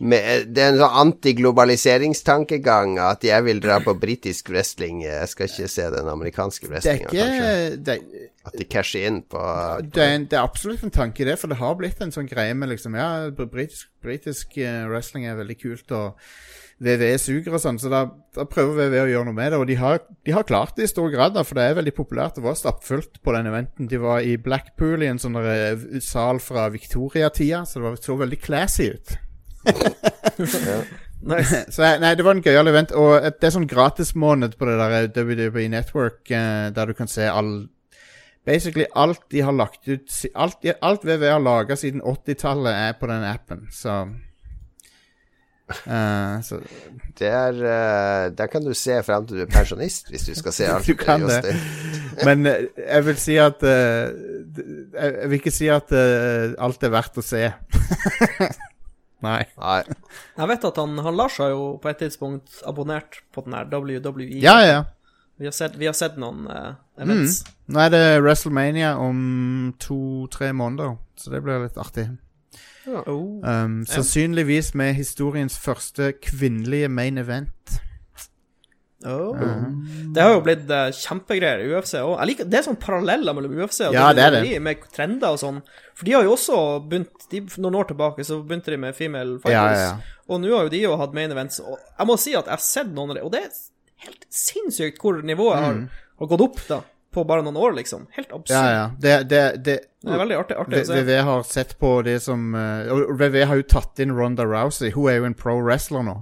med, 0.01 0.49
Det 0.53 0.63
er 0.63 0.73
en 0.73 0.79
sånn 0.81 0.97
antiglobaliseringstankegang 1.03 2.97
at 3.03 3.25
jeg 3.25 3.45
vil 3.45 3.61
dra 3.63 3.79
på 3.83 3.93
britisk 4.01 4.49
wrestling, 4.53 5.03
jeg 5.05 5.29
skal 5.31 5.49
ikke 5.49 5.69
se 5.71 5.89
den 5.93 6.09
amerikanske 6.11 6.67
er 6.67 6.73
wrestlinga, 6.75 7.11
kanskje. 7.11 7.75
det, 7.85 7.97
At 8.47 8.57
de 8.57 8.65
casher 8.65 9.07
inn 9.09 9.21
på 9.29 9.41
det, 9.85 10.01
er 10.01 10.15
en, 10.17 10.25
det 10.31 10.39
er 10.39 10.45
absolutt 10.45 10.83
en 10.87 10.93
tanke 10.93 11.27
det, 11.27 11.37
for 11.39 11.51
det 11.51 11.59
har 11.61 11.77
blitt 11.79 12.01
en 12.01 12.13
sånn 12.13 12.29
greie 12.29 12.55
med 12.57 12.73
liksom 12.73 12.97
Ja, 12.97 13.29
britisk, 13.41 13.91
britisk 14.01 14.57
eh, 14.57 14.83
wrestling 14.89 15.29
er 15.29 15.39
veldig 15.39 15.59
kult, 15.61 15.93
og 15.95 16.17
VVE 16.81 17.13
suger 17.21 17.53
og 17.53 17.61
sånn, 17.61 17.77
så 17.77 17.91
da, 17.93 18.01
da 18.33 18.47
prøver 18.49 18.87
VVE 18.87 19.03
å 19.03 19.09
gjøre 19.11 19.27
noe 19.27 19.37
med 19.37 19.53
det. 19.53 19.59
Og 19.61 19.67
de 19.69 19.75
har, 19.77 19.99
de 20.25 20.33
har 20.33 20.47
klart 20.49 20.73
det 20.77 20.87
i 20.87 20.89
stor 20.89 21.11
grad, 21.13 21.35
da, 21.35 21.43
for 21.45 21.59
det 21.59 21.67
er 21.69 21.77
veldig 21.77 21.93
populært. 21.93 22.39
Det 22.39 22.45
var 22.45 22.57
stappfullt 22.57 23.19
på 23.21 23.35
den 23.35 23.49
eventen. 23.51 23.89
De 23.91 23.99
var 24.01 24.25
i 24.25 24.33
Blackpool, 24.41 25.05
i 25.05 25.11
en 25.11 25.21
sånn 25.21 25.37
eh, 25.43 25.85
sal 26.01 26.41
fra 26.41 26.65
Victoria-tida, 26.73 27.61
så 27.69 27.77
det 27.77 27.85
var, 27.85 27.99
så 28.01 28.17
veldig 28.23 28.41
classy 28.41 28.89
ut. 28.95 29.13
Nice. 31.21 31.65
Så 31.75 31.83
eh, 31.85 31.99
nei, 32.01 32.15
det 32.17 32.25
var 32.25 32.33
en 32.33 32.41
gøyal 32.41 32.71
event, 32.71 32.95
og 32.97 33.27
det 33.37 33.45
er 33.45 33.53
sånn 33.53 33.69
gratismåned 33.69 34.57
på 34.57 34.65
det 34.65 34.79
der 34.79 34.95
eh, 34.97 35.11
WWE 35.13 35.67
Network, 35.69 36.23
eh, 36.33 36.71
der 36.73 36.89
du 36.89 36.97
kan 36.97 37.11
se 37.11 37.29
all 37.29 37.69
Basically 38.41 38.87
alt 38.97 39.27
de 39.29 39.43
har 39.45 39.53
lagt 39.53 39.85
ut 39.85 40.09
Alt, 40.33 40.65
alt 40.81 41.03
VV 41.05 41.27
har 41.29 41.43
laga 41.45 41.75
siden 41.77 42.01
80-tallet, 42.01 42.73
er 42.73 42.95
på 42.97 43.09
den 43.11 43.25
appen, 43.27 43.67
så 43.69 44.01
Uh, 45.71 46.41
so. 46.43 46.57
Det 47.19 47.27
er 47.27 47.55
eh, 47.63 48.31
Der 48.35 48.47
kan 48.51 48.65
du 48.65 48.73
se 48.73 48.97
frem 49.03 49.27
til 49.27 49.37
du 49.37 49.41
er 49.45 49.51
pensjonist, 49.51 50.09
hvis 50.09 50.25
du 50.27 50.33
skal 50.35 50.53
se 50.53 50.65
alt. 50.67 50.87
Du 50.89 50.97
kan 50.99 51.21
det. 51.21 51.55
Men 52.25 52.45
uh, 52.45 52.53
jeg 52.75 53.05
vil 53.05 53.17
si 53.17 53.37
at 53.39 53.63
eh, 53.63 54.11
jeg, 54.93 55.29
vil 55.29 55.39
ikke 55.39 55.53
si 55.55 55.69
at 55.71 55.93
eh, 55.95 56.51
alt 56.59 56.83
er 56.83 56.91
verdt 56.91 57.21
å 57.21 57.25
se. 57.25 57.45
Nei. 59.21 59.43
Nei. 59.61 59.81
Jeg 60.37 60.49
vet 60.49 60.65
at 60.71 60.79
han, 60.81 60.97
han 61.05 61.17
Lars 61.17 61.37
har 61.41 61.53
jo 61.53 61.75
på 61.81 61.91
et 61.91 62.01
tidspunkt 62.01 62.61
abonnert 62.67 63.21
på 63.33 63.45
den 63.45 63.55
her 63.57 63.69
WWE. 63.69 64.41
Ja, 64.41 64.57
ja. 64.65 64.81
Vi 65.41 65.47
har 65.49 65.55
sett, 65.57 65.77
vi 65.77 65.87
har 65.89 65.95
sett 65.97 66.17
noen 66.21 66.45
uh, 66.49 66.75
events. 67.01 67.39
Nå 67.71 67.81
er 67.81 67.93
det 67.93 68.03
WrestleMania 68.21 68.95
om 69.01 69.71
to-tre 69.81 70.51
måneder, 70.53 70.99
så 71.17 71.33
det 71.33 71.41
blir 71.45 71.63
litt 71.63 71.79
artig. 71.81 72.09
Oh. 72.89 73.39
Um, 73.45 73.81
sannsynligvis 73.89 74.73
med 74.77 74.93
historiens 74.97 75.57
første 75.61 76.11
kvinnelige 76.21 76.89
main 76.89 77.17
event. 77.21 77.81
Oh. 79.05 79.33
Det 80.13 80.21
har 80.21 80.35
jo 80.35 80.43
blitt 80.45 80.69
uh, 80.69 80.91
kjempegreier 80.93 81.63
i 81.63 81.71
UFC 81.71 81.95
òg. 82.01 82.21
Det 82.43 82.59
er 82.59 82.65
sånn 82.67 82.79
paralleller 82.81 83.33
mellom 83.37 83.55
UFC 83.63 83.81
og 83.87 83.95
Ja, 83.97 84.11
det 84.13 84.27
er 84.27 84.37
det. 84.37 84.53
Med 84.61 84.85
trender 84.93 85.33
og 85.33 85.41
sånn. 85.41 85.61
For 85.97 86.07
de 86.07 86.15
har 86.17 86.27
jo 86.27 86.35
også 86.35 86.61
begynt 86.85 87.27
de, 87.31 87.43
Noen 87.63 87.79
år 87.81 87.89
tilbake 87.91 88.25
så 88.27 88.39
begynte 88.45 88.73
de 88.73 88.79
med 88.81 88.97
female 88.97 89.39
fighters. 89.41 89.81
ja, 89.81 89.89
ja. 89.89 90.21
Og 90.31 90.39
nå 90.39 90.53
har 90.53 90.67
jo 90.67 90.71
de 90.71 90.85
jo 90.85 90.95
hatt 91.01 91.15
main 91.17 91.33
events. 91.33 91.59
Og 91.65 91.75
jeg 91.75 92.07
må 92.07 92.15
si 92.21 92.35
at 92.37 92.47
jeg 92.47 92.55
har 92.55 92.63
sett 92.63 92.93
noen 92.93 93.11
av 93.11 93.19
dem 93.19 93.27
og 93.27 93.33
det 93.33 93.43
er 93.47 93.51
helt 94.05 94.25
sinnssykt 94.33 95.01
hvor 95.01 95.19
nivået 95.25 95.59
har, 95.61 95.83
har 96.21 96.29
gått 96.31 96.45
opp 96.45 96.61
da 96.69 96.81
på 97.11 97.23
bare 97.27 97.43
noen 97.43 97.57
år, 97.59 97.73
liksom. 97.75 98.05
Helt 98.15 98.31
absurd. 98.31 98.55
Mm. 98.55 98.65
Ja, 98.65 98.71
ja. 98.71 98.91
Det, 98.99 99.15
det, 99.29 99.41
det, 99.65 99.77
Det 99.99 100.13
er 100.15 100.21
veldig 100.21 100.37
artig, 100.39 100.57
artig 100.63 100.79
å 100.79 100.87
se. 100.87 100.99
VV 101.01 101.17
har 101.27 101.43
sett 101.43 101.73
på 101.81 101.89
det 102.07 102.17
som 102.23 102.53
uh, 102.55 102.87
Og 102.93 103.11
VV 103.19 103.41
har 103.49 103.59
jo 103.59 103.65
tatt 103.67 103.99
inn 103.99 104.13
Ronda 104.15 104.45
Rousey. 104.47 104.93
Hun 104.95 105.09
er 105.11 105.19
jo 105.19 105.27
en 105.27 105.35
pro 105.37 105.57
wrestler 105.59 106.05
nå. 106.07 106.21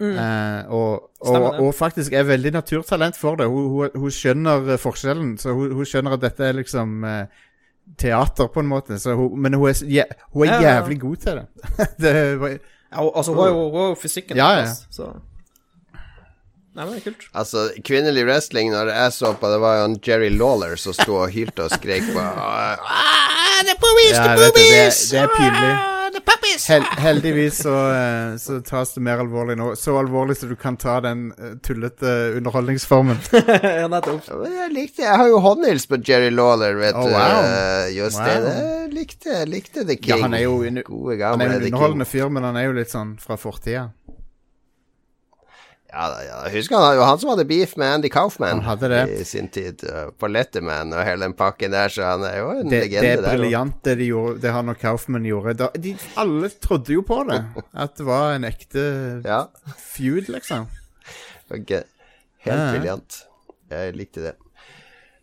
Eh, 0.00 0.70
og, 0.70 0.92
og, 1.02 1.04
Mm. 1.18 1.32
Stemmer 1.32 1.50
det. 1.56 1.60
og 1.66 1.74
faktisk 1.74 2.12
er 2.14 2.22
veldig 2.28 2.52
naturtalent 2.54 3.16
for 3.18 3.34
det. 3.36 3.46
Hun, 3.50 3.64
hun, 3.72 3.88
hun 3.98 4.10
skjønner 4.14 4.68
eh, 4.70 4.78
forskjellen. 4.78 5.32
Så 5.42 5.50
hun, 5.56 5.72
hun 5.74 5.84
skjønner 5.84 6.12
at 6.14 6.20
dette 6.22 6.44
er 6.46 6.52
liksom 6.54 7.04
eh, 7.04 7.24
teater, 7.98 8.46
på 8.54 8.60
en 8.62 8.68
måte. 8.70 8.98
Så 9.02 9.16
hun, 9.18 9.34
men 9.42 9.54
hun 9.58 9.68
er, 9.68 9.80
ja, 9.90 10.04
hun 10.34 10.46
er 10.46 10.52
Ja, 10.52 10.60
ja, 10.60 10.62
ja. 10.68 10.74
jævlig 10.82 11.00
god 11.00 11.16
til 11.16 11.40
det. 11.40 11.46
det 12.04 12.14
var, 12.40 12.48
Ja, 12.92 13.02
og- 13.02 13.16
altså, 13.18 13.32
hun 13.34 13.42
har 13.42 13.48
jo, 13.50 13.64
hun 13.70 13.80
er 13.82 13.88
jo 13.88 13.94
fysikken 14.00 14.36
Ja, 14.36 14.50
ja. 14.50 14.62
plass, 14.62 14.86
så 14.90 15.10
Nei, 16.78 16.84
men 16.84 16.94
det 16.94 17.00
er 17.00 17.10
kult. 17.10 17.24
Altså, 17.34 17.64
kvinnelig 17.82 18.22
wrestling, 18.28 18.70
når 18.70 18.92
jeg 18.94 19.12
så 19.12 19.32
på, 19.34 19.48
det 19.50 19.58
var 19.60 19.78
jo 19.80 19.84
en 19.88 19.96
Jerry 20.06 20.28
Lawler 20.30 20.76
som 20.78 20.92
sto 20.94 21.16
og 21.24 21.32
hylte 21.34 21.64
og 21.66 21.70
skrek 21.74 22.06
på 22.14 22.22
ah, 22.22 22.76
the 23.66 23.74
boobies, 23.82 24.14
Ja, 24.14 24.36
the 24.36 24.36
boobies! 24.46 25.00
det, 25.10 25.18
det 25.18 25.24
er 25.24 25.32
pinlig. 25.34 25.97
Ah! 26.58 26.72
Hel, 26.74 26.82
heldigvis 26.98 27.62
så, 27.62 27.74
eh, 27.94 28.36
så 28.42 28.58
tas 28.66 28.92
det 28.94 29.02
mer 29.06 29.18
alvorlig 29.22 29.56
nå. 29.58 29.70
Så 29.78 29.94
alvorlig 30.00 30.36
så 30.40 30.48
du 30.50 30.56
kan 30.58 30.76
ta 30.76 30.98
den 31.04 31.28
eh, 31.38 31.54
tullete 31.64 32.12
underholdningsformen. 32.38 33.18
ja, 33.62 33.86
nettopp. 33.88 34.26
Jeg 34.48 34.72
likte 34.74 35.02
Jeg 35.06 35.16
har 35.22 35.28
jo 35.30 35.38
håndhils 35.44 35.86
på 35.90 36.00
Jerry 36.04 36.30
Lawler, 36.34 36.74
vet 36.80 36.94
Oh, 36.98 37.06
wow. 37.06 37.42
du. 37.46 37.94
Just 37.98 38.18
Wow. 38.18 38.26
Jeg 38.48 38.90
likte, 38.92 39.44
likte 39.46 39.84
The 39.86 39.96
King. 39.96 40.16
Ja, 40.16 40.22
han 40.24 40.34
er 40.34 40.44
jo 40.46 40.62
en- 40.62 40.82
Han 40.88 41.40
er 41.40 41.46
en 41.54 41.62
underholdende 41.62 42.06
fyr, 42.08 42.28
men 42.32 42.42
han 42.44 42.56
er 42.56 42.64
jo 42.68 42.72
litt 42.80 42.90
sånn 42.90 43.16
fra 43.20 43.36
fortida. 43.36 43.90
Ja, 45.88 46.08
ja. 46.20 46.38
Husker 46.52 46.76
han 46.76 46.92
det 46.92 47.00
var 47.00 47.08
han 47.08 47.20
som 47.22 47.30
hadde 47.32 47.46
beef 47.48 47.70
med 47.80 47.88
Andy 47.98 48.10
Kaufman 48.12 48.60
det. 48.82 49.04
i 49.20 49.24
sin 49.24 49.48
tid, 49.48 49.84
uh, 49.88 50.10
på 50.12 50.28
Letterman 50.28 50.92
og 50.92 51.00
hele 51.06 51.24
den 51.24 51.36
pakken 51.38 51.72
der, 51.72 51.88
så 51.88 52.10
han 52.10 52.26
er 52.28 52.36
jo 52.42 52.50
en 52.52 52.68
Det, 52.68 52.70
det 52.70 52.80
legende 52.82 53.12
er 53.12 53.22
der. 53.22 53.70
det, 53.84 53.94
de 54.02 54.08
gjorde, 54.10 54.40
det 54.42 54.52
han 54.52 54.68
og 54.68 54.78
Kaufman 54.78 55.24
gjorde. 55.24 55.54
Da, 55.62 55.70
de, 55.74 55.94
alle 56.20 56.50
trodde 56.60 56.92
jo 56.92 57.04
på 57.08 57.22
det. 57.30 57.40
At 57.72 57.96
det 57.96 58.08
var 58.08 58.34
en 58.36 58.44
ekte 58.44 58.84
Ja, 59.24 59.46
feud, 59.76 60.28
liksom. 60.28 60.68
Okay. 61.48 61.82
Helt 62.44 62.76
briljant. 62.76 63.22
Jeg 63.72 63.96
likte 63.96 64.28
det. 64.28 64.34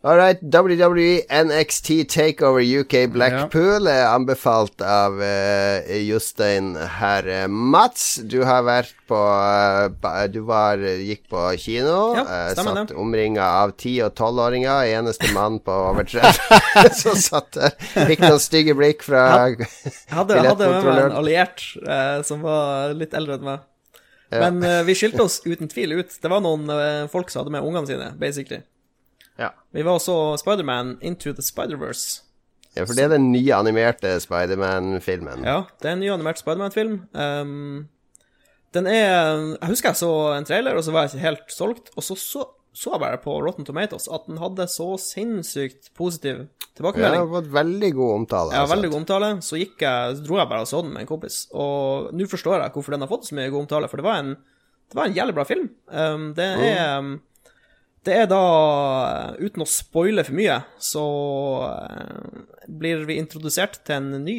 All 0.06 0.16
right, 0.16 0.38
WWE 0.40 1.26
NXT 1.26 2.04
Takeover 2.06 2.62
UK 2.62 3.08
Blackpool 3.10 3.88
er 3.90 4.04
anbefalt 4.06 4.78
av 4.86 5.18
uh, 5.18 5.82
Jostein 5.98 6.76
her. 6.78 7.26
Eh, 7.26 7.48
Mats, 7.50 8.20
du 8.22 8.38
har 8.46 8.62
vært 8.68 8.94
på 9.10 9.18
uh, 9.18 9.90
Du 10.30 10.44
var, 10.46 10.78
gikk 10.78 11.24
på 11.32 11.42
kino. 11.58 12.14
Ja, 12.20 12.24
stemmer, 12.54 12.78
uh, 12.78 12.82
satt 12.84 12.94
omringa 12.94 13.50
av 13.64 13.74
ti- 13.82 13.98
og 14.06 14.14
tolvåringer. 14.14 14.86
Eneste 14.94 15.32
mann 15.34 15.58
på 15.58 15.74
over 15.90 16.06
30 16.06 16.94
som 17.02 17.18
satt 17.18 17.50
der. 17.58 17.74
Fikk 18.06 18.22
noen 18.28 18.42
stygge 18.46 18.78
blikk 18.78 19.02
fra 19.02 19.26
Jeg 19.56 19.66
hadde, 20.14 20.38
hadde 20.38 20.70
med 20.70 20.86
meg 20.86 21.06
en 21.08 21.18
alliert 21.24 21.66
uh, 21.82 22.20
som 22.22 22.46
var 22.46 22.94
litt 22.94 23.18
eldre 23.18 23.40
enn 23.40 23.50
meg. 23.50 23.66
Ja. 24.30 24.50
Men 24.50 24.62
eh, 24.62 24.82
vi 24.86 24.94
skilte 24.98 25.22
oss 25.22 25.40
uten 25.44 25.68
tvil 25.70 25.98
ut. 26.00 26.16
Det 26.22 26.30
var 26.30 26.42
noen 26.42 26.70
eh, 26.72 27.04
folk 27.10 27.30
som 27.30 27.42
hadde 27.44 27.54
med 27.54 27.66
ungene 27.66 27.86
sine, 27.86 28.08
basically. 28.18 28.62
Ja. 29.38 29.50
Vi 29.72 29.82
var 29.84 29.98
også 29.98 30.36
Spiderman 30.40 30.96
Into 31.02 31.32
the 31.32 31.42
Spider-Verse. 31.44 32.22
ja, 32.76 32.84
for 32.84 32.94
det 32.96 33.04
er 33.04 33.12
den 33.16 33.30
nye 33.32 33.52
animerte 33.56 34.14
Spiderman-filmen. 34.20 35.44
Ja, 35.44 35.62
det 35.82 35.88
er 35.90 35.92
en 35.96 36.00
ny 36.00 36.10
animert 36.12 36.38
Spiderman-film. 36.40 37.02
Um, 37.12 37.88
den 38.74 38.86
er 38.86 39.56
Jeg 39.60 39.68
husker 39.70 39.88
jeg 39.92 39.96
så 39.96 40.12
en 40.36 40.44
trailer, 40.44 40.76
og 40.76 40.84
så 40.84 40.92
var 40.92 41.06
jeg 41.06 41.14
ikke 41.14 41.26
helt 41.26 41.52
solgt. 41.52 41.90
Og 41.96 42.02
så 42.04 42.16
så, 42.20 42.44
så 42.76 42.92
jeg 42.96 43.00
bare 43.00 43.20
på 43.22 43.36
Rotten 43.44 43.64
Tomatoes 43.64 44.08
at 44.12 44.26
den 44.28 44.40
hadde 44.42 44.66
så 44.68 44.96
sinnssykt 45.00 45.92
positiv 45.96 46.36
Ja, 46.36 46.44
det 46.44 46.76
tilbakemelding. 46.82 47.20
har 47.22 47.30
fått 47.40 47.52
veldig 47.54 47.92
god 47.96 48.14
omtale. 48.14 48.52
Ja, 48.52 48.60
altså. 48.60 48.74
veldig 48.74 48.90
god 48.90 49.00
omtale. 49.00 49.30
Så 49.42 49.56
jeg, 49.56 49.70
dro 50.26 50.36
jeg 50.36 50.48
bare 50.50 50.60
og 50.60 50.68
så 50.68 50.82
den 50.84 50.92
med 50.92 51.06
en 51.06 51.08
kompis. 51.08 51.46
Og 51.56 52.12
nå 52.12 52.26
forstår 52.28 52.60
jeg 52.60 52.72
hvorfor 52.74 52.92
den 52.92 53.00
har 53.00 53.08
fått 53.08 53.24
så 53.30 53.34
mye 53.38 53.48
god 53.48 53.64
omtale, 53.64 53.88
for 53.88 53.96
det 53.96 54.04
var 54.04 54.18
en, 54.20 54.34
det 54.92 54.98
var 54.98 55.08
en 55.08 55.16
jævlig 55.16 55.34
bra 55.38 55.44
film. 55.48 55.70
Um, 55.88 56.26
det 56.36 56.44
er 56.44 56.98
um, 56.98 57.14
Det 58.06 58.14
er 58.14 58.28
da, 58.30 58.40
uten 59.42 59.64
å 59.64 59.66
spoile 59.68 60.22
for 60.26 60.36
mye, 60.38 60.60
så 60.82 61.02
uh, 61.66 62.44
blir 62.70 63.02
vi 63.08 63.16
introdusert 63.18 63.80
til 63.86 63.96
en 63.98 64.22
ny, 64.24 64.36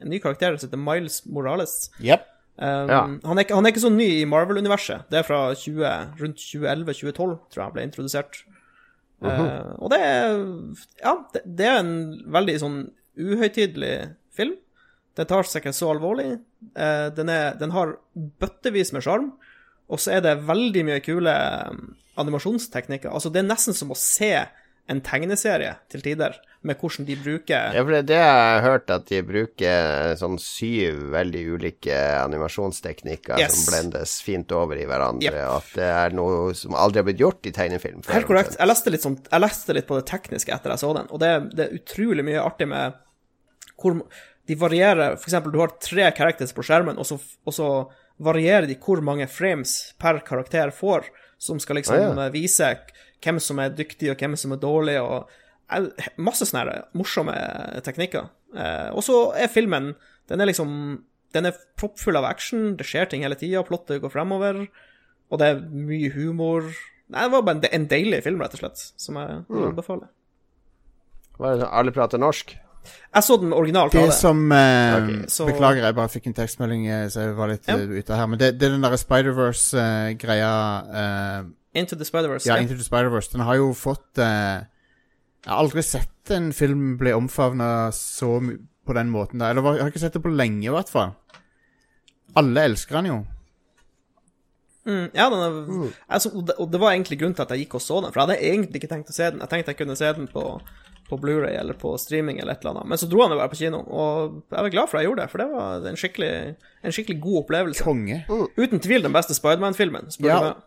en 0.00 0.08
ny 0.12 0.20
karakter 0.24 0.56
som 0.56 0.70
heter 0.70 0.80
Miles 0.80 1.20
Morales. 1.28 1.90
Yep. 2.00 2.30
Um, 2.54 2.86
Ja. 2.88 3.00
han, 3.26 3.38
er, 3.42 3.48
han 3.50 3.66
er 3.66 3.72
ikke 3.74 3.82
så 3.82 3.90
ny 3.90 4.06
i 4.20 4.26
Marvel-universet. 4.30 5.08
Det 5.10 5.18
er 5.20 5.26
fra 5.26 5.40
20, 5.58 5.84
rundt 6.20 6.38
2011-2012, 6.38 7.16
tror 7.18 7.60
jeg 7.60 7.64
han 7.66 7.74
ble 7.76 7.86
introdusert. 7.88 8.44
Uh, 9.24 9.72
og 9.80 9.88
det 9.92 9.98
er 10.04 10.34
Ja, 11.00 11.14
det, 11.32 11.40
det 11.58 11.66
er 11.70 11.78
en 11.80 11.94
veldig 12.34 12.54
sånn 12.60 12.78
uhøytidelig 13.16 13.94
film. 14.36 14.56
Den 15.16 15.28
tar 15.30 15.46
seg 15.46 15.62
ikke 15.62 15.72
så 15.76 15.92
alvorlig. 15.94 16.38
Uh, 16.76 17.08
den, 17.16 17.30
er, 17.32 17.52
den 17.60 17.72
har 17.74 17.96
bøttevis 18.42 18.92
med 18.96 19.04
sjarm, 19.06 19.32
og 19.94 20.02
så 20.02 20.16
er 20.18 20.24
det 20.26 20.34
veldig 20.48 20.82
mye 20.90 21.00
kule 21.04 21.32
um, 21.70 21.94
animasjonsteknikker. 22.20 23.12
Altså, 23.14 23.30
det 23.32 23.44
er 23.44 23.48
nesten 23.52 23.76
som 23.76 23.94
å 23.94 23.98
se 23.98 24.34
en 24.90 24.98
tegneserie 25.00 25.78
til 25.88 26.02
tider, 26.04 26.34
med 26.64 26.76
hvordan 26.80 27.04
de 27.08 27.14
bruker 27.20 27.74
Ja, 27.76 27.80
for 27.84 27.92
det 27.92 27.98
er 28.02 28.06
det 28.08 28.16
jeg 28.18 28.34
har 28.56 28.62
hørt, 28.64 28.90
at 28.92 29.06
de 29.08 29.18
bruker 29.24 30.14
sånn 30.20 30.36
syv 30.40 30.98
veldig 31.12 31.42
ulike 31.56 31.96
animasjonsteknikker 32.22 33.40
Yes. 33.40 33.56
som 33.56 33.66
blendes 33.72 34.14
fint 34.24 34.52
over 34.56 34.76
i 34.80 34.86
hverandre, 34.88 35.28
Yep. 35.32 35.48
og 35.48 35.56
at 35.58 35.72
det 35.76 35.88
er 35.92 36.16
noe 36.16 36.54
som 36.56 36.76
aldri 36.76 37.00
har 37.02 37.08
blitt 37.08 37.20
gjort 37.20 37.48
i 37.48 37.52
tegnefilm. 37.56 38.02
Helt 38.08 38.28
korrekt. 38.28 38.56
Jeg 38.60 38.68
leste, 38.68 38.92
sånn, 39.00 39.18
jeg 39.30 39.40
leste 39.44 39.76
litt 39.76 39.88
på 39.88 39.96
det 40.00 40.06
tekniske 40.08 40.52
etter 40.56 40.72
jeg 40.74 40.82
så 40.84 40.92
den, 40.96 41.08
og 41.12 41.20
det, 41.20 41.32
det 41.56 41.66
er 41.68 41.76
utrolig 41.80 42.24
mye 42.24 42.44
artig 42.44 42.68
med 42.68 43.00
hvor 43.80 43.98
de 44.46 44.54
varierer 44.60 45.16
For 45.16 45.28
eksempel, 45.30 45.52
du 45.52 45.58
har 45.60 45.72
tre 45.80 46.10
characters 46.16 46.52
på 46.56 46.64
skjermen, 46.64 46.98
og 47.00 47.06
så, 47.08 47.16
og 47.44 47.52
så 47.56 47.68
varierer 48.22 48.66
de 48.70 48.76
hvor 48.78 49.00
mange 49.02 49.26
frames 49.28 49.92
per 49.98 50.20
karakter 50.26 50.70
får, 50.70 51.08
som 51.38 51.58
skal 51.60 51.76
liksom 51.80 51.96
Ah, 51.96 52.00
ja. 52.02 52.26
eh, 52.26 52.32
vise 52.34 52.68
hvem 53.24 53.40
som 53.40 53.58
er 53.58 53.70
dyktig, 53.74 54.10
og 54.12 54.16
hvem 54.20 54.36
som 54.36 54.52
er 54.52 54.60
dårlig, 54.62 54.98
og 55.02 55.28
eh, 55.72 56.08
masse 56.16 56.46
sånne 56.46 56.84
morsomme 56.94 57.34
teknikker. 57.84 58.28
Eh, 58.54 58.90
og 58.94 59.02
så 59.02 59.32
er 59.34 59.48
filmen 59.50 59.94
Den 60.28 60.40
er 60.40 60.46
liksom 60.46 61.02
Den 61.34 61.46
er 61.46 61.56
proppfull 61.76 62.16
av 62.16 62.24
action, 62.24 62.76
det 62.78 62.86
skjer 62.86 63.08
ting 63.10 63.22
hele 63.26 63.34
tida, 63.34 63.64
plottet 63.66 64.00
går 64.00 64.12
fremover, 64.14 64.68
og 65.30 65.38
det 65.40 65.48
er 65.50 65.60
mye 65.66 66.12
humor. 66.14 66.68
Nei, 67.10 67.24
det 67.26 67.32
var 67.32 67.42
bare 67.42 67.68
en, 67.74 67.86
deilig 67.90 68.22
film, 68.22 68.38
rett 68.40 68.54
og 68.54 68.60
slett, 68.62 68.78
som 68.96 69.16
jeg 69.18 69.28
Mm. 69.42 69.44
vil 69.50 69.66
anbefale. 69.72 70.06
Hva 71.36 71.50
er 71.52 71.58
det, 71.58 71.66
alle 71.72 71.90
prater 71.90 72.18
norsk? 72.22 72.54
Jeg 73.14 73.22
så 73.26 73.36
den 73.40 73.52
originalt. 73.56 73.92
Det 73.92 74.12
som 74.14 74.40
eh, 74.52 74.94
okay, 74.96 75.26
så- 75.28 75.46
Beklager, 75.48 75.82
jeg 75.88 75.94
bare 75.94 76.08
fikk 76.12 76.26
en 76.26 76.34
tekstmelding, 76.34 76.86
eh, 76.88 77.06
så 77.08 77.20
jeg 77.28 77.34
var 77.36 77.48
litt 77.48 77.66
Ja. 77.68 77.76
eh, 77.76 77.88
ute 78.00 78.16
her. 78.16 78.26
Men 78.26 78.38
det, 78.38 78.58
det 78.58 78.66
er 78.68 78.70
den 78.76 78.82
derre 78.86 78.98
Spider-Verse-greia 78.98 80.52
Into 81.74 81.96
the 81.96 82.04
Spider-Verse. 82.04 82.46
Ja, 82.46 82.54
Ja, 82.56 82.62
Into 82.62 82.74
the 82.76 82.84
Spider-Verse. 82.86 83.32
Den 83.32 83.40
har 83.46 83.56
jo 83.56 83.72
fått 83.74 84.18
eh, 84.18 84.62
Jeg 85.44 85.50
har 85.52 85.58
aldri 85.64 85.82
sett 85.82 86.30
en 86.30 86.52
film 86.52 86.96
bli 86.96 87.12
omfavna 87.12 87.90
så 87.92 88.38
på 88.86 88.94
den 88.94 89.10
måten 89.10 89.38
der. 89.40 89.50
Eller 89.50 89.62
jeg 89.74 89.82
har 89.82 89.90
ikke 89.90 90.00
sett 90.00 90.12
det 90.16 90.22
på 90.24 90.32
lenge, 90.34 90.64
i 90.64 90.72
hvert 90.72 90.88
fall. 90.88 91.14
Alle 92.36 92.64
elsker 92.70 92.96
den 93.02 93.06
jo. 93.10 93.18
mm, 94.86 95.10
ja 95.14 95.28
den 95.32 95.40
er, 95.40 95.92
altså, 96.12 96.30
og, 96.34 96.46
det, 96.46 96.54
og 96.60 96.70
det 96.72 96.80
var 96.80 96.92
egentlig 96.92 97.18
grunnen 97.20 97.34
til 97.36 97.42
at 97.46 97.50
jeg 97.54 97.64
gikk 97.64 97.74
og 97.78 97.80
så 97.84 98.00
den, 98.02 98.12
for 98.12 98.20
jeg 98.20 98.26
hadde 98.28 98.48
egentlig 98.52 98.80
ikke 98.82 98.90
tenkt 98.94 99.12
å 99.12 99.16
se 99.16 99.30
den. 99.30 99.40
Jeg 99.40 99.48
tenkte 99.52 99.72
jeg 99.72 99.78
kunne 99.80 99.96
se 99.96 100.10
den 100.18 100.26
på, 100.28 100.42
på 101.08 101.18
Blu-ray 101.20 101.58
eller 101.60 101.76
på 101.76 101.92
streaming 102.00 102.38
eller 102.40 102.52
et 102.56 102.62
eller 102.64 102.70
annet, 102.78 102.88
men 102.88 102.98
så 102.98 103.08
dro 103.10 103.22
han 103.22 103.30
jo 103.34 103.38
bare 103.38 103.52
på 103.52 103.58
kino, 103.60 103.82
og 103.86 104.38
jeg 104.50 104.62
var 104.66 104.70
glad 104.72 104.88
for 104.88 104.96
at 104.98 105.02
jeg 105.04 105.08
gjorde 105.10 105.22
det, 105.22 105.30
for 105.30 105.38
det 105.42 105.48
var 105.52 105.88
en 105.90 105.96
skikkelig, 106.00 106.30
en 106.84 106.94
skikkelig 106.96 107.18
god 107.20 107.36
opplevelse. 107.44 107.84
Konge. 107.84 108.22
Uten 108.56 108.80
tvil 108.80 109.02
den 109.04 109.12
beste 109.12 109.34
Spiderman-filmen, 109.36 110.08
spør 110.14 110.28
Ja. 110.30 110.38
du 110.40 110.46
meg. 110.48 110.62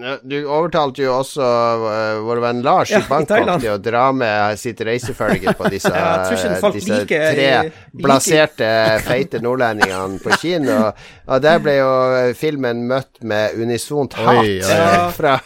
Ja, 0.00 0.16
Du 0.22 0.36
overtalte 0.42 1.02
jo 1.04 1.12
også 1.18 1.44
uh, 1.44 2.20
vår 2.26 2.40
venn 2.42 2.62
Lars 2.66 2.90
Ja, 2.92 3.00
i 3.02 3.08
Bangkok 3.08 3.38
i 3.54 3.58
til 3.62 3.70
å 3.74 3.78
dra 3.82 4.04
med 4.16 4.58
sitt 4.60 4.80
reisefølge 4.84 5.54
på 5.58 5.68
disse, 5.74 5.92
Ja, 5.94 6.24
folk 6.60 6.78
disse 6.78 7.00
like, 7.02 7.20
tre 7.34 7.48
blaserte, 7.92 8.68
like. 8.68 9.04
feite 9.06 9.40
nordlendingene 9.44 10.20
på 10.24 10.38
kino. 10.42 10.78
Og 11.30 11.44
der 11.44 11.62
ble 11.64 11.76
jo 11.78 11.92
filmen 12.38 12.84
møtt 12.90 13.22
med 13.24 13.56
unisont 13.60 14.16
hat 14.18 14.42
Oi, 14.42 14.58
ja. 14.60 15.06
Fra, 15.14 15.38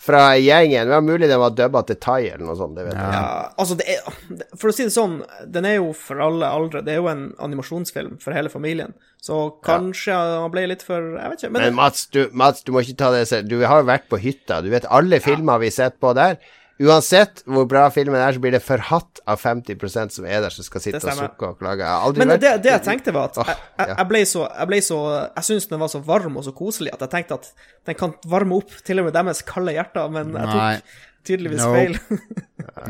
fra 0.00 0.22
gjengen. 0.40 0.86
Det 0.86 0.94
var 0.94 1.04
mulig 1.04 1.28
den 1.28 1.42
var 1.42 1.56
dubba 1.56 1.82
til 1.88 1.98
thai 2.00 2.20
eller 2.30 2.46
noe 2.46 2.56
sånt. 2.58 2.76
Det 2.78 2.86
vet 2.86 2.96
jeg. 2.96 3.18
Ja, 3.18 3.50
altså 3.56 3.76
det 3.78 3.90
er 3.96 4.54
For 4.56 4.70
å 4.70 4.76
si 4.76 4.86
det 4.88 4.94
sånn, 4.94 5.18
den 5.52 5.68
er 5.68 5.78
jo 5.80 5.90
for 5.96 6.22
alle 6.24 6.48
aldre. 6.48 6.84
Det 6.86 6.94
er 6.94 7.02
jo 7.02 7.10
en 7.12 7.28
animasjonsfilm 7.42 8.16
for 8.22 8.36
hele 8.36 8.52
familien. 8.52 8.94
Så 9.26 9.38
kanskje 9.66 10.14
han 10.14 10.52
ble 10.54 10.68
litt 10.70 10.84
for 10.86 11.16
Jeg 11.16 11.32
vet 11.32 11.40
ikke. 11.42 11.54
Men, 11.56 11.64
Men 11.64 11.78
Mats 11.80 12.04
du, 12.14 12.20
Mats, 12.36 12.62
du 12.66 12.70
må 12.74 12.84
ikke 12.84 12.98
ta 13.00 13.10
det 13.14 13.24
selv. 13.30 13.50
Du 13.50 13.58
har 13.64 13.82
jo 13.82 13.88
vært 13.88 14.06
på 14.12 14.20
hytta. 14.22 14.60
Du 14.62 14.70
vet 14.70 14.86
alle 14.86 15.18
filmer 15.24 15.58
vi 15.62 15.72
har 15.72 15.76
sett 15.80 15.98
på 16.02 16.12
der. 16.16 16.38
Uansett 16.76 17.40
hvor 17.48 17.64
bra 17.64 17.86
filmen 17.88 18.20
er, 18.20 18.34
så 18.36 18.40
blir 18.42 18.52
det 18.52 18.60
forhatt 18.60 19.22
av 19.24 19.40
50 19.40 19.78
som 20.12 20.26
er 20.28 20.42
der, 20.44 20.52
som 20.52 20.66
skal 20.66 20.82
sitte 20.84 21.00
og 21.00 21.16
sukke 21.22 21.48
og 21.48 21.62
klage. 21.62 21.80
Jeg 21.80 21.88
har 21.88 22.04
aldri 22.04 22.20
men 22.20 22.34
vært 22.34 22.42
det, 22.44 22.52
det 22.66 22.72
jeg 22.74 22.84
tenkte, 22.84 23.14
var 23.16 23.30
at 23.30 23.38
jeg, 23.40 23.56
jeg, 23.80 23.94
jeg 23.94 24.08
ble 24.10 24.20
så 24.28 24.42
Jeg, 24.44 24.68
ble 24.72 24.80
så, 24.84 24.98
jeg 25.24 25.48
syns 25.48 25.68
den 25.72 25.80
var 25.80 25.92
så 25.94 26.02
varm 26.04 26.36
og 26.36 26.44
så 26.44 26.52
koselig 26.56 26.92
at 26.92 27.06
jeg 27.06 27.14
tenkte 27.14 27.40
at 27.40 27.48
den 27.88 27.96
kan 27.96 28.12
varme 28.28 28.60
opp 28.60 28.76
til 28.84 29.00
og 29.00 29.08
med 29.08 29.16
deres 29.16 29.40
kalde 29.48 29.72
hjerter, 29.72 30.12
men 30.12 30.36
jeg 30.36 30.52
tok 30.52 30.92
tydeligvis 31.26 31.64
Nope. 31.64 31.80
feil. 31.80 31.96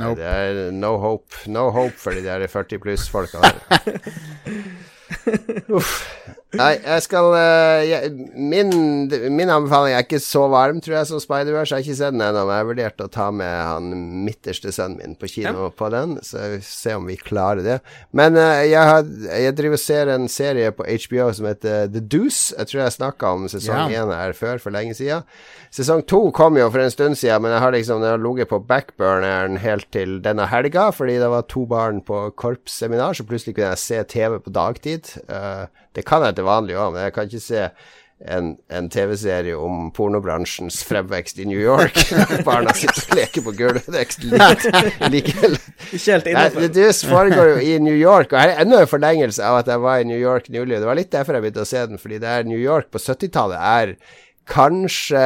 nope. 0.03 0.19
Det 0.19 0.35
er 0.35 0.61
no 0.75 0.97
hope. 1.01 1.47
No 1.47 1.69
hope 1.71 1.95
for 2.03 2.19
de 2.19 2.27
der 2.27 2.43
40 2.51 2.83
pluss-folka 2.83 3.47
der. 3.47 3.87
Uff. 5.69 6.36
Nei, 6.55 6.77
jeg 6.79 7.03
skal 7.03 7.33
eh, 7.37 7.81
jeg, 7.91 8.11
min, 8.39 8.71
min 9.35 9.51
anbefaling 9.51 9.97
er 9.97 10.05
ikke 10.05 10.21
så 10.23 10.45
varm, 10.49 10.79
tror 10.81 10.95
jeg, 11.01 11.09
som 11.11 11.21
Spider-Verse. 11.21 11.75
Jeg 11.75 11.83
har 11.83 11.85
ikke 11.85 11.97
sett 11.99 12.15
den 12.15 12.23
ennå, 12.23 12.45
men 12.47 12.61
jeg 12.61 12.69
vurderte 12.69 13.09
å 13.09 13.11
ta 13.13 13.27
med 13.35 13.51
han 13.67 13.89
midterste 14.25 14.71
sønnen 14.73 15.01
min 15.03 15.17
på 15.19 15.29
kino 15.29 15.67
på 15.77 15.91
den, 15.93 16.15
så 16.25 16.45
vi 16.55 16.61
se 16.65 16.95
om 16.97 17.09
vi 17.11 17.19
klarer 17.19 17.67
det. 17.67 17.77
Men 18.17 18.39
eh, 18.41 18.63
jeg, 18.71 18.79
har, 18.89 19.03
jeg 19.43 19.57
driver 19.59 19.77
og 19.77 19.83
ser 19.83 20.13
en 20.15 20.29
serie 20.33 20.71
på 20.73 20.87
HBO 20.87 21.27
som 21.37 21.49
heter 21.51 21.91
The 21.93 22.01
Deuce. 22.15 22.55
Jeg 22.55 22.71
tror 22.71 22.83
jeg 22.85 22.97
snakka 23.01 23.35
om 23.37 23.49
sesong 23.53 23.91
Ja. 23.91 24.05
én 24.07 24.15
her 24.15 24.33
før, 24.39 24.63
for 24.63 24.73
lenge 24.73 24.95
siden. 24.97 25.27
Sesong 25.75 26.07
to 26.09 26.23
kom 26.33 26.57
jo 26.57 26.71
for 26.73 26.81
en 26.81 26.95
stund 26.95 27.19
siden, 27.21 27.43
men 27.45 27.53
jeg 27.57 27.65
har 27.67 27.75
liksom 27.75 28.07
ligget 28.23 28.49
på 28.55 28.63
backburneren 28.71 29.59
helt 29.61 29.91
til 29.93 30.21
denne 30.25 30.47
helga, 30.49 30.89
fordi 30.95 31.19
det 31.21 31.29
var 31.29 31.45
to 31.51 31.67
barn 31.69 32.01
på 32.07 32.31
korpsseminar, 32.39 33.19
så 33.19 33.27
plutselig 33.29 33.59
kunne 33.59 33.75
jeg 33.75 33.83
se 33.83 34.01
TV 34.15 34.39
på 34.41 34.55
dagtid. 34.55 35.11
Eh, 35.29 35.67
det 35.97 36.05
kan 36.07 36.25
jeg 36.27 36.37
til 36.37 36.47
vanlig 36.47 36.77
òg, 36.77 36.93
men 36.95 37.07
jeg 37.07 37.17
kan 37.17 37.31
ikke 37.31 37.45
se 37.45 37.69
en, 38.25 38.55
en 38.73 38.89
TV-serie 38.89 39.57
om 39.61 39.91
pornobransjens 39.95 40.79
fremvekst 40.89 41.39
i 41.43 41.47
New 41.49 41.61
York. 41.61 41.99
Barna 42.49 42.73
sitter 42.77 43.03
og 43.05 43.17
leker 43.19 43.45
på 43.45 43.55
gulvet. 43.59 43.89
Det 43.89 44.01
er 44.01 44.07
ikke 44.07 44.31
like. 45.15 45.57
The 46.73 46.91
foregår 47.07 47.55
jo 47.55 47.57
i 47.61 47.79
New 47.83 47.97
York, 47.97 48.33
og 48.33 48.41
her 48.41 48.55
er 48.55 48.63
enda 48.65 48.83
en 48.83 48.91
forlengelse 48.91 49.45
av 49.45 49.61
at 49.61 49.73
jeg 49.73 49.85
var 49.85 50.01
i 50.01 50.09
New 50.09 50.21
York 50.21 50.49
nylig. 50.49 50.81
Det 50.81 50.89
var 50.89 50.99
litt 50.99 51.13
derfor 51.13 51.37
jeg 51.37 51.47
begynte 51.47 51.67
å 51.67 51.69
se 51.69 51.89
den, 51.91 52.01
fordi 52.01 52.23
det 52.23 52.31
er 52.33 52.49
New 52.49 52.61
York 52.61 52.89
på 52.93 53.03
70-tallet 53.03 53.61
er 53.61 53.99
kanskje 54.47 55.21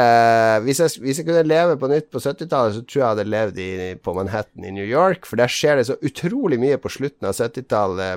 hvis 0.64 0.78
jeg, 0.80 1.00
hvis 1.04 1.18
jeg 1.20 1.26
kunne 1.26 1.42
leve 1.44 1.74
på 1.76 1.90
nytt 1.92 2.08
på 2.08 2.22
70-tallet, 2.24 2.78
så 2.78 2.84
tror 2.86 2.96
jeg 2.96 3.02
jeg 3.02 3.10
hadde 3.10 3.26
levd 3.28 3.58
i, 3.60 3.72
på 4.00 4.14
Manhattan 4.16 4.64
i 4.64 4.72
New 4.72 4.86
York, 4.86 5.28
for 5.28 5.40
der 5.40 5.52
skjer 5.52 5.76
det 5.76 5.90
så 5.90 5.98
utrolig 6.00 6.56
mye 6.62 6.80
på 6.80 6.92
slutten 6.92 7.28
av 7.28 7.36
70-tallet 7.36 8.16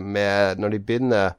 når 0.64 0.74
de 0.74 0.80
begynner 0.80 1.36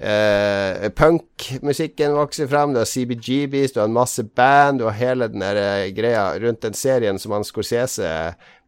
Eh, 0.00 0.88
Punkmusikken 0.96 2.14
vokser 2.16 2.48
fram, 2.48 2.72
du 2.72 2.80
har 2.80 2.88
CBGBs, 2.88 3.74
du 3.74 3.82
har 3.82 3.90
en 3.90 3.98
masse 3.98 4.24
band, 4.24 4.80
du 4.80 4.86
har 4.88 4.96
hele 4.96 5.28
den 5.28 5.44
der 5.44 5.60
eh, 5.60 5.90
greia 5.92 6.30
rundt 6.40 6.62
den 6.64 6.76
serien 6.78 7.20
som 7.20 7.34
han 7.36 7.44
Scorsese 7.44 8.08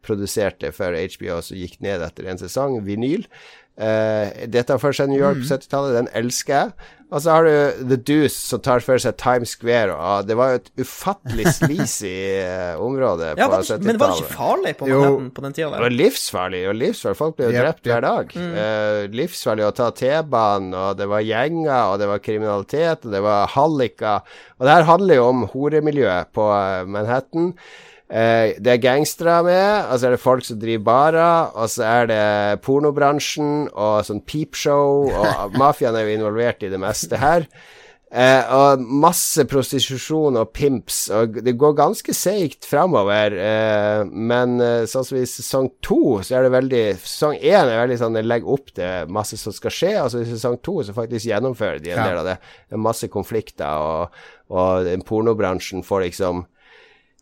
produserte 0.05 0.69
for 0.75 0.93
HBO, 0.93 1.39
som 1.41 1.57
gikk 1.57 1.79
ned 1.81 2.03
etter 2.05 2.29
en 2.29 2.41
sesong, 2.41 2.81
vinyl. 2.85 3.25
Uh, 3.73 4.29
dette 4.53 4.69
har 4.69 4.77
for 4.77 4.93
seg 4.93 5.07
New 5.09 5.17
York 5.17 5.39
på 5.39 5.47
70-tallet, 5.47 5.95
den 5.95 6.09
elsker 6.13 6.53
jeg. 6.53 6.89
Og 7.13 7.21
så 7.21 7.29
har 7.35 7.45
du 7.45 7.83
The 7.91 7.97
Deuce, 8.09 8.33
som 8.49 8.61
tar 8.65 8.81
for 8.81 8.97
seg 8.97 9.13
Times 9.21 9.51
Square, 9.53 9.93
og 9.93 10.25
det 10.25 10.33
var 10.39 10.55
jo 10.55 10.59
et 10.63 10.71
ufattelig 10.81 11.45
sleazy 11.59 12.09
eh, 12.41 12.73
område 12.81 13.27
Ja, 13.37 13.45
på 13.45 13.51
var 13.51 13.61
det 13.61 13.67
ikke, 13.77 13.85
men 13.85 13.99
var 14.01 14.15
det 14.15 14.17
70-tallet. 14.17 14.23
ikke 14.23 14.37
farlig 14.39 14.73
på 14.79 14.89
Jo. 14.89 14.97
Manhattan 15.03 15.29
på 15.37 15.45
den 15.45 15.53
tida 15.59 15.69
Det 15.75 15.83
var 15.85 15.95
livsfarlig, 15.99 16.63
og 16.71 16.75
livsfarlig. 16.81 17.19
Folk 17.21 17.37
ble 17.37 17.45
jo 17.45 17.53
Yep, 17.53 17.61
drept 17.67 17.83
yep. 17.85 17.91
hver 17.93 18.03
dag. 18.07 18.35
Eh, 18.63 18.99
livsfarlig 19.21 19.67
å 19.69 19.71
ta 19.77 19.91
T-banen, 20.01 20.73
og 20.73 20.97
det 20.97 21.09
var 21.13 21.21
gjenger, 21.29 21.79
og 21.93 22.01
det 22.01 22.09
var 22.15 22.23
kriminalitet, 22.25 23.05
og 23.05 23.13
det 23.13 23.21
var 23.29 23.53
halliker. 23.53 24.25
Og 24.57 24.65
det 24.65 24.77
her 24.79 24.89
handler 24.89 25.21
jo 25.21 25.29
om 25.29 25.45
horemiljøet 25.53 26.33
på 26.33 26.49
eh, 26.57 26.83
Manhattan. 26.97 27.53
Eh, 28.13 28.53
det 28.61 28.75
er 28.75 28.81
gangstere 28.83 29.39
med, 29.47 29.87
og 29.89 29.97
så 29.97 30.05
er 30.05 30.13
det 30.13 30.21
folk 30.21 30.45
som 30.45 30.59
driver 30.61 30.83
barer, 30.85 31.53
og 31.57 31.69
så 31.73 31.85
er 31.89 32.09
det 32.11 32.61
pornobransjen 32.61 33.71
og 33.73 34.03
sånn 34.05 34.21
peepshow, 34.29 35.07
og 35.09 35.55
mafiaen 35.61 35.97
er 35.97 36.05
jo 36.05 36.19
involvert 36.19 36.61
i 36.61 36.69
det 36.69 36.81
meste 36.83 37.17
her. 37.17 37.47
Eh, 38.13 38.45
og 38.53 38.83
masse 38.85 39.41
prostitusjon 39.49 40.35
og 40.37 40.51
pimps, 40.53 41.07
og 41.09 41.39
det 41.41 41.55
går 41.57 41.73
ganske 41.79 42.13
seigt 42.13 42.67
framover. 42.69 43.33
Eh, 43.41 44.03
men 44.05 44.59
eh, 44.61 44.83
sånn 44.85 45.07
som 45.07 45.17
i 45.17 45.25
sesong 45.25 45.71
to, 45.81 46.19
så 46.21 46.37
er 46.37 46.45
det 46.45 46.53
veldig 46.53 46.83
Sesong 47.01 47.39
én 47.41 47.65
er 47.65 47.81
veldig 47.81 47.97
sånn 48.03 48.19
den 48.19 48.29
legger 48.29 48.53
opp 48.53 48.69
til 48.77 49.09
masse 49.09 49.41
som 49.41 49.55
skal 49.57 49.73
skje. 49.73 49.93
Altså 50.03 50.21
i 50.21 50.29
sesong 50.29 50.59
to 50.61 50.77
så 50.85 50.93
faktisk 50.93 51.31
gjennomfører 51.31 51.81
de 51.81 51.95
en 51.95 52.03
Ja. 52.03 52.05
del 52.11 52.21
av 52.21 52.29
det. 52.29 52.37
Det 52.69 52.77
er 52.77 52.85
masse 52.85 53.09
konflikter, 53.09 53.81
og, 53.81 54.25
og 54.53 54.93
pornobransjen 55.09 55.81
får 55.81 56.05
liksom 56.11 56.45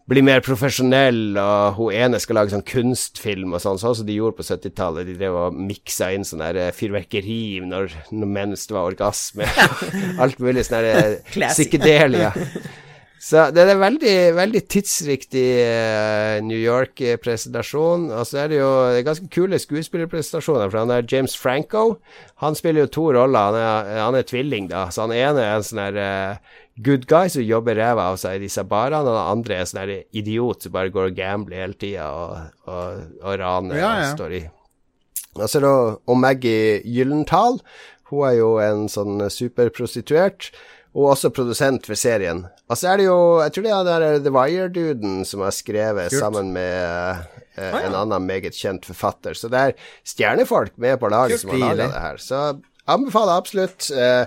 bli 0.10 0.23
mer 0.26 0.41
profesjonell, 0.44 1.38
og 1.40 1.78
hun 1.78 1.95
ene 1.95 2.19
skal 2.22 2.40
lage 2.40 2.53
sånn 2.53 2.65
kunstfilm 2.68 3.53
og 3.56 3.64
sånn, 3.64 3.80
sånn 3.82 3.98
som 4.02 4.07
de 4.07 4.18
gjorde 4.18 4.40
på 4.40 4.48
70-tallet. 4.48 5.07
De 5.07 5.18
drev 5.19 5.38
og 5.45 5.57
miksa 5.57 6.11
inn 6.15 6.26
sånn 6.28 6.44
der 6.44 6.60
eh, 6.60 6.72
fyrverkeri 6.76 7.61
når, 7.68 7.94
når 8.11 8.32
mens 8.38 8.68
det 8.68 8.78
var 8.78 8.90
orgasme. 8.91 9.48
Alt 10.22 10.41
mulig 10.44 10.65
sånn 10.68 10.88
der 10.88 11.19
Classy. 11.34 11.68
psykedelia. 11.68 12.34
Så 13.22 13.44
det 13.53 13.61
er 13.61 13.76
en 13.76 13.84
veldig, 13.84 14.14
veldig 14.34 14.60
tidsriktig 14.65 15.45
eh, 15.61 16.40
New 16.41 16.57
York-presentasjon. 16.57 18.07
Og 18.10 18.26
så 18.26 18.40
er 18.41 18.49
det 18.49 18.57
jo 18.57 18.69
det 18.90 19.03
er 19.03 19.06
ganske 19.06 19.30
kule 19.30 19.60
skuespillerpresentasjoner. 19.61 20.72
for 20.72 20.82
han 20.82 20.94
er 20.95 21.06
James 21.06 21.36
Franco. 21.38 21.99
Han 22.41 22.57
spiller 22.57 22.88
jo 22.88 22.94
to 22.98 23.03
roller. 23.14 23.52
Han 23.52 23.60
er, 23.60 23.91
han 24.02 24.18
er 24.18 24.26
tvilling, 24.26 24.72
da. 24.73 24.88
Så 24.90 25.06
han 25.06 25.14
ene 25.14 25.45
er 25.45 25.60
en 25.60 25.68
sånn 25.68 25.84
her 25.84 26.02
eh, 26.02 26.57
good 26.84 27.06
guys 27.10 27.34
som 27.38 27.44
jobber 27.45 27.76
ræva 27.78 28.10
av 28.12 28.18
seg 28.22 28.38
i 28.40 28.44
disse 28.45 28.64
barene, 28.68 29.02
og 29.03 29.12
den 29.12 29.32
andre 29.36 29.60
er 29.62 29.70
sånn 29.70 29.94
idiot 30.18 30.64
som 30.66 30.74
bare 30.76 30.90
går 30.94 31.12
og 31.12 31.16
gambler 31.18 31.62
hele 31.64 31.78
tida 31.80 32.08
og, 32.12 32.38
og, 32.68 33.06
og 33.22 33.40
raner 33.41 33.78
Ja, 33.80 33.91
ja. 34.02 34.10
og 34.12 34.18
står 34.18 34.36
i 34.40 34.44
Altså 35.40 35.62
og 35.64 36.18
Maggie 36.20 36.82
Gyllenthal. 36.84 37.62
Hun 38.12 38.26
er 38.28 38.34
jo 38.36 38.49
en 38.60 38.90
sånn 38.91 39.22
superprostituert, 39.32 40.49
og 40.91 41.14
også 41.14 41.30
produsent 41.32 41.86
for 41.88 41.95
serien. 41.95 42.41
Og 42.68 42.76
så 42.76 42.90
er 42.91 42.98
det 42.99 43.06
jo 43.06 43.20
Jeg 43.40 43.53
tror 43.56 43.64
det 43.64 43.72
er 43.78 43.86
der 43.88 44.18
The 44.26 44.34
Wire-duden 44.36 45.22
som 45.26 45.40
har 45.45 45.53
skrevet 45.56 46.10
Kult. 46.12 46.20
sammen 46.20 46.52
med 46.52 46.76
eh, 46.76 47.30
Ah, 47.62 47.80
ja. 47.80 47.86
en 47.88 47.95
annen 47.95 48.26
meget 48.28 48.56
kjent 48.56 48.86
forfatter. 48.88 49.36
Så 49.36 49.48
det 49.52 49.60
er 49.60 49.74
stjernefolk 50.08 50.76
med 50.80 50.99
på 50.99 51.10
laget 51.12 51.40
Kult. 51.40 51.41
som 51.45 51.49
har 51.56 51.64
laga 51.78 51.88
det 51.88 52.02
her. 52.03 52.18
Så 52.18 52.41
anbefaler 52.91 53.38
absolutt. 53.40 53.88
Eh, 53.91 54.26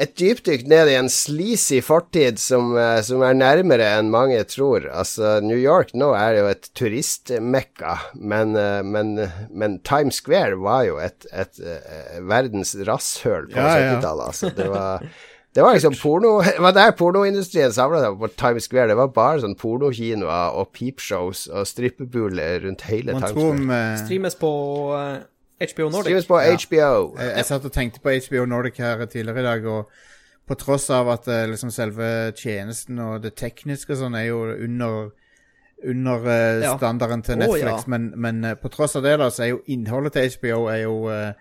et 0.00 0.14
dypdykk 0.18 0.64
ned 0.66 0.88
i 0.90 0.96
en 0.98 1.08
sleazy 1.12 1.78
fortid 1.84 2.40
som, 2.42 2.72
eh, 2.78 2.98
som 3.06 3.22
er 3.22 3.36
nærmere 3.38 3.92
enn 3.98 4.10
mange 4.10 4.40
tror. 4.50 4.88
Altså, 4.90 5.36
New 5.44 5.58
York 5.60 5.92
nå 5.94 6.08
er 6.18 6.40
jo 6.40 6.48
et 6.50 6.66
turistmekka, 6.74 7.98
men, 8.14 8.56
eh, 8.58 8.80
men, 8.82 9.14
men 9.50 9.78
Times 9.86 10.18
Square 10.18 10.58
var 10.62 10.82
jo 10.88 10.98
et, 10.98 11.28
et, 11.32 11.60
et 11.62 12.18
verdens 12.26 12.74
rasshøl 12.88 13.46
på 13.52 13.60
Ja, 13.60 13.76
ja. 13.78 13.94
70-tallet. 13.94 14.26
Altså, 14.32 14.50
det 14.56 14.68
var 14.72 15.06
det 15.54 15.62
var 15.62 15.76
liksom 15.76 15.94
porno 15.94 16.40
Det 16.56 16.62
var 16.64 16.74
der 16.74 16.90
pornoindustrien 16.98 17.70
samla 17.72 18.00
seg 18.02 18.16
på 18.18 18.30
Times 18.34 18.66
Square. 18.66 18.88
Det 18.90 18.96
var 18.98 19.12
bare 19.14 19.44
sånn 19.44 19.54
pornokinoer 19.54 20.58
og 20.58 20.72
peepshows 20.74 21.46
og 21.52 21.68
strippebuler 21.70 22.64
rundt 22.66 22.82
hele 22.90 23.14
Man 23.14 23.22
Times 23.22 23.38
Square. 23.38 23.60
om 23.62 23.70
eh, 23.70 23.94
Streames 24.02 24.34
på 24.40 24.50
eh, 24.98 25.14
HBO 25.60 25.88
Nordic. 25.90 26.02
Streames 26.04 26.26
på 26.26 26.40
Ja. 26.40 26.56
HBO. 26.56 27.16
jeg, 27.18 27.36
jeg 27.36 27.44
satt 27.44 27.64
og 27.64 27.72
tenkte 27.72 28.00
på 28.00 28.10
HBO 28.28 28.44
Nordic 28.46 28.76
her 28.78 29.04
tidligere 29.06 29.40
i 29.40 29.42
dag, 29.46 29.66
og 29.66 29.90
på 30.46 30.54
tross 30.60 30.90
av 30.90 31.08
at 31.08 31.28
eh, 31.28 31.46
liksom 31.48 31.70
selve 31.72 32.32
tjenesten 32.36 32.98
og 33.00 33.22
det 33.22 33.34
tekniske 33.40 33.94
og 33.94 33.98
sånn 34.02 34.16
er 34.18 34.26
jo 34.28 34.42
under 34.52 35.10
under 35.84 36.26
Ja. 36.62 36.76
standarden 36.78 37.22
til 37.22 37.36
Netflix, 37.38 37.64
Netflix, 37.64 37.82
ja. 37.84 37.90
men, 37.90 38.12
men 38.16 38.44
uh, 38.44 38.54
på 38.56 38.68
tross 38.72 38.96
av 38.96 39.02
det 39.04 39.18
da, 39.20 39.26
så 39.30 39.42
er 39.44 39.48
jo 39.50 39.58
innholdet 39.68 40.12
til 40.16 40.30
HBO 40.38 40.66
er 40.72 40.78
jo 40.82 40.94
uh, 41.12 41.32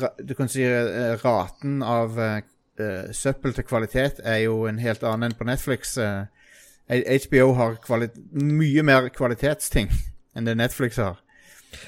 ra, 0.00 0.08
Du 0.24 0.32
kan 0.34 0.48
si 0.48 0.64
raten 1.24 1.82
av 1.82 2.16
søppel 3.12 3.52
til 3.52 3.64
kvalitet 3.66 4.20
er 4.24 4.38
jo 4.46 4.62
en 4.70 4.78
helt 4.78 5.02
annen 5.02 5.26
enn 5.28 5.36
på 5.36 5.44
Netflix. 5.44 5.96
HBO 6.88 7.52
har 7.58 7.76
mye 8.32 8.82
mer 8.86 9.08
kvalitetsting 9.12 9.90
enn 10.36 10.46
det 10.46 10.54
Netflix 10.56 10.96
har, 10.96 11.18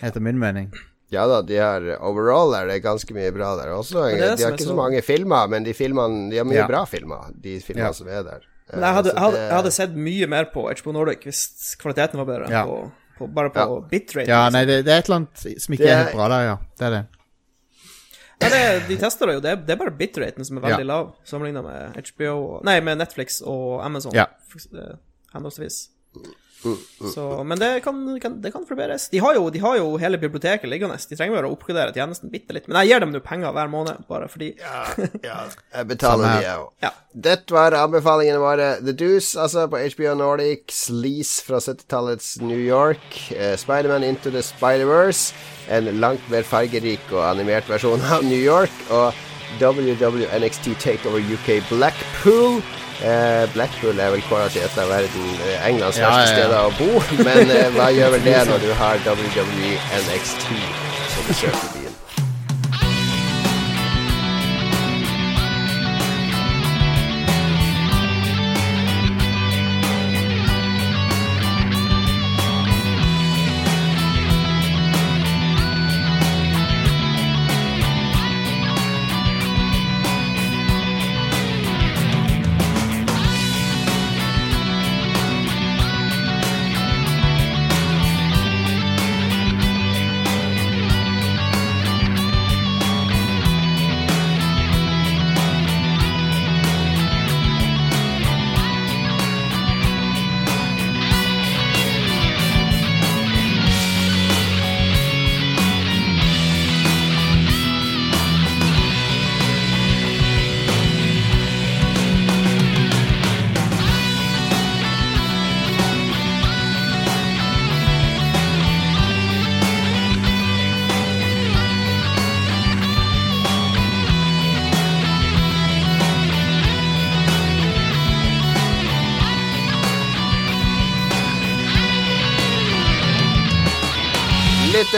etter 0.03 0.21
min 0.21 0.37
mening. 0.39 0.73
Ja 1.11 1.25
da, 1.27 1.41
de 1.43 1.57
har 1.59 1.83
overall 2.07 2.55
er 2.55 2.67
det 2.71 2.83
ganske 2.85 3.11
mye 3.17 3.33
bra 3.35 3.57
der 3.59 3.73
også. 3.75 4.05
De 4.15 4.21
har 4.45 4.53
ikke 4.55 4.63
så 4.69 4.77
mange 4.79 5.03
filmer, 5.03 5.49
men 5.51 5.65
de 5.67 5.73
filmene 5.75 6.31
De 6.31 6.37
har 6.39 6.45
mye 6.47 6.61
Ja. 6.63 6.67
bra 6.71 6.85
filmer, 6.87 7.33
de 7.35 7.57
filmene 7.61 7.89
Ja. 7.89 7.93
som 7.93 8.07
er 8.09 8.23
der. 8.23 8.41
Men 8.73 8.83
jeg 8.87 8.95
hadde, 8.95 9.11
Eh, 9.17 9.31
det- 9.33 9.39
jeg 9.49 9.57
hadde 9.57 9.73
sett 9.73 9.91
mye 9.97 10.27
mer 10.29 10.45
på 10.55 10.69
HBO 10.71 10.93
Nordic 10.93 11.25
hvis 11.25 11.75
kvaliteten 11.83 12.15
var 12.23 12.25
bedre. 12.27 12.49
Ja. 12.51 12.65
På, 12.65 12.93
på, 13.19 13.27
bare 13.35 13.51
på 13.51 13.59
Ja. 13.59 13.89
bitrate. 13.91 14.29
Ja, 14.29 14.45
liksom. 14.47 14.53
nei, 14.53 14.65
det, 14.65 14.85
det 14.85 14.93
er 14.95 14.99
et 14.99 15.09
eller 15.09 15.17
annet 15.17 15.61
som 15.63 15.75
ikke 15.75 15.79
Det 15.83 15.89
er 15.91 16.05
helt 16.05 16.15
bra 16.15 16.29
der, 16.29 16.45
ja. 16.47 16.57
Det 16.79 16.87
er 16.87 16.91
det. 16.91 17.07
Ja, 18.43 18.49
det, 18.49 18.89
de 18.89 18.97
tester 18.97 19.27
det 19.27 19.35
jo. 19.35 19.41
Det 19.41 19.51
er, 19.51 19.57
det 19.57 19.71
er 19.71 19.77
bare 19.77 19.91
bitraten 19.91 20.47
som 20.47 20.57
er 20.57 20.61
veldig 20.63 20.87
Ja. 20.87 20.93
lav, 20.95 21.15
sammenlignet 21.27 21.65
med 21.65 21.97
HBO 22.15 22.61
Nei, 22.65 22.81
med 22.81 22.97
Netflix 22.99 23.43
og 23.45 23.85
Amazon. 23.85 24.13
Ja. 24.15 24.27
eh, 24.75 24.95
Henholdsvis. 25.35 25.89
Så, 27.15 27.45
men 27.45 27.59
det 27.59 27.81
kan, 27.81 28.21
kan, 28.21 28.43
det 28.43 28.53
kan 28.53 28.67
forbedres. 28.69 29.09
De 29.09 29.19
har, 29.19 29.35
jo, 29.35 29.49
de 29.51 29.59
har 29.59 29.79
jo 29.79 29.95
hele 30.01 30.19
biblioteket 30.21 30.69
liggende. 30.69 30.99
De 31.09 31.17
trenger 31.17 31.39
bare 31.39 31.49
å 31.49 31.55
oppgradere 31.55 31.95
tjenesten 31.97 32.33
bitte 32.33 32.53
litt. 32.53 32.67
Men 32.69 32.83
jeg 32.83 32.91
gir 32.91 33.05
dem 33.05 33.15
nå 33.15 33.23
penger 33.25 33.55
hver 33.57 33.71
måned, 33.73 34.03
bare 34.11 34.29
fordi 34.29 34.51
ja, 34.61 34.83
ja, 35.29 35.39
jeg 35.73 35.89
betaler 35.89 36.27
de, 36.27 36.45
jeg 36.45 36.65
òg. 36.65 36.75
Ja. 36.85 36.93
Dette 37.29 37.57
var 37.57 37.77
anbefalingene 37.79 38.43
våre. 38.43 38.69
The 38.85 38.93
Deuce, 38.93 39.33
altså, 39.41 39.65
på 39.73 39.81
HBO 39.95 40.13
Nordic. 40.21 40.69
Sleaze 40.77 41.41
fra 41.47 41.63
70-tallets 41.65 42.35
New 42.45 42.61
York. 42.61 43.09
Uh, 43.33 43.57
Spiderman 43.61 44.05
Into 44.07 44.33
the 44.35 44.45
Spider-Verse. 44.45 45.33
En 45.73 45.89
langt 46.03 46.29
mer 46.33 46.45
fargerik 46.47 47.09
og 47.15 47.25
animert 47.31 47.69
versjon 47.73 48.05
av 48.13 48.27
New 48.27 48.39
York. 48.39 48.75
Og 48.93 49.17
WWNXT 49.63 50.77
Takeover 50.79 51.25
UK 51.25 51.57
Blackpool. 51.73 52.61
Eh, 53.01 53.53
Blackpool 53.55 53.99
er 53.99 54.11
vel 54.13 54.23
kåra 54.29 54.49
til 54.53 54.61
et 54.67 54.79
av 54.79 54.91
verden, 54.93 55.29
eh, 55.47 55.69
Englands 55.71 55.99
Ja, 55.99 56.11
verste 56.13 56.37
steder 56.37 56.69
å 56.69 56.73
bo. 56.77 57.01
Men 57.25 57.49
eh, 57.49 57.69
hva 57.73 57.89
gjør 57.97 58.17
vel 58.19 58.25
det 58.29 58.39
når 58.53 58.65
du 58.67 58.73
har 58.77 59.01
WWE 59.09 59.77
NXT 60.05 60.51
som 61.15 61.31
besøk 61.33 61.80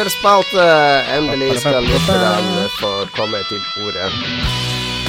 Lytterspalte. 0.03 0.63
Endelig 1.15 1.61
skal 1.63 1.85
lytterne 1.87 2.63
få 2.75 2.89
komme 3.15 3.39
til 3.47 3.61
ordet. 3.85 4.09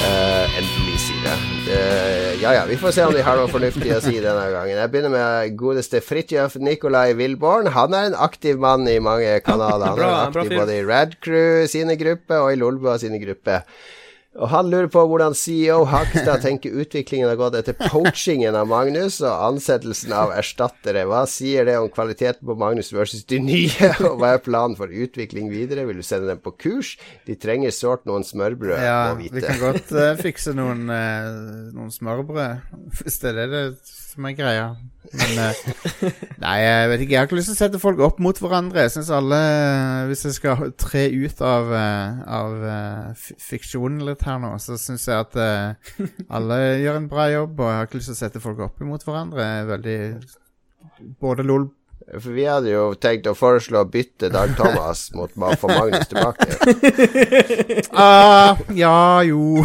Uh, 0.04 0.54
endelig, 0.60 1.00
sier 1.02 1.24
det. 1.24 1.32
Det- 1.66 2.36
ja 2.44 2.52
ja, 2.54 2.60
vi 2.68 2.76
får 2.78 2.92
se 2.94 3.02
om 3.02 3.12
de 3.12 3.24
har 3.26 3.34
noe 3.34 3.50
fornuftig 3.50 3.90
å 3.90 3.98
si 4.04 4.20
denne 4.22 4.44
gangen. 4.52 4.78
Jeg 4.78 4.92
begynner 4.92 5.10
med 5.10 5.56
godeste 5.58 5.98
Fridtjof 5.98 6.54
Nikolai 6.62 7.12
Wilborn. 7.18 7.72
Han 7.74 7.92
er 7.92 8.06
en 8.12 8.14
aktiv 8.14 8.60
mann 8.62 8.86
i 8.86 9.00
mange 9.02 9.40
kanaler. 9.42 9.88
Han 9.88 9.98
er 9.98 10.02
bra 10.04 10.12
aktiv 10.28 10.54
både 10.60 10.78
i 10.78 10.86
Rad 10.86 11.18
Crew 11.20 11.66
sine 11.66 11.96
grupper 11.98 12.44
og 12.44 12.52
i 12.52 12.60
Lolbua 12.62 12.94
sine 13.02 13.18
grupper. 13.18 13.66
Og 14.34 14.50
han 14.50 14.66
lurer 14.70 14.88
på 14.90 15.02
hvordan 15.06 15.34
CEO 15.38 15.84
Hakstad 15.86 16.42
tenker 16.42 16.74
utviklingen 16.82 17.28
har 17.30 17.38
gått 17.38 17.54
etter 17.60 17.76
poachingen 17.78 18.56
av 18.58 18.66
Magnus 18.70 19.20
og 19.22 19.30
ansettelsen 19.30 20.14
av 20.16 20.32
erstattere. 20.34 21.04
Hva 21.06 21.22
sier 21.30 21.68
det 21.68 21.76
om 21.78 21.86
kvaliteten 21.92 22.42
på 22.48 22.56
Magnus 22.58 22.90
versus 22.94 23.22
de 23.30 23.38
nye, 23.42 23.92
og 24.08 24.18
hva 24.18 24.34
er 24.34 24.42
planen 24.42 24.74
for 24.78 24.90
utvikling 24.90 25.52
videre? 25.52 25.86
Vil 25.86 26.02
du 26.02 26.06
sende 26.06 26.32
dem 26.32 26.42
på 26.42 26.54
kurs? 26.58 26.96
De 27.28 27.38
trenger 27.38 27.74
sårt 27.74 28.08
noen 28.10 28.26
smørbrød, 28.26 28.78
Ja, 28.82 29.14
må 29.14 29.22
vi 29.22 29.44
kan 29.44 29.60
godt 29.62 29.94
uh, 29.94 30.14
fikse 30.18 30.56
noen, 30.56 30.88
uh, 30.90 31.70
noen 31.74 31.94
smørbrød, 31.94 32.74
hvis 33.04 33.22
det 33.22 33.36
er 33.36 33.54
det 33.54 33.64
som 34.14 34.26
er 34.28 34.36
greia. 34.38 34.66
Men 35.14 35.40
eh, 35.42 35.58
Nei, 36.44 36.54
jeg 36.62 36.88
vet 36.90 37.04
ikke. 37.04 37.12
Jeg 37.12 37.20
har 37.20 37.28
ikke 37.28 37.38
lyst 37.38 37.50
til 37.50 37.56
å 37.56 37.60
sette 37.60 37.80
folk 37.82 38.00
opp 38.06 38.20
mot 38.24 38.38
hverandre. 38.40 38.86
Jeg 38.86 38.94
syns 38.96 39.10
alle 39.14 39.40
Hvis 40.10 40.24
jeg 40.28 40.38
skal 40.38 40.72
tre 40.80 41.04
ut 41.12 41.44
av, 41.44 41.72
eh, 41.78 42.22
av 42.38 42.66
eh, 42.70 43.28
fiksjonen 43.42 44.04
litt 44.08 44.24
her 44.26 44.40
nå, 44.42 44.54
så 44.62 44.78
syns 44.80 45.06
jeg 45.10 45.26
at 45.26 45.38
eh, 45.40 46.08
alle 46.34 46.60
gjør 46.82 47.00
en 47.00 47.10
bra 47.10 47.28
jobb, 47.32 47.60
og 47.60 47.70
jeg 47.70 47.80
har 47.80 47.88
ikke 47.88 48.00
lyst 48.00 48.12
til 48.12 48.18
å 48.18 48.22
sette 48.22 48.44
folk 48.44 48.64
opp 48.68 48.82
mot 48.86 49.06
hverandre. 49.06 49.50
Er 49.60 49.70
Veldig 49.74 49.98
Både 51.20 51.42
LOL 51.44 51.66
For 52.20 52.34
vi 52.36 52.44
hadde 52.44 52.68
jo 52.68 52.82
tenkt 53.00 53.24
å 53.26 53.32
foreslå 53.36 53.80
å 53.80 53.88
bytte 53.88 54.28
Dag 54.32 54.52
Thomas 54.58 55.06
mot 55.16 55.30
å 55.32 55.54
få 55.56 55.70
Magnus 55.72 56.08
tilbake. 56.10 56.46
ah, 58.04 58.60
Ja, 58.76 59.22
jo 59.24 59.64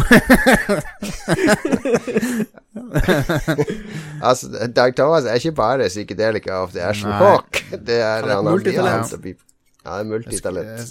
Altså, 4.22 4.48
Dag 4.72 4.96
Thomas 4.96 5.24
er 5.28 5.34
ikke 5.40 5.52
bare 5.58 5.88
psykedelika 5.90 6.62
of 6.62 6.72
the 6.72 6.82
Ashen. 6.84 7.12
Hawk. 7.12 7.60
Det 7.70 8.00
er 8.00 8.20
Han 8.24 8.30
er 8.30 8.34
han 8.34 8.44
multitalent. 8.48 9.36
Ja, 9.84 10.02
multitalent. 10.04 10.90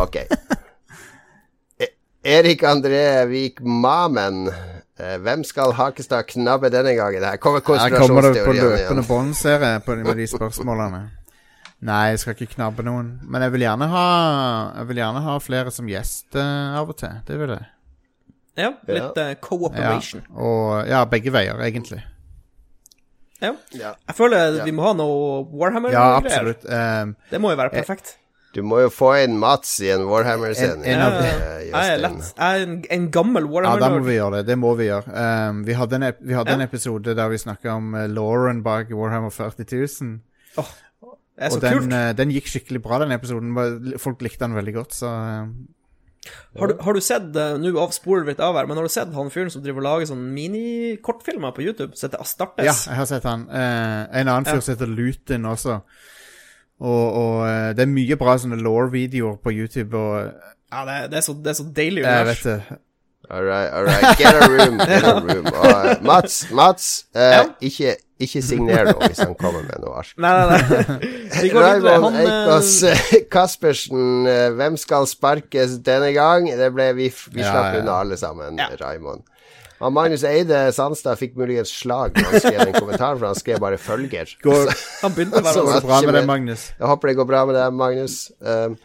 Ok. 0.00 0.16
E- 1.80 1.92
Erik 2.24 2.62
André 2.68 3.04
Vik 3.30 3.60
Mamen. 3.60 4.46
Eh, 5.00 5.16
Hvem 5.24 5.44
skal 5.44 5.72
Hakestad 5.72 6.26
knabbe 6.28 6.68
denne 6.70 6.92
gangen? 6.98 7.24
Her 7.24 7.36
kommer 7.40 7.60
Her 7.64 7.96
kommer 7.96 8.22
det 8.28 8.44
på 8.44 8.52
løpende 8.52 8.76
igjen. 9.00 9.06
bånd, 9.08 9.34
ser 9.36 9.58
jeg, 9.64 9.82
på, 9.86 9.96
med 9.96 10.16
de 10.16 10.26
spørsmålene. 10.28 11.02
Nei, 11.82 12.02
jeg 12.12 12.18
skal 12.22 12.36
ikke 12.36 12.54
knabbe 12.54 12.84
noen. 12.86 13.08
Men 13.26 13.42
jeg 13.42 13.52
vil 13.56 13.64
gjerne 13.64 13.88
ha 13.90 14.04
Jeg 14.76 14.88
vil 14.88 15.00
gjerne 15.02 15.22
ha 15.24 15.38
flere 15.42 15.72
som 15.74 15.88
gjest 15.90 16.36
uh, 16.38 16.78
av 16.78 16.92
og 16.92 16.96
til. 17.00 17.16
Det 17.26 17.38
vil 17.40 17.56
jeg. 17.56 17.66
Ja, 18.60 18.68
litt 18.86 19.16
Ja, 19.16 19.34
cooperation. 19.40 20.22
og, 20.36 20.86
ja 20.86 21.04
begge 21.08 21.32
veier, 21.32 21.56
egentlig. 21.64 22.02
Ja. 23.40 23.54
Ja. 23.74 23.94
Jeg 24.06 24.14
føler 24.14 24.60
vi 24.62 24.70
må 24.76 24.84
ha 24.86 24.92
noe 24.94 25.40
Warhammer. 25.50 25.90
Ja, 25.90 26.18
absolutt. 26.20 26.62
Um, 26.68 27.16
Det 27.30 27.40
må 27.40 27.50
jo 27.50 27.56
være 27.58 27.72
perfekt. 27.74 28.18
Du 28.52 28.60
må 28.62 28.82
jo 28.82 28.90
få 28.92 29.14
inn 29.24 29.38
Mats 29.40 29.78
i 29.80 29.88
en 29.94 30.02
Warhammer-scene. 30.10 30.84
En- 30.84 31.00
en 31.00 31.14
eh, 31.24 31.70
Jeg 31.70 31.94
er. 31.94 32.02
Jeg 32.04 32.62
en, 32.66 32.74
en 32.90 33.06
gammel 33.10 33.46
ja, 33.64 33.76
da 33.80 33.88
må 33.94 34.02
vi 34.04 34.18
gjøre 34.18 34.40
det. 34.42 34.46
Det 34.50 34.58
må 34.60 34.74
vi 34.76 34.90
gjøre. 34.90 35.08
Um, 35.08 35.62
vi 35.64 35.72
hadde 35.78 35.96
en, 35.96 36.02
ep 36.10 36.18
vi 36.20 36.34
hadde 36.36 36.52
Ja. 36.52 36.58
en 36.60 36.66
episode 36.66 37.14
der 37.16 37.28
vi 37.32 37.38
snakka 37.40 37.76
om 37.78 37.94
uh, 37.96 38.06
Lauren 38.12 38.62
bak 38.62 38.90
Warhammer 38.92 39.30
40 39.32 39.64
000. 39.72 40.20
det 40.56 41.46
er 41.46 41.48
så 41.48 41.56
og 41.56 41.62
den, 41.64 41.78
kult. 41.78 41.92
uh, 41.96 42.12
den 42.12 42.30
gikk 42.36 42.46
skikkelig 42.52 42.82
bra, 42.84 42.98
den 43.00 43.12
episoden. 43.16 43.96
Folk 43.98 44.20
likte 44.20 44.44
den 44.44 44.54
veldig 44.54 44.74
godt, 44.74 44.92
så 45.00 45.08
um, 45.08 45.54
Har 46.60 46.68
du, 46.68 46.76
har 46.84 46.92
du 46.94 47.00
sett 47.02 47.32
Nå 47.58 47.72
avsporer 47.82 48.28
litt 48.28 48.38
av 48.38 48.54
her, 48.54 48.66
men 48.68 48.76
har 48.78 48.84
du 48.84 48.92
sett 48.92 49.10
han 49.16 49.30
fyren 49.32 49.48
som 49.50 49.62
driver 49.64 49.80
og 49.80 49.88
lager 49.88 50.06
sånn 50.12 50.28
minikortfilmer 50.36 51.50
på 51.56 51.64
YouTube? 51.64 51.96
Som 51.96 52.10
heter 52.10 52.20
Astartes? 52.22 52.68
Ja, 52.68 52.76
jeg 52.92 53.00
har 53.00 53.08
sett 53.10 53.24
han. 53.26 53.48
Eh, 53.48 54.20
en 54.20 54.28
annen 54.28 54.44
fyr 54.44 54.60
Ja. 54.60 54.60
som 54.60 54.74
heter 54.76 54.86
Lutin 54.92 55.48
også. 55.48 55.80
Og, 56.82 57.02
og 57.22 57.34
eh, 57.46 57.68
det 57.78 57.84
er 57.86 57.90
mye 57.94 58.16
bra 58.18 58.32
sånne 58.42 58.58
law-videoer 58.58 59.36
på 59.42 59.52
YouTube, 59.54 59.94
og 59.94 60.32
Ja, 60.72 60.80
det, 60.88 60.94
er- 60.96 61.10
det, 61.12 61.18
er 61.20 61.26
så, 61.28 61.34
det 61.38 61.52
er 61.52 61.58
så 61.60 61.66
deilig 61.76 62.02
jeg 62.02 62.26
vet 62.26 62.42
det. 62.48 62.56
All 63.30 63.44
right, 63.46 63.70
all 63.72 63.84
right. 63.86 64.18
Get 64.18 64.34
a 64.34 64.48
room. 64.50 64.78
Get 64.82 65.04
a 65.06 65.12
room. 65.28 65.46
Eh, 65.46 65.92
Mats, 66.02 66.40
Mats 66.52 66.88
uh, 67.14 67.20
Ja? 67.22 67.42
ikke, 67.64 67.92
ikke 68.20 68.42
signer 68.44 68.90
nå 68.90 68.96
hvis 69.06 69.22
han 69.22 69.36
kommer 69.38 69.62
med 69.62 69.78
noe 69.84 70.00
ark. 70.02 70.10
Nei, 70.20 70.32
nei, 70.32 70.58
nei. 70.58 71.52
Raymond 71.54 72.18
eh, 72.18 72.26
Eikås 72.26 72.72
Caspersen, 73.32 74.26
eh, 74.28 74.48
hvem 74.58 74.76
skal 74.80 75.06
sparkes 75.08 75.78
denne 75.86 76.10
gang? 76.16 76.50
Det 76.58 76.68
ble 76.74 76.90
vi, 76.98 77.08
vi 77.32 77.40
Ja, 77.44 77.52
slapp 77.54 77.76
ja. 77.76 77.80
unna 77.84 78.00
alle 78.02 78.18
sammen, 78.20 78.58
Ja. 78.60 78.68
Raymond. 78.82 79.22
Og 79.82 79.92
Magnus 79.94 80.22
Eide 80.28 80.58
Sandstad 80.76 81.18
fikk 81.18 81.34
muligens 81.40 81.72
slag 81.74 82.14
når 82.14 82.28
han 82.30 82.42
skrev 82.44 82.58
den 82.68 82.76
kommentaren, 82.76 83.18
for 83.18 83.26
han 83.32 83.38
skrev 83.38 83.60
bare 83.62 83.78
følger. 83.82 84.34
Går, 84.44 84.70
han 85.02 85.14
begynte 85.16 85.40
å 85.42 85.46
være 85.48 85.54
Så- 85.58 85.86
bra 85.86 86.00
med 86.06 86.14
det, 86.14 86.26
Magnus? 86.28 86.66
Jeg 86.78 86.86
håper 86.86 87.08
det 87.08 87.16
går 87.18 87.26
bra 87.32 87.44
med 87.48 87.58
deg, 87.58 87.72
Magnus. 87.74 88.18
Um, 88.40 88.76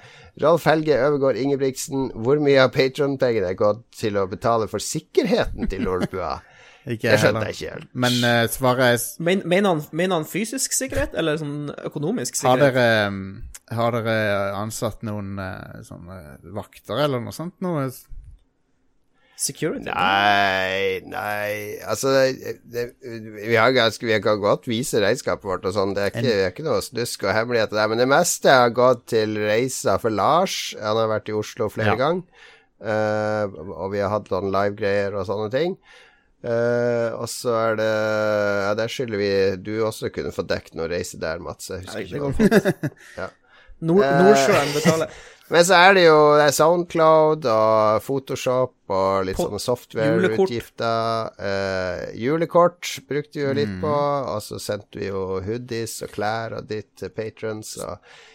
Rolf 0.41 0.65
Helge 0.69 0.93
Øvergård 0.97 1.37
Ingebrigtsen, 1.41 2.11
hvor 2.13 2.41
mye 2.41 2.61
av 2.65 2.73
Patron-pengene 2.73 3.49
er 3.49 3.57
gått 3.57 3.83
til 3.97 4.17
å 4.17 4.27
betale 4.29 4.67
for 4.69 4.81
sikkerheten 4.83 5.69
til 5.69 5.85
Lolbua? 5.85 6.39
Ikke 6.87 7.11
Det 7.11 7.19
skjønte 7.19 7.47
jeg 7.49 7.55
ikke 7.57 7.71
helt. 7.73 7.87
Men 7.99 8.13
uh, 8.23 8.43
svaret 8.47 8.93
er 8.95 9.01
Men, 9.27 9.41
mener, 9.43 9.73
han, 9.73 9.81
mener 9.91 10.21
han 10.21 10.27
fysisk 10.29 10.71
sikkerhet, 10.71 11.17
eller 11.19 11.35
sånn 11.41 11.67
økonomisk 11.89 12.37
Har 12.45 12.55
sikkerhet? 12.55 12.77
dere, 12.77 13.07
um, 13.11 13.41
har 13.75 13.97
dere 13.97 14.13
ansatt 14.55 15.01
noen 15.03 15.33
eh, 15.43 15.81
sånne 15.83 16.37
vakter 16.55 17.01
eller 17.03 17.19
noe 17.19 17.35
sånt? 17.35 17.57
Noe? 17.65 17.89
Security? 19.37 19.85
Nei, 19.85 20.97
nei 21.05 21.77
Altså, 21.85 22.09
det, 22.33 22.55
det, 22.73 22.85
vi 23.37 23.53
har 23.53 23.69
ganske 23.75 24.07
Vi 24.09 24.17
kan 24.25 24.39
godt 24.41 24.65
vise 24.65 24.97
regnskapet 25.03 25.45
vårt 25.45 25.67
og 25.69 25.75
sånn. 25.75 25.93
Det 25.93 26.07
det 26.17 26.31
er 26.33 26.49
ikke 26.49 26.65
noe 26.65 26.81
snusk 26.81 27.27
og 27.27 27.35
hemmeligheter 27.37 27.77
der. 27.77 27.91
Men 27.91 28.01
det 28.01 28.09
meste 28.09 28.49
har 28.49 28.73
gått 28.73 29.05
til 29.13 29.37
reiser 29.45 30.01
for 30.01 30.09
Lars. 30.13 30.57
Han 30.81 30.97
har 31.03 31.11
vært 31.13 31.29
i 31.29 31.37
Oslo 31.37 31.69
flere 31.69 31.93
Ja. 31.93 31.99
ganger. 32.01 32.25
Uh, 32.77 33.45
og 33.73 33.91
vi 33.93 34.01
har 34.03 34.11
hatt 34.13 34.27
sånn 34.29 34.51
live-greier 34.53 35.15
og 35.17 35.25
sånne 35.29 35.47
ting. 35.53 35.77
Uh, 36.45 37.13
og 37.17 37.25
så 37.29 37.53
er 37.57 37.77
det 37.79 37.87
Ja, 37.89 38.73
der 38.77 38.91
skylder 38.93 39.17
vi 39.17 39.29
Du 39.65 39.71
også 39.87 40.11
kunne 40.13 40.29
få 40.35 40.43
dekket 40.45 40.75
noe 40.77 40.85
reise 40.91 41.17
der, 41.21 41.39
Mats. 41.41 41.69
Jeg 41.73 41.85
husker 41.85 42.03
det 42.03 42.09
ikke 42.09 42.25
går 42.25 42.37
fint. 42.37 42.93
Ja. 43.17 43.29
Nord. 43.85 44.01
Nordsjøen 44.05 44.73
betaler. 44.73 45.09
Men 45.49 45.63
så 45.63 45.77
er 45.79 45.93
det 45.95 46.01
jo 46.07 46.15
det 46.35 46.45
er 46.49 46.55
Soundcloud 46.57 47.45
og 47.47 48.01
Photoshop 48.03 48.73
og 48.91 49.25
litt 49.27 49.37
På- 49.37 49.45
sånne 49.47 49.61
software-utgifter. 49.63 51.29
Eh, 51.39 52.01
julekort 52.19 52.89
brukte 53.07 53.39
vi 53.39 53.45
jo 53.45 53.53
litt 53.55 53.71
på, 53.81 53.93
og 54.33 54.41
så 54.43 54.59
sendte 54.59 54.99
vi 54.99 55.07
jo 55.07 55.39
hoodies 55.45 56.01
og 56.03 56.11
klær 56.15 56.57
og 56.59 56.67
ditt 56.67 56.89
til 56.99 57.09
patrons. 57.15 57.77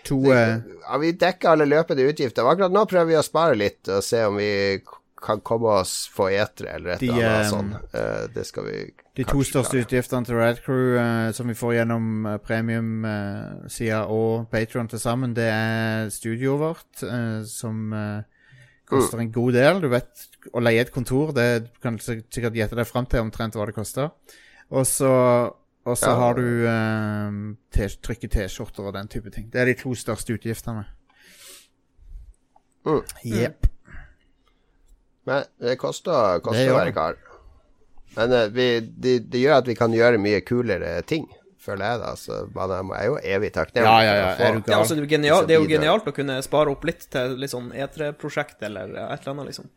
To 0.08 0.22
det, 0.24 0.64
ja, 0.88 0.98
vi 0.98 1.12
dekker 1.12 1.52
alle 1.52 1.68
løpende 1.68 2.08
utgifter. 2.08 2.48
Akkurat 2.48 2.72
nå 2.72 2.86
prøver 2.88 3.06
vi 3.12 3.20
å 3.20 3.24
spare 3.26 3.56
litt 3.60 3.88
og 3.92 4.02
se 4.04 4.24
om 4.24 4.36
vi 4.40 4.80
kan 5.22 5.40
komme 5.40 5.68
oss 5.82 6.08
få 6.10 6.30
etere 6.34 6.74
eller 6.76 6.96
et 6.96 7.02
eller 7.02 7.28
annet 7.28 7.50
sånt. 7.52 7.76
sånn. 7.76 7.94
Eh, 7.94 8.26
det 8.34 8.46
skal 8.48 8.64
vi 8.66 8.78
De 9.12 9.24
to 9.26 9.34
kanskje 9.34 9.50
største 9.50 9.80
utgiftene 9.82 10.24
til 10.24 10.38
Rad 10.40 10.60
Crew 10.64 10.94
uh, 10.96 11.30
som 11.36 11.48
vi 11.50 11.54
får 11.58 11.74
gjennom 11.76 12.04
uh, 12.24 12.36
premium-sida 12.40 14.06
og 14.08 14.46
Patron 14.50 14.88
til 14.88 15.00
sammen, 15.02 15.34
det 15.36 15.48
er 15.52 16.08
studioet 16.08 16.60
vårt, 16.62 17.02
eh, 17.04 17.42
som 17.44 17.92
eh, 17.92 18.22
koster 18.88 19.20
en 19.20 19.32
god 19.32 19.52
del. 19.52 19.80
Du 19.84 19.88
vet, 19.92 20.24
å 20.56 20.62
leie 20.64 20.80
et 20.80 20.92
kontor, 20.94 21.34
det 21.36 21.46
du 21.66 21.68
kan 21.84 21.98
sik- 22.00 22.24
sikkert 22.32 22.56
gjette 22.56 22.78
deg 22.78 22.88
fram 22.88 23.04
til 23.06 23.20
omtrent 23.20 23.52
hva 23.58 23.66
det 23.68 23.74
koster. 23.76 24.08
Og 24.72 24.86
så 24.86 25.10
Ja. 25.84 26.14
har 26.14 26.34
du 26.38 26.46
uh, 26.64 27.90
trykke 28.06 28.28
T-skjorter 28.30 28.86
og 28.86 28.94
den 28.94 29.08
type 29.08 29.30
ting. 29.34 29.50
Det 29.52 29.60
er 29.60 29.64
de 29.66 29.74
to 29.74 29.92
største 29.98 30.32
utgiftene. 30.38 30.84
Mm. 32.86 33.02
Men 35.26 35.44
det 35.60 35.76
koster, 35.78 36.38
Det 36.38 36.42
koster 36.42 36.64
gjør 36.64 36.72
å 36.76 36.80
være 36.80 36.94
kar. 36.96 37.20
Men 38.16 38.32
eh, 38.36 38.48
vi, 38.52 38.66
det, 38.80 39.18
det 39.32 39.44
gjør 39.44 39.62
at 39.62 39.70
vi 39.70 39.76
kan 39.78 39.94
gjøre 39.96 40.20
mye 40.22 40.42
kulere 40.44 40.94
ting, 41.08 41.26
føler 41.62 41.86
jeg 41.86 42.02
da. 42.02 42.14
Så 42.18 42.40
man 42.56 42.74
er, 42.74 42.88
er 42.98 43.06
jo 43.08 43.20
evig 43.36 43.52
takknemlig. 43.56 43.88
Ja, 43.88 44.00
ja, 44.06 44.16
ja. 44.20 44.32
Er 44.36 44.58
du 44.58 44.72
Ja, 44.72 44.80
altså, 44.80 44.98
det, 44.98 45.06
er 45.06 45.28
jo 45.30 45.44
det 45.46 45.56
er 45.56 45.62
jo 45.62 45.70
genialt 45.70 46.08
å 46.08 46.16
kunne 46.16 46.40
spare 46.44 46.72
opp 46.74 46.84
litt 46.88 47.06
til 47.12 47.38
litt 47.40 47.54
sånn 47.54 47.70
E3-prosjekt 47.72 48.64
eller 48.68 48.92
et 48.92 49.22
eller 49.22 49.34
annet, 49.34 49.52
liksom. 49.52 49.70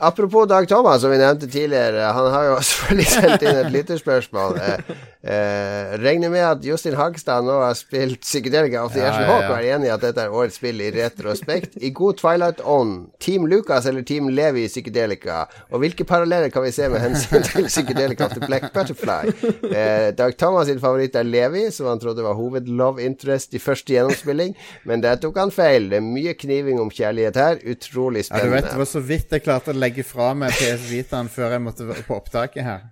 Apropos 0.00 0.46
Dag 0.46 0.68
Thomas, 0.68 1.00
som 1.00 1.10
vi 1.10 1.18
nevnte 1.18 1.48
tidligere. 1.50 2.12
Han 2.12 2.26
har 2.32 2.44
jo 2.44 2.56
selvfølgelig 2.60 3.06
sendt 3.16 3.42
inn 3.48 3.56
et 3.62 3.70
lytterspørsmål. 3.72 4.58
Eh, 4.60 4.90
eh, 5.32 5.94
regner 6.02 6.28
med 6.32 6.44
at 6.44 6.64
Justin 6.66 6.94
Hagstad 6.98 7.46
nå 7.46 7.54
har 7.62 7.72
spilt 7.78 8.20
Psykedelika 8.26 8.82
of 8.84 8.92
the 8.92 9.00
Ja, 9.00 9.08
Ashen 9.14 9.24
ja, 9.24 9.30
Hawk 9.32 9.46
ja. 9.46 9.48
og 9.48 9.56
er 9.62 9.76
enig 9.78 9.88
i 9.88 9.92
at 9.94 10.04
dette 10.04 10.26
er 10.26 10.34
årets 10.36 10.58
spill 10.60 10.82
i 10.84 10.90
retrospekt. 10.92 11.78
I 11.80 11.90
god 11.96 12.18
Twilight 12.20 12.60
On, 12.68 12.92
Team 13.24 13.46
Lucas 13.48 13.86
eller 13.88 14.04
Team 14.06 14.28
Levi 14.28 14.66
i 14.66 14.68
Psychedelika? 14.68 15.46
Og 15.72 15.80
hvilke 15.82 16.04
paralleller 16.08 16.52
kan 16.52 16.66
vi 16.66 16.74
se 16.76 16.90
med 16.92 17.00
hensyn 17.06 17.48
til 17.48 17.70
Psykedelika 17.70 18.28
of 18.28 18.36
the 18.36 18.44
Black 18.44 18.68
Butterfly? 18.76 19.32
Eh, 19.72 20.10
Dag 20.18 20.36
Thomas 20.38 20.68
sin 20.68 20.80
favoritt 20.84 21.16
er 21.16 21.24
Levi, 21.24 21.64
som 21.72 21.88
han 21.88 22.00
trodde 22.04 22.22
var 22.28 22.36
hovedlove 22.36 23.02
interest 23.08 23.56
i 23.56 23.62
første 23.62 23.96
gjennomspilling, 23.96 24.52
men 24.84 25.00
der 25.04 25.16
tok 25.24 25.40
han 25.40 25.50
feil. 25.54 25.88
Det 25.94 26.02
er 26.02 26.06
mye 26.06 26.36
kniving 26.44 26.80
om 26.84 26.92
kjærlighet 26.92 27.40
her. 27.40 27.58
Utrolig 27.72 28.26
Ja, 28.28 28.44
du 28.44 28.50
vet, 28.52 28.68
spennende. 28.68 28.70
det 28.76 28.78
var 28.84 28.92
så 28.92 29.00
vidt 29.08 29.32
jeg 29.32 29.42
klarte 29.48 29.77
å 29.78 29.82
legge 29.84 30.04
fra 30.06 30.32
meg 30.36 30.54
PS 30.58 30.88
Vitaen 30.90 31.30
før 31.32 31.54
jeg 31.56 31.64
måtte 31.64 31.86
på 32.06 32.18
opptaket 32.18 32.66
her. 32.66 32.86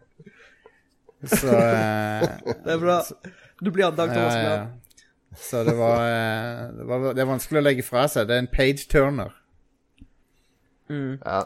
Så 1.27 1.51
eh, 1.51 2.27
Det 2.47 2.75
er 2.77 2.81
bra. 2.81 3.01
Du 3.61 3.73
blir 3.73 3.89
han 3.89 3.99
også 3.99 4.21
ja, 4.21 4.43
ja. 4.45 4.67
Så 5.37 5.65
det 5.65 5.75
var, 5.77 6.01
eh, 6.07 6.63
det 6.77 6.87
var 6.89 7.07
Det 7.17 7.25
er 7.25 7.29
vanskelig 7.29 7.61
å 7.61 7.67
legge 7.67 7.85
fra 7.85 8.07
seg. 8.09 8.29
Det 8.29 8.37
er 8.37 8.45
en 8.45 8.53
page 8.53 8.87
turner. 8.93 9.35
Ja. 10.89 11.43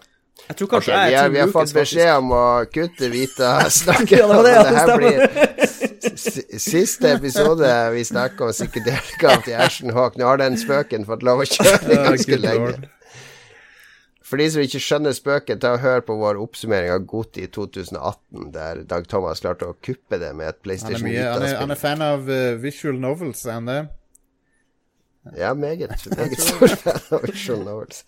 Jeg 0.48 0.56
tror 0.56 0.68
kanskje 0.72 0.92
vi, 0.92 0.98
jeg 1.12 1.18
har, 1.18 1.26
er 1.26 1.32
vi 1.32 1.40
har 1.40 1.50
fått 1.52 1.72
beskjed 1.76 2.10
om 2.16 2.30
å 2.32 2.44
kutte 2.72 3.08
Vita 3.12 3.50
snakke 3.80 4.20
Ja, 4.20 4.28
det 4.30 4.38
det, 4.46 4.54
det. 4.64 4.76
her 4.78 4.92
blir 4.96 5.50
siste 6.60 7.12
episode 7.12 7.68
vi 7.94 8.04
snakker 8.08 8.48
om 8.48 8.54
psykedelika 8.54 9.36
til 9.44 9.58
Ashton 9.60 9.92
Hawk. 9.96 10.16
Nå 10.20 10.28
har 10.28 10.40
den 10.40 10.56
spøken 10.60 11.04
fått 11.08 11.24
lov 11.26 11.44
å 11.44 11.48
kjøre 11.48 12.00
ganske 12.08 12.40
lenge. 12.40 12.90
For 14.30 14.38
de 14.38 14.46
som 14.54 14.62
ikke 14.62 14.78
skjønner 14.78 15.14
spøken, 15.16 15.58
ta 15.58 15.72
og 15.74 15.80
hør 15.82 16.04
på 16.06 16.14
vår 16.20 16.38
oppsummering 16.38 16.92
av 16.94 17.06
Goti 17.10 17.48
2018, 17.50 18.52
der 18.54 18.84
Dag 18.86 19.08
Thomas 19.10 19.42
klarte 19.42 19.66
å 19.66 19.74
kuppe 19.82 20.20
det 20.22 20.30
med 20.38 20.52
et 20.52 20.60
PlayStation 20.62 21.02
Vita-spill. 21.02 21.48
han, 21.48 21.64
han 21.64 21.74
er 21.74 21.80
fan 21.80 22.04
av 22.06 22.30
uh, 22.30 22.54
visual 22.62 23.00
novels, 23.02 23.42
er 23.48 23.58
han 23.58 23.66
det? 23.66 23.80
Ja, 25.36 25.50
meget. 25.54 25.90
Meget 26.16 26.40
stor 26.40 26.76
fan 26.78 27.18
av 27.18 27.26
visual 27.26 27.66
novels. 27.66 28.04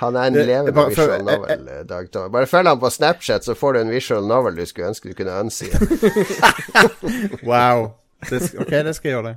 Han 0.00 0.16
er 0.16 0.32
en 0.32 0.40
levende 0.40 0.88
visual 0.88 1.28
novel, 1.28 1.68
eh, 1.68 1.84
Dag 1.92 2.10
Thomas. 2.16 2.32
Bare 2.32 2.50
følg 2.50 2.72
ham 2.72 2.80
på 2.80 2.90
Snapchat, 2.96 3.44
så 3.44 3.54
får 3.54 3.76
du 3.76 3.80
en 3.84 3.92
visual 3.92 4.26
novel 4.26 4.56
du 4.56 4.64
skulle 4.66 4.88
ønske 4.88 5.12
du 5.12 5.14
kunne 5.20 5.36
ønske. 5.36 5.68
Wow. 7.48 7.90
Det, 8.30 8.42
OK, 8.58 8.70
det 8.70 8.96
skal 8.96 9.08
jeg 9.10 9.16
gjøre. 9.20 9.36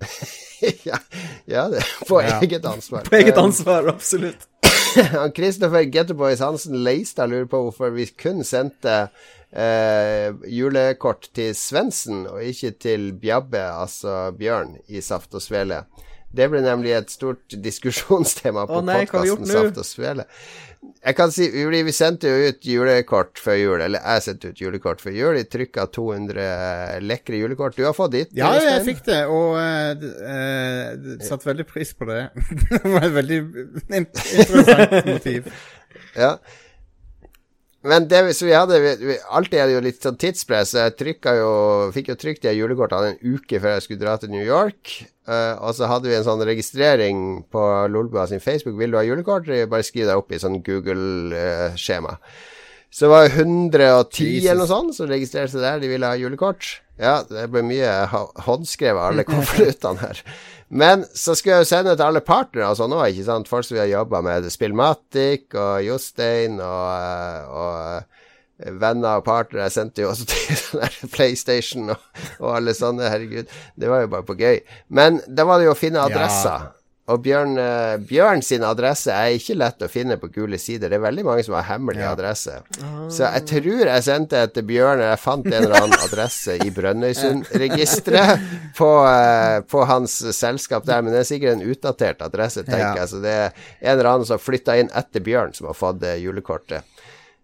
det. 0.00 0.10
ja, 0.90 0.98
ja, 1.46 1.68
det 1.72 1.82
på 2.08 2.20
Ja. 2.22 2.38
eget 2.42 2.64
ansvar. 2.64 3.04
På 3.08 3.16
eget 3.16 3.38
ansvar, 3.38 3.88
absolutt. 3.88 4.46
Kristoffer 4.64 5.30
Christopher 5.36 5.82
Getterboys 5.82 6.40
Hansen 6.40 6.80
Leistad 6.84 7.30
lurer 7.30 7.46
på 7.50 7.60
hvorfor 7.62 7.92
vi 7.94 8.06
kun 8.06 8.42
sendte 8.44 9.08
eh, 9.52 10.30
julekort 10.50 11.28
til 11.34 11.54
Svendsen, 11.54 12.24
og 12.26 12.42
ikke 12.42 12.72
til 12.82 13.12
Bjabbe, 13.14 13.62
altså 13.62 14.32
Bjørn, 14.38 14.76
i 14.88 15.00
Saft 15.04 15.34
og 15.34 15.42
Svele. 15.44 15.84
Det 16.30 16.46
ble 16.50 16.62
nemlig 16.62 16.92
et 16.94 17.10
stort 17.10 17.56
diskusjonstema 17.68 18.66
på 18.70 18.82
podkasten? 18.86 19.46
Saft 19.50 19.78
og 19.82 19.86
Svele. 19.86 20.26
Jeg 20.80 21.16
kan 21.16 21.28
si, 21.32 21.46
vi, 21.84 21.92
sendte 21.92 22.28
jo 22.30 22.48
ut 22.52 22.64
julekort 22.64 23.40
før 23.40 23.56
jul, 23.60 23.82
eller 23.84 24.00
jeg 24.00 24.22
sendte 24.24 24.48
ut 24.52 24.60
julekort 24.62 25.02
før 25.04 25.12
jul. 25.16 25.36
trykk 25.52 25.76
av 25.82 25.90
200 25.92 26.46
lekre 27.04 27.36
julekort. 27.40 27.76
Du 27.76 27.84
har 27.84 27.92
fått 27.96 28.14
ditt? 28.14 28.32
Ja, 28.36 28.54
jeg 28.56 28.64
Jostein? 28.64 28.86
fikk 28.88 29.02
det, 29.10 29.18
og 29.28 29.58
uh, 29.60 29.92
d- 30.00 30.12
eh, 30.24 31.20
satte 31.28 31.50
veldig 31.50 31.66
pris 31.68 31.92
på 31.96 32.08
det. 32.08 32.22
det 32.72 32.80
var 32.84 33.06
et 33.10 33.16
veldig 33.18 33.40
interessant 34.00 35.10
motiv. 35.12 35.52
Ja. 36.16 36.32
Men 37.82 38.08
det 38.10 38.34
så 38.36 38.44
vi 38.44 38.52
hadde 38.52 38.76
vi, 38.82 39.14
Alltid 39.32 39.56
er 39.56 39.68
det 39.70 39.76
jo 39.76 39.84
litt 39.86 40.04
sånn 40.04 40.18
tidspress. 40.20 40.74
Jeg 40.76 41.16
jo, 41.38 41.52
fikk 41.94 42.10
jo 42.12 42.18
trykt 42.20 42.44
de 42.44 42.52
julekortene 42.52 43.14
en 43.14 43.36
uke 43.38 43.60
før 43.62 43.78
jeg 43.78 43.86
skulle 43.86 44.02
dra 44.02 44.18
til 44.20 44.32
New 44.34 44.44
York. 44.44 44.92
Uh, 45.30 45.56
og 45.62 45.72
så 45.78 45.88
hadde 45.88 46.10
vi 46.10 46.18
en 46.18 46.26
sånn 46.26 46.44
registrering 46.44 47.24
på 47.52 47.64
Lolbua 47.88 48.26
sin 48.28 48.42
Facebook. 48.44 48.76
Vil 48.80 48.92
du 48.92 49.00
ha 49.00 49.06
julekort? 49.06 49.48
Bare 49.48 49.86
skriv 49.86 50.10
deg 50.10 50.20
opp 50.20 50.32
i 50.34 50.40
sånn 50.42 50.60
Google-skjema. 50.66 52.18
Så 52.90 53.06
det 53.06 53.12
var 53.12 53.28
110 53.30 54.24
Jesus. 54.26 54.50
eller 54.50 54.64
noe 54.64 54.70
sånt 54.70 54.96
som 54.96 55.08
registrerte 55.08 55.54
seg 55.54 55.64
der. 55.64 55.80
De 55.80 55.92
ville 55.92 56.08
ha 56.10 56.18
julekort. 56.18 56.80
Ja, 57.00 57.20
det 57.24 57.46
ble 57.52 57.62
mye 57.64 57.90
håndskrevet, 58.44 59.00
alle 59.00 59.24
konvoluttene 59.28 60.02
her. 60.02 60.22
Men 60.70 61.02
så 61.16 61.34
skulle 61.34 61.58
jeg 61.58 61.64
jo 61.64 61.70
sende 61.72 61.96
til 61.96 62.06
alle 62.06 62.22
partnere 62.22 62.68
og 62.70 62.78
sånn 62.78 62.94
òg, 62.94 63.08
ikke 63.10 63.26
sant. 63.26 63.50
Folk 63.50 63.66
som 63.66 63.74
vi 63.74 63.82
har 63.82 63.90
jobba 63.90 64.20
med. 64.22 64.46
Spillmatic 64.52 65.56
og 65.58 65.80
Jostein 65.82 66.60
og, 66.62 67.48
og 67.50 68.76
venner 68.80 69.18
og 69.18 69.24
partnere. 69.26 69.66
Jeg 69.66 69.76
sendte 69.78 70.04
jo 70.04 70.12
også 70.12 70.28
til 70.30 70.60
sånn 70.60 71.14
PlayStation 71.14 71.94
og, 71.96 72.04
og 72.38 72.52
alle 72.60 72.76
sånne. 72.76 73.08
Herregud. 73.10 73.50
Det 73.74 73.90
var 73.90 74.04
jo 74.04 74.12
bare 74.12 74.28
på 74.28 74.38
gøy. 74.38 74.60
Men 74.94 75.18
da 75.26 75.48
var 75.48 75.58
det 75.58 75.70
jo 75.70 75.74
å 75.74 75.80
finne 75.80 76.04
adresser. 76.04 76.70
Og 77.10 77.18
Bjørn, 77.24 77.56
eh, 77.58 77.96
Bjørn 78.06 78.42
sin 78.46 78.62
adresse 78.62 79.10
er 79.10 79.32
ikke 79.34 79.56
lett 79.58 79.82
å 79.82 79.88
finne 79.90 80.14
på 80.20 80.28
gule 80.30 80.58
sider. 80.62 80.88
Det 80.92 80.98
er 81.00 81.02
veldig 81.02 81.24
mange 81.26 81.42
som 81.46 81.56
har 81.58 81.64
hemmelig 81.72 82.04
Ja. 82.04 82.12
adresse. 82.14 82.60
Så 83.10 83.24
jeg 83.26 83.46
tror 83.50 83.84
jeg 83.88 84.02
sendte 84.06 84.36
etter 84.44 84.62
Bjørn 84.62 85.00
Jeg 85.02 85.18
fant 85.18 85.46
en 85.46 85.52
eller 85.64 85.80
annen 85.82 85.98
adresse 86.04 86.54
i 86.62 86.70
Brønnøysundregisteret 86.70 88.40
på, 88.78 88.90
eh, 89.10 89.60
på 89.66 89.84
hans 89.90 90.18
selskap 90.36 90.84
der, 90.86 91.02
men 91.02 91.12
det 91.12 91.20
er 91.24 91.30
sikkert 91.34 91.56
en 91.58 91.66
utdatert 91.74 92.22
adresse, 92.22 92.62
tenker 92.64 92.78
Ja. 92.94 92.94
jeg. 93.02 93.08
Så 93.08 93.22
det 93.22 93.34
er 93.34 93.52
en 93.82 93.98
eller 93.98 94.10
annen 94.14 94.26
som 94.26 94.38
flytta 94.38 94.78
inn 94.78 94.90
etter 94.94 95.20
Bjørn, 95.20 95.54
som 95.54 95.66
har 95.66 95.74
fått 95.74 96.00
det 96.00 96.20
julekortet. 96.22 96.82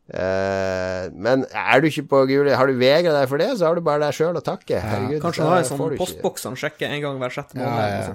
Uh, 0.06 1.10
men 1.18 1.42
er 1.50 1.80
du 1.82 1.88
ikke 1.88 2.04
på 2.06 2.20
gule 2.30 2.54
Har 2.54 2.68
du 2.70 2.76
vegra 2.78 3.10
deg 3.10 3.24
for 3.28 3.38
det, 3.42 3.48
så 3.58 3.66
har 3.66 3.74
du 3.74 3.80
bare 3.82 4.04
deg 4.04 4.14
sjøl 4.14 4.36
å 4.38 4.42
takke. 4.44 4.78
Herregud. 4.78 5.18
Kanskje 5.24 5.42
du 5.42 5.48
har 5.50 5.58
en 5.58 5.66
sånn 5.66 5.96
postboks 5.98 6.44
han 6.46 6.54
sjekker 6.54 6.86
en 6.94 7.02
gang 7.02 7.18
hver 7.18 7.34
sjette 7.34 7.58
måned. 7.58 7.66
Ja, 7.74 8.06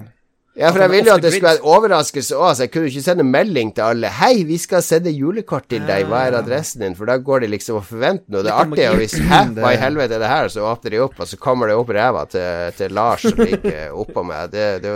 Ja, 0.52 0.68
for 0.68 0.82
jeg 0.82 0.90
Sånn 0.90 0.92
ville 0.92 1.08
jo 1.08 1.14
at 1.16 1.22
det 1.24 1.30
skulle 1.32 1.48
være 1.48 1.60
en 1.62 1.68
overraskelse 1.72 2.36
òg, 2.36 2.50
så 2.52 2.64
jeg 2.66 2.70
kunne 2.74 2.84
jo 2.84 2.92
ikke 2.92 3.04
sende 3.06 3.24
melding 3.24 3.70
til 3.72 3.86
alle 3.86 4.08
'Hei, 4.12 4.44
vi 4.44 4.58
skal 4.60 4.82
sende 4.84 5.10
julekort 5.10 5.64
til 5.72 5.86
deg, 5.88 6.04
hva 6.10 6.26
er 6.28 6.36
adressen 6.36 6.84
din?' 6.84 6.96
For 6.98 7.08
da 7.08 7.16
går 7.16 7.40
de 7.40 7.48
liksom 7.54 7.78
og 7.80 7.86
forventer 7.88 8.28
noe. 8.28 8.42
Det 8.44 8.52
er 8.52 8.60
artig, 8.60 8.88
og 8.90 8.96
hvis 9.00 9.16
'Hæ, 9.16 9.40
hva 9.56 9.72
i 9.72 9.80
helvete 9.80 10.14
er 10.14 10.18
det 10.18 10.28
her?' 10.28 10.48
Så 10.52 10.60
åpner 10.60 10.90
de 10.90 10.98
opp, 11.00 11.14
og 11.18 11.26
så 11.26 11.38
kommer 11.40 11.66
det 11.72 11.76
opp 11.76 11.88
ræva 11.88 12.26
til, 12.28 12.72
til 12.76 12.92
Lars 12.92 13.22
som 13.22 13.38
ligger 13.38 13.96
oppå 13.96 14.22
meg. 14.22 14.52
Det, 14.52 14.82
det, 14.82 14.92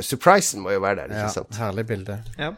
surprisen 0.00 0.60
må 0.60 0.70
jo 0.76 0.80
være 0.84 0.96
der, 0.96 1.16
ikke 1.16 1.32
sant? 1.32 1.56
Ja, 1.56 1.64
herlig 1.64 1.86
bilde. 1.86 2.18
Ja. 2.38 2.52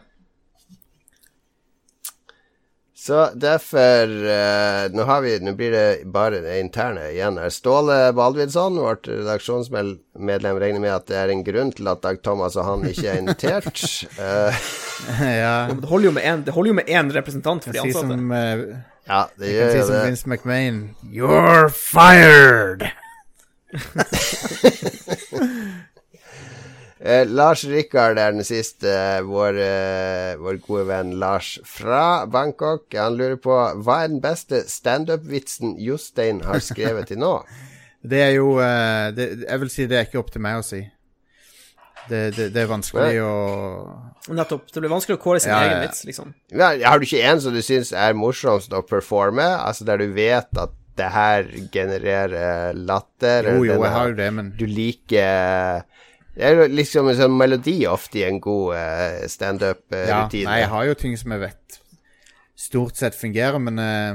Så 3.02 3.32
derfor 3.34 4.06
uh, 4.06 4.86
Nå 4.94 5.02
har 5.02 5.20
vi 5.24 5.32
Nå 5.42 5.56
blir 5.58 5.72
det 5.74 6.04
bare 6.06 6.38
det 6.44 6.60
interne 6.62 7.08
igjen 7.10 7.34
her. 7.40 7.50
Ståle 7.50 8.12
Baldvidsson, 8.14 8.76
vårt 8.78 9.08
redaksjonsmedlem, 9.10 10.60
regner 10.62 10.78
med 10.78 10.94
at 10.94 11.10
det 11.10 11.16
er 11.18 11.26
en 11.34 11.42
grunn 11.42 11.72
til 11.74 11.90
at 11.90 11.98
Dag 12.04 12.20
Thomas 12.22 12.54
og 12.54 12.62
han 12.68 12.86
ikke 12.86 13.08
er 13.10 13.18
invitert. 13.24 13.82
uh, 14.22 14.54
ja. 15.42 15.66
Det 15.74 15.90
holder 15.90 16.06
jo 16.06 16.14
med 16.14 16.22
én- 16.22 16.46
det 17.10 17.16
representant 17.18 17.58
for 17.64 17.72
de 17.74 17.78
Si 17.80 17.84
ansatte. 17.88 18.06
som, 18.06 18.30
uh, 18.30 18.38
ja, 19.08 19.26
det 19.34 19.46
jeg 19.50 19.58
gjør 19.58 19.74
jo 19.80 19.86
som. 19.90 20.06
Vince 20.06 20.26
McMahon 20.28 20.94
You're 21.10 21.66
fired! 21.74 22.86
Eh, 27.02 27.24
Lars 27.26 27.64
Rikard 27.66 28.18
er 28.18 28.30
den 28.32 28.44
siste. 28.46 28.86
eh, 28.86 29.22
Vår, 29.26 29.56
eh, 29.58 30.36
vår 30.38 30.60
gode 30.62 30.86
venn 30.86 31.16
Lars 31.18 31.58
fra 31.66 32.26
Bangkok. 32.26 32.84
Han 32.94 33.16
lurer 33.18 33.36
på 33.42 33.56
hva 33.82 34.04
er 34.04 34.08
den 34.12 34.20
beste 34.22 34.62
standup-vitsen 34.70 35.74
Jostein 35.82 36.42
har 36.46 36.60
skrevet 36.62 37.08
til 37.10 37.18
nå? 37.18 37.36
Det 38.02 38.18
er 38.18 38.32
jo 38.34 38.56
eh, 38.58 39.12
det, 39.14 39.26
Jeg 39.48 39.60
vil 39.62 39.68
si 39.70 39.84
det 39.86 39.96
er 39.98 40.06
ikke 40.08 40.18
opp 40.18 40.30
til 40.34 40.42
meg 40.42 40.58
å 40.58 40.62
si. 40.66 40.80
Det, 42.10 42.32
det, 42.34 42.48
det 42.50 42.62
er 42.64 42.66
vanskelig 42.66 43.12
ja. 43.14 43.26
å 43.30 44.32
Nettopp. 44.34 44.64
Det 44.74 44.82
blir 44.82 44.90
vanskelig 44.90 45.18
å 45.18 45.22
kåre 45.22 45.38
sin 45.42 45.52
Ja, 45.52 45.60
ja, 45.60 45.68
egen 45.68 45.76
ja. 45.76 45.84
vits, 45.86 46.00
liksom. 46.08 46.32
Ja, 46.50 46.72
har 46.90 46.98
du 46.98 47.06
ikke 47.06 47.22
en 47.30 47.42
som 47.44 47.54
du 47.54 47.60
syns 47.62 47.92
er 47.94 48.14
morsomst 48.18 48.74
å 48.74 48.82
performe? 48.86 49.46
Altså 49.62 49.86
der 49.86 50.02
du 50.02 50.08
vet 50.14 50.50
at 50.58 50.74
det 50.98 51.08
her 51.14 51.46
genererer 51.72 52.74
latter? 52.74 53.46
Jo, 53.54 53.62
jo, 53.70 53.78
jeg 53.86 53.94
har 53.94 54.10
jo 54.10 54.18
det, 54.18 54.28
men 54.34 54.50
Du 54.58 54.66
liker 54.66 55.86
Det 56.34 56.44
er 56.48 56.68
liksom 56.72 57.08
en 57.12 57.16
sånn 57.18 57.34
melodi 57.36 57.82
ofte 57.90 58.22
i 58.22 58.24
en 58.24 58.38
god 58.40 58.72
uh, 58.72 58.78
ja, 59.22 59.28
standup-rutine. 59.28 60.48
Nei, 60.48 60.58
jeg 60.62 60.70
har 60.72 60.84
jo 60.88 60.94
ting 61.02 61.16
som 61.20 61.34
jeg 61.36 61.42
vet 61.44 61.80
stort 62.62 62.96
sett 62.96 63.14
fungerer, 63.18 63.58
men 63.60 63.76
uh, 63.76 64.14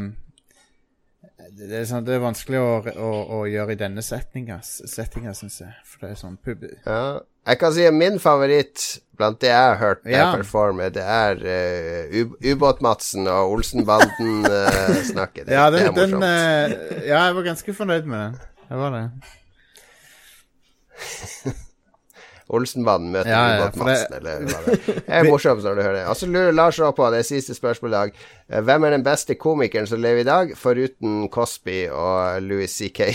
det, 1.58 1.70
er 1.82 1.86
sånn, 1.90 2.06
det 2.08 2.16
er 2.18 2.24
vanskelig 2.26 2.58
å, 2.62 2.72
å, 2.98 3.12
å 3.38 3.44
gjøre 3.50 3.74
i 3.76 3.80
denne 3.80 4.02
settinga, 4.06 4.58
syns 4.64 5.60
jeg. 5.62 5.74
For 5.86 6.02
det 6.06 6.10
er 6.16 6.18
sånn 6.24 6.38
pub... 6.42 6.66
Ja. 6.86 7.02
Jeg 7.48 7.58
kan 7.62 7.72
si 7.72 7.86
at 7.88 7.96
min 7.96 8.18
favoritt 8.20 8.82
blant 9.16 9.38
det 9.40 9.48
jeg 9.54 9.56
har 9.70 9.78
hørt 9.80 10.02
deg 10.04 10.18
Ja. 10.18 10.26
performe, 10.36 10.90
det 10.92 11.06
er 11.06 11.38
uh, 11.40 12.34
Ubåt-Madsen 12.44 13.24
og 13.32 13.54
Olsenbanden-snakket. 13.60 15.48
Ja, 15.56 15.70
det 15.72 15.86
den, 15.86 15.88
er 15.88 15.94
den 16.02 16.18
morsomt. 16.18 16.26
eh, 16.28 17.06
Ja, 17.08 17.22
jeg 17.30 17.38
var 17.38 17.44
ganske 17.54 17.78
fornøyd 17.78 18.10
med 18.10 18.20
den. 18.26 18.34
Jeg 18.68 18.78
var 18.84 18.90
det. 18.98 19.06
Olsenbanden 22.50 23.12
møter 23.12 23.30
Ja, 23.32 23.40
ja, 23.50 23.66
Ubåt-Madsen, 23.68 24.14
eller 24.18 24.44
hva 24.48 24.60
det 24.64 24.76
er. 24.78 24.84
Det 24.96 25.04
er 25.20 25.28
morsomt 25.32 25.64
når 25.66 25.76
du 25.76 25.82
hører 25.84 25.98
det. 26.00 26.06
Og 26.08 26.16
så 26.16 26.30
lurer 26.32 26.56
Lars 26.56 26.80
òg 26.80 26.94
på, 26.96 27.10
det 27.12 27.20
er 27.20 27.28
siste 27.28 27.56
spørsmål 27.58 27.92
i 27.92 27.96
dag, 27.98 28.14
eh, 28.50 28.62
hvem 28.70 28.88
er 28.88 28.96
den 28.96 29.04
beste 29.04 29.36
komikeren 29.36 29.88
som 29.90 30.00
lever 30.02 30.24
i 30.24 30.28
dag, 30.28 30.54
foruten 30.58 31.26
Cosby 31.34 31.80
og 31.92 32.42
Louis 32.48 32.72
C.K.? 32.72 33.10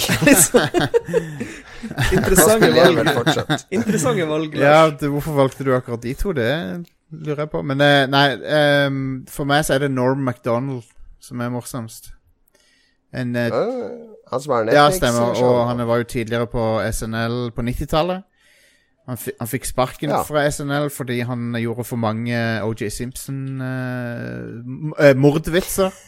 Interessante 2.16 2.72
valg. 2.76 2.98
Interessante 3.70 4.26
valg, 4.28 4.54
Ja, 4.56 4.86
Lars. 4.86 4.98
det, 5.00 5.08
hvorfor 5.12 5.32
valgte 5.32 5.64
du 5.64 5.74
akkurat 5.76 6.02
de 6.02 6.14
to? 6.14 6.32
Det 6.36 6.50
lurer 7.12 7.44
jeg 7.46 7.50
på. 7.52 7.62
Men 7.62 7.80
eh, 7.84 8.06
nei, 8.10 8.26
um, 8.86 8.98
for 9.28 9.48
meg 9.48 9.64
så 9.66 9.76
er 9.76 9.86
det 9.86 9.92
Norm 9.92 10.22
MacDonald 10.24 10.84
som 11.22 11.40
er 11.40 11.52
morsomst. 11.52 12.12
En 13.12 13.34
uh, 13.36 13.52
Han 14.32 14.40
som 14.40 14.54
har 14.54 14.70
Ja, 14.72 14.86
stemmer. 14.90 15.36
Og 15.44 15.66
han 15.68 15.82
var 15.86 16.00
jo 16.00 16.08
tidligere 16.08 16.46
på 16.48 16.62
SNL 16.92 17.50
på 17.52 17.64
90-tallet. 17.66 18.24
Han, 19.10 19.16
han 19.40 19.48
fikk 19.50 19.64
sparken 19.66 20.10
Ja. 20.12 20.20
fra 20.22 20.44
SNL 20.50 20.86
fordi 20.94 21.16
han 21.26 21.48
gjorde 21.58 21.82
for 21.84 21.96
mange 21.98 22.36
OJ 22.62 22.86
Simpson-mordvitser. 23.00 25.90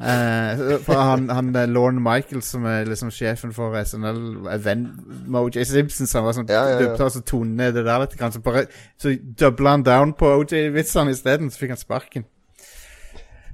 Eh, 0.00 0.56
for 0.80 0.96
han, 0.96 1.26
han 1.28 1.50
eh, 1.58 1.66
Lorne 1.68 2.00
Michaels, 2.00 2.46
som 2.54 2.64
er 2.64 2.86
liksom 2.88 3.10
sjefen 3.12 3.50
for 3.52 3.74
SNL, 3.84 4.20
er 4.48 4.60
venn 4.64 4.86
med 5.26 5.40
OJ 5.42 5.58
Simpson, 5.68 6.06
så 6.08 6.18
han 6.22 6.28
var 6.28 6.32
sånn 6.38 6.48
Ja, 6.48 6.62
ja, 6.70 6.78
ja. 6.96 7.08
tone 7.28 7.52
ned 7.58 7.74
det 7.76 7.82
der 7.84 8.00
litt. 8.00 8.14
Så, 8.32 8.40
bare, 8.40 8.62
så 8.96 9.12
dubla 9.42 9.70
han 9.74 9.84
down 9.84 10.14
på 10.16 10.24
OJ-vitsene 10.38 11.12
isteden, 11.12 11.50
så 11.52 11.58
fikk 11.60 11.74
han 11.74 11.82
sparken. 11.82 12.24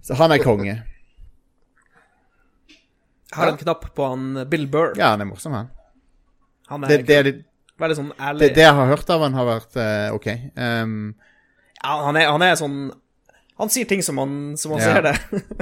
Så 0.06 0.14
han 0.20 0.30
er 0.36 0.40
konge. 0.44 0.76
Jeg 3.26 3.34
har 3.40 3.50
en 3.50 3.58
knapp 3.64 3.82
på 3.96 4.02
han 4.12 4.22
Bill 4.52 4.68
Burr. 4.70 4.92
Ja, 5.00 5.08
han 5.16 5.24
er 5.24 5.28
morsom, 5.32 5.52
han. 5.56 5.68
Han 6.70 6.84
er 6.84 6.88
Det, 6.94 6.98
det, 7.08 7.16
er 7.16 7.24
litt- 7.32 7.42
veldig 7.78 7.96
sånn 7.98 8.12
ærlig. 8.18 8.40
det, 8.40 8.54
det 8.56 8.62
jeg 8.66 8.74
har 8.78 8.86
hørt 8.92 9.10
av 9.10 9.20
han, 9.26 9.34
har 9.36 9.46
vært 9.48 9.76
uh, 9.80 10.14
ok. 10.16 10.28
Um, 10.56 11.14
Ja, 11.82 11.96
han 12.06 12.16
er, 12.16 12.26
han 12.32 12.42
er 12.42 12.54
sånn 12.58 12.78
Han 13.60 13.70
sier 13.72 13.86
ting 13.88 14.02
som 14.04 14.18
han, 14.20 14.56
som 14.60 14.72
han 14.74 14.80
Ja. 14.80 14.92
ser 14.94 15.02
det. 15.06 15.14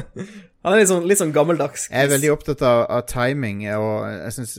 han 0.65 0.73
er 0.73 0.81
litt 0.81 0.91
sånn, 0.91 1.05
litt 1.07 1.19
sånn 1.20 1.32
gammeldags. 1.35 1.89
jeg 1.91 2.07
er 2.09 2.11
veldig 2.11 2.32
opptatt 2.35 2.62
av, 2.66 2.85
av 2.91 3.05
timing, 3.07 3.61
og 3.78 4.09
jeg 4.11 4.32
syns 4.39 4.55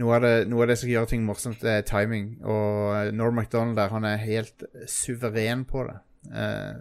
noe, 0.00 0.14
av 0.16 0.22
det- 0.22 0.46
noe 0.48 0.62
av 0.62 0.68
det 0.70 0.78
som 0.78 0.88
gjør 0.88 1.08
ting 1.10 1.24
morsomt, 1.26 1.64
er 1.66 1.82
timing. 1.82 2.36
Og 2.46 2.94
eh, 2.94 3.10
Norm 3.12 3.34
MacDonald 3.34 3.76
der, 3.76 3.90
han 3.90 4.06
er 4.06 4.16
helt 4.22 4.62
suveren 4.88 5.64
på 5.68 5.82
det. 5.88 5.98
Uh, 6.30 6.78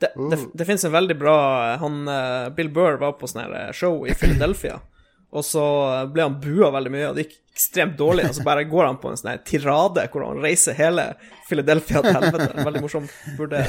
Det, 0.00 0.12
det, 0.14 0.38
det 0.54 0.64
finnes 0.68 0.84
en 0.86 0.92
veldig 0.94 1.14
bra 1.18 1.36
han, 1.80 1.94
eh, 2.08 2.48
Bill 2.54 2.68
Burr 2.70 2.96
var 3.00 3.16
på 3.18 3.26
sånn 3.26 3.48
eh, 3.50 3.72
show 3.74 4.04
i 4.06 4.14
Philadelphia, 4.14 4.76
og 5.34 5.42
så 5.44 5.64
ble 6.12 6.22
han 6.22 6.36
bua 6.40 6.68
veldig 6.70 6.92
mye, 6.94 7.08
og 7.10 7.16
det 7.18 7.24
gikk 7.26 7.40
ekstremt 7.56 7.96
dårlig. 7.98 8.28
Og 8.30 8.38
så 8.38 8.46
bare 8.46 8.66
går 8.68 8.90
han 8.90 9.00
på 9.00 9.12
en 9.12 9.20
sånn 9.20 9.44
tirade 9.48 10.06
hvor 10.12 10.28
han 10.28 10.42
reiser 10.44 10.76
hele 10.78 11.10
Philadelphia 11.48 12.04
til 12.04 12.18
helvete. 12.18 12.66
Veldig 12.66 12.84
morsomt. 12.84 13.22
Burde, 13.38 13.62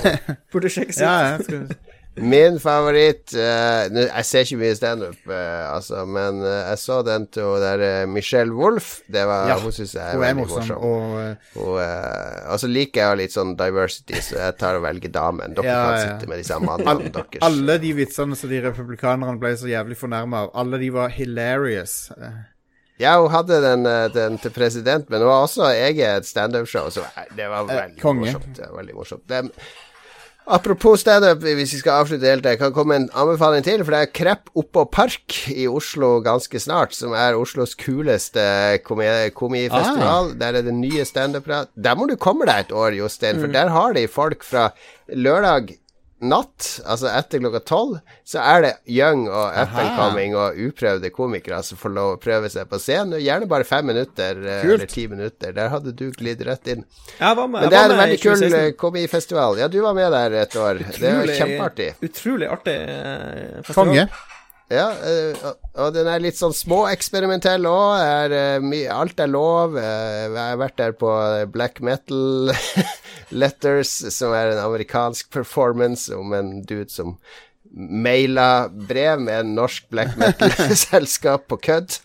burde 0.54 0.74
sjekkes 0.74 1.00
ut. 1.00 1.08
ja, 1.08 1.38
jeg 1.38 1.70
Min 2.18 2.56
favoritt 2.58 3.30
uh, 3.38 3.86
Jeg 3.94 4.26
ser 4.26 4.46
ikke 4.46 4.58
mye 4.58 4.78
standup, 4.78 5.20
uh, 5.30 5.68
altså, 5.70 6.02
men 6.10 6.40
uh, 6.42 6.64
jeg 6.72 6.80
så 6.82 6.96
den 7.06 7.28
til 7.30 7.62
der, 7.62 7.84
Michelle 8.10 8.56
Wolff. 8.58 9.04
Det 9.06 9.22
var, 9.30 9.52
ja, 9.52 9.60
hun 9.62 9.76
syns 9.76 9.94
jeg 9.94 10.16
er 10.16 10.22
veldig 10.24 10.40
morsom. 10.40 10.64
morsom. 10.64 10.82
Og, 10.82 11.62
og, 11.62 11.78
og, 11.78 12.58
så 12.58 12.72
liker 12.72 13.04
jeg 13.04 13.22
litt 13.22 13.38
sånn 13.38 13.54
diversity, 13.60 14.18
så 14.32 14.42
jeg 14.42 14.58
tar 14.58 14.80
og 14.80 14.88
velger 14.88 15.14
damen. 15.14 15.54
Dere 15.58 15.70
ja, 15.70 15.80
kan 15.86 16.02
sitte 16.02 16.32
med 16.34 16.42
de 16.42 16.50
samme 16.50 16.74
mannene 16.74 17.14
deres. 17.14 17.42
Alle 17.46 17.78
de 17.86 17.94
vitsene 18.02 18.42
som 18.42 18.50
de 18.50 18.66
republikanerne 18.66 19.38
ble 19.42 19.54
så 19.62 19.70
jævlig 19.70 20.02
fornærma 20.02 20.48
av, 20.48 20.54
alle 20.58 20.82
de 20.82 20.94
var 20.98 21.14
hilarious. 21.14 22.00
Ja, 23.00 23.18
hun 23.22 23.30
hadde 23.30 23.60
den, 23.62 23.90
den, 24.14 24.38
til 24.42 24.54
president, 24.56 25.10
men 25.10 25.22
hun 25.22 25.30
har 25.30 25.44
også 25.46 25.70
eget 25.70 26.26
standup-show, 26.26 26.90
så 26.90 27.06
det 27.38 27.50
var 27.50 27.68
veldig 27.70 28.16
morsomt. 28.22 28.56
Det 28.58 28.66
var 28.70 28.80
veldig 28.80 28.98
morsomt. 28.98 29.28
Det, 29.30 29.44
Apropos 30.48 31.02
standup, 31.04 31.42
hvis 31.44 31.74
vi 31.74 31.80
skal 31.82 32.06
avslutte 32.06 32.28
helt, 32.30 32.46
jeg 32.48 32.60
kan 32.62 32.72
komme 32.72 32.96
en 32.96 33.10
anbefaling 33.20 33.66
til. 33.66 33.82
For 33.84 33.92
det 33.92 34.00
er 34.00 34.12
Krepp 34.16 34.54
oppå 34.56 34.86
Park 34.88 35.36
i 35.52 35.66
Oslo 35.68 36.22
ganske 36.24 36.62
snart, 36.64 36.96
som 36.96 37.12
er 37.12 37.36
Oslos 37.36 37.76
kuleste 37.76 38.46
komifestival. 38.88 40.32
Ah. 40.32 40.38
Der 40.40 40.62
er 40.62 40.64
det 40.64 40.76
nye 40.78 41.04
standupere. 41.06 41.66
Der 41.76 42.00
må 42.00 42.08
du 42.08 42.16
komme 42.16 42.48
deg 42.48 42.70
et 42.70 42.72
år, 42.72 42.96
Jostein, 42.96 43.42
for 43.42 43.52
mm. 43.52 43.58
der 43.60 43.74
har 43.76 43.98
de 43.98 44.06
folk 44.08 44.48
fra 44.48 44.70
lørdag 45.12 45.76
natt, 46.20 46.66
altså 46.90 47.10
etter 47.12 47.42
klokka 47.44 47.60
tolv, 47.68 47.98
så 48.26 48.42
er 48.42 48.64
det 48.66 48.72
young 48.90 49.28
og 49.30 49.52
up-and-coming 49.54 50.34
og 50.38 50.58
uprøvde 50.68 51.12
komikere 51.14 51.60
som 51.66 51.78
får 51.78 51.94
lov 51.94 52.14
å 52.16 52.20
prøve 52.22 52.50
seg 52.50 52.70
på 52.72 52.80
scenen. 52.82 53.20
Gjerne 53.22 53.50
bare 53.50 53.68
fem 53.68 53.86
minutter 53.92 54.40
eh, 54.42 54.64
Kult. 54.64 54.74
eller 54.74 54.92
ti 54.92 55.08
minutter. 55.12 55.54
Der 55.58 55.70
hadde 55.74 55.94
du 55.98 56.08
glidd 56.16 56.42
rett 56.48 56.72
inn. 56.74 56.86
Med, 57.20 57.44
Men 57.54 57.70
det 57.70 57.82
er 57.82 57.94
en 57.94 58.02
veldig 58.02 58.22
kul 58.24 58.48
eh, 58.50 58.72
komifestival. 58.80 59.62
Ja, 59.62 59.70
du 59.70 59.80
var 59.86 59.98
med 59.98 60.10
der 60.16 60.40
et 60.42 60.58
år. 60.58 60.82
Utrolig, 60.82 61.04
det 61.04 61.14
er 61.14 61.44
kjempeartig. 61.44 61.92
Utrolig 62.10 62.50
artig 62.58 62.80
eh, 62.82 63.62
festival. 63.62 63.78
Konge. 63.84 64.10
Ja, 64.68 64.90
og 65.80 65.94
den 65.96 66.10
er 66.12 66.20
litt 66.20 66.36
sånn 66.36 66.56
småeksperimentell 66.56 67.64
òg. 67.70 68.34
Alt 68.92 69.22
er 69.24 69.32
lov. 69.32 69.78
Jeg 69.80 70.34
har 70.36 70.60
vært 70.60 70.80
der 70.82 70.96
på 71.00 71.12
black 71.54 71.80
metal 71.80 72.52
Letters, 73.42 73.94
som 74.16 74.36
er 74.36 74.52
en 74.52 74.64
amerikansk 74.66 75.32
performance 75.32 76.12
om 76.16 76.36
en 76.36 76.58
dude 76.68 76.92
som 76.92 77.16
maila 77.78 78.68
brev 78.70 79.20
med 79.22 79.40
en 79.40 79.56
norsk 79.58 79.90
black 79.92 80.16
metal-selskap 80.18 81.48
på 81.52 81.58
kødd, 81.68 81.98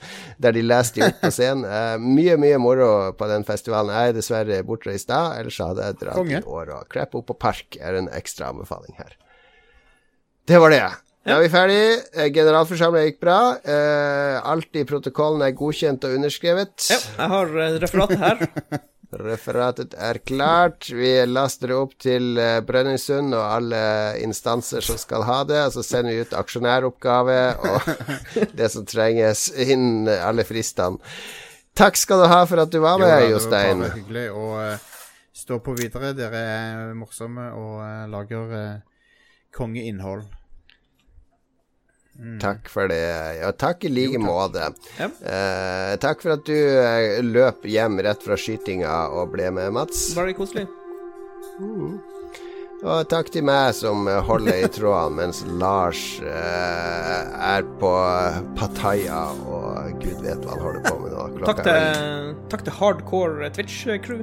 der 0.42 0.54
de 0.56 0.64
leste 0.64 1.00
de 1.00 1.06
opp 1.08 1.20
på 1.22 1.30
scenen. 1.32 1.66
Mye, 2.02 2.36
mye 2.40 2.58
moro 2.62 2.88
på 3.16 3.28
den 3.30 3.46
festivalen. 3.48 3.94
Jeg 3.94 4.12
er 4.12 4.18
dessverre 4.18 4.58
bortreist 4.68 5.08
stad, 5.08 5.38
ellers 5.40 5.60
hadde 5.62 5.86
jeg 5.86 6.00
dratt 6.02 6.34
i 6.34 6.42
år. 6.42 6.74
Og 6.76 6.90
Crap 6.92 7.16
opp 7.18 7.30
på 7.30 7.38
Park 7.46 7.78
er 7.80 7.98
en 7.98 8.10
ekstra 8.12 8.50
anbefaling 8.52 8.98
her. 8.98 9.16
Det 10.50 10.58
var 10.58 10.74
det. 10.74 10.84
Da 11.22 11.36
er 11.36 11.44
vi 11.44 11.50
ferdig. 11.52 11.82
Eh, 12.18 12.30
generalforsamlingen 12.34 13.12
gikk 13.12 13.20
bra. 13.22 13.38
Uh, 13.62 14.38
alt 14.52 14.74
i 14.74 14.82
protokollen 14.86 15.44
er 15.46 15.52
godkjent 15.54 16.02
og 16.08 16.16
underskrevet. 16.16 16.72
Ja, 16.90 16.98
jeg 16.98 17.30
har 17.36 17.52
referatet 17.84 18.24
her. 18.24 18.42
Referatet 19.22 19.94
er 19.94 20.18
klart. 20.24 20.88
Vi 20.90 21.12
laster 21.28 21.70
det 21.70 21.76
opp 21.76 21.92
til 22.00 22.40
Brønnøysund 22.66 23.36
og 23.36 23.44
alle 23.44 23.82
instanser 24.24 24.82
som 24.82 24.98
skal 24.98 25.26
ha 25.28 25.42
det. 25.46 25.60
Og 25.68 25.76
så 25.76 25.84
sender 25.84 26.16
vi 26.16 26.24
ut 26.24 26.34
aksjonæroppgave 26.40 27.38
og 27.70 27.90
det 28.58 28.72
som 28.72 28.88
trenges 28.88 29.46
innen 29.52 30.08
alle 30.16 30.48
fristene. 30.48 30.98
Takk 31.76 32.00
skal 32.00 32.24
du 32.24 32.30
ha 32.32 32.42
for 32.48 32.64
at 32.64 32.72
du 32.72 32.80
var 32.82 32.98
med, 33.00 33.14
jo, 33.28 33.36
Jostein. 33.36 33.84
Det 33.84 33.92
var 33.92 33.92
bare 33.92 34.00
hyggelig 34.00 34.26
å 34.32 34.48
stå 35.44 35.62
på 35.64 35.76
videre. 35.76 36.16
Dere 36.16 36.46
er 36.56 36.94
morsomme 36.96 37.52
og 37.52 37.84
lager 38.10 38.56
kongeinnhold. 39.54 40.24
Mm. 42.22 42.38
Takk 42.38 42.68
for 42.70 42.86
det. 42.88 43.02
Ja, 43.40 43.50
takk 43.52 43.84
i 43.84 43.90
like 43.90 44.18
måte. 44.22 44.68
Ja. 44.98 45.08
Eh, 45.26 45.96
takk 45.98 46.22
for 46.22 46.36
at 46.36 46.46
du 46.46 46.54
eh, 46.54 47.18
løp 47.26 47.66
hjem 47.66 47.98
rett 48.06 48.22
fra 48.22 48.38
skytinga 48.38 48.92
og 49.10 49.32
ble 49.34 49.50
med, 49.50 49.72
Mats. 49.74 50.12
Bare 50.14 50.34
koselig. 50.38 50.68
Mm. 51.58 51.98
Og 52.82 53.08
takk 53.10 53.30
til 53.34 53.44
meg 53.46 53.74
som 53.78 54.06
holder 54.26 54.64
i 54.64 54.70
tråden 54.74 55.18
mens 55.18 55.42
Lars 55.58 56.00
eh, 56.22 57.18
er 57.54 57.66
på 57.78 57.90
Pattaya 58.58 59.24
og 59.46 59.98
gud 60.02 60.22
vet 60.22 60.42
hva 60.42 60.56
han 60.56 60.64
holder 60.66 60.86
på 60.86 60.94
med 61.02 61.14
nå. 61.14 61.26
Takk 61.46 61.64
til, 61.66 62.32
takk 62.54 62.66
til 62.66 62.78
hardcore 62.78 63.50
Twitch-crew 63.54 64.22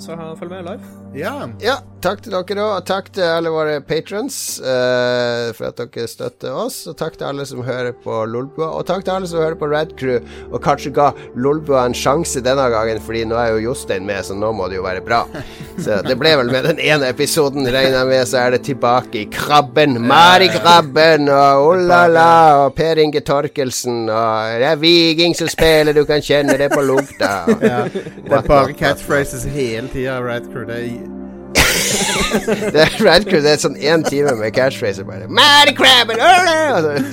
som 0.00 0.20
følg 0.40 0.50
med 0.50 0.66
live. 0.66 0.96
Ja. 1.14 1.48
ja. 1.62 1.78
Takk 2.00 2.22
til 2.24 2.32
dere 2.32 2.62
og 2.64 2.86
takk 2.88 3.10
til 3.12 3.26
alle 3.28 3.50
våre 3.52 3.74
patrons 3.84 4.34
uh, 4.64 5.50
for 5.52 5.66
at 5.68 5.76
dere 5.76 6.06
støtter 6.08 6.54
oss. 6.56 6.78
Og 6.88 6.96
takk 6.96 7.18
til 7.20 7.26
alle 7.28 7.44
som 7.44 7.60
hører 7.66 7.92
på 7.92 8.22
Lolbua, 8.24 8.70
og 8.78 8.86
takk 8.88 9.04
til 9.04 9.18
alle 9.18 9.28
som 9.28 9.42
hører 9.42 9.58
på 9.60 9.68
Red 9.68 9.92
Crew, 10.00 10.16
og 10.48 10.62
kanskje 10.64 10.94
ga 10.96 11.10
Lolbua 11.36 11.82
en 11.84 11.96
sjanse 11.96 12.40
denne 12.44 12.64
gangen, 12.72 13.02
fordi 13.04 13.26
nå 13.28 13.36
er 13.36 13.50
jo 13.52 13.66
Jostein 13.66 14.08
med, 14.08 14.22
så 14.24 14.36
nå 14.38 14.48
må 14.56 14.70
det 14.72 14.78
jo 14.78 14.86
være 14.86 15.04
bra. 15.04 15.26
Så 15.80 16.02
det 16.04 16.12
ble 16.20 16.34
vel 16.36 16.50
med 16.52 16.66
den 16.68 16.80
ene 16.82 17.08
episoden, 17.08 17.64
regner 17.72 18.02
jeg 18.02 18.08
med, 18.10 18.26
så 18.28 18.36
er 18.42 18.50
det 18.52 18.58
tilbake 18.66 19.22
i 19.22 19.28
Krabben, 19.32 19.94
Mari-krabben, 20.04 21.30
og 21.32 21.68
oh 21.70 21.84
la 21.88 22.02
la, 22.10 22.32
og 22.66 22.74
Per 22.76 23.00
Inge 23.00 23.22
Torkelsen, 23.24 24.02
og 24.12 24.60
det 24.60 24.68
er 24.68 24.82
viking 24.82 25.32
som 25.38 25.48
spiller, 25.48 25.96
du 25.96 26.02
kan 26.08 26.20
kjenne 26.24 26.58
det 26.60 26.68
på 26.74 26.84
lukta. 26.84 27.30
Ja, 27.64 27.80
det 27.88 28.36
er 28.42 28.44
bare 28.44 28.76
catchphrases 28.76 29.46
hele 29.48 29.88
tida, 29.92 30.20
Rad 30.22 30.50
Crew. 30.52 30.66
Det 30.66 30.78
er 30.80 31.08
det 32.74 32.80
er 32.84 32.96
Rad 33.04 33.26
Crew 33.26 33.42
det 33.42 33.54
er 33.56 33.60
sånn 33.62 33.76
én 33.76 34.04
time 34.06 34.36
med 34.38 34.54
catchphraser 34.54 35.06
bare 35.08 35.26
Mad 35.26 35.72
crabben, 35.78 36.20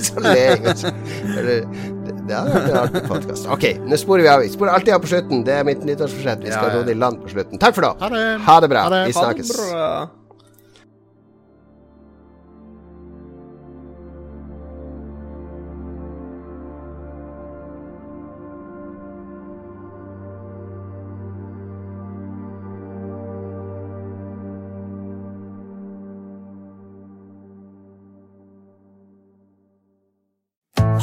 sånn 0.06 0.28
leing. 0.28 0.66
Det 2.28 2.36
hadde 2.36 2.52
vært 2.52 2.68
en 2.68 2.78
artig 2.82 3.02
podkast. 3.08 3.48
Ok, 3.54 3.66
nå 3.88 3.98
sporer 4.00 4.26
vi 4.26 4.30
av. 4.32 4.44
Vi 4.44 4.52
sporer 4.52 4.76
alltid 4.76 4.94
av 4.98 5.02
på 5.04 5.10
slutten. 5.14 5.42
Det 5.48 5.56
er 5.56 5.66
mitt 5.68 5.82
nyttårsforsett. 5.88 6.44
Vi 6.44 6.52
skal 6.52 6.76
ja, 6.76 6.82
ja. 6.82 6.92
i 6.92 7.00
land 7.06 7.24
på 7.24 7.32
slutten. 7.32 7.60
Takk 7.62 7.78
for 7.78 7.88
nå. 7.88 7.94
Ha 8.04 8.12
det. 8.12 8.28
Ha 8.50 8.60
det 8.64 8.72
bra. 8.74 8.86
Ha 8.88 8.94
det. 8.98 9.02
Vi 9.08 9.18
snakkes. 9.18 10.16